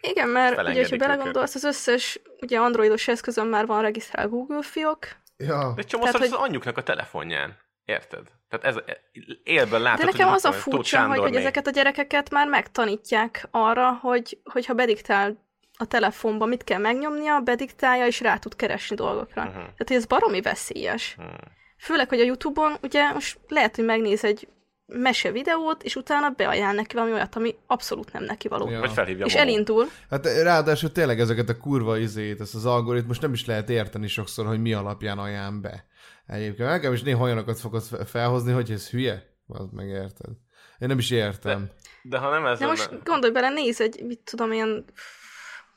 Igen, 0.00 0.28
mert 0.28 0.68
ugye, 0.68 0.88
ha 0.88 0.96
belegondolsz, 0.96 1.54
az 1.54 1.64
összes 1.64 2.20
ugye 2.40 2.58
androidos 2.58 3.08
eszközön 3.08 3.46
már 3.46 3.66
van 3.66 3.82
regisztrál 3.82 4.28
Google 4.28 4.62
fiók. 4.62 5.06
Ja. 5.36 5.72
De 5.76 5.82
csomószor 5.82 6.20
hogy... 6.20 6.28
az 6.28 6.32
anyjuknak 6.32 6.76
a 6.76 6.82
telefonján. 6.82 7.56
Érted? 7.84 8.28
Tehát 8.48 8.76
ez 8.76 8.96
élben 9.42 9.82
látod, 9.82 10.04
De 10.04 10.10
nekem 10.10 10.28
az 10.28 10.44
a 10.44 10.52
furcsa, 10.52 11.06
hogy, 11.06 11.18
hogy 11.18 11.36
ezeket 11.36 11.66
a 11.66 11.70
gyerekeket 11.70 12.30
már 12.30 12.48
megtanítják 12.48 13.48
arra, 13.50 13.92
hogy, 13.92 14.38
hogyha 14.44 14.74
bediktál 14.74 15.44
a 15.78 15.86
telefonba, 15.86 16.46
mit 16.46 16.64
kell 16.64 16.78
megnyomnia, 16.78 17.40
bediktálja, 17.40 18.06
és 18.06 18.20
rá 18.20 18.36
tud 18.36 18.56
keresni 18.56 18.96
dolgokra. 18.96 19.42
Uh-huh. 19.42 19.54
Tehát, 19.54 19.90
ez 19.90 20.06
baromi 20.06 20.40
veszélyes. 20.40 21.14
Uh-huh. 21.18 21.34
Főleg, 21.78 22.08
hogy 22.08 22.20
a 22.20 22.24
Youtube-on 22.24 22.76
ugye 22.82 23.12
most 23.12 23.38
lehet, 23.48 23.76
hogy 23.76 23.84
megnéz 23.84 24.24
egy 24.24 24.48
mese 24.86 25.32
videót, 25.32 25.82
és 25.82 25.96
utána 25.96 26.30
beajánl 26.30 26.74
neki 26.74 26.94
valami 26.94 27.12
olyat, 27.12 27.36
ami 27.36 27.54
abszolút 27.66 28.12
nem 28.12 28.24
neki 28.24 28.48
való. 28.48 28.70
Ja. 28.70 28.80
Vagy 28.80 28.92
felhívja 28.92 29.24
És 29.26 29.34
elindul. 29.34 29.84
Hát 30.10 30.26
ráadásul 30.26 30.92
tényleg 30.92 31.20
ezeket 31.20 31.48
a 31.48 31.56
kurva 31.56 31.98
izét, 31.98 32.40
ezt 32.40 32.54
az 32.54 32.66
algoritmus 32.66 33.18
nem 33.18 33.32
is 33.32 33.46
lehet 33.46 33.70
érteni 33.70 34.06
sokszor, 34.06 34.46
hogy 34.46 34.60
mi 34.60 34.72
alapján 34.72 35.18
ajánl 35.18 35.60
be. 35.60 35.84
Egyébként 36.26 36.68
nekem 36.68 36.92
is 36.92 37.02
néha 37.02 37.24
olyanokat 37.24 37.60
fogod 37.60 37.82
felhozni, 38.06 38.52
hogy 38.52 38.70
ez 38.70 38.90
hülye. 38.90 39.22
Az 39.46 39.70
megérted. 39.72 40.30
Én 40.78 40.88
nem 40.88 40.98
is 40.98 41.10
értem. 41.10 41.64
De, 41.64 41.72
de 42.02 42.18
ha 42.18 42.30
nem 42.30 42.46
ez 42.46 42.58
De 42.58 42.66
most 42.66 43.02
gondolj 43.04 43.32
bele, 43.32 43.48
nézz 43.48 43.80
egy, 43.80 44.02
mit 44.04 44.20
tudom, 44.24 44.52
ilyen... 44.52 44.84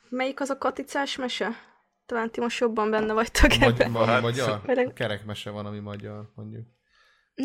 Melyik 0.09 0.39
az 0.39 0.49
a 0.49 0.57
katicás 0.57 1.15
mese? 1.15 1.49
Talán 2.05 2.31
ti 2.31 2.39
most 2.39 2.59
jobban 2.59 2.89
benne 2.91 3.13
vagytok 3.13 3.49
Magy- 3.59 3.79
ebben. 3.79 3.91
ma- 3.91 4.05
Hát, 4.05 4.21
magyar? 4.21 4.61
Mert- 4.65 4.93
Kerekmese 4.93 5.49
van, 5.49 5.65
ami 5.65 5.79
magyar, 5.79 6.31
mondjuk. 6.35 6.67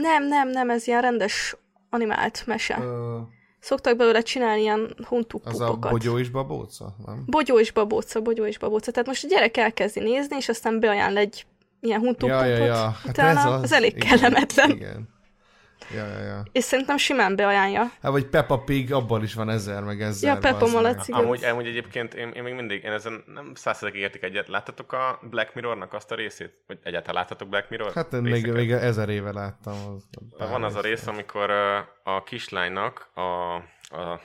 Nem, 0.00 0.26
nem, 0.26 0.48
nem, 0.48 0.70
ez 0.70 0.86
ilyen 0.86 1.00
rendes 1.00 1.56
animált 1.90 2.42
mese. 2.46 2.78
Ö, 2.80 3.18
Szoktak 3.60 3.96
belőle 3.96 4.20
csinálni 4.20 4.60
ilyen 4.60 4.94
huntuk 5.08 5.46
az 5.46 5.60
a 5.60 5.76
bogyó 5.76 6.18
és 6.18 6.28
babóca, 6.28 6.96
nem? 7.06 7.22
Bogyó 7.26 7.58
és 7.58 7.72
babóca, 7.72 8.20
bogyó 8.20 8.46
és 8.46 8.58
babóca. 8.58 8.90
Tehát 8.90 9.06
most 9.08 9.24
a 9.24 9.28
gyerek 9.28 9.56
elkezdi 9.56 10.00
nézni, 10.00 10.36
és 10.36 10.48
aztán 10.48 10.80
beajánl 10.80 11.16
egy 11.16 11.46
ilyen 11.80 12.00
huntuk 12.00 12.28
Ja, 12.28 12.44
ja, 12.44 12.64
ja. 12.64 12.74
Hát 12.74 13.06
Utána 13.08 13.38
ez 13.40 13.44
az, 13.46 13.52
az. 13.52 13.62
az 13.62 13.72
elég 13.72 13.96
Igen, 13.96 14.08
kellemetlen. 14.08 14.70
Igen. 14.70 15.08
Ja, 15.94 16.06
ja, 16.06 16.18
ja. 16.18 16.42
És 16.52 16.64
szerintem 16.64 16.96
simán 16.96 17.36
beajánlja. 17.36 17.80
Hát 17.80 18.12
vagy 18.12 18.26
Peppa 18.26 18.58
Pig, 18.58 18.92
abban 18.92 19.22
is 19.22 19.34
van 19.34 19.50
ezer, 19.50 19.82
meg 19.82 20.02
ezer. 20.02 20.34
Ja, 20.34 20.40
Peppa 20.40 20.58
bazd 20.58 20.74
meg. 20.74 20.82
Malac, 20.82 21.08
igen. 21.08 21.20
Amúgy, 21.20 21.44
amúgy 21.44 21.66
egyébként 21.66 22.14
én, 22.14 22.28
én 22.28 22.42
még 22.42 22.54
mindig, 22.54 22.82
én 22.82 22.92
ezen 22.92 23.24
nem 23.26 23.52
százszerzeg 23.54 24.00
értik 24.00 24.22
egyet. 24.22 24.48
Láttatok 24.48 24.92
a 24.92 25.20
Black 25.30 25.54
Mirrornak 25.54 25.92
azt 25.92 26.12
a 26.12 26.14
részét? 26.14 26.62
Vagy 26.66 26.78
egyáltalán 26.82 27.22
láttatok 27.22 27.48
Black 27.48 27.70
Mirror 27.70 27.92
Hát 27.92 28.12
én 28.12 28.20
még, 28.20 28.52
még 28.52 28.70
ezer 28.70 29.08
éve 29.08 29.32
láttam. 29.32 29.74
Az, 29.94 30.04
Van 30.48 30.64
az 30.64 30.74
a 30.74 30.80
rész, 30.80 31.06
amikor 31.06 31.50
a 32.04 32.22
kislánynak 32.22 33.10
a, 33.14 33.54
a 33.96 34.20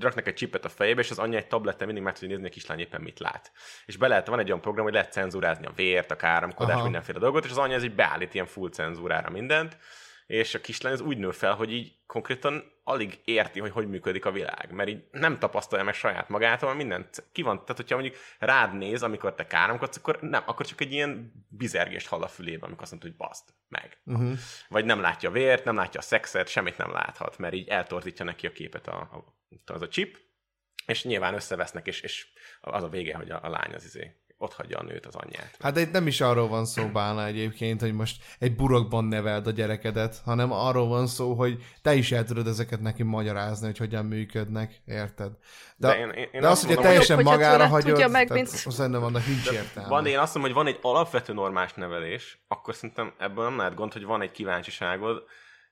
raknak 0.00 0.26
egy 0.26 0.34
csipet 0.34 0.64
a 0.64 0.68
fejébe, 0.68 1.00
és 1.00 1.10
az 1.10 1.18
anyja 1.18 1.38
egy 1.38 1.46
tableten 1.46 1.86
mindig 1.86 2.04
meg 2.04 2.12
tudja 2.12 2.28
nézni, 2.28 2.46
a 2.46 2.52
kislány 2.52 2.78
éppen 2.78 3.00
mit 3.00 3.18
lát. 3.18 3.52
És 3.86 3.96
be 3.96 4.08
lehet, 4.08 4.26
van 4.26 4.38
egy 4.38 4.48
olyan 4.48 4.60
program, 4.60 4.84
hogy 4.84 4.92
lehet 4.92 5.12
cenzúrázni 5.12 5.66
a 5.66 5.72
vért, 5.76 6.10
a 6.10 6.16
káromkodást, 6.16 6.82
mindenféle 6.82 7.18
dolgot, 7.18 7.44
és 7.44 7.50
az 7.50 7.58
anyja 7.58 7.76
ez 7.76 7.84
így 7.84 7.94
beállít 7.94 8.34
ilyen 8.34 8.46
full 8.46 8.70
cenzúrára 8.70 9.30
mindent, 9.30 9.76
és 10.30 10.54
a 10.54 10.60
kislány 10.60 10.92
az 10.92 11.00
úgy 11.00 11.18
nő 11.18 11.30
fel, 11.30 11.54
hogy 11.54 11.72
így 11.72 11.96
konkrétan 12.06 12.72
alig 12.84 13.20
érti, 13.24 13.60
hogy 13.60 13.70
hogy 13.70 13.88
működik 13.88 14.24
a 14.24 14.30
világ, 14.30 14.72
mert 14.72 14.88
így 14.88 15.04
nem 15.10 15.38
tapasztalja 15.38 15.84
meg 15.84 15.94
saját 15.94 16.28
magától, 16.28 16.74
mindent 16.74 17.24
ki 17.32 17.42
van, 17.42 17.60
tehát 17.60 17.76
hogyha 17.76 17.94
mondjuk 17.94 18.16
rád 18.38 18.76
néz, 18.76 19.02
amikor 19.02 19.34
te 19.34 19.46
káromkodsz, 19.46 19.96
akkor 19.96 20.18
nem, 20.20 20.42
akkor 20.46 20.66
csak 20.66 20.80
egy 20.80 20.92
ilyen 20.92 21.32
bizergést 21.48 22.06
hall 22.06 22.22
a 22.22 22.28
fülébe, 22.28 22.66
amikor 22.66 22.82
azt 22.82 22.90
mondod, 22.90 23.10
hogy 23.10 23.18
baszd 23.18 23.44
meg. 23.68 24.00
Uh-huh. 24.04 24.38
Vagy 24.68 24.84
nem 24.84 25.00
látja 25.00 25.28
a 25.28 25.32
vért, 25.32 25.64
nem 25.64 25.76
látja 25.76 26.00
a 26.00 26.02
szexet, 26.02 26.48
semmit 26.48 26.76
nem 26.76 26.92
láthat, 26.92 27.38
mert 27.38 27.54
így 27.54 27.68
eltorzítja 27.68 28.24
neki 28.24 28.46
a 28.46 28.52
képet 28.52 28.86
a, 28.88 28.98
a, 28.98 29.72
az 29.72 29.82
a 29.82 29.88
chip, 29.88 30.18
és 30.86 31.04
nyilván 31.04 31.34
összevesznek, 31.34 31.86
és, 31.86 32.00
és 32.00 32.26
az 32.60 32.82
a 32.82 32.88
vége, 32.88 33.16
hogy 33.16 33.30
a, 33.30 33.42
a 33.42 33.48
lány 33.48 33.74
az 33.74 33.84
izé, 33.84 34.19
ott 34.42 34.52
hagyja 34.54 34.78
a 34.78 34.82
nőt, 34.82 35.06
az 35.06 35.14
anyját. 35.14 35.56
Hát 35.60 35.76
itt 35.78 35.92
nem 35.92 36.06
is 36.06 36.20
arról 36.20 36.48
van 36.48 36.64
szó, 36.64 36.86
Bálna 36.86 37.26
egyébként, 37.26 37.80
hogy 37.80 37.92
most 37.92 38.22
egy 38.38 38.56
burokban 38.56 39.04
neveld 39.04 39.46
a 39.46 39.50
gyerekedet, 39.50 40.20
hanem 40.24 40.52
arról 40.52 40.88
van 40.88 41.06
szó, 41.06 41.34
hogy 41.34 41.64
te 41.82 41.94
is 41.94 42.12
el 42.12 42.24
tudod 42.24 42.46
ezeket 42.46 42.80
neki 42.80 43.02
magyarázni, 43.02 43.66
hogy 43.66 43.78
hogyan 43.78 44.04
működnek, 44.04 44.82
érted? 44.86 45.30
De, 45.76 45.88
De 45.88 45.98
én- 45.98 46.10
én- 46.10 46.40
de 46.40 46.46
az, 46.46 46.52
azt 46.52 46.66
hogy 46.66 46.78
teljesen 46.78 47.16
hogy- 47.16 47.24
magára 47.24 47.66
hagyod, 47.66 47.88
tudja 47.90 48.08
meg, 48.08 48.28
tehát 48.28 48.42
mint- 48.42 48.72
szerintem 48.72 49.02
annak 49.02 49.26
nincs 49.26 49.50
értelme. 49.50 49.88
Van, 49.88 50.02
de 50.02 50.08
én 50.10 50.18
azt 50.18 50.34
mondom, 50.34 50.52
hogy 50.52 50.64
van 50.64 50.72
egy 50.74 50.78
alapvető 50.82 51.32
normális 51.32 51.72
nevelés, 51.72 52.44
akkor 52.48 52.74
szerintem 52.74 53.12
ebből 53.18 53.44
nem 53.44 53.56
lehet 53.56 53.74
gond, 53.74 53.92
hogy 53.92 54.04
van 54.04 54.22
egy 54.22 54.30
kíváncsiságod, 54.30 55.22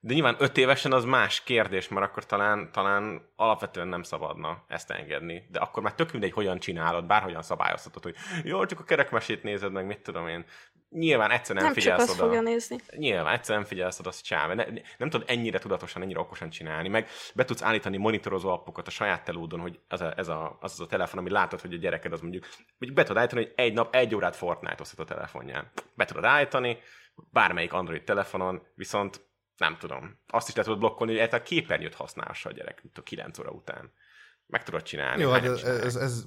de 0.00 0.14
nyilván 0.14 0.36
öt 0.38 0.56
évesen 0.56 0.92
az 0.92 1.04
más 1.04 1.42
kérdés, 1.42 1.88
mert 1.88 2.06
akkor 2.06 2.26
talán, 2.26 2.72
talán 2.72 3.32
alapvetően 3.36 3.88
nem 3.88 4.02
szabadna 4.02 4.64
ezt 4.68 4.90
engedni. 4.90 5.46
De 5.50 5.58
akkor 5.58 5.82
már 5.82 5.94
tök 5.94 6.12
mindegy, 6.12 6.32
hogyan 6.32 6.58
csinálod, 6.58 7.06
bárhogyan 7.06 7.42
szabályoztatod, 7.42 8.02
hogy 8.02 8.14
jó, 8.44 8.66
csak 8.66 8.80
a 8.80 8.84
kerekmesét 8.84 9.42
nézed 9.42 9.72
meg, 9.72 9.86
mit 9.86 10.00
tudom 10.00 10.28
én. 10.28 10.44
Nyilván 10.90 11.30
egyszer 11.30 11.54
nem, 11.54 11.64
Nem, 11.64 11.74
csak 11.74 11.82
figyelsz 11.82 12.02
azt 12.02 12.20
oda. 12.20 12.24
fogja 12.24 12.40
nézni. 12.40 12.76
Nyilván, 12.96 13.32
egyszer 13.32 13.56
nem 13.56 13.64
figyelsz 13.64 13.98
oda, 13.98 14.08
azt 14.08 14.24
csinálva. 14.24 14.54
Ne, 14.54 14.64
ne, 14.64 14.80
nem 14.98 15.10
tudod 15.10 15.30
ennyire 15.30 15.58
tudatosan, 15.58 16.02
ennyire 16.02 16.20
okosan 16.20 16.50
csinálni. 16.50 16.88
Meg 16.88 17.08
be 17.34 17.44
tudsz 17.44 17.62
állítani 17.62 17.96
monitorozó 17.96 18.48
appokat 18.48 18.86
a 18.86 18.90
saját 18.90 19.24
telódon, 19.24 19.60
hogy 19.60 19.80
az 19.88 20.00
a, 20.00 20.12
ez 20.16 20.28
a, 20.28 20.56
az, 20.60 20.72
az 20.72 20.80
a 20.80 20.86
telefon, 20.86 21.18
ami 21.18 21.30
látod, 21.30 21.60
hogy 21.60 21.74
a 21.74 21.76
gyereked 21.76 22.12
az 22.12 22.20
mondjuk, 22.20 22.46
mondjuk 22.78 22.94
be 22.94 23.02
tudod 23.02 23.16
állítani, 23.16 23.42
hogy 23.44 23.52
egy 23.56 23.72
nap 23.72 23.94
egy 23.94 24.14
órát 24.14 24.36
Fortnite-ozhat 24.36 24.98
a 24.98 25.14
telefonján. 25.14 25.70
Be 25.94 26.04
tudod 26.04 26.24
állítani, 26.24 26.78
bármelyik 27.32 27.72
Android 27.72 28.04
telefonon, 28.04 28.62
viszont 28.74 29.27
nem 29.58 29.76
tudom. 29.78 30.18
Azt 30.26 30.48
is 30.48 30.54
le 30.54 30.62
tudod 30.62 30.78
blokkolni, 30.78 31.12
hogy 31.12 31.20
egyáltalán 31.20 31.46
képernyőt 31.46 31.94
használhassa 31.94 32.48
a 32.48 32.52
gyerek, 32.52 32.82
mint 32.82 32.98
a 32.98 33.02
9 33.02 33.38
óra 33.38 33.50
után. 33.50 33.92
Meg 34.46 34.62
tudod 34.62 34.82
csinálni. 34.82 35.22
Jó, 35.22 35.30
hát 35.30 35.44
ez, 35.44 35.62
ez, 35.62 35.96
ez, 35.96 36.24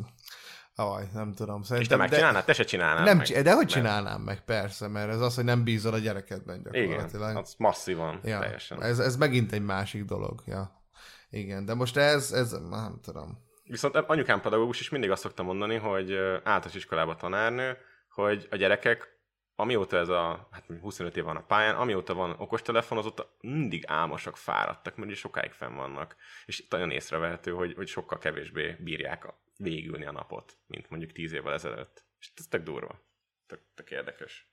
Aj, 0.76 1.08
nem 1.14 1.34
tudom. 1.34 1.60
És 1.62 1.68
te 1.68 1.74
Szerintem, 1.74 1.98
megcsinálnád? 2.00 2.46
Te 2.46 2.54
se 2.54 2.64
csinálnád 2.64 3.06
nem, 3.06 3.18
meg. 3.18 3.28
de 3.28 3.36
hogy 3.36 3.46
Mert- 3.56 3.70
csinálnám 3.70 4.22
meg, 4.22 4.44
persze, 4.46 4.88
mert 4.88 5.10
ez 5.10 5.22
az, 5.22 5.36
hogy 5.36 5.44
nem 5.44 5.64
bízol 5.64 5.94
a 5.94 5.98
gyerekedben 5.98 6.68
Igen, 6.72 6.88
gyakorlatilag. 6.88 7.36
az 7.38 7.56
masszívan, 7.58 8.20
ja, 8.24 8.40
teljesen. 8.40 8.84
ez, 8.84 9.00
ez 9.00 9.18
megint 9.18 9.52
egy 9.52 9.62
másik 9.62 10.04
dolog, 10.06 10.44
ja. 10.46 10.84
Igen, 11.30 11.66
de 11.66 11.74
most 11.74 11.98
ez, 11.98 12.32
ez 12.32 12.52
nem 12.52 13.00
tudom. 13.04 13.38
Viszont 13.64 13.96
anyukám 13.96 14.42
pedagógus 14.42 14.80
is 14.80 14.90
mindig 14.90 15.12
azt 15.12 15.22
szokta 15.22 15.44
mondani, 15.44 15.76
hogy 15.76 16.14
általános 16.16 16.74
iskolában 16.76 17.18
tanárnő, 17.18 17.78
hogy 18.10 18.48
a 18.52 18.56
gyerekek, 18.56 19.20
amióta 19.62 19.98
ez 19.98 20.10
a, 20.10 20.48
hát 20.52 20.66
25 20.82 21.18
év 21.18 21.24
van 21.24 21.36
a 21.36 21.46
pályán, 21.46 21.76
amióta 21.76 22.14
van 22.14 22.36
okostelefon, 22.38 22.98
azóta 22.98 23.38
mindig 23.42 23.84
álmosak, 23.88 24.38
fáradtak, 24.38 24.96
mert 24.96 25.08
ugye 25.08 25.20
sokáig 25.20 25.52
fenn 25.52 25.76
vannak. 25.76 26.16
És 26.46 26.60
itt 26.60 26.72
nagyon 26.72 26.92
észrevehető, 26.92 27.52
hogy, 27.52 27.74
hogy 27.74 27.88
sokkal 27.88 28.18
kevésbé 28.18 28.76
bírják 28.80 29.26
a, 29.26 29.42
végülni 29.58 30.06
a 30.06 30.12
napot, 30.12 30.58
mint 30.68 30.90
mondjuk 30.90 31.12
10 31.12 31.34
évvel 31.34 31.54
ezelőtt. 31.54 32.06
És 32.20 32.32
ez 32.36 32.48
tök 32.48 32.64
durva. 32.64 33.00
Tök, 33.48 33.62
tök 33.76 33.92
érdekes. 33.92 34.52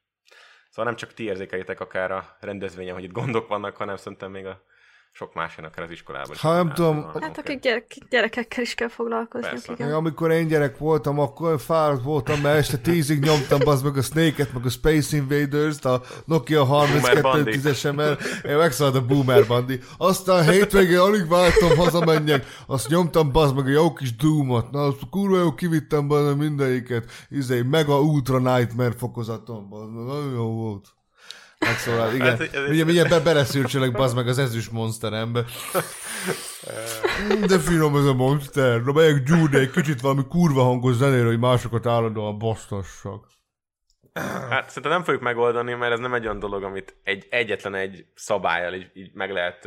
Szóval 0.69 0.85
nem 0.85 0.97
csak 0.97 1.15
ti 1.15 1.25
érzékelitek 1.25 1.81
akár 1.81 2.11
a 2.11 2.37
rendezvényen, 2.41 2.95
hogy 2.95 3.05
itt 3.05 3.13
gondok 3.13 3.49
vannak, 3.49 3.77
hanem 3.77 3.97
szerintem 3.97 4.31
még 4.31 4.47
a 4.47 4.65
sok 5.13 5.35
másén 5.35 5.65
akár 5.65 5.85
az 5.85 5.91
iskolában. 5.91 6.31
is 6.33 6.41
Ha 6.41 6.53
nem 6.53 6.73
tudom, 6.73 7.11
Hát 7.21 7.39
akik 7.39 7.61
gyerek, 7.61 7.97
gyerekekkel 8.11 8.63
is 8.63 8.75
kell 8.75 8.89
foglalkozniuk, 8.89 9.55
Persze. 9.55 9.73
igen. 9.73 9.93
Amikor 9.93 10.31
én 10.31 10.47
gyerek 10.47 10.79
voltam, 10.79 11.19
akkor 11.19 11.61
fáradt 11.61 12.03
voltam, 12.03 12.41
mert 12.41 12.59
este 12.59 12.77
tízig 12.77 13.23
nyomtam 13.23 13.61
az 13.65 13.83
meg 13.83 13.97
a 13.97 14.03
Snake-et, 14.03 14.53
meg 14.53 14.67
a 14.67 14.69
Space 14.69 15.17
Invaders-t, 15.17 15.85
a 15.85 16.03
Nokia 16.25 16.65
Boomer 16.65 17.23
Bandit. 17.23 17.61
3210-esemmel, 17.63 18.19
én 18.45 18.57
megszállt 18.57 18.95
a 18.95 19.05
Boomer 19.05 19.47
Bandi. 19.47 19.81
Aztán 19.97 20.51
hétvégén 20.51 20.99
alig 20.99 21.29
váltam, 21.29 21.77
hazamenjek, 21.77 22.47
azt 22.67 22.89
nyomtam 22.89 23.33
bazd 23.33 23.55
meg 23.57 23.67
a 23.67 23.71
jó 23.71 23.93
kis 23.93 24.17
Doom-ot, 24.17 24.71
na 24.71 24.81
azt 24.83 25.01
kurva 25.11 25.39
jó 25.39 25.55
kivittem 25.55 26.09
benne 26.09 26.35
mindegyiket, 26.35 27.11
izé, 27.29 27.63
Mega 27.63 28.01
Ultra 28.01 28.39
Nightmare 28.39 28.93
fokozaton, 28.93 29.69
bazd 29.69 29.93
meg, 29.93 30.05
nagyon 30.05 30.33
jó 30.33 30.55
volt. 30.55 30.97
Megszólal, 31.59 32.15
igen. 32.15 32.27
Hát, 32.27 32.41
ez- 32.41 32.69
Ugye 32.69 32.85
mindjárt 32.85 33.25
be 33.25 33.91
bazd 33.93 34.17
meg 34.17 34.29
az 34.29 34.39
ezüst 34.39 34.73
monsterembe. 34.73 35.45
De 37.47 37.59
finom 37.59 37.97
ez 37.97 38.05
a 38.05 38.15
monster. 38.15 38.83
Na 38.83 38.93
megyek 38.93 39.23
gyúrni 39.23 39.59
egy 39.59 39.71
kicsit 39.71 40.01
valami 40.01 40.27
kurva 40.29 40.63
hangos 40.63 40.95
zenére, 40.95 41.27
hogy 41.27 41.39
másokat 41.39 41.87
állandóan 41.87 42.39
basztassak. 42.39 43.27
Hát 44.51 44.69
szerintem 44.69 44.93
nem 44.93 45.03
fogjuk 45.05 45.23
megoldani, 45.23 45.75
mert 45.75 45.93
ez 45.93 45.99
nem 45.99 46.15
egy 46.15 46.25
olyan 46.25 46.39
dolog, 46.39 46.63
amit 46.63 46.97
egy, 47.03 47.27
egyetlen 47.31 47.75
egy 47.75 48.07
szabályjal 48.15 48.75
így, 48.75 48.91
így 48.95 49.11
meg, 49.15 49.31
lehet, 49.31 49.65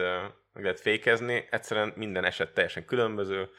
meg 0.53 0.63
lehet 0.63 0.79
fékezni. 0.79 1.47
Egyszerűen 1.49 1.93
minden 1.95 2.23
eset 2.25 2.53
teljesen 2.53 2.85
különböző, 2.85 3.49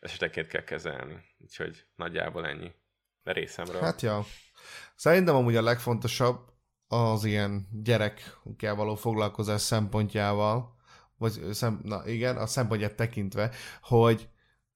esetenként 0.00 0.46
kell 0.46 0.64
kezelni. 0.64 1.16
Úgyhogy 1.38 1.84
nagyjából 1.96 2.46
ennyi. 2.46 2.72
De 3.24 3.32
részemről. 3.32 3.80
Hát 3.80 4.02
ja. 4.02 4.24
Szerintem 4.94 5.34
amúgy 5.34 5.56
a 5.56 5.62
legfontosabb 5.62 6.38
az 6.88 7.24
ilyen 7.24 7.68
gyerekkel 7.82 8.74
való 8.74 8.94
foglalkozás 8.94 9.60
szempontjával, 9.60 10.74
vagy 11.18 11.40
szem, 11.52 11.80
na 11.82 12.06
igen, 12.06 12.36
a 12.36 12.46
szempontját 12.46 12.94
tekintve, 12.94 13.50
hogy 13.82 14.28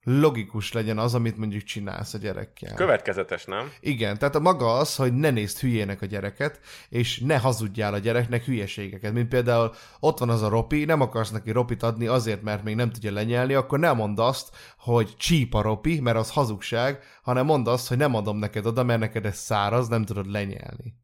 logikus 0.03 0.73
legyen 0.73 0.99
az, 0.99 1.15
amit 1.15 1.37
mondjuk 1.37 1.63
csinálsz 1.63 2.15
a 2.15 2.19
gyerekkel. 2.19 2.75
Következetes, 2.75 3.45
nem? 3.45 3.71
Igen, 3.81 4.19
tehát 4.19 4.35
a 4.35 4.41
maga 4.41 4.77
az, 4.77 4.97
hogy 4.97 5.13
ne 5.13 5.31
nézd 5.31 5.59
hülyének 5.59 6.03
a 6.03 6.07
gyereket, 6.07 6.61
és 6.89 7.19
ne 7.19 7.39
hazudjál 7.39 7.95
a 7.95 7.99
gyereknek 7.99 8.45
hülyeségeket. 8.45 9.13
Mint 9.13 9.29
például 9.29 9.75
ott 10.01 10.19
van 10.19 10.31
az 10.31 10.43
a 10.43 10.49
ropi, 10.49 10.85
nem 10.85 11.01
akarsz 11.01 11.31
neki 11.31 11.51
ropit 11.51 11.83
adni 11.83 12.07
azért, 12.07 12.43
mert 12.43 12.63
még 12.63 12.75
nem 12.75 12.91
tudja 12.91 13.13
lenyelni, 13.13 13.55
akkor 13.55 13.79
nem 13.79 13.97
mondd 13.97 14.21
azt, 14.21 14.57
hogy 14.79 15.17
csíp 15.17 15.55
a 15.55 15.63
ropi, 15.63 16.01
mert 16.01 16.17
az 16.17 16.31
hazugság, 16.31 17.03
hanem 17.23 17.45
mondd 17.45 17.69
azt, 17.69 17.89
hogy 17.89 17.97
nem 17.97 18.15
adom 18.15 18.37
neked 18.37 18.67
oda, 18.67 18.83
mert 18.83 19.01
neked 19.01 19.27
ez 19.27 19.37
száraz, 19.37 19.89
nem 19.89 20.05
tudod 20.05 20.27
lenyelni. 20.27 20.95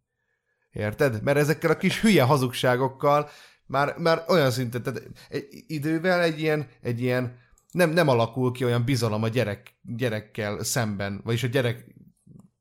Érted? 0.76 1.22
Mert 1.22 1.38
ezekkel 1.38 1.70
a 1.70 1.76
kis 1.76 2.00
hülye 2.00 2.22
hazugságokkal 2.22 3.28
már, 3.66 3.94
már 3.98 4.24
olyan 4.28 4.50
szinten, 4.50 4.82
tehát 4.82 5.02
egy, 5.28 5.64
idővel 5.66 6.20
egy 6.20 6.40
ilyen, 6.40 6.66
egy 6.82 7.00
ilyen 7.00 7.38
nem, 7.70 7.90
nem 7.90 8.08
alakul 8.08 8.52
ki 8.52 8.64
olyan 8.64 8.84
bizalom 8.84 9.22
a 9.22 9.28
gyerek, 9.28 9.78
gyerekkel 9.82 10.62
szemben, 10.62 11.20
vagyis 11.24 11.42
a 11.42 11.46
gyerek 11.46 11.94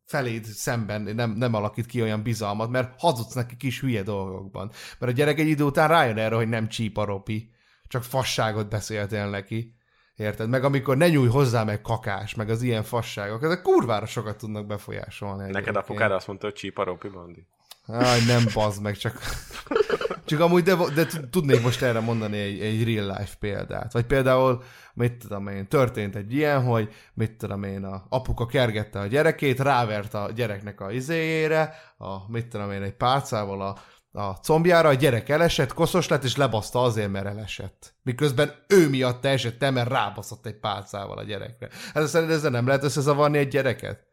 feléd 0.06 0.44
szemben 0.44 1.02
nem, 1.02 1.32
nem 1.32 1.54
alakít 1.54 1.86
ki 1.86 2.02
olyan 2.02 2.24
bizalmat, 2.24 2.70
mert 2.70 3.00
hazudsz 3.00 3.34
neki 3.34 3.58
kis 3.58 3.80
hülye 3.80 4.04
dolgokban. 4.04 4.72
Mert 5.00 5.12
a 5.12 5.16
gyerek 5.16 5.40
egy 5.40 5.48
idő 5.48 5.64
után 5.64 5.88
rájön 5.88 6.18
erre, 6.18 6.36
hogy 6.36 6.50
nem 6.50 6.68
csípa 6.68 7.06
ropi, 7.06 7.50
csak 7.88 8.04
fasságot 8.04 8.70
beszéltél 8.70 9.30
neki. 9.30 9.74
Érted? 10.16 10.50
Meg 10.50 10.64
amikor 10.64 10.98
ne 10.98 11.10
nyújj 11.10 11.28
hozzá, 11.28 11.64
meg 11.64 11.82
kakás, 11.82 12.36
meg 12.36 12.50
az 12.50 12.62
ilyen 12.62 12.84
fasságok, 12.84 13.44
ezek 13.44 13.62
kurvára 13.62 14.06
sokat 14.06 14.38
tudnak 14.38 14.66
befolyásolni. 14.66 15.52
Neked 15.52 15.76
apukád 15.76 16.12
azt 16.12 16.28
mondta, 16.28 16.46
hogy 16.46 16.56
csípa 16.56 16.84
Ropi 16.84 17.08
Bandi. 17.08 17.48
Aj, 17.88 18.26
nem 18.26 18.44
bazd 18.54 18.82
meg, 18.82 18.98
csak 18.98 19.20
Csak 20.26 20.40
amúgy, 20.40 20.64
de, 20.64 20.76
de 20.96 21.06
tudnék 21.30 21.62
most 21.62 21.82
erre 21.82 22.00
mondani 22.00 22.38
egy, 22.38 22.60
egy 22.60 22.84
real 22.84 23.18
life 23.18 23.36
példát. 23.40 23.94
Vagy 23.94 24.06
például, 24.06 24.64
mit 24.94 25.14
tudom 25.14 25.48
én, 25.48 25.68
történt 25.68 26.16
egy 26.16 26.34
ilyen, 26.34 26.64
hogy 26.64 26.94
mit 27.14 27.32
tudom 27.32 27.64
én, 27.64 27.84
a 27.84 28.06
apuka 28.10 28.46
kergette 28.46 29.00
a 29.00 29.06
gyerekét, 29.06 29.60
rávert 29.60 30.14
a 30.14 30.32
gyereknek 30.36 30.82
a 30.82 30.92
izéjére, 30.92 31.74
a, 31.98 32.32
mit 32.32 32.48
tudom 32.48 32.72
én, 32.72 32.82
egy 32.82 32.96
pálcával 32.96 33.62
a, 33.62 33.78
a 34.20 34.34
combjára, 34.34 34.90
a 34.90 34.94
gyerek 34.94 35.30
elesett, 35.30 35.74
koszos 35.74 36.08
lett, 36.08 36.24
és 36.24 36.36
lebaszta 36.36 36.82
azért, 36.82 37.12
mert 37.12 37.26
elesett. 37.26 37.96
Miközben 38.04 38.52
ő 38.68 38.90
miatt 38.90 39.26
esett, 39.26 39.72
mert 39.72 39.90
rábaszott 39.90 40.46
egy 40.46 40.60
pálcával 40.60 41.18
a 41.18 41.24
gyerekre. 41.24 41.70
Hát 41.94 42.08
szerinted 42.08 42.38
ezzel 42.38 42.52
nem 42.52 42.68
lehet 42.68 42.84
összezavarni 42.84 43.38
egy 43.38 43.48
gyereket? 43.48 44.05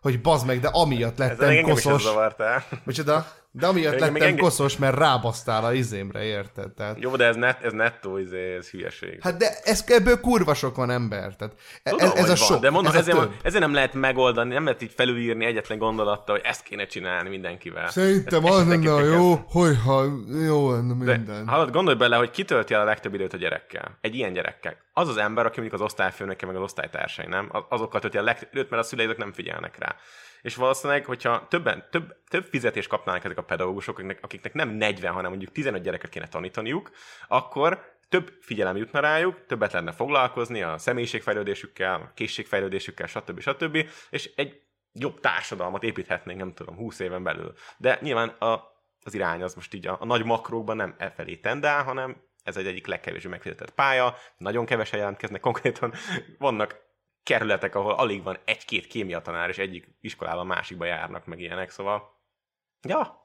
Hogy 0.00 0.20
bazd 0.20 0.46
meg, 0.46 0.60
de 0.60 0.68
amiatt 0.72 1.18
lettem 1.18 1.48
Ez 1.48 1.62
koszos. 1.64 1.84
engem 1.84 1.96
is 1.96 2.02
zavartál. 2.02 2.64
Micsoda? 2.84 3.26
De 3.50 3.66
amiatt 3.66 3.90
Még- 3.90 4.00
lettem 4.00 4.12
még 4.14 4.22
engem- 4.22 4.38
koszos, 4.44 4.76
mert 4.76 4.96
rábasztál 4.96 5.64
a 5.64 5.72
izémre, 5.72 6.22
érted? 6.24 6.72
Tehát, 6.72 6.96
Jó, 7.00 7.16
de 7.16 7.24
ez, 7.24 7.36
net, 7.36 7.62
ez 7.64 7.72
nettó, 7.72 8.18
izé, 8.18 8.54
ez 8.54 8.70
hülyeség. 8.70 9.18
hát 9.22 9.36
de 9.36 9.48
ez, 9.64 9.84
ebből 9.86 10.20
kurva 10.20 10.54
sok 10.54 10.76
van 10.76 10.90
ember. 10.90 11.36
Tehát 11.36 11.54
e- 11.82 11.90
Tudom, 11.90 12.06
ez, 12.06 12.12
ez 12.14 12.24
a 12.24 12.26
van, 12.26 12.36
sok, 12.36 12.60
De 12.60 12.70
mondom, 12.70 12.92
ez 12.92 12.98
ezért, 13.08 13.30
ezért 13.42 13.62
nem 13.62 13.74
lehet 13.74 13.94
megoldani, 13.94 14.52
nem 14.54 14.64
lehet 14.64 14.82
így 14.82 14.92
felülírni 14.96 15.44
egyetlen 15.44 15.78
gondolattal, 15.78 16.36
hogy 16.36 16.44
ezt 16.44 16.62
kéne 16.62 16.86
csinálni 16.86 17.28
mindenkivel. 17.28 17.88
Szerintem 17.90 18.44
Ezt 18.44 18.54
az 18.54 18.66
lenne 18.68 18.92
a 18.94 19.00
jó, 19.02 19.34
hogyha 19.48 20.04
jó 20.44 20.70
lenne 20.72 21.04
De 21.04 21.16
minden. 21.16 21.48
hallod, 21.48 21.70
gondolj 21.70 21.96
bele, 21.96 22.16
hogy 22.16 22.30
ki 22.30 22.44
tölti 22.44 22.74
el 22.74 22.80
a 22.80 22.84
legtöbb 22.84 23.14
időt 23.14 23.32
a 23.32 23.36
gyerekkel. 23.36 23.98
Egy 24.00 24.14
ilyen 24.14 24.32
gyerekkel. 24.32 24.76
Az 24.92 25.08
az 25.08 25.16
ember, 25.16 25.46
aki 25.46 25.60
mondjuk 25.60 25.80
az 25.80 25.86
osztályfőnöke, 25.86 26.46
meg 26.46 26.56
az 26.56 26.62
osztálytársai, 26.62 27.26
nem? 27.26 27.48
Az- 27.52 27.62
Azokkal 27.68 28.00
tölti 28.00 28.18
a 28.18 28.22
legtöbb 28.22 28.48
időt, 28.52 28.70
mert 28.70 28.82
a 28.82 28.86
szüleik 28.86 29.16
nem 29.16 29.32
figyelnek 29.32 29.78
rá. 29.78 29.94
És 30.42 30.54
valószínűleg, 30.54 31.04
hogyha 31.04 31.46
többen, 31.48 31.84
több, 31.90 32.16
több 32.28 32.44
fizetést 32.44 32.88
kapnának 32.88 33.24
ezek 33.24 33.38
a 33.38 33.42
pedagógusok, 33.42 33.94
akiknek, 33.94 34.18
akiknek 34.22 34.52
nem 34.52 34.68
40, 34.68 35.12
hanem 35.12 35.30
mondjuk 35.30 35.52
15 35.52 35.82
gyereket 35.82 36.10
kéne 36.10 36.28
tanítaniuk, 36.28 36.90
akkor 37.28 37.96
több 38.08 38.32
figyelem 38.40 38.76
jutna 38.76 39.00
rájuk, 39.00 39.46
többet 39.46 39.72
lenne 39.72 39.92
foglalkozni 39.92 40.62
a 40.62 40.78
személyiségfejlődésükkel, 40.78 41.94
a 41.94 42.12
készségfejlődésükkel, 42.14 43.06
stb. 43.06 43.40
stb. 43.40 43.88
És 44.10 44.30
egy 44.36 44.62
jobb 44.92 45.20
társadalmat 45.20 45.82
építhetnénk, 45.82 46.38
nem 46.38 46.54
tudom, 46.54 46.76
20 46.76 46.98
éven 46.98 47.22
belül. 47.22 47.52
De 47.76 47.98
nyilván 48.00 48.28
a, 48.28 48.76
az 49.04 49.14
irány 49.14 49.42
az 49.42 49.54
most 49.54 49.74
így 49.74 49.86
a, 49.86 49.96
a 50.00 50.04
nagy 50.04 50.24
makrókban 50.24 50.76
nem 50.76 50.94
e 50.98 51.10
felé 51.10 51.36
tendál, 51.36 51.82
hanem 51.84 52.16
ez 52.44 52.56
egy 52.56 52.66
egyik 52.66 52.86
legkevésbé 52.86 53.28
megfizetett 53.28 53.70
pálya, 53.70 54.14
nagyon 54.36 54.66
kevesen 54.66 54.98
jelentkeznek, 54.98 55.40
konkrétan 55.40 55.92
vannak 56.38 56.86
kerületek, 57.28 57.74
ahol 57.74 57.92
alig 57.92 58.22
van 58.22 58.38
egy-két 58.44 58.86
kémia 58.86 59.20
tanár, 59.20 59.48
és 59.48 59.58
egyik 59.58 59.96
iskolában 60.00 60.46
másikba 60.46 60.84
járnak, 60.84 61.26
meg 61.26 61.40
ilyenek, 61.40 61.70
szóval 61.70 62.02
ja, 62.88 63.22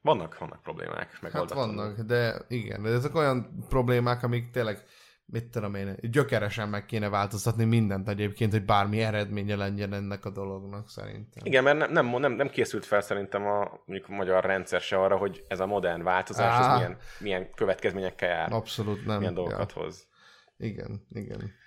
vannak, 0.00 0.38
vannak 0.38 0.62
problémák. 0.62 1.18
Hát 1.32 1.52
vannak, 1.52 2.00
de 2.00 2.44
igen, 2.48 2.82
de 2.82 2.88
ezek 2.88 3.14
olyan 3.14 3.64
problémák, 3.68 4.22
amik 4.22 4.50
tényleg, 4.50 4.82
mit 5.24 5.50
tudom 5.50 5.74
én, 5.74 5.96
gyökeresen 6.00 6.68
meg 6.68 6.84
kéne 6.84 7.08
változtatni 7.08 7.64
mindent 7.64 8.08
egyébként, 8.08 8.52
hogy 8.52 8.64
bármi 8.64 9.00
eredménye 9.02 9.56
legyen 9.56 9.92
ennek 9.92 10.24
a 10.24 10.30
dolognak 10.30 10.88
szerintem. 10.88 11.44
Igen, 11.44 11.62
mert 11.62 11.78
nem, 11.78 11.92
nem, 11.92 12.20
nem, 12.20 12.32
nem 12.32 12.48
készült 12.48 12.86
fel 12.86 13.00
szerintem 13.00 13.46
a, 13.46 13.82
mondjuk 13.84 14.08
a 14.08 14.14
magyar 14.14 14.44
rendszer 14.44 14.80
se 14.80 14.96
arra, 14.96 15.16
hogy 15.16 15.44
ez 15.48 15.60
a 15.60 15.66
modern 15.66 16.02
változás, 16.02 16.52
Á. 16.52 16.72
ez 16.72 16.76
milyen, 16.76 16.98
milyen 17.18 17.54
következményekkel 17.54 18.28
jár, 18.28 18.52
Abszolút 18.52 19.06
nem. 19.06 19.18
milyen 19.18 19.34
dolgokat 19.34 19.72
hoz. 19.72 20.08
Igen, 20.56 21.06
igen. 21.10 21.66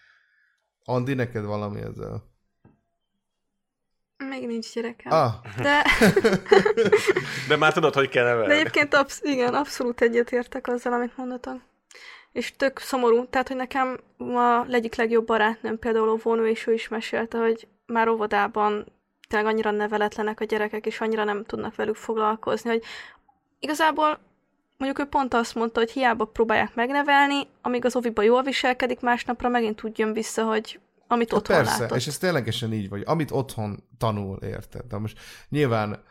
Andi, 0.86 1.14
neked 1.14 1.46
valami 1.46 1.80
ezzel? 1.82 2.30
Még 4.30 4.48
nincs 4.48 4.74
gyerekem. 4.74 5.12
Ah, 5.12 5.34
De, 5.62 5.84
De 7.48 7.56
már 7.56 7.74
tudod, 7.74 7.94
hogy 7.94 8.10
kell 8.10 8.24
de 8.24 8.30
nevelni. 8.30 8.54
egyébként 8.54 8.94
absz- 8.94 9.26
igen, 9.26 9.54
abszolút 9.54 10.02
egyetértek 10.02 10.68
azzal, 10.68 10.94
amit 10.94 11.18
mondatok. 11.18 11.62
És 12.32 12.56
tök 12.56 12.80
szomorú. 12.80 13.26
Tehát, 13.30 13.48
hogy 13.48 13.58
nekem 13.58 14.00
a 14.18 14.66
egyik 14.70 14.96
legjobb 14.96 15.26
barátnőm 15.26 15.80
például 15.80 16.10
óvónő, 16.10 16.48
és 16.48 16.68
ő 16.68 16.74
is 16.74 16.88
mesélte, 16.88 17.38
hogy 17.38 17.68
már 17.86 18.08
óvodában 18.08 18.86
tényleg 19.30 19.52
annyira 19.54 19.72
neveletlenek 19.72 20.40
a 20.40 20.44
gyerekek, 20.46 20.86
és 20.86 21.02
annyira 21.02 21.24
nem 21.24 21.46
tudnak 21.46 21.76
velük 21.76 21.96
foglalkozni, 21.96 22.70
hogy 22.70 22.84
igazából 23.60 24.20
mondjuk 24.82 25.08
ő 25.08 25.10
pont 25.10 25.34
azt 25.34 25.56
mondta, 25.56 25.80
hogy 25.80 25.92
hiába 25.92 26.26
próbálják 26.26 26.76
megnevelni, 26.76 27.48
amíg 27.62 27.86
az 27.86 27.96
oviba 27.96 28.22
jól 28.22 28.44
viselkedik, 28.44 29.00
másnapra 29.00 29.50
megint 29.50 29.84
úgy 29.84 30.00
jön 30.00 30.14
vissza, 30.14 30.44
hogy 30.44 30.80
amit 31.08 31.34
otthon 31.34 31.56
Hát 31.56 31.66
persze, 31.66 31.82
látott. 31.82 31.98
és 31.98 32.08
ez 32.08 32.18
ténylegesen 32.18 32.74
így 32.74 32.90
vagy. 32.90 33.04
Amit 33.06 33.32
otthon 33.32 33.84
tanul, 33.98 34.38
érted? 34.38 34.82
De 34.86 34.98
most 34.98 35.20
nyilván 35.50 36.04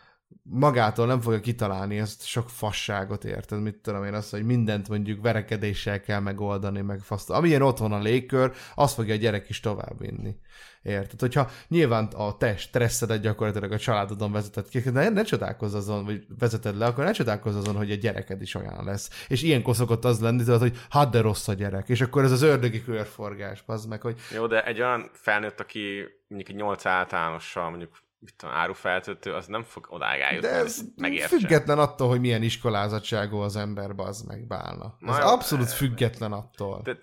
magától 0.43 1.07
nem 1.07 1.21
fogja 1.21 1.41
kitalálni 1.41 1.99
ezt 1.99 2.27
sok 2.27 2.51
fasságot, 2.51 3.25
érted? 3.25 3.63
Mit 3.63 3.77
tudom 3.77 4.05
én 4.05 4.15
azt, 4.15 4.31
hogy 4.31 4.45
mindent 4.45 4.89
mondjuk 4.89 5.23
verekedéssel 5.23 6.01
kell 6.01 6.21
megoldani, 6.21 6.81
meg 6.81 7.01
faszt. 7.01 7.31
Amilyen 7.31 7.63
otthon 7.63 7.93
a 7.93 7.99
légkör, 7.99 8.53
azt 8.75 8.95
fogja 8.95 9.15
a 9.15 9.17
gyerek 9.17 9.49
is 9.49 9.61
továbbvinni. 9.61 10.37
Érted? 10.83 11.21
Hogyha 11.21 11.51
nyilván 11.69 12.05
a 12.05 12.37
te 12.37 12.57
stresszedet 12.57 13.21
gyakorlatilag 13.21 13.73
a 13.73 13.79
családodon 13.79 14.33
vezeted 14.33 14.69
ki, 14.69 14.83
ne, 14.91 15.09
ne 15.09 15.23
csodálkozz 15.23 15.75
azon, 15.75 16.05
vagy 16.05 16.27
vezeted 16.39 16.77
le, 16.77 16.87
akkor 16.87 17.05
ne 17.05 17.13
csodálkozz 17.13 17.57
azon, 17.57 17.77
hogy 17.77 17.91
a 17.91 17.95
gyereked 17.95 18.43
is 18.43 18.55
olyan 18.55 18.85
lesz. 18.85 19.25
És 19.29 19.43
ilyenkor 19.43 19.75
szokott 19.75 20.05
az 20.05 20.21
lenni, 20.21 20.45
tudod, 20.45 20.61
hogy 20.61 20.79
hát 20.91 21.11
de 21.11 21.21
rossz 21.21 21.49
a 21.49 21.53
gyerek. 21.53 21.89
És 21.89 22.01
akkor 22.01 22.25
ez 22.25 22.33
az 22.33 22.43
ördögi 22.43 22.83
körforgás, 22.83 23.63
az 23.67 23.87
meg, 23.87 24.01
hogy 24.01 24.19
Jó, 24.35 24.47
de 24.47 24.65
egy 24.65 24.81
olyan 24.81 25.11
felnőtt, 25.13 25.61
aki 25.61 26.05
mondjuk 26.29 26.51
egy 26.51 26.63
8 26.65 26.87
általánossal, 26.87 27.71
mondjuk 27.71 27.99
mit 28.21 28.35
tudom, 28.37 28.55
árufeltöltő, 28.55 29.35
az 29.35 29.47
nem 29.47 29.63
fog 29.63 29.87
odáig 29.89 30.21
eljutni, 30.21 30.49
De 30.49 30.55
ez 30.55 30.81
megértse. 30.97 31.29
független 31.29 31.79
attól, 31.79 32.09
hogy 32.09 32.21
milyen 32.21 32.43
iskolázatságú 32.43 33.37
az 33.37 33.57
ember, 33.57 33.91
az 33.97 34.23
meg 34.23 34.47
bálna. 34.47 34.97
Na 34.99 35.13
Ez 35.19 35.25
jó, 35.25 35.31
abszolút 35.31 35.67
de- 35.67 35.71
független 35.75 36.33
attól. 36.33 36.81
De 36.83 36.97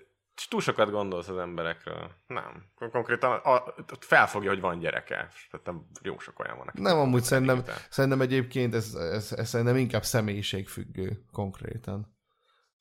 túl 0.48 0.60
sokat 0.60 0.90
gondolsz 0.90 1.28
az 1.28 1.36
emberekről. 1.38 2.10
Nem. 2.26 2.64
Kon- 2.74 2.90
Konkrétan 2.90 3.30
a, 3.32 3.54
a, 3.54 3.74
felfogja, 4.00 4.50
hogy 4.50 4.60
van 4.60 4.78
gyereke. 4.78 5.28
Nem, 5.64 5.86
jó 6.02 6.18
sok 6.18 6.38
olyan 6.38 6.56
van. 6.56 6.70
Nem, 6.72 6.98
amúgy 6.98 7.22
szerintem, 7.22 7.62
szerintem 7.90 8.20
egyébként 8.20 8.74
ez, 8.74 8.94
ez, 8.94 9.32
ez 9.32 9.48
szerintem 9.48 9.76
inkább 9.76 10.04
személyiségfüggő 10.04 11.24
konkrétan. 11.32 12.16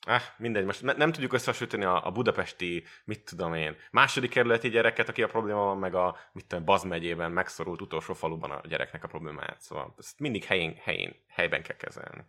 Ah, 0.10 0.22
mindegy, 0.38 0.66
most 0.66 0.82
ne, 0.82 0.94
nem 0.94 1.12
tudjuk 1.12 1.34
összehasonlítani 1.34 1.84
a, 1.84 2.06
a 2.06 2.12
budapesti, 2.12 2.84
mit 3.06 3.26
tudom 3.26 3.54
én, 3.54 3.76
második 3.92 4.30
kerületi 4.30 4.70
gyereket, 4.70 5.10
aki 5.10 5.24
a 5.24 5.28
probléma 5.28 5.60
van, 5.60 5.78
meg 5.78 5.96
a, 5.96 6.16
mit 6.32 6.46
tudom, 6.46 6.66
Baz 6.66 6.84
megyében 6.84 7.32
megszorult 7.32 7.82
utolsó 7.82 8.14
faluban 8.14 8.52
a 8.52 8.62
gyereknek 8.68 9.04
a 9.04 9.08
problémáját. 9.08 9.62
Szóval 9.62 9.96
ezt 9.98 10.20
mindig 10.20 10.44
helyén, 10.44 10.76
helyén, 10.84 11.16
helyben 11.28 11.64
kell 11.64 11.76
kezelni. 11.78 12.26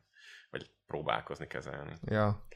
Vagy 0.51 0.71
próbálkozni 0.87 1.47
kezelni. 1.47 1.93
Ja. 2.05 2.47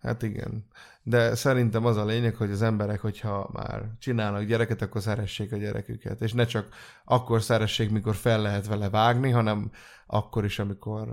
Hát 0.00 0.22
igen. 0.22 0.66
De 1.02 1.34
szerintem 1.34 1.84
az 1.84 1.96
a 1.96 2.04
lényeg, 2.04 2.34
hogy 2.34 2.50
az 2.50 2.62
emberek, 2.62 3.00
hogyha 3.00 3.50
már 3.52 3.82
csinálnak 3.98 4.42
gyereket, 4.42 4.82
akkor 4.82 5.00
szeressék 5.00 5.52
a 5.52 5.56
gyereküket. 5.56 6.20
És 6.20 6.32
ne 6.32 6.44
csak 6.44 6.74
akkor 7.04 7.42
szeressék, 7.42 7.90
mikor 7.90 8.14
fel 8.14 8.42
lehet 8.42 8.66
vele 8.66 8.90
vágni, 8.90 9.30
hanem 9.30 9.70
akkor 10.06 10.44
is, 10.44 10.58
amikor, 10.58 11.08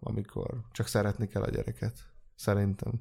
amikor 0.00 0.50
csak 0.72 0.86
szeretni 0.86 1.28
kell 1.28 1.42
a 1.42 1.50
gyereket. 1.50 2.13
Szerintem. 2.36 2.92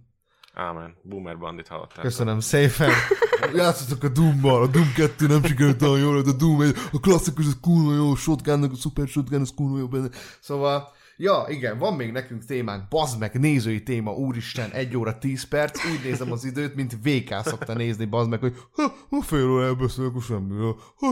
Ámen. 0.54 0.96
Boomer 1.02 1.38
bandit 1.38 1.68
hallottál. 1.68 2.04
Köszönöm 2.04 2.40
szépen. 2.40 2.92
Játszottak 3.56 4.04
a 4.04 4.14
Doom-mal, 4.14 4.62
a 4.62 4.68
Doom 4.68 4.94
2 4.96 5.28
nem 5.28 5.44
sikerült 5.44 5.82
olyan 5.82 6.00
jól, 6.00 6.22
de 6.22 6.30
a 6.30 6.34
Doom 6.34 6.62
egy, 6.62 6.76
a 6.92 7.00
klasszikus, 7.00 7.46
az 7.46 7.58
kurva 7.62 7.94
jó, 7.94 8.12
a 8.12 8.16
shotgunnak, 8.16 8.72
a 8.72 8.76
super 8.76 9.08
shotgun, 9.08 9.42
az 9.42 9.54
kurva 9.56 9.78
jó 9.78 9.88
benne. 9.88 10.10
Szóval, 10.40 10.92
ja, 11.18 11.46
igen, 11.48 11.78
van 11.78 11.94
még 11.94 12.12
nekünk 12.12 12.46
témánk, 12.46 12.88
bazd 12.88 13.20
meg, 13.20 13.40
nézői 13.40 13.84
téma, 13.84 14.12
úristen, 14.12 14.70
1 14.72 14.98
óra 14.98 15.18
10 15.18 15.44
perc, 15.44 15.86
úgy 15.86 16.00
nézem 16.04 16.32
az 16.32 16.46
időt, 16.46 16.76
mint 16.76 16.98
VK 17.04 17.36
szokta 17.44 17.74
nézni, 17.74 18.06
bazd 18.06 18.30
meg, 18.30 18.40
hogy 18.40 18.56
ha, 18.72 18.94
ha 19.10 19.22
fél 19.22 19.50
óra 19.50 19.64
elbeszélek, 19.64 20.10
akkor 20.10 20.22
semmi, 20.22 20.58
ha, 20.96 21.08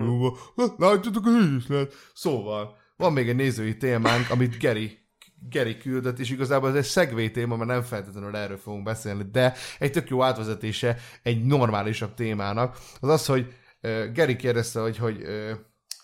jó, 0.00 0.28
ha, 0.54 0.74
látjátok, 0.76 1.24
hogy 1.24 1.42
így 1.42 1.56
is 1.56 1.66
lehet. 1.66 1.94
Szóval, 2.14 2.76
van 2.96 3.12
még 3.12 3.28
egy 3.28 3.36
nézői 3.36 3.76
témánk, 3.76 4.30
amit 4.30 4.58
Geri 4.58 5.03
Geri 5.48 5.76
küldött, 5.76 6.18
és 6.18 6.30
igazából 6.30 6.68
ez 6.68 6.74
egy 6.74 6.84
szegvé 6.84 7.30
téma, 7.30 7.56
mert 7.56 7.70
nem 7.70 7.82
feltétlenül 7.82 8.36
erről 8.36 8.58
fogunk 8.58 8.84
beszélni, 8.84 9.24
de 9.32 9.54
egy 9.78 9.92
tök 9.92 10.08
jó 10.08 10.22
átvezetése 10.22 10.96
egy 11.22 11.44
normálisabb 11.44 12.14
témának. 12.14 12.78
Az 13.00 13.08
az, 13.08 13.26
hogy 13.26 13.54
uh, 13.82 14.12
Geri 14.12 14.36
kérdezte, 14.36 14.80
hogy, 14.80 14.96
hogy 14.98 15.22
uh, 15.22 15.50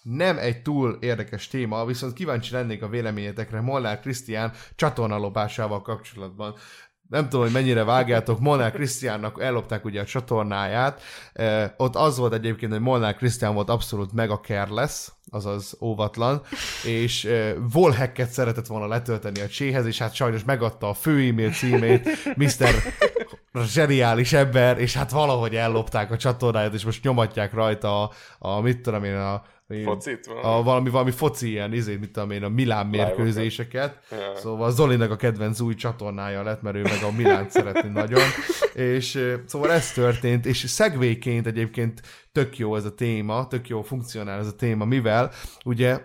nem 0.02 0.38
egy 0.38 0.62
túl 0.62 0.98
érdekes 1.00 1.48
téma, 1.48 1.84
viszont 1.84 2.12
kíváncsi 2.12 2.52
lennék 2.52 2.82
a 2.82 2.88
véleményetekre 2.88 3.60
Molnár 3.60 4.00
Krisztián 4.00 4.52
csatornalopásával 4.76 5.82
kapcsolatban. 5.82 6.54
Nem 7.10 7.28
tudom, 7.28 7.44
hogy 7.44 7.52
mennyire 7.54 7.84
vágjátok, 7.84 8.40
Molnár 8.40 8.72
Krisztiánnak 8.72 9.42
ellopták 9.42 9.84
ugye 9.84 10.00
a 10.00 10.04
csatornáját. 10.04 11.02
Eh, 11.32 11.70
ott 11.76 11.96
az 11.96 12.18
volt 12.18 12.32
egyébként, 12.32 12.72
hogy 12.72 12.80
Molnár 12.80 13.16
Krisztián 13.16 13.54
volt 13.54 13.68
abszolút 13.68 14.12
mega 14.12 14.40
careless, 14.40 15.08
azaz 15.30 15.76
óvatlan, 15.80 16.42
és 16.84 17.24
eh, 17.24 17.54
Volhacket 17.72 18.30
szeretett 18.30 18.66
volna 18.66 18.86
letölteni 18.86 19.40
a 19.40 19.48
cséhez, 19.48 19.86
és 19.86 19.98
hát 19.98 20.14
sajnos 20.14 20.44
megadta 20.44 20.88
a 20.88 20.94
fő 20.94 21.28
e-mail 21.28 21.50
címét 21.50 22.08
Mr. 22.36 22.74
zseniális 23.66 24.32
ember, 24.32 24.78
és 24.78 24.94
hát 24.94 25.10
valahogy 25.10 25.56
ellopták 25.56 26.10
a 26.10 26.16
csatornáját, 26.16 26.74
és 26.74 26.84
most 26.84 27.04
nyomatják 27.04 27.52
rajta 27.52 28.02
a, 28.02 28.10
a 28.38 28.60
mit 28.60 28.80
tudom 28.80 29.04
én, 29.04 29.16
a 29.16 29.42
Focit? 29.84 30.26
A, 30.42 30.62
valami, 30.62 30.90
valami 30.90 31.10
foci 31.10 31.48
ilyen, 31.48 31.72
izé, 31.72 31.96
mit 31.96 32.10
tudom 32.10 32.30
én, 32.30 32.42
a 32.42 32.48
Milán 32.48 32.86
mérkőzéseket. 32.86 33.98
Yeah. 34.10 34.36
Szóval 34.36 34.70
Zolinak 34.70 35.10
a 35.10 35.16
kedvenc 35.16 35.60
új 35.60 35.74
csatornája 35.74 36.42
lett, 36.42 36.62
mert 36.62 36.76
ő 36.76 36.82
meg 36.82 37.02
a 37.02 37.10
Milánt 37.16 37.50
szeretni 37.50 37.88
nagyon. 37.88 38.22
És 38.74 39.36
szóval 39.46 39.72
ez 39.72 39.92
történt, 39.92 40.46
és 40.46 40.58
szegvéként 40.58 41.46
egyébként 41.46 42.02
tök 42.32 42.58
jó 42.58 42.76
ez 42.76 42.84
a 42.84 42.94
téma, 42.94 43.46
tök 43.46 43.68
jó 43.68 43.82
funkcionál 43.82 44.38
ez 44.38 44.46
a 44.46 44.54
téma, 44.56 44.84
mivel 44.84 45.30
ugye 45.64 46.00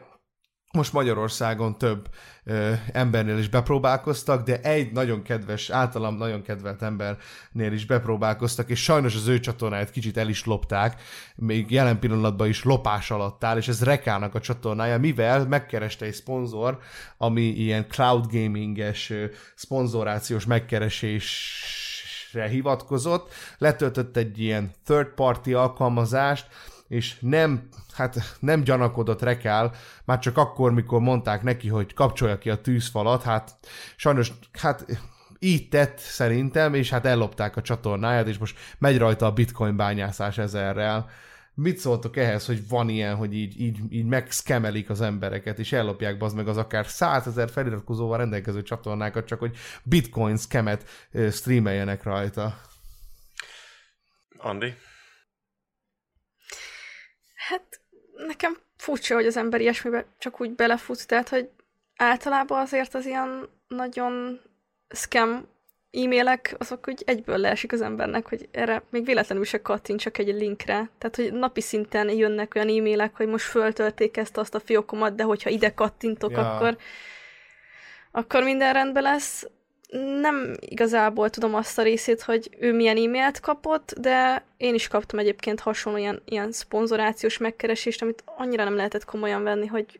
most 0.71 0.93
Magyarországon 0.93 1.77
több 1.77 2.07
ö, 2.45 2.73
embernél 2.91 3.37
is 3.37 3.49
bepróbálkoztak, 3.49 4.45
de 4.45 4.61
egy 4.61 4.91
nagyon 4.91 5.21
kedves, 5.21 5.69
általam 5.69 6.17
nagyon 6.17 6.41
kedvelt 6.41 6.81
embernél 6.81 7.73
is 7.73 7.85
bepróbálkoztak, 7.85 8.69
és 8.69 8.83
sajnos 8.83 9.15
az 9.15 9.27
ő 9.27 9.39
csatornáját 9.39 9.91
kicsit 9.91 10.17
el 10.17 10.29
is 10.29 10.45
lopták, 10.45 11.01
még 11.35 11.71
jelen 11.71 11.99
pillanatban 11.99 12.47
is 12.47 12.63
lopás 12.63 13.11
alatt 13.11 13.43
áll, 13.43 13.57
és 13.57 13.67
ez 13.67 13.83
Rekának 13.83 14.35
a 14.35 14.39
csatornája, 14.39 14.99
mivel 14.99 15.47
megkereste 15.47 16.05
egy 16.05 16.13
szponzor, 16.13 16.79
ami 17.17 17.41
ilyen 17.41 17.85
cloud 17.87 18.25
gaminges 18.31 19.13
szponzorációs 19.55 20.45
megkeresésre 20.45 22.47
hivatkozott, 22.47 23.33
letöltött 23.57 24.17
egy 24.17 24.39
ilyen 24.39 24.71
third 24.85 25.07
party 25.07 25.53
alkalmazást, 25.53 26.47
és 26.87 27.19
nem, 27.19 27.67
hát 27.93 28.37
nem 28.39 28.63
gyanakodott 28.63 29.21
rekál, 29.21 29.75
már 30.05 30.19
csak 30.19 30.37
akkor, 30.37 30.73
mikor 30.73 30.99
mondták 30.99 31.43
neki, 31.43 31.67
hogy 31.67 31.93
kapcsolja 31.93 32.37
ki 32.37 32.49
a 32.49 32.61
tűzfalat, 32.61 33.23
hát 33.23 33.57
sajnos, 33.95 34.31
hát 34.51 34.85
így 35.39 35.69
tett 35.69 35.97
szerintem, 35.97 36.73
és 36.73 36.89
hát 36.89 37.05
ellopták 37.05 37.57
a 37.57 37.61
csatornáját, 37.61 38.27
és 38.27 38.37
most 38.37 38.57
megy 38.77 38.97
rajta 38.97 39.25
a 39.25 39.33
bitcoin 39.33 39.75
bányászás 39.75 40.37
ezerrel. 40.37 41.09
Mit 41.53 41.77
szóltok 41.77 42.17
ehhez, 42.17 42.45
hogy 42.45 42.67
van 42.67 42.89
ilyen, 42.89 43.15
hogy 43.15 43.33
így, 43.33 43.59
így, 43.61 43.79
így 43.89 44.05
megszkemelik 44.05 44.89
az 44.89 45.01
embereket, 45.01 45.59
és 45.59 45.71
ellopják 45.71 46.21
az 46.21 46.33
meg 46.33 46.47
az 46.47 46.57
akár 46.57 46.87
százezer 46.87 47.49
feliratkozóval 47.49 48.17
rendelkező 48.17 48.61
csatornákat, 48.61 49.25
csak 49.25 49.39
hogy 49.39 49.57
bitcoin 49.83 50.37
skemet 50.37 51.09
streameljenek 51.31 52.03
rajta? 52.03 52.61
Andi? 54.37 54.73
Hát 57.35 57.81
nekem 58.25 58.57
furcsa, 58.77 59.15
hogy 59.15 59.25
az 59.25 59.37
ember 59.37 59.61
ilyesmibe 59.61 60.05
csak 60.17 60.41
úgy 60.41 60.51
belefut, 60.51 61.07
tehát 61.07 61.29
hogy 61.29 61.49
általában 61.95 62.61
azért 62.61 62.93
az 62.93 63.05
ilyen 63.05 63.49
nagyon 63.67 64.41
scam 64.89 65.47
e-mailek, 65.91 66.55
azok 66.57 66.87
úgy 66.87 67.03
egyből 67.05 67.37
leesik 67.37 67.71
az 67.71 67.81
embernek, 67.81 68.27
hogy 68.27 68.47
erre 68.51 68.83
még 68.89 69.05
véletlenül 69.05 69.43
se 69.43 69.61
csak 69.97 70.17
egy 70.17 70.27
linkre. 70.27 70.89
Tehát, 70.97 71.15
hogy 71.15 71.33
napi 71.33 71.61
szinten 71.61 72.09
jönnek 72.09 72.55
olyan 72.55 72.67
e-mailek, 72.67 73.15
hogy 73.15 73.27
most 73.27 73.45
föltölték 73.45 74.17
ezt 74.17 74.37
azt 74.37 74.55
a 74.55 74.59
fiókomat, 74.59 75.15
de 75.15 75.23
hogyha 75.23 75.49
ide 75.49 75.73
kattintok, 75.73 76.31
ja. 76.31 76.55
akkor 76.55 76.77
akkor 78.11 78.43
minden 78.43 78.73
rendben 78.73 79.03
lesz 79.03 79.47
nem 80.21 80.53
igazából 80.59 81.29
tudom 81.29 81.55
azt 81.55 81.77
a 81.77 81.83
részét, 81.83 82.21
hogy 82.21 82.49
ő 82.59 82.73
milyen 82.73 82.97
e-mailt 82.97 83.39
kapott, 83.39 83.93
de 83.99 84.45
én 84.57 84.73
is 84.73 84.87
kaptam 84.87 85.19
egyébként 85.19 85.59
hasonló 85.59 85.97
ilyen, 85.97 86.21
ilyen 86.25 86.51
szponzorációs 86.51 87.37
megkeresést, 87.37 88.01
amit 88.01 88.23
annyira 88.25 88.63
nem 88.63 88.75
lehetett 88.75 89.05
komolyan 89.05 89.43
venni, 89.43 89.65
hogy 89.65 89.99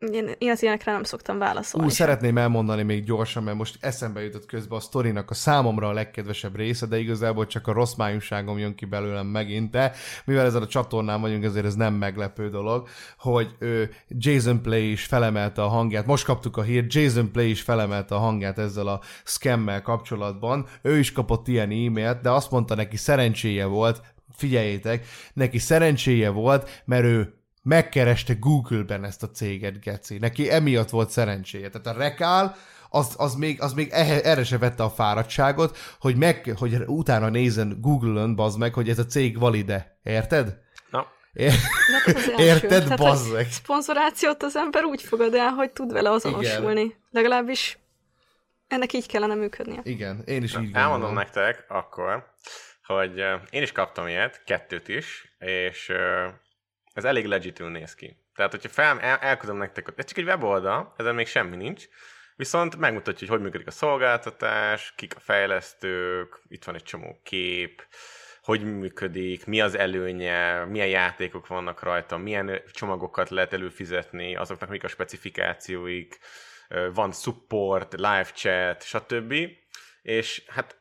én, 0.00 0.30
én 0.38 0.50
az 0.50 0.62
ilyenekre 0.62 0.92
nem 0.92 1.02
szoktam 1.02 1.38
válaszolni. 1.38 1.86
Ú, 1.86 1.90
szeretném 1.90 2.38
elmondani 2.38 2.82
még 2.82 3.04
gyorsan, 3.04 3.42
mert 3.42 3.56
most 3.56 3.76
eszembe 3.80 4.22
jutott 4.22 4.46
közben 4.46 4.78
a 4.78 4.80
sztorinak 4.80 5.30
a 5.30 5.34
számomra 5.34 5.88
a 5.88 5.92
legkedvesebb 5.92 6.56
része, 6.56 6.86
de 6.86 6.98
igazából 6.98 7.46
csak 7.46 7.66
a 7.66 7.72
rossz 7.72 7.94
májúságom 7.94 8.58
jön 8.58 8.74
ki 8.74 8.84
belőlem 8.84 9.26
megint, 9.26 9.70
de 9.70 9.92
mivel 10.24 10.46
ezen 10.46 10.62
a 10.62 10.66
csatornán 10.66 11.20
vagyunk, 11.20 11.44
ezért 11.44 11.66
ez 11.66 11.74
nem 11.74 11.94
meglepő 11.94 12.48
dolog, 12.48 12.88
hogy 13.18 13.56
ő, 13.58 13.90
Jason 14.08 14.62
Play 14.62 14.90
is 14.90 15.04
felemelte 15.04 15.62
a 15.62 15.68
hangját, 15.68 16.06
most 16.06 16.24
kaptuk 16.24 16.56
a 16.56 16.62
hírt, 16.62 16.94
Jason 16.94 17.30
Play 17.32 17.50
is 17.50 17.62
felemelte 17.62 18.14
a 18.14 18.18
hangját 18.18 18.58
ezzel 18.58 18.86
a 18.86 19.00
scammel 19.24 19.82
kapcsolatban, 19.82 20.66
ő 20.82 20.98
is 20.98 21.12
kapott 21.12 21.48
ilyen 21.48 21.70
e-mailt, 21.70 22.20
de 22.20 22.30
azt 22.30 22.50
mondta 22.50 22.74
neki 22.74 22.96
szerencséje 22.96 23.64
volt, 23.64 24.02
figyeljétek, 24.36 25.06
neki 25.32 25.58
szerencséje 25.58 26.30
volt, 26.30 26.82
mert 26.84 27.04
ő 27.04 27.39
megkereste 27.62 28.34
Google-ben 28.34 29.04
ezt 29.04 29.22
a 29.22 29.30
céget, 29.30 29.80
Geci. 29.80 30.18
Neki 30.18 30.50
emiatt 30.50 30.90
volt 30.90 31.10
szerencséje. 31.10 31.68
Tehát 31.70 31.86
a 31.86 32.00
Rekál 32.00 32.56
az, 32.90 33.14
az 33.18 33.34
még, 33.34 33.62
az 33.62 33.72
még 33.72 33.88
erre 33.92 34.44
se 34.44 34.58
vette 34.58 34.82
a 34.82 34.90
fáradtságot, 34.90 35.78
hogy, 36.00 36.16
meg, 36.16 36.54
hogy 36.58 36.76
utána 36.86 37.28
nézen 37.28 37.78
Google-ön, 37.80 38.34
bazd 38.34 38.58
meg, 38.58 38.74
hogy 38.74 38.88
ez 38.88 38.98
a 38.98 39.06
cég 39.06 39.38
valide. 39.38 39.98
Érted? 40.02 40.58
Na. 40.90 41.06
Ér... 41.32 41.52
Érted, 42.36 42.96
bazd 42.96 43.32
meg? 43.32 43.46
Szponzorációt 43.50 44.42
az 44.42 44.56
ember 44.56 44.84
úgy 44.84 45.02
fogad 45.02 45.34
el, 45.34 45.48
hogy 45.48 45.70
tud 45.70 45.92
vele 45.92 46.10
azonosulni. 46.10 46.80
Igen. 46.80 46.96
Legalábbis 47.10 47.78
ennek 48.68 48.92
így 48.92 49.06
kellene 49.06 49.34
működnie. 49.34 49.80
Igen, 49.82 50.22
én 50.24 50.42
is 50.42 50.52
Na, 50.52 50.60
így 50.60 50.64
gondolom. 50.64 50.92
Elmondom 50.92 51.14
nektek 51.14 51.64
akkor, 51.68 52.26
hogy 52.84 53.18
én 53.50 53.62
is 53.62 53.72
kaptam 53.72 54.06
ilyet, 54.06 54.42
kettőt 54.44 54.88
is, 54.88 55.34
és 55.38 55.92
ez 57.00 57.10
elég 57.10 57.26
legitül 57.26 57.70
néz 57.70 57.94
ki. 57.94 58.16
Tehát, 58.34 58.50
hogyha 58.50 58.68
fel, 58.68 59.00
el, 59.00 59.16
elküldöm 59.16 59.56
nektek, 59.56 59.92
ez 59.96 60.04
csak 60.04 60.18
egy 60.18 60.24
weboldal, 60.24 60.94
ezen 60.96 61.14
még 61.14 61.26
semmi 61.26 61.56
nincs, 61.56 61.84
viszont 62.36 62.76
megmutatja, 62.76 63.26
hogy 63.26 63.36
hogy 63.36 63.44
működik 63.44 63.66
a 63.66 63.70
szolgáltatás, 63.70 64.92
kik 64.96 65.16
a 65.16 65.20
fejlesztők, 65.20 66.42
itt 66.48 66.64
van 66.64 66.74
egy 66.74 66.82
csomó 66.82 67.20
kép, 67.22 67.86
hogy 68.42 68.64
működik, 68.64 69.46
mi 69.46 69.60
az 69.60 69.74
előnye, 69.74 70.64
milyen 70.64 70.88
játékok 70.88 71.46
vannak 71.46 71.82
rajta, 71.82 72.16
milyen 72.16 72.62
csomagokat 72.72 73.30
lehet 73.30 73.52
előfizetni, 73.52 74.36
azoknak 74.36 74.68
mik 74.68 74.84
a 74.84 74.88
specifikációik, 74.88 76.18
van 76.94 77.12
support, 77.12 77.92
live 77.92 78.28
chat, 78.34 78.82
stb. 78.82 79.34
És 80.02 80.42
hát 80.46 80.80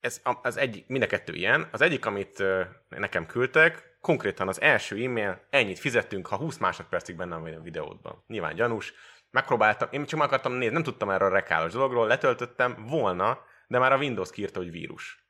ez 0.00 0.20
az 0.42 0.56
egyik, 0.56 0.86
mind 0.86 1.02
a 1.02 1.06
kettő 1.06 1.32
ilyen. 1.32 1.68
Az 1.70 1.80
egyik, 1.80 2.06
amit 2.06 2.42
nekem 2.88 3.26
küldtek, 3.26 3.89
konkrétan 4.00 4.48
az 4.48 4.60
első 4.60 5.04
e-mail, 5.04 5.46
ennyit 5.50 5.78
fizettünk, 5.78 6.26
ha 6.26 6.36
20 6.36 6.58
másodpercig 6.58 7.16
benne 7.16 7.36
vagy 7.36 7.54
a 7.54 7.60
videódban. 7.60 8.24
Nyilván 8.26 8.54
gyanús. 8.54 8.92
Megpróbáltam, 9.30 9.88
én 9.90 10.04
csak 10.04 10.18
meg 10.18 10.28
akartam 10.28 10.52
nézni, 10.52 10.74
nem 10.74 10.82
tudtam 10.82 11.10
erről 11.10 11.28
a 11.28 11.32
rekálos 11.32 11.72
dologról, 11.72 12.06
letöltöttem 12.06 12.86
volna, 12.86 13.38
de 13.66 13.78
már 13.78 13.92
a 13.92 13.98
Windows 13.98 14.30
kiírta, 14.30 14.58
hogy 14.58 14.70
vírus. 14.70 15.24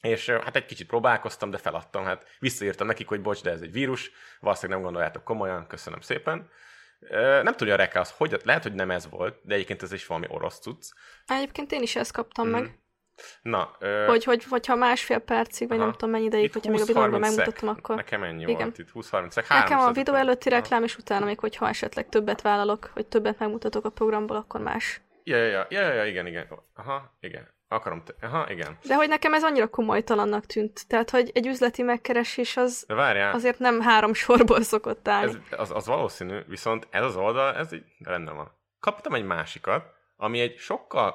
És 0.00 0.30
hát 0.30 0.56
egy 0.56 0.66
kicsit 0.66 0.86
próbálkoztam, 0.86 1.50
de 1.50 1.58
feladtam. 1.58 2.04
Hát 2.04 2.24
visszaírtam 2.38 2.86
nekik, 2.86 3.08
hogy 3.08 3.20
bocs, 3.20 3.42
de 3.42 3.50
ez 3.50 3.60
egy 3.60 3.72
vírus, 3.72 4.10
valószínűleg 4.40 4.76
nem 4.76 4.88
gondoljátok 4.88 5.24
komolyan, 5.24 5.66
köszönöm 5.66 6.00
szépen. 6.00 6.50
Nem 7.42 7.54
tudja 7.54 7.74
a 7.74 7.76
Reka 7.76 8.00
az, 8.00 8.10
hogy 8.10 8.40
lehet, 8.44 8.62
hogy 8.62 8.74
nem 8.74 8.90
ez 8.90 9.08
volt, 9.08 9.40
de 9.42 9.54
egyébként 9.54 9.82
ez 9.82 9.92
is 9.92 10.06
valami 10.06 10.26
orosz 10.28 10.58
cucc. 10.58 10.92
Egyébként 11.26 11.72
én 11.72 11.82
is 11.82 11.96
ezt 11.96 12.12
kaptam 12.12 12.46
mm. 12.48 12.50
meg. 12.50 12.78
Na, 13.42 13.76
ö... 13.78 14.04
hogy, 14.06 14.24
hogy, 14.24 14.44
hogyha 14.44 14.74
másfél 14.74 15.18
percig, 15.18 15.68
vagy 15.68 15.76
Aha. 15.76 15.86
nem 15.86 15.96
tudom 15.96 16.10
mennyi 16.10 16.24
ideig, 16.24 16.52
hogyha 16.52 16.70
még 16.70 16.80
a 16.80 16.84
videóban 16.84 17.20
megmutattam, 17.20 17.68
akkor... 17.68 17.96
Nekem 17.96 18.22
ennyi 18.22 18.42
Igen. 18.42 18.56
volt 18.56 18.78
itt, 18.78 18.88
20-30 18.94 19.30
szek. 19.30 19.48
Nekem 19.48 19.78
a 19.78 19.92
videó 19.92 20.14
előtti 20.14 20.48
reklám, 20.48 20.82
és 20.82 20.96
utána 20.96 21.24
még, 21.24 21.38
hogyha 21.38 21.68
esetleg 21.68 22.08
többet 22.08 22.42
vállalok, 22.42 22.90
vagy 22.94 23.06
többet 23.06 23.38
megmutatok 23.38 23.84
a 23.84 23.90
programból, 23.90 24.36
akkor 24.36 24.60
más. 24.60 25.00
Ja, 25.24 25.36
ja, 25.36 25.66
ja, 25.70 25.80
ja, 25.80 25.92
ja 25.92 26.04
igen, 26.04 26.26
igen. 26.26 26.46
Aha, 26.74 27.16
igen. 27.20 27.54
Akarom, 27.68 28.02
te... 28.04 28.26
aha, 28.26 28.50
igen. 28.50 28.78
De 28.86 28.94
hogy 28.94 29.08
nekem 29.08 29.34
ez 29.34 29.44
annyira 29.44 29.68
komolytalannak 29.68 30.46
tűnt. 30.46 30.86
Tehát, 30.88 31.10
hogy 31.10 31.30
egy 31.34 31.46
üzleti 31.46 31.82
megkeresés 31.82 32.56
az 32.56 32.84
De 32.86 32.94
várjál. 32.94 33.34
azért 33.34 33.58
nem 33.58 33.80
három 33.80 34.14
sorból 34.14 34.62
szokott 34.62 35.08
állni. 35.08 35.32
Ez, 35.50 35.58
az, 35.60 35.70
az 35.70 35.86
valószínű, 35.86 36.38
viszont 36.46 36.86
ez 36.90 37.04
az 37.04 37.16
oldal, 37.16 37.54
ez 37.54 37.72
így 37.72 37.84
rendben 37.98 38.36
van. 38.36 38.50
Kaptam 38.80 39.14
egy 39.14 39.24
másikat, 39.24 39.84
ami 40.16 40.40
egy 40.40 40.56
sokkal 40.56 41.14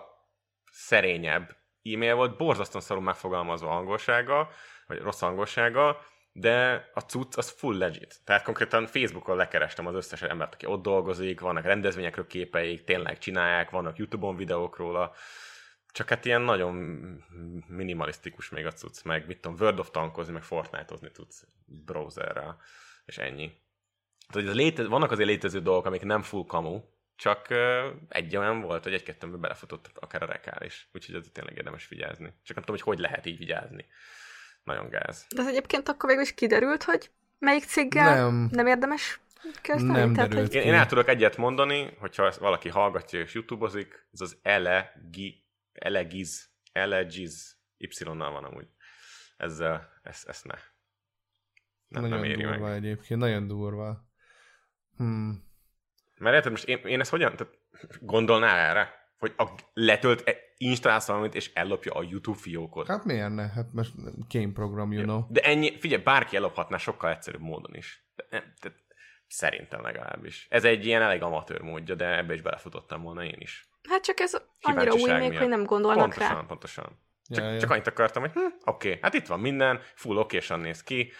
szerényebb 0.72 1.56
e-mail 1.84 2.16
volt, 2.16 2.38
borzasztóan 2.38 2.84
szarul 2.84 3.03
megfogalmazva 3.03 3.70
angolsága, 3.70 4.49
vagy 4.88 4.99
rossz 4.99 5.22
angolsága, 5.22 5.99
de 6.34 6.90
a 6.94 6.99
cucc 6.99 7.38
az 7.38 7.49
full 7.49 7.78
legit. 7.78 8.20
Tehát 8.24 8.44
konkrétan 8.44 8.86
Facebookon 8.86 9.36
lekerestem 9.36 9.88
az 9.88 9.95
összes 9.95 10.22
embert, 10.22 10.53
aki 10.53 10.66
ott 10.66 10.82
dolgozik, 10.82 11.40
vannak 11.40 11.64
rendezvényekről 11.64 12.28
képeik, 12.28 12.84
tényleg 12.84 13.18
csinálják, 13.18 13.70
vannak 13.70 13.98
YouTube-on 13.98 14.36
videók 14.36 14.78
róla, 14.78 15.14
csak 15.91 16.10
hát 16.10 16.26
ilyen 16.26 16.41
nagyon 16.41 16.76
minimalisztikus 17.68 18.49
még 18.49 18.66
a 18.66 18.72
cucc, 18.72 19.03
meg 19.03 19.28
mit 19.28 19.40
tudom, 19.40 19.58
World 19.60 19.80
of 19.80 19.91
Tankozni, 19.91 20.34
meg 20.34 20.44
Fortnite-ozni 20.44 21.12
tudsz 21.12 21.48
browserrel, 21.66 22.58
és 23.06 23.18
ennyi. 23.18 23.52
Tehát, 24.28 24.48
hogy 24.48 24.58
léte, 24.58 24.88
vannak 24.88 25.12
azért 25.12 25.30
létező 25.30 25.62
dolgok, 25.62 25.86
amik 25.86 26.03
nem 26.03 26.22
full 26.22 26.45
kamu, 26.45 26.82
csak 27.22 27.48
egy 28.10 28.38
olyan 28.38 28.61
volt, 28.61 28.84
hogy 28.84 28.93
egy-kettőmbe 28.93 29.38
belefutott 29.38 29.91
akár 29.93 30.23
a 30.23 30.26
rekál 30.26 30.64
is. 30.65 30.89
Úgyhogy 30.93 31.15
ez 31.15 31.26
tényleg 31.31 31.57
érdemes 31.57 31.88
vigyázni. 31.88 32.34
Csak 32.43 32.56
nem 32.56 32.65
tudom, 32.65 32.81
hogy 32.81 32.81
hogy 32.81 32.99
lehet 32.99 33.26
így 33.26 33.38
vigyázni. 33.38 33.85
Nagyon 34.64 34.89
gáz. 34.89 35.26
De 35.35 35.41
az 35.41 35.48
egyébként 35.48 35.89
akkor 35.89 36.10
végül 36.10 36.23
is 36.23 36.34
kiderült, 36.34 36.84
hogy 36.84 37.11
melyik 37.39 37.64
céggel 37.64 38.15
nem, 38.15 38.49
nem 38.52 38.68
érdemes 38.68 39.19
kezdeni? 39.61 39.99
Nem 39.99 40.14
Tehát, 40.14 40.30
derült 40.30 40.48
hogy... 40.48 40.61
én, 40.61 40.68
én 40.68 40.73
el 40.73 40.85
tudok 40.85 41.07
egyet 41.07 41.38
mondani, 41.38 41.95
hogyha 41.99 42.34
valaki 42.39 42.69
hallgatja 42.69 43.19
és 43.19 43.34
youtubeozik, 43.34 44.07
ez 44.14 44.22
az 44.22 44.38
Elegiz, 44.41 45.34
Elegiz, 45.73 46.49
Elegiz 46.72 47.57
Y-nal 47.77 48.31
van 48.31 48.43
amúgy. 48.43 48.68
Ezzel, 49.38 49.89
ezt, 50.03 50.27
ezt 50.27 50.45
ne. 50.45 50.56
Nem, 51.88 52.02
nagyon 52.02 52.19
nem 52.19 52.30
éri 52.30 52.41
durva 52.41 52.68
meg. 52.68 52.76
egyébként, 52.76 53.19
nagyon 53.19 53.48
durva. 53.48 54.10
Hmm. 54.98 55.51
Mert 56.22 56.35
érted, 56.35 56.52
most 56.52 56.64
én, 56.68 56.77
én 56.77 56.99
ezt 56.99 57.10
hogyan, 57.10 57.35
tehát 57.35 57.53
gondolnál 57.99 58.57
erre? 58.57 58.99
Hogy 59.18 59.34
a, 59.38 59.48
letölt, 59.73 60.27
e- 60.27 60.35
installálsz 60.57 61.07
valamit, 61.07 61.35
és 61.35 61.52
ellopja 61.53 61.93
a 61.93 62.03
YouTube 62.10 62.38
fiókot. 62.38 62.88
Hát 62.88 63.06
miért 63.06 63.34
ne? 63.34 63.48
Hát 63.48 63.73
most 63.73 63.93
game 64.30 64.52
program, 64.53 64.91
you 64.91 65.03
know. 65.03 65.22
De 65.30 65.41
ennyi, 65.41 65.80
figyelj, 65.80 66.02
bárki 66.02 66.35
ellophatná 66.35 66.77
sokkal 66.77 67.10
egyszerűbb 67.10 67.41
módon 67.41 67.76
is. 67.76 68.06
De, 68.15 68.26
nem, 68.30 68.53
de, 68.61 68.73
szerintem 69.27 69.81
legalábbis. 69.81 70.48
Ez 70.49 70.64
egy 70.64 70.85
ilyen 70.85 71.02
elég 71.02 71.22
amatőr 71.22 71.61
módja, 71.61 71.95
de 71.95 72.18
ebbe 72.18 72.34
is 72.34 72.41
belefutottam 72.41 73.02
volna 73.02 73.23
én 73.23 73.38
is. 73.38 73.69
Hát 73.89 74.03
csak 74.03 74.19
ez 74.19 74.34
annyira 74.61 74.93
új 74.93 75.11
még, 75.11 75.19
miatt. 75.19 75.38
hogy 75.38 75.48
nem 75.48 75.64
gondolnak 75.64 76.10
Pontosan, 76.10 76.35
rá. 76.35 76.45
pontosan. 76.48 76.99
Csak, 77.30 77.43
Ja, 77.43 77.52
ja. 77.52 77.60
csak 77.60 77.72
annyit 77.72 77.88
akartam, 77.88 78.22
hogy 78.22 78.31
hm, 78.31 78.39
oké, 78.39 78.88
okay, 78.88 78.99
hát 79.02 79.14
itt 79.14 79.27
van 79.27 79.39
minden, 79.39 79.80
full 79.95 80.18
okésan 80.18 80.60
néz 80.60 80.84
ki. 80.84 81.11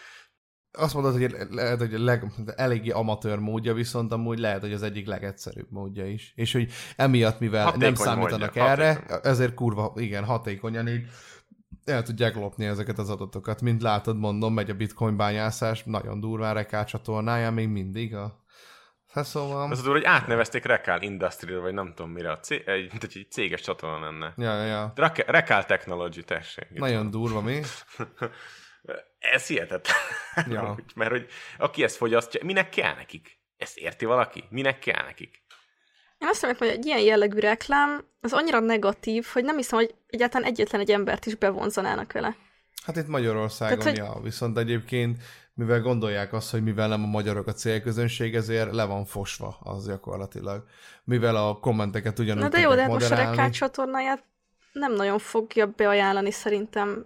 Azt 0.74 0.94
mondod, 0.94 1.12
hogy 1.12 1.36
lehet, 1.50 1.80
hogy 1.80 1.94
a 1.94 2.04
leg, 2.04 2.26
eléggé 2.56 2.90
amatőr 2.90 3.40
módja, 3.40 3.74
viszont 3.74 4.12
amúgy 4.12 4.40
lehet, 4.40 4.62
hogy 4.62 4.74
az 4.74 4.84
egyik 4.84 5.08
legegyszerűbb 5.08 5.72
módja 5.72 6.06
is. 6.06 6.34
És 6.36 6.52
hogy 6.52 6.72
emiatt, 6.96 7.40
mivel 7.40 7.64
Hatékony 7.64 7.86
nem 7.86 7.96
számítanak 7.96 8.56
módja, 8.56 8.70
erre, 8.70 8.94
hatékony. 8.94 9.20
ezért 9.24 9.54
kurva, 9.54 9.94
igen, 9.96 10.24
hatékonyan 10.24 10.88
így 10.88 11.06
el 11.86 12.04
tudják 12.04 12.36
lopni 12.36 12.66
ezeket 12.66 12.98
az 12.98 13.10
adatokat. 13.10 13.62
Mint 13.62 13.82
látod, 13.82 14.18
mondom, 14.18 14.54
megy 14.54 14.70
a 14.70 14.74
bitcoin 14.74 15.18
bányászás, 15.18 15.84
nagyon 15.84 16.20
durván 16.20 16.54
Rekál 16.54 16.86
csatornáján 16.86 17.54
még 17.54 17.68
mindig 17.68 18.16
a... 18.16 18.40
Hát 19.14 19.26
szóval... 19.26 19.72
Az 19.72 19.80
a 19.80 19.82
durva, 19.82 19.98
hogy 19.98 20.08
átnevezték 20.08 20.66
Rekál 20.66 21.02
industry 21.02 21.56
vagy 21.56 21.74
nem 21.74 21.94
tudom 21.96 22.12
mire, 22.12 22.32
a 22.32 22.40
cég, 22.40 22.64
egy, 22.66 22.88
mint 22.92 23.04
egy 23.04 23.28
céges 23.30 23.62
csatorna 23.62 24.00
lenne. 24.06 24.34
Ja, 24.38 24.56
ja, 24.56 24.66
ja. 24.66 24.94
Rekál 25.26 25.66
Technology, 25.66 26.24
tessék. 26.24 26.70
Nagyon 26.70 27.10
durva, 27.10 27.42
mi? 27.42 27.60
Ez 29.20 29.48
hihetetlen. 29.48 29.98
Ja. 30.50 30.78
Mert 30.96 31.12
hogy 31.12 31.28
aki 31.58 31.84
ezt 31.84 31.96
fogyasztja, 31.96 32.44
minek 32.44 32.70
kell 32.70 32.96
nekik? 32.96 33.40
Ezt 33.58 33.78
érti 33.78 34.06
valaki? 34.06 34.44
Minek 34.50 34.80
kell 34.80 35.04
nekik? 35.06 35.44
Én 36.18 36.28
azt 36.28 36.42
mondom, 36.42 36.68
hogy 36.68 36.78
egy 36.78 36.86
ilyen 36.86 37.00
jellegű 37.00 37.40
reklám 37.40 38.04
az 38.22 38.34
annyira 38.34 38.60
negatív, 38.60 39.26
hogy 39.34 39.44
nem 39.44 39.56
hiszem, 39.56 39.80
hogy 39.80 39.96
egyáltalán 40.08 40.48
egyetlen 40.48 40.82
egy 40.82 40.92
embert 40.92 41.26
is 41.26 41.36
bevonzanának 41.36 42.12
vele. 42.12 42.36
Hát 42.86 42.96
itt 42.96 43.08
Magyarországon, 43.08 43.78
Tehát, 43.80 43.98
hogy- 43.98 44.08
ja, 44.08 44.20
viszont 44.24 44.58
egyébként, 44.58 45.18
mivel 45.54 45.82
gondolják 45.82 46.34
azt, 46.34 46.52
hogy 46.52 46.64
mivel 46.64 46.88
nem 46.88 47.04
a 47.04 47.08
magyarok 47.08 47.48
a 47.48 47.54
célközönség, 47.54 48.36
ezért 48.36 48.72
le 48.72 48.86
van 48.86 49.06
fosva 49.06 49.58
az 49.64 49.88
gyakorlatilag. 49.88 50.64
Mivel 51.04 51.36
a 51.36 51.60
kommenteket 51.60 52.20
ugyanúgy 52.20 52.44
Na 52.44 52.50
de 52.50 52.60
jó, 52.60 52.76
de 52.76 52.82
hát 52.82 52.90
most 52.90 53.06
a 53.06 53.10
moderálni. 53.10 53.38
Rekát 53.38 53.54
csatornáját 53.54 54.24
nem 54.72 54.94
nagyon 54.94 55.20
fogja 55.20 55.66
beajánlani 55.68 56.32
szerintem 56.32 57.06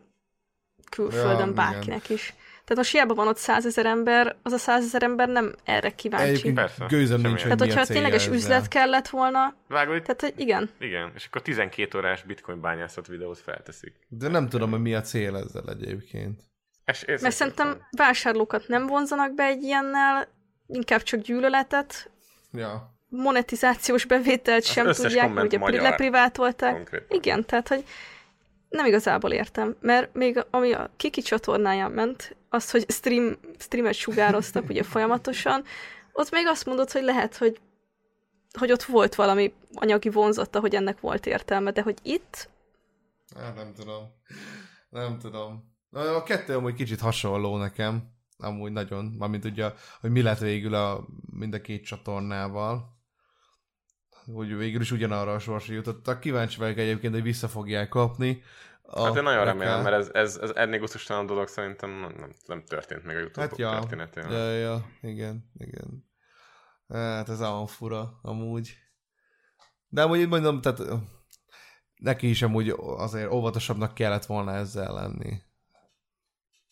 külföldön 0.89 1.47
Ja, 1.47 1.53
bárkinek 1.53 2.09
is. 2.09 2.33
Tehát 2.65 2.75
most 2.83 2.91
hiába 2.91 3.13
van 3.13 3.27
ott 3.27 3.37
százezer 3.37 3.85
ember, 3.85 4.35
az 4.43 4.51
a 4.51 4.57
százezer 4.57 5.03
ember 5.03 5.27
nem 5.29 5.55
erre 5.63 5.89
kíváncsi. 5.89 6.27
Egyébként 6.27 6.55
Persze, 6.55 6.85
gőzöm 6.87 7.21
nincs, 7.21 7.41
hogy 7.41 7.57
Tehát, 7.57 7.59
hogyha 7.59 7.93
tényleges 7.93 8.21
ezzel. 8.21 8.33
üzlet 8.33 8.67
kellett 8.67 9.07
volna, 9.07 9.55
Vágod, 9.67 10.01
tehát, 10.01 10.21
hogy 10.21 10.33
igen. 10.37 10.69
igen, 10.79 11.11
és 11.15 11.25
akkor 11.25 11.41
12 11.41 11.97
órás 11.97 12.23
bitcoin 12.23 12.61
bányászat 12.61 13.07
videót 13.07 13.39
felteszik. 13.39 13.93
De 14.07 14.27
nem 14.27 14.49
tudom, 14.49 14.71
hogy 14.71 14.81
mi 14.81 14.93
a 14.95 15.01
cél 15.01 15.35
ezzel 15.35 15.69
egyébként. 15.69 16.39
És, 16.85 17.03
és 17.03 17.21
Mert 17.21 17.35
szerintem 17.35 17.87
vásárlókat 17.91 18.67
nem 18.67 18.87
vonzanak 18.87 19.33
be 19.35 19.43
egy 19.43 19.63
ilyennel, 19.63 20.27
inkább 20.67 21.03
csak 21.03 21.19
gyűlöletet, 21.19 22.09
Ja. 22.51 22.93
monetizációs 23.09 24.05
bevételt 24.05 24.63
sem 24.63 24.91
tudják, 24.91 25.43
ugye 25.61 25.81
leprivátolták. 25.81 26.73
Konkrétan. 26.73 27.17
Igen, 27.17 27.45
tehát, 27.45 27.67
hogy 27.67 27.83
nem 28.69 28.85
igazából 28.85 29.31
értem, 29.31 29.75
mert 29.79 30.13
még 30.13 30.45
ami 30.51 30.71
a 30.71 30.89
Kiki 30.97 31.21
csatornáján 31.21 31.91
ment, 31.91 32.35
az, 32.49 32.71
hogy 32.71 32.85
stream, 32.87 33.37
streamet 33.57 33.93
sugároztak 33.93 34.69
ugye 34.69 34.83
folyamatosan, 34.83 35.63
ott 36.11 36.31
még 36.31 36.47
azt 36.47 36.65
mondod, 36.65 36.91
hogy 36.91 37.03
lehet, 37.03 37.37
hogy, 37.37 37.59
hogy 38.59 38.71
ott 38.71 38.83
volt 38.83 39.15
valami 39.15 39.53
anyagi 39.73 40.09
vonzata, 40.09 40.59
hogy 40.59 40.75
ennek 40.75 40.99
volt 40.99 41.25
értelme, 41.25 41.71
de 41.71 41.81
hogy 41.81 41.97
itt, 42.01 42.49
Hát 43.35 43.55
nem 43.55 43.73
tudom. 43.73 44.03
Nem 44.89 45.19
tudom. 45.19 45.73
A 45.91 46.23
kettő 46.23 46.55
amúgy 46.55 46.73
kicsit 46.73 46.99
hasonló 46.99 47.57
nekem. 47.57 48.13
Amúgy 48.37 48.71
nagyon. 48.71 49.05
Mármint 49.05 49.45
ugye, 49.45 49.71
hogy 50.01 50.11
mi 50.11 50.21
lett 50.21 50.37
végül 50.37 50.73
a, 50.73 51.07
mind 51.31 51.53
a 51.53 51.61
két 51.61 51.85
csatornával. 51.85 52.94
Hogy 54.33 54.57
végül 54.57 54.81
is 54.81 54.91
ugyanarra 54.91 55.33
a 55.33 55.39
sorsra 55.39 55.73
jutottak. 55.73 56.19
Kíváncsi 56.19 56.57
vagyok 56.59 56.77
egyébként, 56.77 57.13
hogy 57.13 57.23
vissza 57.23 57.47
fogják 57.47 57.89
kapni. 57.89 58.43
A 58.81 59.03
Hát 59.03 59.15
én 59.15 59.23
nagyon 59.23 59.39
Rekál. 59.39 59.53
remélem, 59.53 59.81
mert 59.81 59.95
ez, 59.95 60.09
ez, 60.13 60.37
ez 60.37 60.51
ennél 60.55 60.79
gusztustalan 60.79 61.25
dolog 61.25 61.47
szerintem 61.47 61.89
nem, 61.89 62.33
nem, 62.45 62.63
történt 62.63 63.03
meg 63.03 63.15
a 63.15 63.19
YouTube 63.19 63.41
Hát 63.41 63.57
ja, 63.57 63.69
történetén. 63.69 64.29
ja, 64.29 64.51
ja, 64.51 64.85
igen, 65.01 65.51
igen. 65.57 66.05
Hát 66.87 67.29
ez 67.29 67.41
olyan 67.41 67.67
fura, 67.67 68.19
amúgy. 68.21 68.77
De 69.87 70.01
amúgy 70.01 70.19
így 70.19 70.27
mondom, 70.27 70.61
tehát 70.61 70.81
neki 71.95 72.29
is 72.29 72.41
amúgy 72.41 72.69
azért 72.77 73.31
óvatosabbnak 73.31 73.93
kellett 73.93 74.25
volna 74.25 74.53
ezzel 74.53 74.93
lenni. 74.93 75.41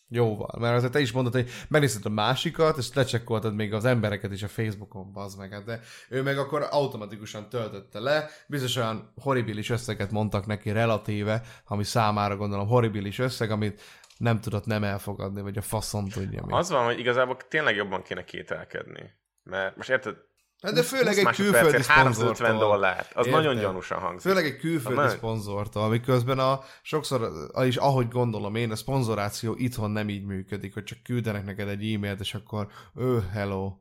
Jóval, 0.08 0.58
mert 0.60 0.76
azért 0.76 0.92
te 0.92 1.00
is 1.00 1.12
mondod, 1.12 1.32
hogy 1.32 1.50
megnézted 1.68 2.06
a 2.06 2.08
másikat, 2.08 2.76
és 2.76 2.94
lecsekkoltad 2.94 3.54
még 3.54 3.72
az 3.72 3.84
embereket 3.84 4.32
is 4.32 4.42
a 4.42 4.48
Facebookon, 4.48 5.12
bazd 5.12 5.38
meg, 5.38 5.52
hát 5.52 5.64
de 5.64 5.80
ő 6.08 6.22
meg 6.22 6.38
akkor 6.38 6.66
automatikusan 6.70 7.48
töltötte 7.48 8.00
le, 8.00 8.30
biztos 8.48 8.76
olyan 8.76 9.12
horribilis 9.22 9.70
összeget 9.70 10.10
mondtak 10.10 10.46
neki 10.46 10.70
relatíve, 10.70 11.42
ami 11.64 11.84
számára 11.84 12.36
gondolom 12.36 12.66
horribilis 12.66 13.18
összeg, 13.18 13.50
amit 13.50 13.82
nem 14.18 14.40
tudott 14.40 14.66
nem 14.66 14.84
elfogadni, 14.84 15.42
vagy 15.42 15.56
a 15.56 15.62
faszom 15.62 16.08
tudja 16.08 16.44
mi. 16.46 16.52
Az 16.52 16.70
van, 16.70 16.84
hogy 16.84 16.98
igazából 16.98 17.36
tényleg 17.36 17.76
jobban 17.76 18.02
kéne 18.02 18.24
kételkedni. 18.24 19.12
Mert 19.42 19.76
most 19.76 19.90
érted, 19.90 20.16
Hát 20.64 20.74
de 20.74 20.82
főleg 20.82 21.14
20 21.14 21.24
egy 21.24 21.34
külföldi 21.34 21.84
350 21.86 22.12
szponzortól. 22.12 22.58
dollárt. 22.58 23.12
Az 23.14 23.26
Érted? 23.26 23.42
nagyon 23.42 23.62
gyanúsan 23.62 23.98
hangzik. 23.98 24.30
Főleg 24.30 24.44
egy 24.44 24.56
külföldi 24.56 25.00
Na, 25.00 25.08
szponzortól, 25.08 25.88
miközben 25.88 26.38
a 26.38 26.60
sokszor, 26.82 27.30
és 27.64 27.76
ahogy 27.76 28.08
gondolom 28.08 28.54
én, 28.54 28.70
a 28.70 28.76
szponzoráció 28.76 29.54
itthon 29.56 29.90
nem 29.90 30.08
így 30.08 30.24
működik, 30.24 30.74
hogy 30.74 30.84
csak 30.84 31.02
küldenek 31.02 31.44
neked 31.44 31.68
egy 31.68 31.92
e-mailt, 31.92 32.20
és 32.20 32.34
akkor 32.34 32.68
ő, 32.94 33.28
hello, 33.32 33.72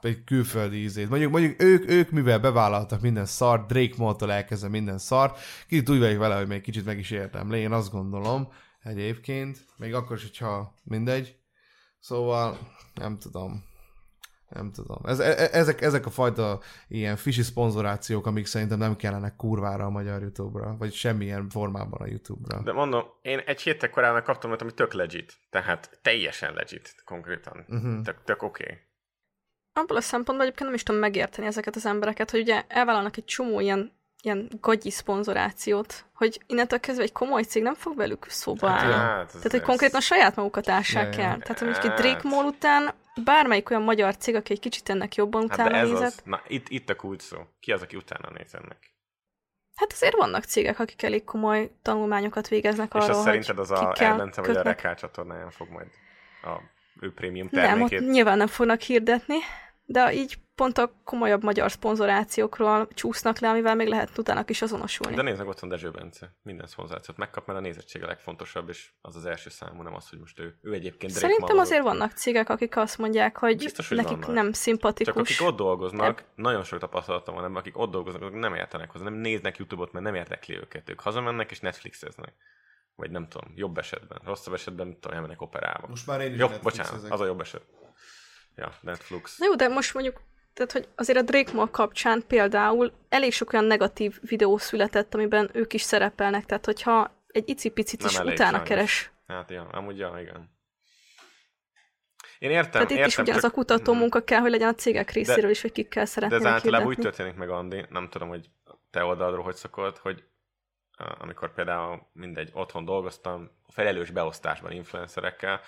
egy 0.00 0.24
külföldi 0.24 0.76
ízét. 0.76 1.08
Mondjuk, 1.08 1.32
mondjuk 1.32 1.62
ők, 1.62 1.90
ők 1.90 2.10
mivel 2.10 2.38
bevállaltak 2.38 3.00
minden 3.00 3.26
szart, 3.26 3.66
Drake 3.66 3.94
Mall-tól 3.96 4.32
elkezdve 4.32 4.68
minden 4.68 4.98
szart, 4.98 5.38
kicsit 5.68 5.88
úgy 5.88 5.98
vagyok 5.98 6.18
vele, 6.18 6.36
hogy 6.36 6.48
még 6.48 6.60
kicsit 6.60 6.84
meg 6.84 6.98
is 6.98 7.10
érdemli, 7.10 7.58
én 7.58 7.72
azt 7.72 7.90
gondolom 7.90 8.52
egyébként, 8.82 9.58
még 9.76 9.94
akkor 9.94 10.16
is, 10.16 10.22
hogyha 10.22 10.74
mindegy. 10.84 11.36
Szóval 12.00 12.58
nem 12.94 13.18
tudom. 13.18 13.64
Nem 14.48 14.72
tudom. 14.72 14.98
Ez, 15.04 15.18
e- 15.18 15.48
ezek, 15.52 15.80
ezek 15.80 16.06
a 16.06 16.10
fajta 16.10 16.60
ilyen 16.88 17.16
fisi 17.16 17.42
szponzorációk, 17.42 18.26
amik 18.26 18.46
szerintem 18.46 18.78
nem 18.78 18.96
kellenek 18.96 19.36
kurvára 19.36 19.84
a 19.84 19.90
magyar 19.90 20.20
YouTube-ra, 20.20 20.76
vagy 20.78 20.92
semmilyen 20.92 21.48
formában 21.48 22.00
a 22.00 22.06
YouTube-ra. 22.06 22.62
De 22.62 22.72
mondom, 22.72 23.04
én 23.22 23.38
egy 23.38 23.60
héttel 23.60 23.90
korábban 23.90 24.22
kaptam 24.22 24.50
olyat, 24.50 24.62
ami 24.62 24.72
tök 24.72 24.92
legit. 24.92 25.38
Tehát 25.50 25.98
teljesen 26.02 26.54
legit, 26.54 27.02
konkrétan. 27.04 27.64
Uh-huh. 27.68 28.02
Tök, 28.02 28.24
tök 28.24 28.42
oké. 28.42 28.62
Okay. 28.62 28.76
abból 29.72 29.96
a 29.96 30.00
szempontból 30.00 30.46
egyébként 30.46 30.68
nem 30.68 30.78
is 30.78 30.82
tudom 30.82 31.00
megérteni 31.00 31.46
ezeket 31.46 31.76
az 31.76 31.86
embereket, 31.86 32.30
hogy 32.30 32.40
ugye 32.40 32.62
elvállalnak 32.68 33.16
egy 33.16 33.24
csomó 33.24 33.60
ilyen, 33.60 33.92
ilyen 34.22 34.48
gagyi 34.60 34.90
szponzorációt, 34.90 36.04
hogy 36.14 36.42
innentől 36.46 36.80
kezdve 36.80 37.02
egy 37.02 37.12
komoly 37.12 37.42
cég 37.42 37.62
nem 37.62 37.74
fog 37.74 37.96
velük 37.96 38.26
szóba 38.28 38.68
állni. 38.68 38.92
Hát, 38.92 39.32
Tehát, 39.32 39.50
hogy 39.50 39.62
konkrétan 39.62 40.00
saját 40.00 40.36
magukat 40.36 40.68
ássák 40.68 41.16
el. 41.16 41.38
Tehát, 41.38 41.62
egy 41.62 41.88
Hát. 41.88 42.00
Drake 42.00 42.28
Mall 42.28 42.44
után 42.44 42.94
bármelyik 43.24 43.70
olyan 43.70 43.82
magyar 43.82 44.16
cég, 44.16 44.34
aki 44.34 44.52
egy 44.52 44.60
kicsit 44.60 44.88
ennek 44.88 45.14
jobban 45.14 45.48
Hát 45.48 45.56
de 45.58 45.64
utána 45.64 45.76
ez 45.76 45.88
nézett, 45.88 46.06
az. 46.06 46.22
Na, 46.24 46.42
itt, 46.46 46.68
itt 46.68 46.90
a 46.90 46.96
kulcs 46.96 47.22
szó. 47.22 47.38
Ki 47.60 47.72
az, 47.72 47.82
aki 47.82 47.96
utána 47.96 48.30
néz 48.30 48.54
ennek? 48.54 48.96
hát 49.78 49.92
azért 49.92 50.16
vannak 50.16 50.44
cégek, 50.44 50.78
akik 50.78 51.02
elég 51.02 51.24
komoly 51.24 51.70
tanulmányokat 51.82 52.48
végeznek 52.48 52.94
És 52.94 53.00
arról, 53.00 53.16
azt 53.16 53.24
szerinted 53.24 53.58
az 53.58 53.70
a 53.70 53.94
elmente, 53.98 54.40
vagy 54.40 54.56
a. 54.56 54.62
Rekál 54.62 54.94
csatornáján 54.94 55.50
fog 55.50 55.68
majd 55.68 55.86
a 56.42 56.60
ő 57.00 57.12
prémium 57.12 57.48
Nem, 57.50 57.62
ott 57.62 57.68
termékét? 57.88 58.10
nyilván 58.10 58.36
nem 58.36 58.46
fognak 58.46 58.80
hirdetni, 58.80 59.36
de 59.90 60.12
így 60.12 60.38
pont 60.54 60.78
a 60.78 60.92
komolyabb 61.04 61.42
magyar 61.42 61.70
szponzorációkról 61.70 62.88
csúsznak 62.94 63.38
le, 63.38 63.48
amivel 63.48 63.74
még 63.74 63.88
lehet 63.88 64.18
utána 64.18 64.44
is 64.46 64.62
azonosulni. 64.62 65.16
De 65.16 65.22
nézd 65.22 65.38
meg, 65.38 65.48
ott 65.48 65.58
van 65.60 65.68
Dezső 65.68 65.90
Bence. 65.90 66.36
Minden 66.42 66.66
szponzorációt 66.66 67.16
megkap, 67.16 67.46
mert 67.46 67.58
a 67.58 67.62
nézettség 67.62 68.02
a 68.02 68.06
legfontosabb, 68.06 68.68
és 68.68 68.90
az 69.00 69.16
az 69.16 69.24
első 69.26 69.50
számú, 69.50 69.82
nem 69.82 69.94
az, 69.94 70.08
hogy 70.08 70.18
most 70.18 70.38
ő, 70.38 70.58
ő 70.62 70.72
egyébként 70.72 71.12
Drake 71.12 71.18
Szerintem 71.26 71.46
mallodott. 71.46 71.66
azért 71.66 71.82
vannak 71.82 72.12
cégek, 72.12 72.48
akik 72.48 72.76
azt 72.76 72.98
mondják, 72.98 73.36
hogy 73.38 73.56
Biztos, 73.56 73.88
hogy 73.88 73.96
nekik 73.96 74.18
vannak. 74.18 74.34
nem 74.34 74.44
Csak 74.44 74.54
szimpatikus. 74.54 75.16
akik 75.16 75.46
ott 75.46 75.56
dolgoznak, 75.56 76.24
nagyon 76.34 76.62
sok 76.64 76.78
tapasztalatom 76.78 77.34
van 77.34 77.56
akik 77.56 77.78
ott 77.78 77.90
dolgoznak, 77.90 78.22
azok 78.22 78.34
nem 78.34 78.54
értenek 78.54 78.90
hozzá, 78.90 79.04
nem 79.04 79.14
néznek 79.14 79.56
YouTube-ot, 79.56 79.92
mert 79.92 80.04
nem 80.04 80.14
érdekli 80.14 80.56
őket. 80.56 80.90
Ők 80.90 81.00
hazamennek 81.00 81.50
és 81.50 81.60
Netflixeznek. 81.60 82.32
Vagy 82.96 83.10
nem 83.10 83.28
tudom, 83.28 83.52
jobb 83.54 83.78
esetben. 83.78 84.20
Rosszabb 84.24 84.54
esetben, 84.54 84.86
nem 84.86 84.96
tudom, 85.00 85.16
elmennek 85.16 85.40
operába. 85.42 85.86
Most 85.88 86.06
már 86.06 86.20
én 86.20 86.32
is 86.32 86.38
Jobb, 86.38 86.62
bocsánat, 86.62 86.94
ezek. 86.94 87.12
az 87.12 87.20
a 87.20 87.26
jobb 87.26 87.40
eset. 87.40 87.62
Ja, 88.58 88.72
Netflix. 88.80 89.38
Na 89.38 89.46
jó, 89.46 89.54
de 89.54 89.68
most 89.68 89.94
mondjuk, 89.94 90.20
tehát, 90.54 90.72
hogy 90.72 90.88
azért 90.96 91.18
a 91.18 91.22
Drake 91.22 91.52
Mall 91.52 91.70
kapcsán 91.70 92.24
például 92.26 92.92
elég 93.08 93.32
sok 93.32 93.52
olyan 93.52 93.64
negatív 93.64 94.18
videó 94.20 94.56
született, 94.58 95.14
amiben 95.14 95.50
ők 95.52 95.72
is 95.72 95.82
szerepelnek, 95.82 96.44
tehát 96.46 96.64
hogyha 96.64 97.24
egy 97.26 97.48
icipicit 97.48 98.00
Nem 98.00 98.08
is 98.08 98.16
elég 98.16 98.32
utána 98.32 98.50
sajnos. 98.50 98.68
keres. 98.68 99.12
Hát, 99.26 99.50
ja, 99.50 99.62
amúgy, 99.72 99.98
ja, 99.98 100.16
igen. 100.20 100.56
Én 102.38 102.50
értem, 102.50 102.70
Tehát 102.70 102.90
itt 102.90 102.96
értem, 102.96 103.08
is 103.08 103.18
ugyanaz 103.18 103.42
csak- 103.42 103.50
a 103.52 103.54
kutató 103.54 103.92
munka 103.92 104.24
kell, 104.24 104.40
hogy 104.40 104.50
legyen 104.50 104.68
a 104.68 104.74
cégek 104.74 105.10
részéről 105.10 105.50
is, 105.50 105.60
hogy 105.60 105.72
kikkel 105.72 105.94
De 105.94 106.00
ez 106.02 106.10
szeretnének 106.10 106.46
általában 106.52 106.86
úgy 106.86 106.94
hirdetni. 106.94 107.16
történik 107.16 107.38
meg, 107.38 107.50
Andi, 107.50 107.84
nem 107.88 108.08
tudom, 108.08 108.28
hogy 108.28 108.50
te 108.90 109.04
oldalról 109.04 109.42
hogy 109.42 109.54
szokott, 109.54 109.98
hogy 109.98 110.24
uh, 110.98 111.06
amikor 111.18 111.54
például 111.54 112.08
mindegy, 112.12 112.50
otthon 112.52 112.84
dolgoztam, 112.84 113.50
a 113.66 113.72
felelős 113.72 114.10
beosztásban 114.10 114.72
influencerekkel, 114.72 115.60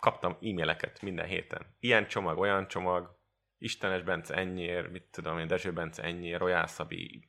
kaptam 0.00 0.32
e-maileket 0.32 1.02
minden 1.02 1.26
héten. 1.26 1.76
Ilyen 1.80 2.06
csomag, 2.06 2.38
olyan 2.38 2.68
csomag, 2.68 3.18
Istenes 3.58 4.02
Bence 4.02 4.34
ennyiért, 4.34 4.90
mit 4.90 5.04
tudom 5.10 5.38
én, 5.38 5.46
Dezső 5.46 5.72
Bence 5.72 6.02
ennyiért, 6.02 6.40
Royal 6.40 6.66
Szabi, 6.66 7.28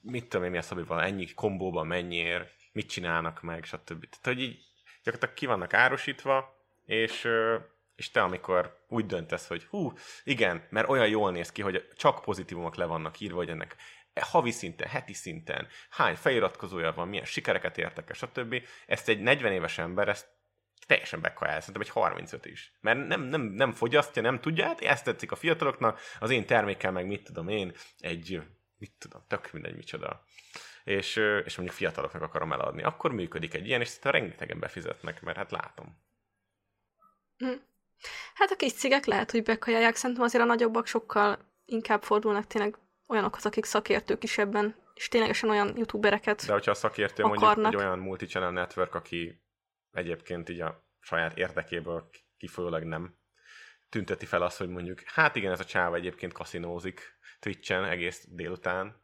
mit 0.00 0.28
tudom 0.28 0.44
én, 0.44 0.50
mi 0.50 0.58
a 0.58 0.62
Szabival, 0.62 1.02
ennyi 1.02 1.34
kombóban 1.34 1.86
mennyiért, 1.86 2.50
mit 2.72 2.88
csinálnak 2.88 3.42
meg, 3.42 3.64
stb. 3.64 4.08
Tehát, 4.08 4.24
hogy 4.24 4.40
így 4.40 4.58
gyakorlatilag 5.02 5.34
ki 5.34 5.46
vannak 5.46 5.74
árusítva, 5.74 6.56
és, 6.84 7.28
és 7.94 8.10
te 8.10 8.22
amikor 8.22 8.84
úgy 8.88 9.06
döntesz, 9.06 9.48
hogy 9.48 9.64
hú, 9.64 9.92
igen, 10.24 10.66
mert 10.70 10.88
olyan 10.88 11.08
jól 11.08 11.32
néz 11.32 11.52
ki, 11.52 11.62
hogy 11.62 11.88
csak 11.96 12.22
pozitívumok 12.22 12.74
le 12.74 12.84
vannak 12.84 13.20
írva, 13.20 13.36
hogy 13.36 13.48
ennek 13.48 13.76
havi 14.20 14.50
szinten, 14.50 14.88
heti 14.88 15.12
szinten, 15.12 15.68
hány 15.90 16.14
feliratkozója 16.14 16.92
van, 16.92 17.08
milyen 17.08 17.24
sikereket 17.24 17.78
értek 17.78 18.14
stb. 18.14 18.62
Ezt 18.86 19.08
egy 19.08 19.20
40 19.20 19.52
éves 19.52 19.78
ember, 19.78 20.08
ezt 20.08 20.28
teljesen 20.86 21.20
bekajál, 21.20 21.60
szerintem 21.60 21.82
egy 21.82 21.88
35 21.88 22.46
is. 22.46 22.72
Mert 22.80 23.06
nem, 23.06 23.22
nem, 23.22 23.42
nem 23.42 23.72
fogyasztja, 23.72 24.22
nem 24.22 24.40
tudja, 24.40 24.66
hát 24.66 24.80
ezt 24.80 25.04
tetszik 25.04 25.32
a 25.32 25.36
fiataloknak, 25.36 26.00
az 26.18 26.30
én 26.30 26.46
termékem 26.46 26.92
meg 26.92 27.06
mit 27.06 27.24
tudom 27.24 27.48
én, 27.48 27.72
egy, 27.98 28.42
mit 28.78 28.92
tudom, 28.98 29.24
tök 29.28 29.52
mindegy 29.52 29.76
micsoda. 29.76 30.24
És, 30.84 31.16
és 31.44 31.56
mondjuk 31.56 31.78
fiataloknak 31.78 32.22
akarom 32.22 32.52
eladni. 32.52 32.82
Akkor 32.82 33.12
működik 33.12 33.54
egy 33.54 33.66
ilyen, 33.66 33.80
és 33.80 33.88
szerintem 33.88 34.12
rengetegen 34.12 34.58
befizetnek, 34.58 35.22
mert 35.22 35.36
hát 35.36 35.50
látom. 35.50 36.00
Hát 38.34 38.50
a 38.50 38.56
kis 38.56 38.72
cégek 38.72 39.04
lehet, 39.04 39.30
hogy 39.30 39.42
bekajálják, 39.42 39.94
szerintem 39.94 40.24
azért 40.24 40.42
a 40.42 40.46
nagyobbak 40.46 40.86
sokkal 40.86 41.38
inkább 41.64 42.02
fordulnak 42.02 42.46
tényleg 42.46 42.78
olyanokhoz, 43.06 43.46
akik 43.46 43.64
szakértők 43.64 44.22
is 44.22 44.38
ebben, 44.38 44.74
és 44.94 45.08
ténylegesen 45.08 45.50
olyan 45.50 45.76
youtubereket. 45.76 46.46
De 46.46 46.52
hogyha 46.52 46.70
a 46.70 46.74
szakértő 46.74 47.22
mondjuk 47.22 47.42
Akarnak. 47.42 47.72
egy 47.72 47.78
olyan 47.78 47.98
multichannel 47.98 48.50
network, 48.50 48.94
aki 48.94 49.41
egyébként 49.92 50.48
így 50.48 50.60
a 50.60 50.86
saját 51.00 51.36
érdekéből 51.36 52.08
kifolyólag 52.36 52.82
nem 52.82 53.16
tünteti 53.88 54.26
fel 54.26 54.42
azt, 54.42 54.58
hogy 54.58 54.68
mondjuk, 54.68 55.02
hát 55.04 55.36
igen, 55.36 55.52
ez 55.52 55.60
a 55.60 55.64
csáva 55.64 55.96
egyébként 55.96 56.32
kaszinózik 56.32 57.18
Twitch-en 57.40 57.84
egész 57.84 58.26
délután, 58.30 59.01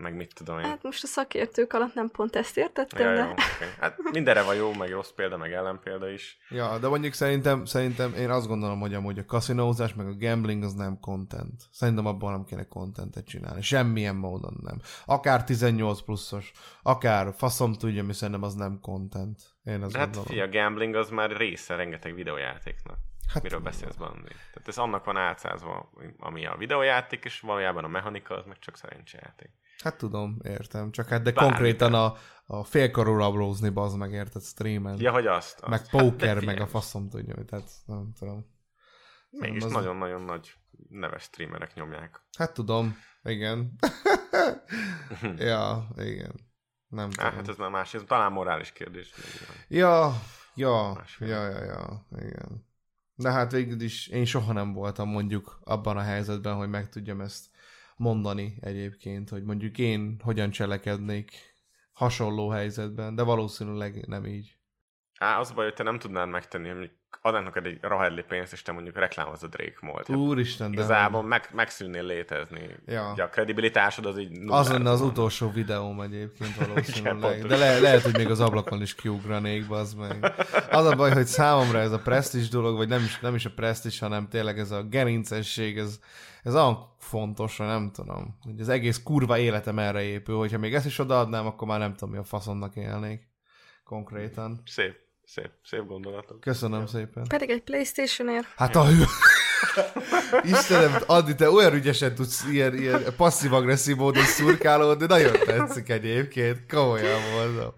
meg 0.00 0.14
mit 0.16 0.34
tudom 0.34 0.58
én. 0.58 0.64
Hát 0.64 0.82
most 0.82 1.02
a 1.02 1.06
szakértők 1.06 1.72
alatt 1.72 1.94
nem 1.94 2.10
pont 2.10 2.36
ezt 2.36 2.56
értettem, 2.56 3.06
Ja, 3.06 3.14
de... 3.14 3.22
jó, 3.22 3.30
okay. 3.30 3.68
Hát 3.80 3.96
mindenre 4.12 4.42
van 4.42 4.54
jó, 4.54 4.72
meg 4.74 4.90
rossz 4.90 5.10
példa, 5.10 5.36
meg 5.36 5.52
ellenpélda 5.52 6.10
is. 6.10 6.38
Ja, 6.48 6.78
de 6.78 6.88
mondjuk 6.88 7.12
szerintem, 7.12 7.64
szerintem 7.64 8.14
én 8.14 8.30
azt 8.30 8.46
gondolom, 8.46 8.80
hogy 8.80 8.94
amúgy 8.94 9.18
a 9.18 9.24
kaszinózás 9.24 9.94
meg 9.94 10.06
a 10.06 10.16
gambling 10.16 10.62
az 10.62 10.74
nem 10.74 11.00
content. 11.00 11.62
Szerintem 11.70 12.06
abban 12.06 12.32
nem 12.32 12.44
kéne 12.44 12.68
contentet 12.68 13.26
csinálni. 13.26 13.62
Semmilyen 13.62 14.16
módon 14.16 14.60
nem. 14.62 14.80
Akár 15.04 15.44
18 15.44 16.00
pluszos, 16.00 16.52
akár 16.82 17.34
faszom 17.36 17.72
tudja, 17.72 18.04
mi 18.04 18.12
szerintem 18.12 18.42
az 18.42 18.54
nem 18.54 18.78
content. 18.80 19.40
Én 19.64 19.82
azt 19.82 19.96
hát 19.96 20.04
gondolom. 20.04 20.26
fia, 20.26 20.44
a 20.44 20.48
gambling 20.48 20.94
az 20.94 21.10
már 21.10 21.36
része 21.36 21.74
rengeteg 21.74 22.14
videójátéknak. 22.14 22.98
Hát, 23.26 23.42
Miről 23.42 23.60
beszélsz, 23.60 23.94
Bandi? 23.94 24.28
Tehát 24.28 24.68
ez 24.68 24.78
annak 24.78 25.04
van 25.04 25.16
álcázva, 25.16 25.90
ami 26.18 26.46
a 26.46 26.56
videójáték, 26.56 27.24
és 27.24 27.40
valójában 27.40 27.84
a 27.84 27.88
mechanika 27.88 28.36
az 28.36 28.44
meg 28.46 28.58
csak 28.58 28.76
szerencsejáték. 28.76 29.50
Hát 29.82 29.96
tudom, 29.96 30.36
értem. 30.42 30.90
Csak 30.90 31.08
hát 31.08 31.22
de 31.22 31.32
Bármi. 31.32 31.50
konkrétan 31.50 31.94
a, 31.94 32.14
a 32.46 32.64
félkarú 32.64 33.16
rablózni, 33.16 33.68
bazd 33.68 33.96
meg, 33.98 34.12
érted, 34.12 34.42
streamen. 34.42 35.00
Ja, 35.00 35.12
hogy 35.12 35.26
azt. 35.26 35.60
azt. 35.60 35.66
meg 35.70 35.78
Hát, 35.78 35.90
póker, 35.90 36.44
meg 36.44 36.60
a 36.60 36.66
faszom 36.66 37.08
tudja, 37.08 37.34
hogy 37.34 37.44
tehát 37.44 37.70
nem 37.86 38.12
tudom. 38.18 38.54
Mégis 39.30 39.62
az- 39.64 39.72
nagyon-nagyon 39.72 40.22
nagy 40.22 40.54
neves 40.88 41.22
streamerek 41.22 41.74
nyomják. 41.74 42.20
Hát 42.38 42.52
tudom, 42.54 42.98
igen. 43.22 43.72
ja, 45.36 45.88
igen. 45.96 46.34
Nem 46.88 47.08
Á, 47.08 47.10
tudom. 47.10 47.32
hát 47.32 47.48
ez 47.48 47.56
már 47.56 47.70
más, 47.70 47.94
ez 47.94 48.02
talán 48.06 48.32
morális 48.32 48.72
kérdés. 48.72 49.12
Ja, 49.68 50.12
ja, 50.54 51.04
ja, 51.18 51.48
ja, 51.48 51.64
ja, 51.64 52.06
igen. 52.16 52.65
De 53.16 53.30
hát 53.30 53.52
végül 53.52 53.80
is 53.80 54.06
én 54.06 54.24
soha 54.24 54.52
nem 54.52 54.72
voltam 54.72 55.08
mondjuk 55.08 55.60
abban 55.64 55.96
a 55.96 56.00
helyzetben, 56.00 56.54
hogy 56.54 56.68
meg 56.68 56.88
tudjam 56.88 57.20
ezt 57.20 57.46
mondani 57.96 58.58
egyébként, 58.60 59.28
hogy 59.28 59.44
mondjuk 59.44 59.78
én 59.78 60.20
hogyan 60.22 60.50
cselekednék 60.50 61.30
hasonló 61.92 62.48
helyzetben, 62.48 63.14
de 63.14 63.22
valószínűleg 63.22 64.06
nem 64.06 64.26
így. 64.26 64.56
Á, 65.18 65.38
az 65.38 65.50
a 65.50 65.54
baj, 65.54 65.64
hogy 65.64 65.74
te 65.74 65.82
nem 65.82 65.98
tudnád 65.98 66.28
megtenni, 66.28 66.68
hogy 66.68 66.90
adnak 67.22 67.44
neked 67.44 67.66
egy 67.66 67.78
rahedli 67.80 68.22
pénzt, 68.22 68.52
és 68.52 68.62
te 68.62 68.72
mondjuk 68.72 68.96
reklámozod 68.96 69.50
Drake. 69.50 69.92
Hát 69.96 70.08
Úristen, 70.08 70.70
de 70.70 70.76
Igazából 70.76 71.22
meg, 71.22 71.48
megszűnnél 71.52 72.04
létezni. 72.04 72.76
Ja. 72.86 73.10
Ugye 73.12 73.22
a 73.22 73.28
kredibilitásod 73.28 74.06
az 74.06 74.18
így 74.18 74.38
az 74.46 74.70
lenne 74.70 74.90
az 74.90 75.00
utolsó 75.00 75.50
videóm 75.50 76.00
egyébként 76.00 76.54
Igen, 76.56 76.68
valószínűleg. 76.68 77.18
pontosan. 77.20 77.48
De 77.48 77.56
le, 77.56 77.78
lehet, 77.78 78.02
hogy 78.02 78.16
még 78.16 78.30
az 78.30 78.40
ablakon 78.40 78.82
is 78.82 78.94
kiugranék, 78.94 79.66
bazd 79.66 79.98
meg. 79.98 80.32
Az 80.70 80.86
a 80.86 80.94
baj, 80.96 81.12
hogy 81.12 81.26
számomra 81.26 81.78
ez 81.78 81.92
a 81.92 81.98
presztis 81.98 82.48
dolog, 82.48 82.76
vagy 82.76 82.88
nem 82.88 83.02
is, 83.04 83.20
nem 83.20 83.34
is 83.34 83.44
a 83.44 83.50
presztis, 83.50 83.98
hanem 83.98 84.28
tényleg 84.28 84.58
ez 84.58 84.70
a 84.70 84.82
gerincesség, 84.82 85.78
ez, 85.78 86.00
ez 86.42 86.54
olyan 86.54 86.94
fontos, 86.98 87.56
hogy 87.56 87.66
nem 87.66 87.90
tudom. 87.92 88.38
Hogy 88.42 88.60
az 88.60 88.68
egész 88.68 89.02
kurva 89.02 89.38
életem 89.38 89.78
erre 89.78 90.02
épül, 90.02 90.36
hogyha 90.36 90.58
még 90.58 90.74
ezt 90.74 90.86
is 90.86 90.98
odaadnám, 90.98 91.46
akkor 91.46 91.68
már 91.68 91.78
nem 91.78 91.94
tudom, 91.94 92.14
mi 92.14 92.20
a 92.20 92.24
faszomnak 92.24 92.76
élnék. 92.76 93.28
Konkrétan. 93.84 94.60
Szép, 94.64 95.05
szép, 95.26 95.50
szép 95.64 95.86
gondolatok. 95.86 96.40
Köszönöm 96.40 96.86
szépen. 96.86 97.24
Pedig 97.28 97.50
egy 97.50 97.62
Playstation-ért. 97.62 98.46
Hát 98.56 98.76
a 98.76 98.84
hű... 98.84 99.02
Istenem, 100.52 101.02
Adi, 101.06 101.34
te 101.34 101.50
olyan 101.50 101.74
ügyesen 101.74 102.14
tudsz 102.14 102.44
ilyen, 102.44 102.74
ilyen 102.76 103.02
passzív-agresszív 103.16 103.96
módon 103.96 104.24
szurkálódni, 104.24 105.06
nagyon 105.06 105.32
tetszik 105.32 105.88
egyébként, 105.88 106.66
komolyan 106.68 107.20
mondom. 107.34 107.72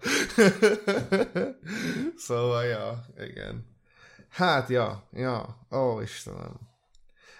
szóval, 2.27 2.63
ja, 2.63 3.05
igen. 3.17 3.65
Hát, 4.29 4.69
ja, 4.69 5.07
ja, 5.11 5.65
ó, 5.71 6.01
Istenem. 6.01 6.68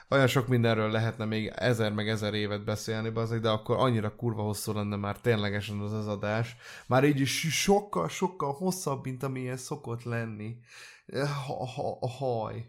Olyan 0.10 0.28
sok 0.28 0.48
mindenről 0.48 0.92
lehetne 0.92 1.26
még 1.26 1.52
ezer 1.56 1.92
meg 1.92 2.10
ezer 2.10 2.34
évet 2.34 2.64
beszélni, 2.64 3.10
bazeg, 3.10 3.42
de 3.42 3.50
akkor 3.50 3.78
annyira 3.78 4.16
kurva 4.16 4.42
hosszú 4.42 4.74
lenne 4.74 4.96
már 4.96 5.20
ténylegesen 5.20 5.80
az 5.80 5.94
az 5.94 6.08
adás. 6.08 6.56
Már 6.88 7.04
így 7.04 7.20
is 7.20 7.62
sokkal, 7.62 8.10
sokkal 8.10 8.54
hosszabb, 8.54 9.04
mint 9.04 9.24
amilyen 9.24 9.58
szokott 9.58 10.04
lenni. 10.04 10.56
Ha, 11.46 12.08
haj. 12.08 12.66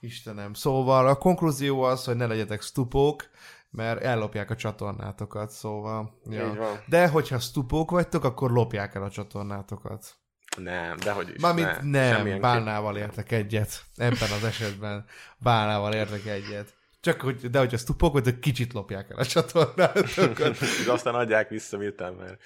Istenem. 0.00 0.54
Szóval 0.54 1.08
a 1.08 1.16
konklúzió 1.16 1.82
az, 1.82 2.04
hogy 2.04 2.16
ne 2.16 2.26
legyetek 2.26 2.62
stupók, 2.62 3.30
mert 3.70 4.02
ellopják 4.02 4.50
a 4.50 4.56
csatornátokat, 4.56 5.50
szóval... 5.50 6.20
Ja. 6.30 6.82
De 6.86 7.08
hogyha 7.08 7.38
stupók 7.38 7.90
vagytok, 7.90 8.24
akkor 8.24 8.50
lopják 8.50 8.94
el 8.94 9.02
a 9.02 9.10
csatornátokat. 9.10 10.14
Nem, 10.56 10.96
dehogy 10.96 11.28
is. 11.34 11.42
Mármint 11.42 11.82
ne, 11.82 12.22
nem, 12.22 12.40
bálnával 12.40 12.96
értek 12.96 13.30
egyet. 13.30 13.84
Ebben 13.96 14.30
az 14.36 14.44
esetben 14.44 15.04
bálnával 15.38 15.92
értek 15.92 16.26
egyet. 16.26 16.80
Csak 17.02 17.20
hogy, 17.20 17.50
de 17.50 17.58
hogyha 17.58 17.76
stupók 17.76 18.12
vagytok, 18.12 18.40
kicsit 18.40 18.72
lopják 18.72 19.10
el 19.10 19.16
a 19.16 19.24
csatornátokat. 19.24 20.58
De 20.86 20.92
aztán 20.92 21.14
adják 21.14 21.48
vissza 21.48 21.78
miután, 21.78 22.12
mert, 22.12 22.42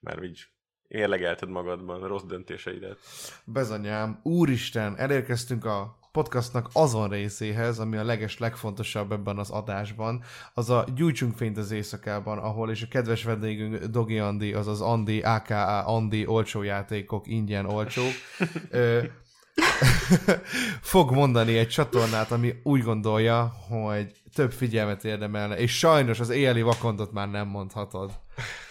mert 0.00 0.24
így 0.24 0.46
érlegelted 0.88 1.48
magadban 1.48 2.02
a 2.02 2.06
rossz 2.06 2.22
döntéseidet. 2.22 2.98
Bezanyám, 3.44 4.20
úristen, 4.22 4.98
elérkeztünk 4.98 5.64
a 5.64 5.98
podcastnak 6.12 6.68
azon 6.72 7.08
részéhez, 7.08 7.78
ami 7.78 7.96
a 7.96 8.04
leges 8.04 8.38
legfontosabb 8.38 9.12
ebben 9.12 9.38
az 9.38 9.50
adásban, 9.50 10.22
az 10.54 10.70
a 10.70 10.84
Gyújtsunk 10.94 11.36
fényt 11.36 11.58
az 11.58 11.70
éjszakában, 11.70 12.38
ahol 12.38 12.70
és 12.70 12.82
a 12.82 12.86
kedves 12.90 13.24
vendégünk 13.24 13.84
Dogi 13.84 14.18
Andi, 14.18 14.52
azaz 14.52 14.80
Andi, 14.80 15.20
aka 15.20 15.84
Andi 15.84 16.26
olcsó 16.26 16.62
játékok, 16.62 17.26
ingyen 17.26 17.66
olcsók, 17.66 18.12
fog 20.92 21.10
mondani 21.10 21.58
egy 21.58 21.68
csatornát, 21.68 22.30
ami 22.30 22.60
úgy 22.62 22.82
gondolja, 22.82 23.52
hogy 23.68 24.12
több 24.34 24.52
figyelmet 24.52 25.04
érdemelne, 25.04 25.56
és 25.56 25.78
sajnos 25.78 26.20
az 26.20 26.30
éjjeli 26.30 26.62
vakondot 26.62 27.12
már 27.12 27.30
nem 27.30 27.48
mondhatod. 27.48 28.10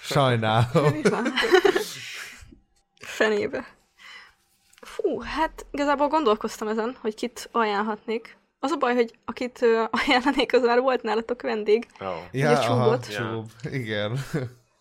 Sajnálom. 0.02 1.02
Fenébe. 3.00 3.66
Fú, 4.82 5.20
hát 5.20 5.66
igazából 5.72 6.08
gondolkoztam 6.08 6.68
ezen, 6.68 6.98
hogy 7.02 7.16
kit 7.16 7.50
ajánlhatnék. 7.52 8.38
Az 8.60 8.72
a 8.72 8.78
baj, 8.78 8.94
hogy 8.94 9.14
akit 9.26 9.66
ajánlanék, 9.90 10.54
az 10.54 10.62
már 10.62 10.80
volt 10.80 11.02
nálatok 11.02 11.42
vendég. 11.42 11.88
Oh. 12.00 12.08
Ugye 12.34 12.60
csúbot? 12.60 13.08
Ja. 13.12 13.18
Csúb, 13.18 13.74
igen. 13.74 14.20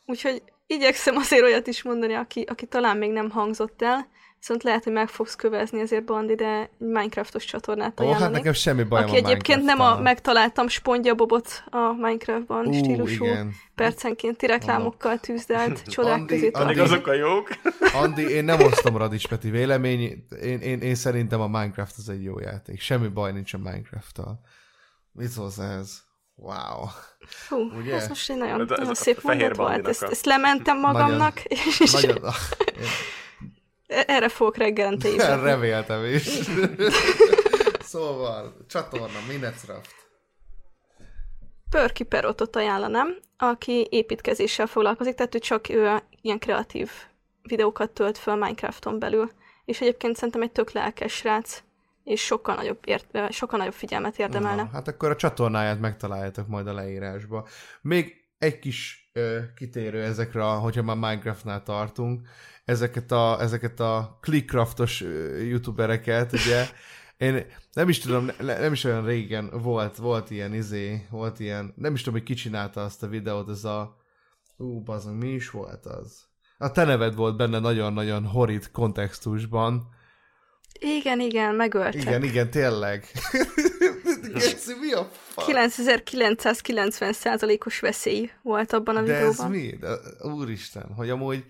Úgyhogy 0.06 0.42
igyekszem 0.66 1.16
azért 1.16 1.42
olyat 1.42 1.66
is 1.66 1.82
mondani, 1.82 2.14
aki, 2.14 2.42
aki 2.48 2.66
talán 2.66 2.96
még 2.96 3.12
nem 3.12 3.30
hangzott 3.30 3.82
el. 3.82 4.06
Viszont 4.42 4.62
lehet, 4.62 4.84
hogy 4.84 4.92
meg 4.92 5.08
fogsz 5.08 5.34
kövezni 5.36 5.80
ezért 5.80 6.04
Bandi, 6.04 6.34
de 6.34 6.58
egy 6.60 6.68
Minecraftos 6.78 7.44
csatornát 7.44 8.00
Ó, 8.00 8.02
ajánlani. 8.04 8.22
hát 8.22 8.32
nekem 8.32 8.52
semmi 8.52 8.82
bajom 8.82 9.08
Aki 9.10 9.14
a 9.14 9.26
egyébként 9.26 9.62
nem 9.64 9.80
a 9.80 10.00
megtaláltam 10.00 10.68
SpongeBobot 10.68 11.64
a 11.70 11.92
Minecraftban 11.92 12.66
Ú, 12.66 12.72
stílusú 12.72 13.24
igen. 13.24 13.54
percenkénti 13.74 14.46
reklámokkal 14.46 15.18
tűzdelt 15.18 15.82
csodák 15.92 16.12
Andi- 16.12 16.34
közé 16.34 16.50
Andi- 16.52 16.78
azok 16.80 17.06
a 17.06 17.12
jók. 17.12 17.48
Andi, 18.02 18.28
én 18.30 18.44
nem 18.44 18.60
osztom 18.60 18.96
Radics 18.96 19.28
Peti 19.28 19.50
vélemény, 19.50 20.00
én, 20.42 20.58
én, 20.60 20.80
én 20.80 20.94
szerintem 20.94 21.40
a 21.40 21.46
Minecraft 21.46 21.94
az 21.96 22.08
egy 22.08 22.22
jó 22.22 22.38
játék. 22.38 22.80
Semmi 22.80 23.08
baj 23.08 23.32
nincs 23.32 23.54
a 23.54 23.58
Minecraft-tal. 23.58 24.40
Mit 25.12 25.28
szólsz 25.28 25.58
ehhez? 25.58 26.02
Wow. 26.34 26.86
Hú, 27.48 27.78
Ugye? 27.78 27.94
ez 27.94 28.08
most 28.08 28.30
egy 28.30 28.36
nagyon, 28.36 28.60
Ez 28.60 28.70
a- 28.70 28.72
ez 28.72 28.78
nagyon 28.78 28.94
szép 28.94 29.22
mondat 29.22 29.56
volt. 29.56 29.88
Ezt, 29.88 30.02
ezt 30.02 30.24
lementem 30.24 30.78
magamnak, 30.78 31.40
és 31.44 31.92
Nagyon... 31.92 32.18
erre 34.06 34.28
fogok 34.28 34.56
reggelente 34.56 35.08
ébredni. 35.08 35.44
Reméltem 35.50 36.04
is. 36.04 36.22
szóval, 37.92 38.56
csatorna, 38.68 39.18
Minecraft. 39.28 39.94
Pörki 41.70 42.04
Perotot 42.04 42.56
ajánlanám, 42.56 43.16
aki 43.36 43.86
építkezéssel 43.90 44.66
foglalkozik, 44.66 45.14
tehát 45.14 45.34
ő 45.34 45.38
csak 45.38 45.68
ő 45.68 46.02
ilyen 46.20 46.38
kreatív 46.38 46.90
videókat 47.42 47.90
tölt 47.90 48.18
föl 48.18 48.34
Minecrafton 48.34 48.98
belül. 48.98 49.30
És 49.64 49.80
egyébként 49.80 50.16
szerintem 50.16 50.42
egy 50.42 50.52
tök 50.52 50.70
lelkes 50.70 51.12
srác, 51.12 51.62
és 52.04 52.24
sokkal 52.24 52.54
nagyobb, 52.54 52.78
ért, 52.84 53.32
sokkal 53.32 53.58
nagyobb 53.58 53.74
figyelmet 53.74 54.18
érdemelne. 54.18 54.62
Na, 54.62 54.68
hát 54.72 54.88
akkor 54.88 55.10
a 55.10 55.16
csatornáját 55.16 55.80
megtaláljátok 55.80 56.48
majd 56.48 56.66
a 56.66 56.72
leírásba. 56.72 57.48
Még 57.80 58.14
egy 58.38 58.58
kis 58.58 59.10
ö, 59.12 59.38
kitérő 59.56 60.02
ezekre, 60.02 60.42
hogyha 60.42 60.82
már 60.82 60.96
Minecraftnál 60.96 61.62
tartunk, 61.62 62.28
ezeket 62.64 63.12
a, 63.12 63.36
ezeket 63.40 63.80
a 63.80 64.18
clickcraftos 64.20 65.00
youtubereket, 65.48 66.32
ugye, 66.32 66.66
én 67.28 67.46
nem 67.72 67.88
is 67.88 67.98
tudom, 67.98 68.30
ne, 68.40 68.58
nem 68.58 68.72
is 68.72 68.84
olyan 68.84 69.04
régen 69.04 69.50
volt, 69.62 69.96
volt 69.96 70.30
ilyen 70.30 70.54
izé, 70.54 71.06
volt 71.10 71.40
ilyen, 71.40 71.72
nem 71.76 71.94
is 71.94 72.02
tudom, 72.02 72.18
hogy 72.18 72.28
ki 72.28 72.34
csinálta 72.34 72.84
azt 72.84 73.02
a 73.02 73.06
videót, 73.08 73.48
ez 73.48 73.64
a, 73.64 73.96
ú, 74.56 74.82
bazd, 74.82 75.16
mi 75.16 75.28
is 75.28 75.50
volt 75.50 75.86
az? 75.86 76.30
A 76.58 76.72
te 76.72 76.84
neved 76.84 77.14
volt 77.14 77.36
benne 77.36 77.58
nagyon-nagyon 77.58 78.24
horrid 78.24 78.70
kontextusban. 78.70 79.88
Igen, 80.80 81.20
igen, 81.20 81.54
megöltek. 81.54 82.02
Igen, 82.02 82.22
igen, 82.22 82.50
tényleg. 82.50 83.06
Geci, 84.32 84.74
mi 84.80 84.92
a 84.92 85.08
fa? 85.12 85.42
9990%-os 85.46 87.80
veszély 87.80 88.30
volt 88.42 88.72
abban 88.72 88.96
a 88.96 89.02
De 89.02 89.14
ez 89.14 89.18
videóban. 89.18 89.50
mi? 89.50 89.76
De, 89.80 89.88
úristen, 90.20 90.92
hogy 90.96 91.10
amúgy 91.10 91.44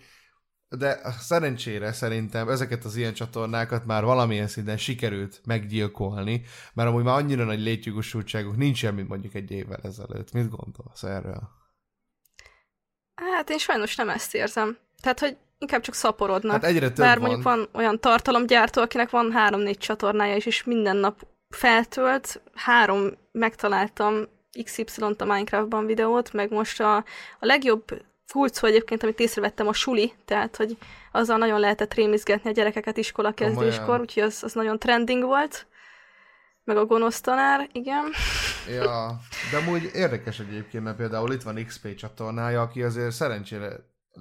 de 0.79 1.01
szerencsére 1.21 1.93
szerintem 1.93 2.49
ezeket 2.49 2.85
az 2.85 2.97
ilyen 2.97 3.15
csatornákat 3.15 3.85
már 3.87 4.05
valamilyen 4.05 4.47
szinten 4.47 4.77
sikerült 4.77 5.41
meggyilkolni, 5.45 6.43
mert 6.75 6.89
amúgy 6.89 7.05
már 7.05 7.17
annyira 7.17 7.45
nagy 7.45 7.61
létjogosultságuk 7.61 8.57
nincsen, 8.57 8.95
mint 8.95 9.09
mondjuk 9.09 9.35
egy 9.35 9.51
évvel 9.51 9.81
ezelőtt. 9.83 10.33
Mit 10.33 10.49
gondolsz 10.49 11.03
erről? 11.03 11.49
Hát 13.15 13.51
én 13.51 13.59
sajnos 13.59 13.97
nem 13.97 14.09
ezt 14.09 14.35
érzem. 14.35 14.77
Tehát, 15.01 15.21
hogy 15.21 15.37
inkább 15.59 15.81
csak 15.81 15.95
szaporodnak. 15.95 16.53
Hát 16.53 16.65
egyre 16.65 16.87
több 16.87 16.97
Bár 16.97 17.19
van. 17.19 17.27
mondjuk 17.27 17.45
van 17.45 17.69
olyan 17.73 18.01
tartalomgyártó, 18.01 18.83
akinek 18.83 19.11
van 19.11 19.33
három-négy 19.33 19.79
csatornája 19.79 20.37
is, 20.37 20.47
és 20.47 20.65
minden 20.65 20.97
nap 20.97 21.27
feltölt. 21.49 22.43
Három 22.55 23.07
megtaláltam 23.33 24.25
XY-t 24.63 25.21
a 25.21 25.25
Minecraftban 25.25 25.87
videót, 25.87 26.33
meg 26.33 26.51
most 26.51 26.81
a, 26.81 26.97
a 26.97 27.05
legjobb 27.47 27.85
fulcó 28.33 28.67
egyébként, 28.67 29.03
amit 29.03 29.21
észrevettem, 29.21 29.67
a 29.67 29.73
suli, 29.73 30.13
tehát, 30.25 30.57
hogy 30.57 30.77
azzal 31.13 31.39
nagyon 31.39 31.61
lehetett 31.61 31.95
rémizgetni 31.95 32.51
a 32.51 32.53
gyerekeket 32.53 32.97
iskola 32.97 33.33
kezdéskor, 33.33 34.01
úgyhogy 34.01 34.23
az, 34.23 34.43
az 34.43 34.53
nagyon 34.53 34.79
trending 34.79 35.25
volt. 35.25 35.67
Meg 36.65 36.77
a 36.77 36.87
gonosz 36.87 37.21
tanár, 37.21 37.69
igen. 37.73 38.05
Ja, 38.69 39.21
de 39.51 39.57
amúgy 39.57 39.91
érdekes 39.95 40.41
egyébként, 40.41 40.85
mert 40.85 40.97
például 40.97 41.33
itt 41.33 41.43
van 41.43 41.65
XP 41.65 41.95
csatornája, 41.95 42.61
aki 42.61 42.83
azért 42.83 43.13
szerencsére 43.13 43.73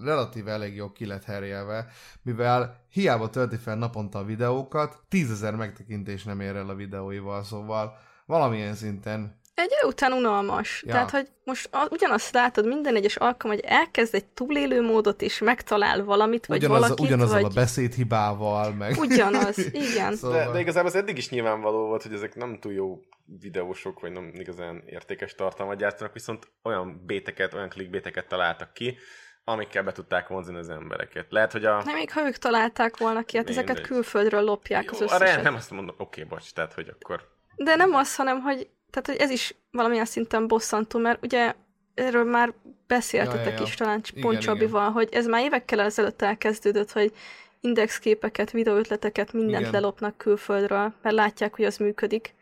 relatíve 0.04 0.52
elég 0.52 0.76
jó 0.76 0.92
ki 0.92 1.06
lett 1.06 1.24
herjelve, 1.24 1.88
mivel 2.22 2.86
hiába 2.90 3.30
tölti 3.30 3.58
fel 3.58 3.76
naponta 3.76 4.20
a 4.20 4.26
videókat, 4.26 5.00
tízezer 5.10 5.56
megtekintés 5.56 6.24
nem 6.24 6.40
ér 6.40 6.56
el 6.56 6.70
a 6.70 6.76
videóival, 6.76 7.44
szóval 7.44 7.98
valamilyen 8.26 8.76
szinten 8.76 9.40
Egy 9.54 9.72
idő 9.80 9.88
után 9.88 10.12
unalmas. 10.12 10.84
Ja. 10.86 10.92
Tehát, 10.92 11.12
hogy 11.12 11.28
most 11.44 11.68
a, 11.72 11.88
ugyanazt 11.90 12.34
látod 12.34 12.68
minden 12.68 12.96
egyes 12.96 13.16
alkalom, 13.16 13.56
hogy 13.56 13.66
elkezd 13.66 14.16
egy 14.16 14.26
túlélő 14.26 14.82
módot, 14.82 15.22
és 15.22 15.40
megtalál 15.40 16.04
valamit, 16.04 16.46
vagy 16.46 16.58
ugyanaz, 16.58 16.80
valakit, 16.80 17.06
ugyanazzal 17.06 17.42
vagy... 17.42 17.52
a 17.52 17.54
beszédhibával, 17.54 18.74
meg... 18.74 18.98
Ugyanaz, 18.98 19.58
igen. 19.90 20.16
Szóval... 20.16 20.46
De, 20.46 20.52
de 20.52 20.60
igazából 20.60 20.90
az 20.90 20.96
eddig 20.96 21.18
is 21.18 21.30
nyilvánvaló 21.30 21.86
volt, 21.86 22.04
hogy 22.04 22.14
ezek 22.14 22.36
nem 22.36 22.60
túl 22.60 22.74
jó 22.74 23.00
videósok, 23.40 24.00
vagy 24.00 24.12
nem 24.12 24.32
igazán 24.34 24.84
értékes 24.86 25.36
tartalmat 25.36 25.78
gyártanak, 25.78 26.14
viszont 26.14 26.52
olyan 26.64 27.04
béteket, 27.06 27.54
olyan 27.54 27.70
klikbéteket 27.70 28.28
találtak 28.28 28.74
ki, 28.74 28.98
amikkel 29.44 29.84
be 29.84 29.92
tudták 29.92 30.28
vonzani 30.28 30.58
az 30.58 30.70
embereket. 30.70 31.26
Lehet, 31.30 31.52
hogy 31.52 31.66
a... 31.66 31.84
Nem, 31.84 31.96
még 31.96 32.12
ha 32.12 32.26
ők 32.26 32.38
találták 32.38 32.98
volna 32.98 33.24
ki, 33.24 33.38
hát 33.38 33.50
ezeket 33.50 33.68
Mindegy. 33.68 33.88
külföldről 33.88 34.42
lopják 34.42 34.92
az 34.92 35.00
Jó, 35.00 35.06
arra 35.08 35.24
összeset. 35.24 35.44
nem 35.44 35.56
azt 35.56 35.72
mondom, 35.72 35.96
oké, 35.98 36.24
bocs, 36.24 36.52
tehát, 36.54 36.74
hogy 36.74 36.94
akkor... 37.00 37.30
De 37.56 37.76
nem 37.76 37.94
az, 37.94 38.16
hanem, 38.16 38.42
hogy, 38.42 38.70
tehát, 38.92 39.08
hogy 39.08 39.16
ez 39.16 39.30
is 39.30 39.56
valamilyen 39.72 40.06
szinten 40.06 40.48
bosszantó, 40.48 41.00
mert 41.00 41.24
ugye 41.26 41.54
erről 41.94 42.24
már 42.24 42.54
beszéltetek 42.88 43.46
Ja, 43.46 43.52
ja, 43.52 43.58
ja. 43.58 43.64
is 43.64 43.76
talán 43.76 44.02
Pont 44.22 44.40
Csabival, 44.40 44.90
hogy 44.92 45.10
ez 45.12 45.26
már 45.26 45.44
évekkel 45.44 45.80
ezelőtt 45.80 46.22
elkezdődött, 46.22 46.92
hogy 46.92 47.14
indexképeket, 47.60 48.52
videóötleteket, 48.52 49.34
mindent 49.34 49.60
Igen. 49.60 49.72
lelopnak 49.72 50.18
külföldről, 50.18 50.94
mert 51.02 51.16
látják, 51.16 51.56
hogy 51.56 51.66
az 51.66 51.78
működik. 51.78 52.34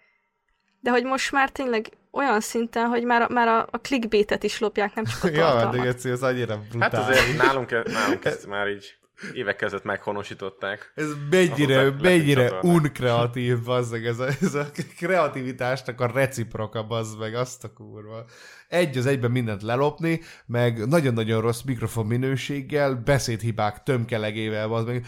De 0.80 0.92
hogy 0.92 1.04
most 1.04 1.32
már 1.32 1.50
tényleg 1.50 1.90
olyan 2.12 2.40
szinten, 2.40 2.88
hogy 2.88 3.04
már, 3.04 3.30
már 3.30 3.48
a, 3.48 3.68
a 3.72 3.78
clickbaitet 3.78 4.44
is 4.44 4.60
lopják, 4.60 4.94
nem 4.94 5.06
csak 5.06 5.24
a 5.24 5.28
Ja, 5.32 5.34
de 5.34 5.42
tartalmat. 5.42 5.86
Geci, 5.86 6.10
ez 6.10 6.24
annyira 6.24 6.54
Hát 6.54 6.70
brutális. 6.92 7.18
azért 7.20 7.38
nálunk, 7.38 7.70
nálunk 7.70 8.26
ezt 8.26 8.48
már 8.54 8.68
így 8.68 8.99
évek 9.34 9.56
között 9.56 9.84
meghonosították. 9.84 10.92
Ez 10.96 11.10
mennyire, 11.30 11.92
mennyire 12.02 12.60
unkreatív, 12.62 13.64
bazzeg, 13.64 14.06
ez 14.06 14.20
a, 14.20 14.28
ez 14.42 14.54
a 14.54 14.68
kreativitásnak 14.98 16.02
a 16.02 16.12
reciproka, 16.12 16.84
bazd 16.84 17.20
meg, 17.20 17.36
azt 17.36 17.64
a 17.64 17.74
kurva. 17.74 18.26
Egy 18.68 18.98
az 18.98 19.06
egyben 19.06 19.32
mindent 19.32 19.62
lelopni, 19.62 20.22
meg 20.46 20.88
nagyon-nagyon 20.88 21.42
rossz 21.42 21.62
mikrofon 21.62 22.06
minőséggel, 22.06 22.96
beszédhibák 22.96 23.84
tömkelegével, 23.84 24.68
bazd 24.68 24.88
meg. 24.88 25.06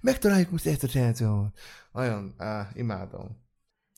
Megtaláljuk 0.00 0.50
most 0.50 0.66
ezt 0.66 0.82
a 0.82 0.88
srácot. 0.88 1.58
Nagyon, 1.92 2.34
á, 2.38 2.68
imádom. 2.74 3.39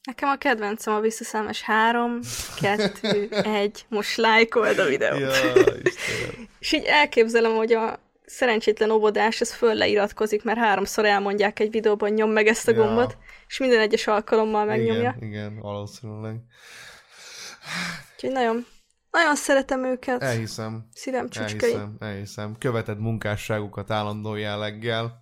Nekem 0.02 0.28
a 0.28 0.36
kedvencem 0.36 0.94
a 0.94 1.00
visszaszámos 1.00 1.62
3, 1.62 2.18
2, 2.60 3.28
1, 3.30 3.84
most 3.88 4.16
lájkold 4.16 4.78
a 4.78 4.84
videót. 4.84 5.20
Ja. 5.20 5.52
És 6.58 6.72
így 6.72 6.84
elképzelem, 6.84 7.54
hogy 7.54 7.72
a 7.72 7.98
szerencsétlen 8.24 8.90
óvodás, 8.90 9.40
ez 9.40 9.52
föl 9.52 9.74
leiratkozik, 9.74 10.44
mert 10.44 10.58
háromszor 10.58 11.04
elmondják 11.04 11.58
egy 11.58 11.70
videóban, 11.70 12.10
nyom 12.10 12.30
meg 12.30 12.46
ezt 12.46 12.68
a 12.68 12.72
Ja. 12.72 12.76
gombot, 12.76 13.16
és 13.46 13.58
minden 13.58 13.80
egyes 13.80 14.06
alkalommal 14.06 14.64
megnyomja. 14.64 15.14
Igen, 15.16 15.28
igen, 15.28 15.60
valószínűleg. 15.60 16.40
Úgyhogy 18.14 18.30
nagyon, 18.30 18.66
nagyon 19.10 19.36
szeretem 19.36 19.84
őket. 19.84 20.22
Elhiszem. 20.22 20.88
Szívem 20.94 21.28
csücskei. 21.28 21.70
Elhiszem, 21.72 21.96
elhiszem. 21.98 22.56
Követed 22.58 22.98
munkásságukat 22.98 23.90
állandó 23.90 24.34
jelleggel. 24.34 25.21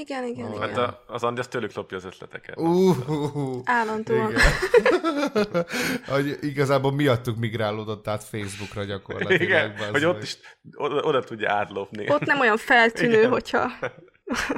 Igen, 0.00 0.24
igen, 0.24 0.50
Ó, 0.50 0.54
igen. 0.54 0.68
Hát 0.68 0.76
a, 0.76 1.04
az 1.06 1.22
Andi 1.22 1.40
az 1.40 1.48
tőlük 1.48 1.74
lopja 1.74 1.96
az 1.96 2.04
ötleteket. 2.04 2.58
Uh, 2.58 3.08
uh, 3.08 3.36
uh. 3.36 3.60
Állandóan. 3.64 4.30
Igen. 4.30 5.66
hogy 6.12 6.38
igazából 6.40 6.92
miattuk 6.92 7.36
migrálódott 7.36 8.08
át 8.08 8.24
Facebookra 8.24 8.84
gyakorlatilag. 8.84 9.42
Igen, 9.42 9.90
hogy 9.90 10.04
ott 10.04 10.14
meg. 10.14 10.22
is 10.22 10.38
oda, 10.74 11.02
oda 11.02 11.22
tudja 11.22 11.50
átlopni. 11.50 12.10
Ott 12.10 12.24
nem 12.24 12.40
olyan 12.40 12.56
feltűnő, 12.56 13.18
Igen. 13.18 13.30
hogyha 13.30 13.72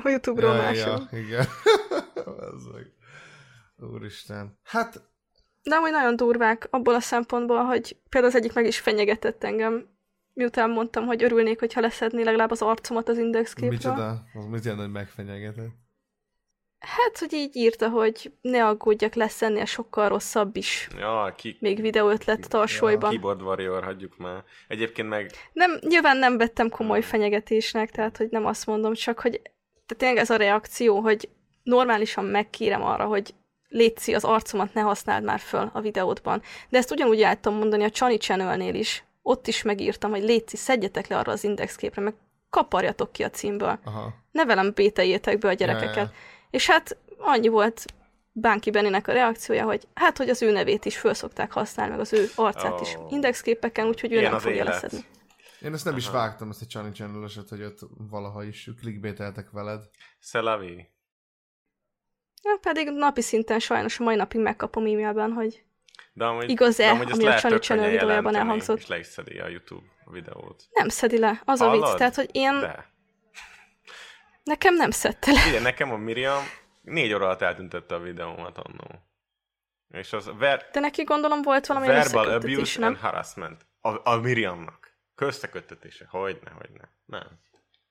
a 0.03 0.09
Youtube-ról 0.09 0.55
ja, 0.55 0.63
máshol. 0.63 1.09
ja, 1.11 1.19
igen. 1.19 1.47
Úristen. 3.93 4.59
Hát, 4.63 5.03
De 5.63 5.75
amúgy 5.75 5.91
nagyon 5.91 6.17
durvák 6.17 6.69
abból 6.71 6.95
a 6.95 7.01
szempontból, 7.01 7.65
hogy 7.65 7.97
például 8.09 8.33
az 8.33 8.39
egyik 8.39 8.53
meg 8.53 8.67
is 8.67 8.79
fenyegetett 8.79 9.45
engem, 9.45 9.89
miután 10.35 10.71
mondtam, 10.71 11.07
hogy 11.07 11.23
örülnék, 11.23 11.59
hogyha 11.59 11.81
leszedné 11.81 12.23
legalább 12.23 12.51
az 12.51 12.63
arcomat 12.63 13.09
az 13.09 13.19
indexképről. 13.19 13.71
micsoda? 13.71 14.25
Az 14.35 14.45
mit 14.51 14.65
jelent, 14.65 14.83
hogy 14.83 14.93
megfenyegetett? 14.93 15.83
Hát, 16.79 17.19
hogy 17.19 17.33
így 17.33 17.57
írta, 17.57 17.89
hogy 17.89 18.33
ne 18.41 18.67
aggódjak, 18.67 19.15
lesz 19.15 19.43
ennél 19.43 19.65
sokkal 19.65 20.09
rosszabb 20.09 20.57
is. 20.57 20.89
Ja, 20.99 21.35
ki, 21.37 21.57
Még 21.61 21.81
videóötlet 21.81 22.49
tarsolyban. 22.49 23.11
keyboard 23.11 23.43
warrior, 23.43 23.85
hagyjuk 23.85 24.17
már. 24.17 24.45
Egyébként 24.69 25.09
meg 25.09 25.31
Nem, 25.53 25.79
nyilván 25.81 26.17
nem 26.17 26.39
vettem 26.39 26.69
komoly 26.69 27.03
fenyegetésnek, 27.03 27.91
tehát 27.91 28.17
hogy 28.17 28.29
nem 28.31 28.47
azt 28.47 28.67
mondom, 28.67 28.95
csak 28.95 29.21
hogy 29.21 29.41
tehát 29.87 29.97
tényleg 29.97 30.17
ez 30.17 30.31
a 30.31 30.37
reakció, 30.37 31.01
hogy 31.01 31.29
normálisan 31.63 32.25
megkérem 32.25 32.83
arra, 32.83 33.05
hogy 33.05 33.35
létszi 33.69 34.15
az 34.15 34.25
arcomat 34.25 34.75
ne 34.75 34.81
használd 34.81 35.25
már 35.25 35.41
föl 35.41 35.71
a 35.73 35.81
videódban. 35.81 36.43
De 36.69 36.79
ezt 36.79 36.91
ugyanúgy 36.91 37.23
el 37.23 37.41
tudom 37.41 37.59
mondani 37.59 37.85
a 37.85 37.91
Csani 37.91 38.17
channel 38.17 38.75
is. 38.75 39.05
Ott 39.27 39.47
is 39.47 39.63
megírtam, 39.63 40.11
hogy 40.11 40.23
létszi, 40.23 40.57
szedjetek 40.57 41.07
le 41.07 41.19
arra 41.19 41.33
az 41.33 41.45
indexképre, 41.45 42.03
meg 42.03 42.15
kaparjatok 42.51 43.13
ki 43.13 43.23
a 43.23 43.31
címből. 43.31 43.79
Aha. 43.85 44.15
Ne 44.31 44.45
velem 44.45 44.73
bételjétek 44.75 45.39
be 45.39 45.49
a 45.49 45.53
gyerekeket. 45.53 45.97
Ja, 45.97 46.03
ja. 46.03 46.13
És 46.51 46.67
hát 46.67 46.97
annyi 47.19 47.49
volt 47.49 47.85
Bánki 48.33 48.71
Benninek 48.71 49.09
a 49.09 49.13
reakciója, 49.13 49.65
hogy 49.65 49.89
hát, 49.95 50.17
hogy 50.17 50.29
az 50.29 50.43
ő 50.43 50.51
nevét 50.51 50.85
is 50.85 50.99
föl 50.99 51.15
szokták 51.15 51.53
használni, 51.53 51.91
meg 51.91 52.01
az 52.01 52.13
ő 52.13 52.27
arcát 52.35 52.81
is 52.81 52.95
Ó. 52.95 53.07
indexképeken, 53.11 53.87
úgyhogy 53.87 54.13
ő 54.13 54.19
Ilyen 54.19 54.31
nem 54.31 54.41
fogja 54.41 54.57
élet. 54.57 54.73
leszedni. 54.73 55.05
Én 55.61 55.73
ezt 55.73 55.85
nem 55.85 55.97
is 55.97 56.09
vágtam, 56.09 56.51
ezt 56.51 56.63
a 56.63 56.67
Chani 56.67 56.91
channel 56.91 57.29
hogy 57.49 57.63
ott 57.63 57.79
valaha 58.11 58.45
is 58.45 58.71
clickbaiteltek 58.81 59.51
veled. 59.51 59.83
Szelavi. 60.19 60.89
Ja, 62.43 62.59
pedig 62.61 62.91
napi 62.91 63.21
szinten 63.21 63.59
sajnos 63.59 64.01
a 64.01 64.03
mai 64.03 64.15
napig 64.15 64.41
megkapom 64.41 64.85
e-mailben, 64.85 65.33
hogy 65.33 65.65
De 66.13 66.25
amúgy, 66.25 66.51
Igaz-e, 66.51 66.85
de 66.85 66.91
amúgy 66.91 67.11
ami 67.13 67.27
a 67.27 67.41
könnyen 67.41 67.61
Channel 67.61 67.91
videójában 67.91 68.35
elhangzott? 68.37 68.79
És 68.79 68.87
le 68.87 68.99
is 68.99 69.07
szedi 69.07 69.39
a 69.39 69.49
YouTube 69.49 69.87
videót. 70.05 70.63
nem 70.73 70.89
szedi 70.89 71.19
le. 71.19 71.43
Az 71.45 71.61
a 71.61 71.71
vicc. 71.71 71.81
Hallod? 71.83 71.97
Tehát, 71.97 72.15
hogy 72.15 72.29
én, 72.33 72.61
De. 72.61 72.91
nekem 74.43 74.75
nem 74.75 74.91
szedte 74.91 75.33
le. 75.33 75.49
Igen, 75.49 75.63
nekem 75.63 75.93
a 75.93 75.97
Miriam 75.97 76.43
négy 76.83 77.13
óra 77.13 77.25
alatt 77.25 77.41
eltüntette 77.43 77.95
a 77.95 77.99
videómat 78.01 78.59
annó. 78.59 79.03
És 79.89 80.13
az 80.13 80.31
ver- 80.39 80.71
De 80.73 80.81
neki 80.81 81.03
gondolom 81.05 81.43
volt 81.43 81.67
valami 81.67 81.87
verbal 81.87 82.29
abuse 82.29 82.81
nem? 82.81 82.89
and 82.89 82.99
harassment. 82.99 83.67
A, 83.81 84.11
a 84.11 84.17
Miriamnak. 84.17 84.93
Közteköttetése. 85.15 86.07
Hogyne, 86.11 86.51
hogyne. 86.51 86.89
Nem. 87.05 87.27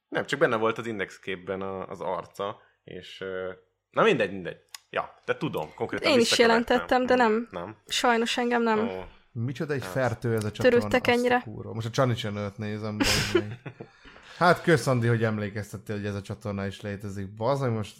Nem, 0.07 0.25
csak 0.25 0.39
benne 0.39 0.55
volt 0.55 0.77
az 0.77 0.85
indexképben 0.85 1.61
a, 1.61 1.87
az 1.87 2.01
arca, 2.01 2.61
és... 2.83 3.23
Na 3.89 4.03
mindegy, 4.03 4.31
mindegy. 4.31 4.57
Ja, 4.93 5.13
de 5.25 5.37
tudom, 5.37 5.73
konkrétan 5.75 6.11
Én 6.11 6.19
is 6.19 6.37
jelentettem, 6.37 7.05
de 7.05 7.15
nem. 7.15 7.47
Nem? 7.51 7.75
Sajnos 7.87 8.37
engem 8.37 8.63
nem. 8.63 8.79
Ó, 8.79 9.03
Micsoda 9.31 9.73
egy 9.73 9.85
fertő 9.85 10.35
ez 10.35 10.43
a 10.43 10.51
csatorna. 10.51 10.77
Törődtek 10.77 11.07
ennyire? 11.07 11.41
kurva. 11.43 11.73
Most 11.73 11.87
a 11.87 11.89
Chani 11.89 12.13
channel 12.13 12.53
nézem. 12.57 12.97
Hát 14.37 14.61
kösz, 14.61 14.87
Andi, 14.87 15.07
hogy 15.07 15.23
emlékeztettél, 15.23 15.95
hogy 15.95 16.05
ez 16.05 16.15
a 16.15 16.21
csatorna 16.21 16.65
is 16.65 16.81
létezik. 16.81 17.35
Bazd 17.35 17.69
most... 17.69 17.97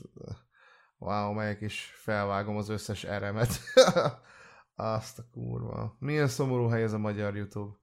Wow, 0.97 1.33
melyek 1.33 1.61
is 1.61 1.93
felvágom 1.95 2.57
az 2.57 2.69
összes 2.69 3.03
eremet. 3.03 3.59
Azt 4.75 5.19
a 5.19 5.23
kurva. 5.31 5.95
Milyen 5.99 6.27
szomorú 6.27 6.67
hely 6.67 6.83
ez 6.83 6.93
a 6.93 6.97
magyar 6.97 7.35
YouTube. 7.35 7.75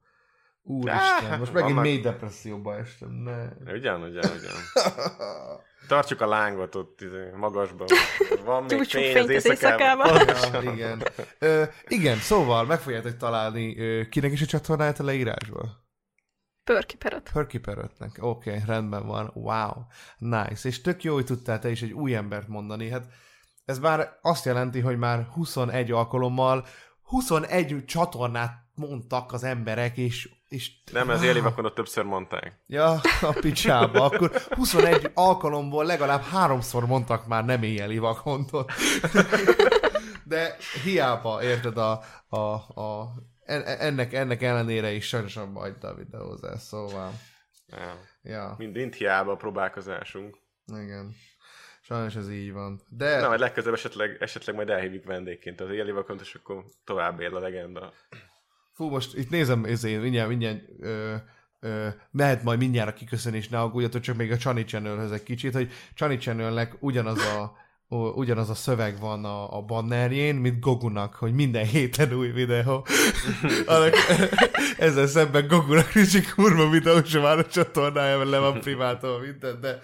Úristen, 0.63 1.37
most 1.39 1.53
megint 1.53 1.81
mély 1.81 1.99
depresszióba 1.99 2.77
estem. 2.77 3.09
Ne. 3.09 3.47
Ugyan, 3.73 4.01
ugyan, 4.01 4.31
ugyan. 4.37 4.55
Tartsuk 5.87 6.21
a 6.21 6.27
lángot 6.27 6.75
ott 6.75 7.01
izé, 7.01 7.29
magasban. 7.35 7.87
Van 8.45 8.63
még 8.63 8.83
fény 8.83 9.17
az 9.17 9.29
az 9.29 9.45
éjszakában. 9.45 10.27
Ja, 10.53 10.71
igen. 10.71 11.03
Ö, 11.39 11.63
igen, 11.87 12.17
szóval 12.17 12.65
meg 12.65 12.79
fogjátok 12.79 13.17
találni 13.17 13.79
ö, 13.79 14.01
kinek 14.09 14.31
is 14.31 14.41
a 14.41 14.45
csatornáját 14.45 14.99
a 14.99 15.03
leírásban? 15.03 15.81
Pörki 16.63 16.95
peröt. 16.95 17.29
Hörkiperötnek. 17.29 18.17
Oké, 18.19 18.49
okay, 18.49 18.61
rendben 18.65 19.07
van. 19.07 19.31
Wow. 19.33 19.71
Nice. 20.17 20.67
És 20.67 20.81
tök 20.81 21.03
jó, 21.03 21.13
hogy 21.13 21.25
tudtál 21.25 21.59
te 21.59 21.69
is 21.69 21.81
egy 21.81 21.91
új 21.91 22.15
embert 22.15 22.47
mondani. 22.47 22.89
Hát 22.89 23.05
ez 23.65 23.79
már 23.79 24.17
azt 24.21 24.45
jelenti, 24.45 24.79
hogy 24.79 24.97
már 24.97 25.27
21 25.33 25.91
alkalommal 25.91 26.65
21 27.03 27.85
csatornát 27.85 28.60
mondtak 28.75 29.33
az 29.33 29.43
emberek, 29.43 29.97
és... 29.97 30.29
és 30.49 30.71
Nem, 30.91 31.09
ez 31.09 31.23
éli 31.23 31.39
vakondot 31.39 31.73
többször 31.75 32.03
mondták. 32.03 32.59
Ja, 32.67 32.91
a 33.21 33.37
picsába. 33.41 34.05
Akkor 34.05 34.31
21 34.49 35.11
alkalomból 35.13 35.85
legalább 35.85 36.21
háromszor 36.21 36.85
mondtak 36.85 37.27
már 37.27 37.45
nem 37.45 37.63
éjjeli 37.63 37.97
vakondot. 37.97 38.71
De 40.23 40.55
hiába, 40.83 41.43
érted, 41.43 41.77
a, 41.77 42.03
a, 42.27 42.37
a, 42.81 43.13
en- 43.43 43.63
ennek, 43.65 44.13
ennek 44.13 44.41
ellenére 44.41 44.91
is 44.91 45.07
sajnos 45.07 45.37
abba 45.37 45.59
hagyta 45.59 45.87
a 45.87 45.95
videózás, 45.95 46.61
szóval... 46.61 47.11
Ja. 47.67 47.97
Ja, 48.23 48.55
Mind, 48.57 48.75
mind 48.75 48.93
hiába 48.93 49.31
a 49.31 49.35
próbálkozásunk. 49.35 50.37
igen. 50.67 51.15
Sajnos 51.81 52.15
ez 52.15 52.29
így 52.29 52.51
van. 52.53 52.81
De... 52.87 53.19
Na, 53.19 53.27
majd 53.27 53.39
legközelebb 53.39 53.75
esetleg, 53.77 54.17
esetleg 54.19 54.55
majd 54.55 54.69
elhívjuk 54.69 55.03
vendégként 55.05 55.61
az 55.61 55.69
éli 55.69 55.91
vakont, 55.91 56.21
és 56.21 56.33
akkor 56.35 56.63
tovább 56.83 57.19
él 57.19 57.35
a 57.35 57.39
legenda. 57.39 57.93
Fú, 58.81 58.89
most 58.89 59.17
itt 59.17 59.29
nézem, 59.29 59.65
ezért 59.65 60.01
mindjárt, 60.01 60.29
mindjárt 60.29 60.61
ö, 60.79 61.15
ö, 61.59 61.87
mehet 62.11 62.43
majd 62.43 62.59
mindjárt 62.59 62.89
a 62.89 62.93
kiköszönés, 62.93 63.49
ne 63.49 63.59
aggódjatok, 63.59 64.01
csak 64.01 64.15
még 64.15 64.31
a 64.31 64.37
Chani 64.37 64.63
Channelhez 64.63 65.11
egy 65.11 65.23
kicsit, 65.23 65.53
hogy 65.53 65.71
Chani 65.95 66.17
Channelnek 66.17 66.75
ugyanaz 66.79 67.19
a 67.19 67.59
ugyanaz 68.15 68.49
a 68.49 68.53
szöveg 68.53 68.99
van 68.99 69.25
a, 69.25 69.57
a 69.57 69.61
bannerjén, 69.61 70.35
mint 70.35 70.59
Gogunak, 70.59 71.15
hogy 71.15 71.33
minden 71.33 71.65
héten 71.65 72.13
új 72.13 72.31
videó. 72.31 72.85
Annak, 73.65 73.93
ezzel 74.77 75.07
szemben 75.07 75.47
Gogunak 75.47 75.93
nincs 75.93 76.33
kurva 76.33 76.69
videó 76.69 77.03
sem 77.03 77.21
már 77.21 77.37
a 77.37 77.45
csatornája, 77.45 78.17
mert 78.17 78.29
le 78.29 78.39
van 78.39 78.59
privátolva 78.59 79.19
minden, 79.19 79.59
de 79.59 79.79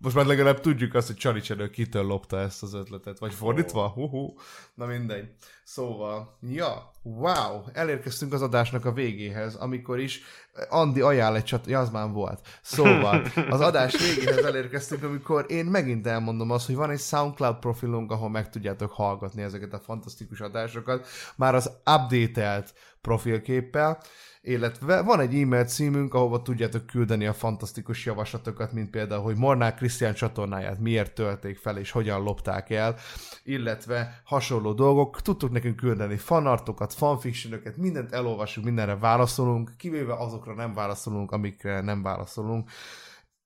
most 0.00 0.14
már 0.14 0.26
legalább 0.26 0.60
tudjuk 0.60 0.94
azt, 0.94 1.06
hogy 1.06 1.16
Chani 1.16 1.40
Channel 1.40 1.70
kitől 1.70 2.04
lopta 2.04 2.38
ezt 2.38 2.62
az 2.62 2.74
ötletet, 2.74 3.18
vagy 3.18 3.34
fordítva? 3.34 3.88
Hú, 3.88 4.34
na 4.74 4.86
mindegy. 4.86 5.28
Szóval, 5.64 6.38
ja, 6.40 6.91
wow, 7.02 7.62
elérkeztünk 7.72 8.32
az 8.32 8.42
adásnak 8.42 8.84
a 8.84 8.92
végéhez, 8.92 9.54
amikor 9.54 9.98
is 10.00 10.22
Andi 10.68 11.00
ajánl 11.00 11.36
egy 11.36 11.44
csat, 11.44 11.66
ja, 11.66 11.78
az 11.78 11.90
már 11.90 12.10
volt. 12.10 12.40
Szóval, 12.62 13.26
az 13.50 13.60
adás 13.70 13.96
végéhez 13.98 14.44
elérkeztünk, 14.44 15.02
amikor 15.02 15.44
én 15.48 15.64
megint 15.64 16.06
elmondom 16.06 16.50
azt, 16.50 16.66
hogy 16.66 16.74
van 16.74 16.90
egy 16.90 17.00
SoundCloud 17.00 17.56
profilunk, 17.58 18.10
ahol 18.10 18.30
meg 18.30 18.50
tudjátok 18.50 18.92
hallgatni 18.92 19.42
ezeket 19.42 19.72
a 19.72 19.78
fantasztikus 19.78 20.40
adásokat, 20.40 21.06
már 21.36 21.54
az 21.54 21.70
updatelt 21.84 22.74
profilképpel, 23.00 23.98
illetve 24.44 25.02
van 25.02 25.20
egy 25.20 25.34
e-mail 25.34 25.64
címünk, 25.64 26.14
ahova 26.14 26.42
tudjátok 26.42 26.86
küldeni 26.86 27.26
a 27.26 27.32
fantasztikus 27.32 28.04
javaslatokat, 28.04 28.72
mint 28.72 28.90
például, 28.90 29.22
hogy 29.22 29.36
Mornák 29.36 29.74
Krisztián 29.74 30.14
csatornáját 30.14 30.78
miért 30.78 31.14
tölték 31.14 31.58
fel, 31.58 31.78
és 31.78 31.90
hogyan 31.90 32.22
lopták 32.22 32.70
el, 32.70 32.96
illetve 33.44 34.20
hasonló 34.24 34.72
dolgok. 34.72 35.20
Tudtok 35.20 35.50
nekünk 35.50 35.76
küldeni 35.76 36.16
fanartokat, 36.16 36.91
fanfictionöket, 36.94 37.76
mindent 37.76 38.12
elolvasunk, 38.12 38.66
mindenre 38.66 38.96
válaszolunk, 38.96 39.74
kivéve 39.76 40.14
azokra 40.14 40.54
nem 40.54 40.74
válaszolunk, 40.74 41.32
amikre 41.32 41.80
nem 41.80 42.02
válaszolunk. 42.02 42.70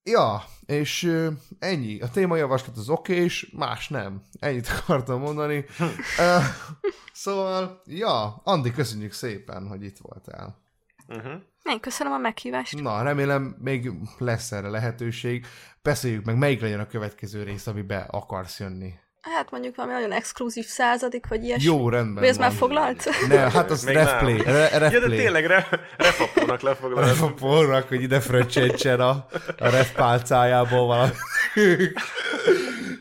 Ja, 0.03 0.43
és 0.67 1.13
ennyi. 1.59 2.01
A 2.01 2.11
témajavaslat 2.11 2.77
az 2.77 2.89
oké, 2.89 3.15
és 3.15 3.51
más 3.57 3.89
nem. 3.89 4.23
Ennyit 4.39 4.69
akartam 4.81 5.21
mondani. 5.21 5.65
Ö, 6.19 6.39
szóval, 7.13 7.83
ja, 7.87 8.41
Andi, 8.45 8.73
köszönjük 8.73 9.13
szépen, 9.13 9.69
hogy 9.69 9.85
itt 9.85 9.99
voltál. 9.99 10.59
Uh-huh. 11.09 11.33
Én 11.65 11.81
köszönöm 11.81 12.13
a 12.13 12.19
meghívást. 12.19 12.81
Na, 12.81 13.03
remélem 13.03 13.57
még 13.59 13.91
lesz 14.19 14.53
erre 14.53 14.69
lehetőség. 14.69 15.47
Beszéljük 15.83 16.25
meg, 16.25 16.39
melyik 16.39 16.61
legyen 16.61 16.81
a 16.81 16.87
következő 16.87 17.43
rész, 17.43 17.67
amibe 17.67 17.99
akarsz 17.99 18.61
jönni. 18.61 18.95
Hát 19.35 19.51
mondjuk 19.51 19.77
valami 19.77 19.95
nagyon 19.95 20.13
exkluzív 20.13 20.65
századik, 20.65 21.27
vagy 21.27 21.45
ilyesmi. 21.45 21.65
Jó, 21.65 21.89
rendben 21.89 22.15
Vagy 22.15 22.29
ez 22.29 22.39
már 22.39 22.53
foglalt? 22.53 23.05
Ne, 23.29 23.51
hát 23.51 23.71
az 23.71 23.87
refplay. 23.87 24.43
Re, 24.43 24.79
refplay. 24.79 24.93
Ja, 24.93 25.09
de 25.09 25.17
tényleg 25.17 25.47
re, 25.47 25.69
refapónak 25.97 26.61
lefoglalod. 26.61 27.17
a 27.21 27.35
porrak, 27.35 27.89
hogy 27.89 28.03
ide 28.03 28.21
fröccsentsen 28.21 29.01
a, 29.01 29.27
a 29.59 29.69
ref 29.69 29.93
pálcájából 29.93 30.87
valami. 30.87 31.13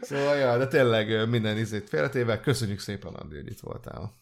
szóval, 0.01 0.35
ja, 0.35 0.57
de 0.57 0.67
tényleg 0.67 1.29
minden 1.29 1.57
izét 1.57 1.89
félretéve. 1.89 2.39
Köszönjük 2.39 2.79
szépen, 2.79 3.13
Andi, 3.13 3.35
hogy 3.35 3.47
itt 3.47 3.59
voltál. 3.59 4.13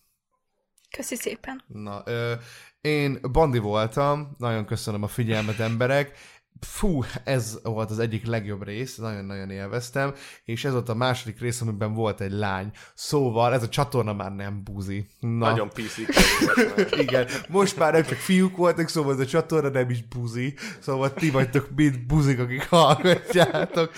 Köszi 0.98 1.16
szépen. 1.16 1.64
Na, 1.68 2.02
ö, 2.06 2.34
én 2.82 3.20
Bandi 3.32 3.60
voltam, 3.60 4.36
nagyon 4.38 4.66
köszönöm 4.66 5.04
a 5.04 5.08
figyelmet, 5.08 5.60
emberek. 5.60 6.18
Fú, 6.64 7.04
ez 7.24 7.60
volt 7.64 7.90
az 7.90 8.00
egyik 8.00 8.26
legjobb 8.26 8.64
rész, 8.64 8.96
nagyon-nagyon 8.96 9.50
élveztem, 9.50 10.14
és 10.44 10.66
ez 10.66 10.72
volt 10.72 10.90
a 10.90 10.94
második 10.94 11.40
rész, 11.40 11.62
amiben 11.62 11.94
volt 11.94 12.22
egy 12.22 12.32
lány. 12.32 12.72
Szóval 12.94 13.54
ez 13.54 13.64
a 13.64 13.70
csatorna 13.70 14.14
már 14.14 14.36
nem 14.36 14.64
buzi. 14.64 15.08
Na. 15.20 15.30
Nagyon 15.30 15.70
már. 15.74 16.08
Igen, 16.92 17.28
most 17.50 17.78
már 17.78 17.94
nem 17.94 18.04
csak 18.04 18.18
fiúk 18.18 18.58
voltak, 18.58 18.88
szóval 18.88 19.14
ez 19.14 19.20
a 19.20 19.26
csatorna 19.26 19.70
nem 19.70 19.90
is 19.90 20.04
buzi, 20.08 20.54
szóval 20.80 21.14
ti 21.14 21.30
vagytok 21.30 21.70
mind 21.76 22.06
buzik, 22.06 22.40
akik 22.40 22.70
hallgatjátok. 22.70 23.92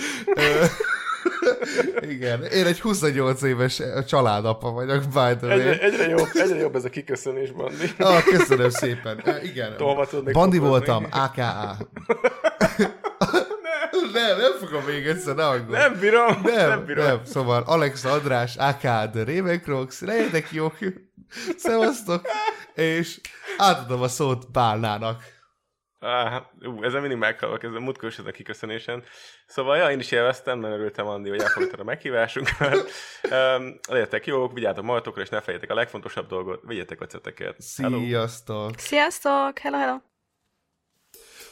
Igen, 2.01 2.43
én 2.43 2.65
egy 2.65 2.81
28 2.81 3.41
éves 3.41 3.81
családapa 4.07 4.71
vagyok, 4.71 4.99
by 5.03 5.09
the 5.09 5.37
way. 5.41 5.51
Egyre, 5.51 5.79
egyre, 5.81 6.07
jobb, 6.07 6.27
egyre 6.33 6.55
jobb 6.55 6.75
ez 6.75 6.85
a 6.85 6.89
kiköszönés, 6.89 7.51
Bandi. 7.51 7.91
Ah, 7.97 8.23
köszönöm 8.23 8.69
szépen. 8.69 9.21
Ö, 9.25 9.31
Igen. 9.43 9.75
Bandi 10.31 10.57
voltam, 10.57 11.07
AKA. 11.11 11.77
nem, 14.13 14.37
nem 14.37 14.51
fogom 14.59 14.83
még 14.83 15.07
egyszer, 15.07 15.35
ne 15.35 15.47
aggódj. 15.47 15.71
Nem 15.77 15.97
bírom, 15.99 16.41
nem, 16.43 16.69
Nem, 16.69 16.85
bírom. 16.85 17.05
nem, 17.05 17.19
szóval 17.25 17.63
Alex 17.65 18.03
András, 18.05 18.55
AKA 18.55 19.09
The 19.09 19.23
Ravencrox, 19.23 20.01
legyetek 20.01 20.51
jók, 20.51 20.77
szevasztok, 21.57 22.21
és 22.73 23.19
átadom 23.57 24.01
a 24.01 24.07
szót 24.07 24.51
Bálnának. 24.51 25.23
Á, 25.99 26.49
ú, 26.61 26.84
ezen 26.84 27.01
mindig 27.01 27.17
meghalok, 27.17 27.63
ez 27.63 27.73
a 27.73 27.80
múltkor 27.80 28.09
is 28.09 28.17
ez 28.17 28.26
a 28.26 28.31
kiköszönésen. 28.31 29.03
Szóval, 29.47 29.77
ja, 29.77 29.91
én 29.91 29.99
is 29.99 30.11
élveztem, 30.11 30.59
nagyon 30.59 30.77
örültem, 30.77 31.07
Andi, 31.07 31.30
hogy 31.30 31.41
elfogadtad 31.41 31.80
a 31.80 31.84
meghívásunkat. 31.84 32.89
Um, 33.31 33.80
legyetek 33.88 34.26
jók, 34.26 34.53
vigyázzatok 34.53 34.85
magatokra, 34.85 35.22
és 35.22 35.30
ne 35.30 35.39
felejétek 35.39 35.69
a 35.69 35.73
legfontosabb 35.73 36.27
dolgot, 36.27 36.61
vigyetek 36.65 37.01
a 37.01 37.05
ceteket. 37.05 37.57
Hello. 37.77 37.99
Sziasztok! 37.99 38.77
Sziasztok! 38.77 39.59
Hello, 39.59 39.77
hello! 39.77 39.97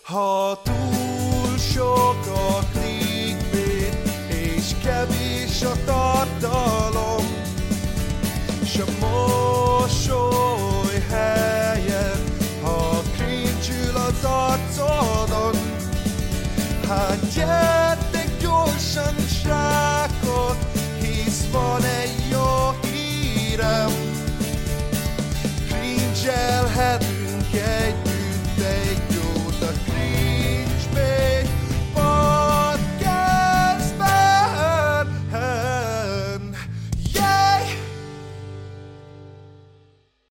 Ha 0.03 0.61
túl 0.61 1.57
sok 1.57 2.17
a 2.27 2.59
clickbait, 2.71 3.95
és 4.29 4.71
kevés 4.83 5.61
a 5.61 5.73
tartalom. 5.85 7.25
S 8.65 8.77
a 8.79 8.85
mosoly 8.99 10.72
az 14.23 14.77
arcodon 14.77 15.55
Hát 16.87 17.19
gyertek 17.35 18.29
gyorsan 18.41 19.15
srákok 19.41 20.57
Hisz 20.99 21.45
van 21.51 21.83
egy 21.83 22.29
jó 22.31 22.75
hírem. 22.91 23.91
Krincselhetünk 25.67 27.53
egy 27.53 28.02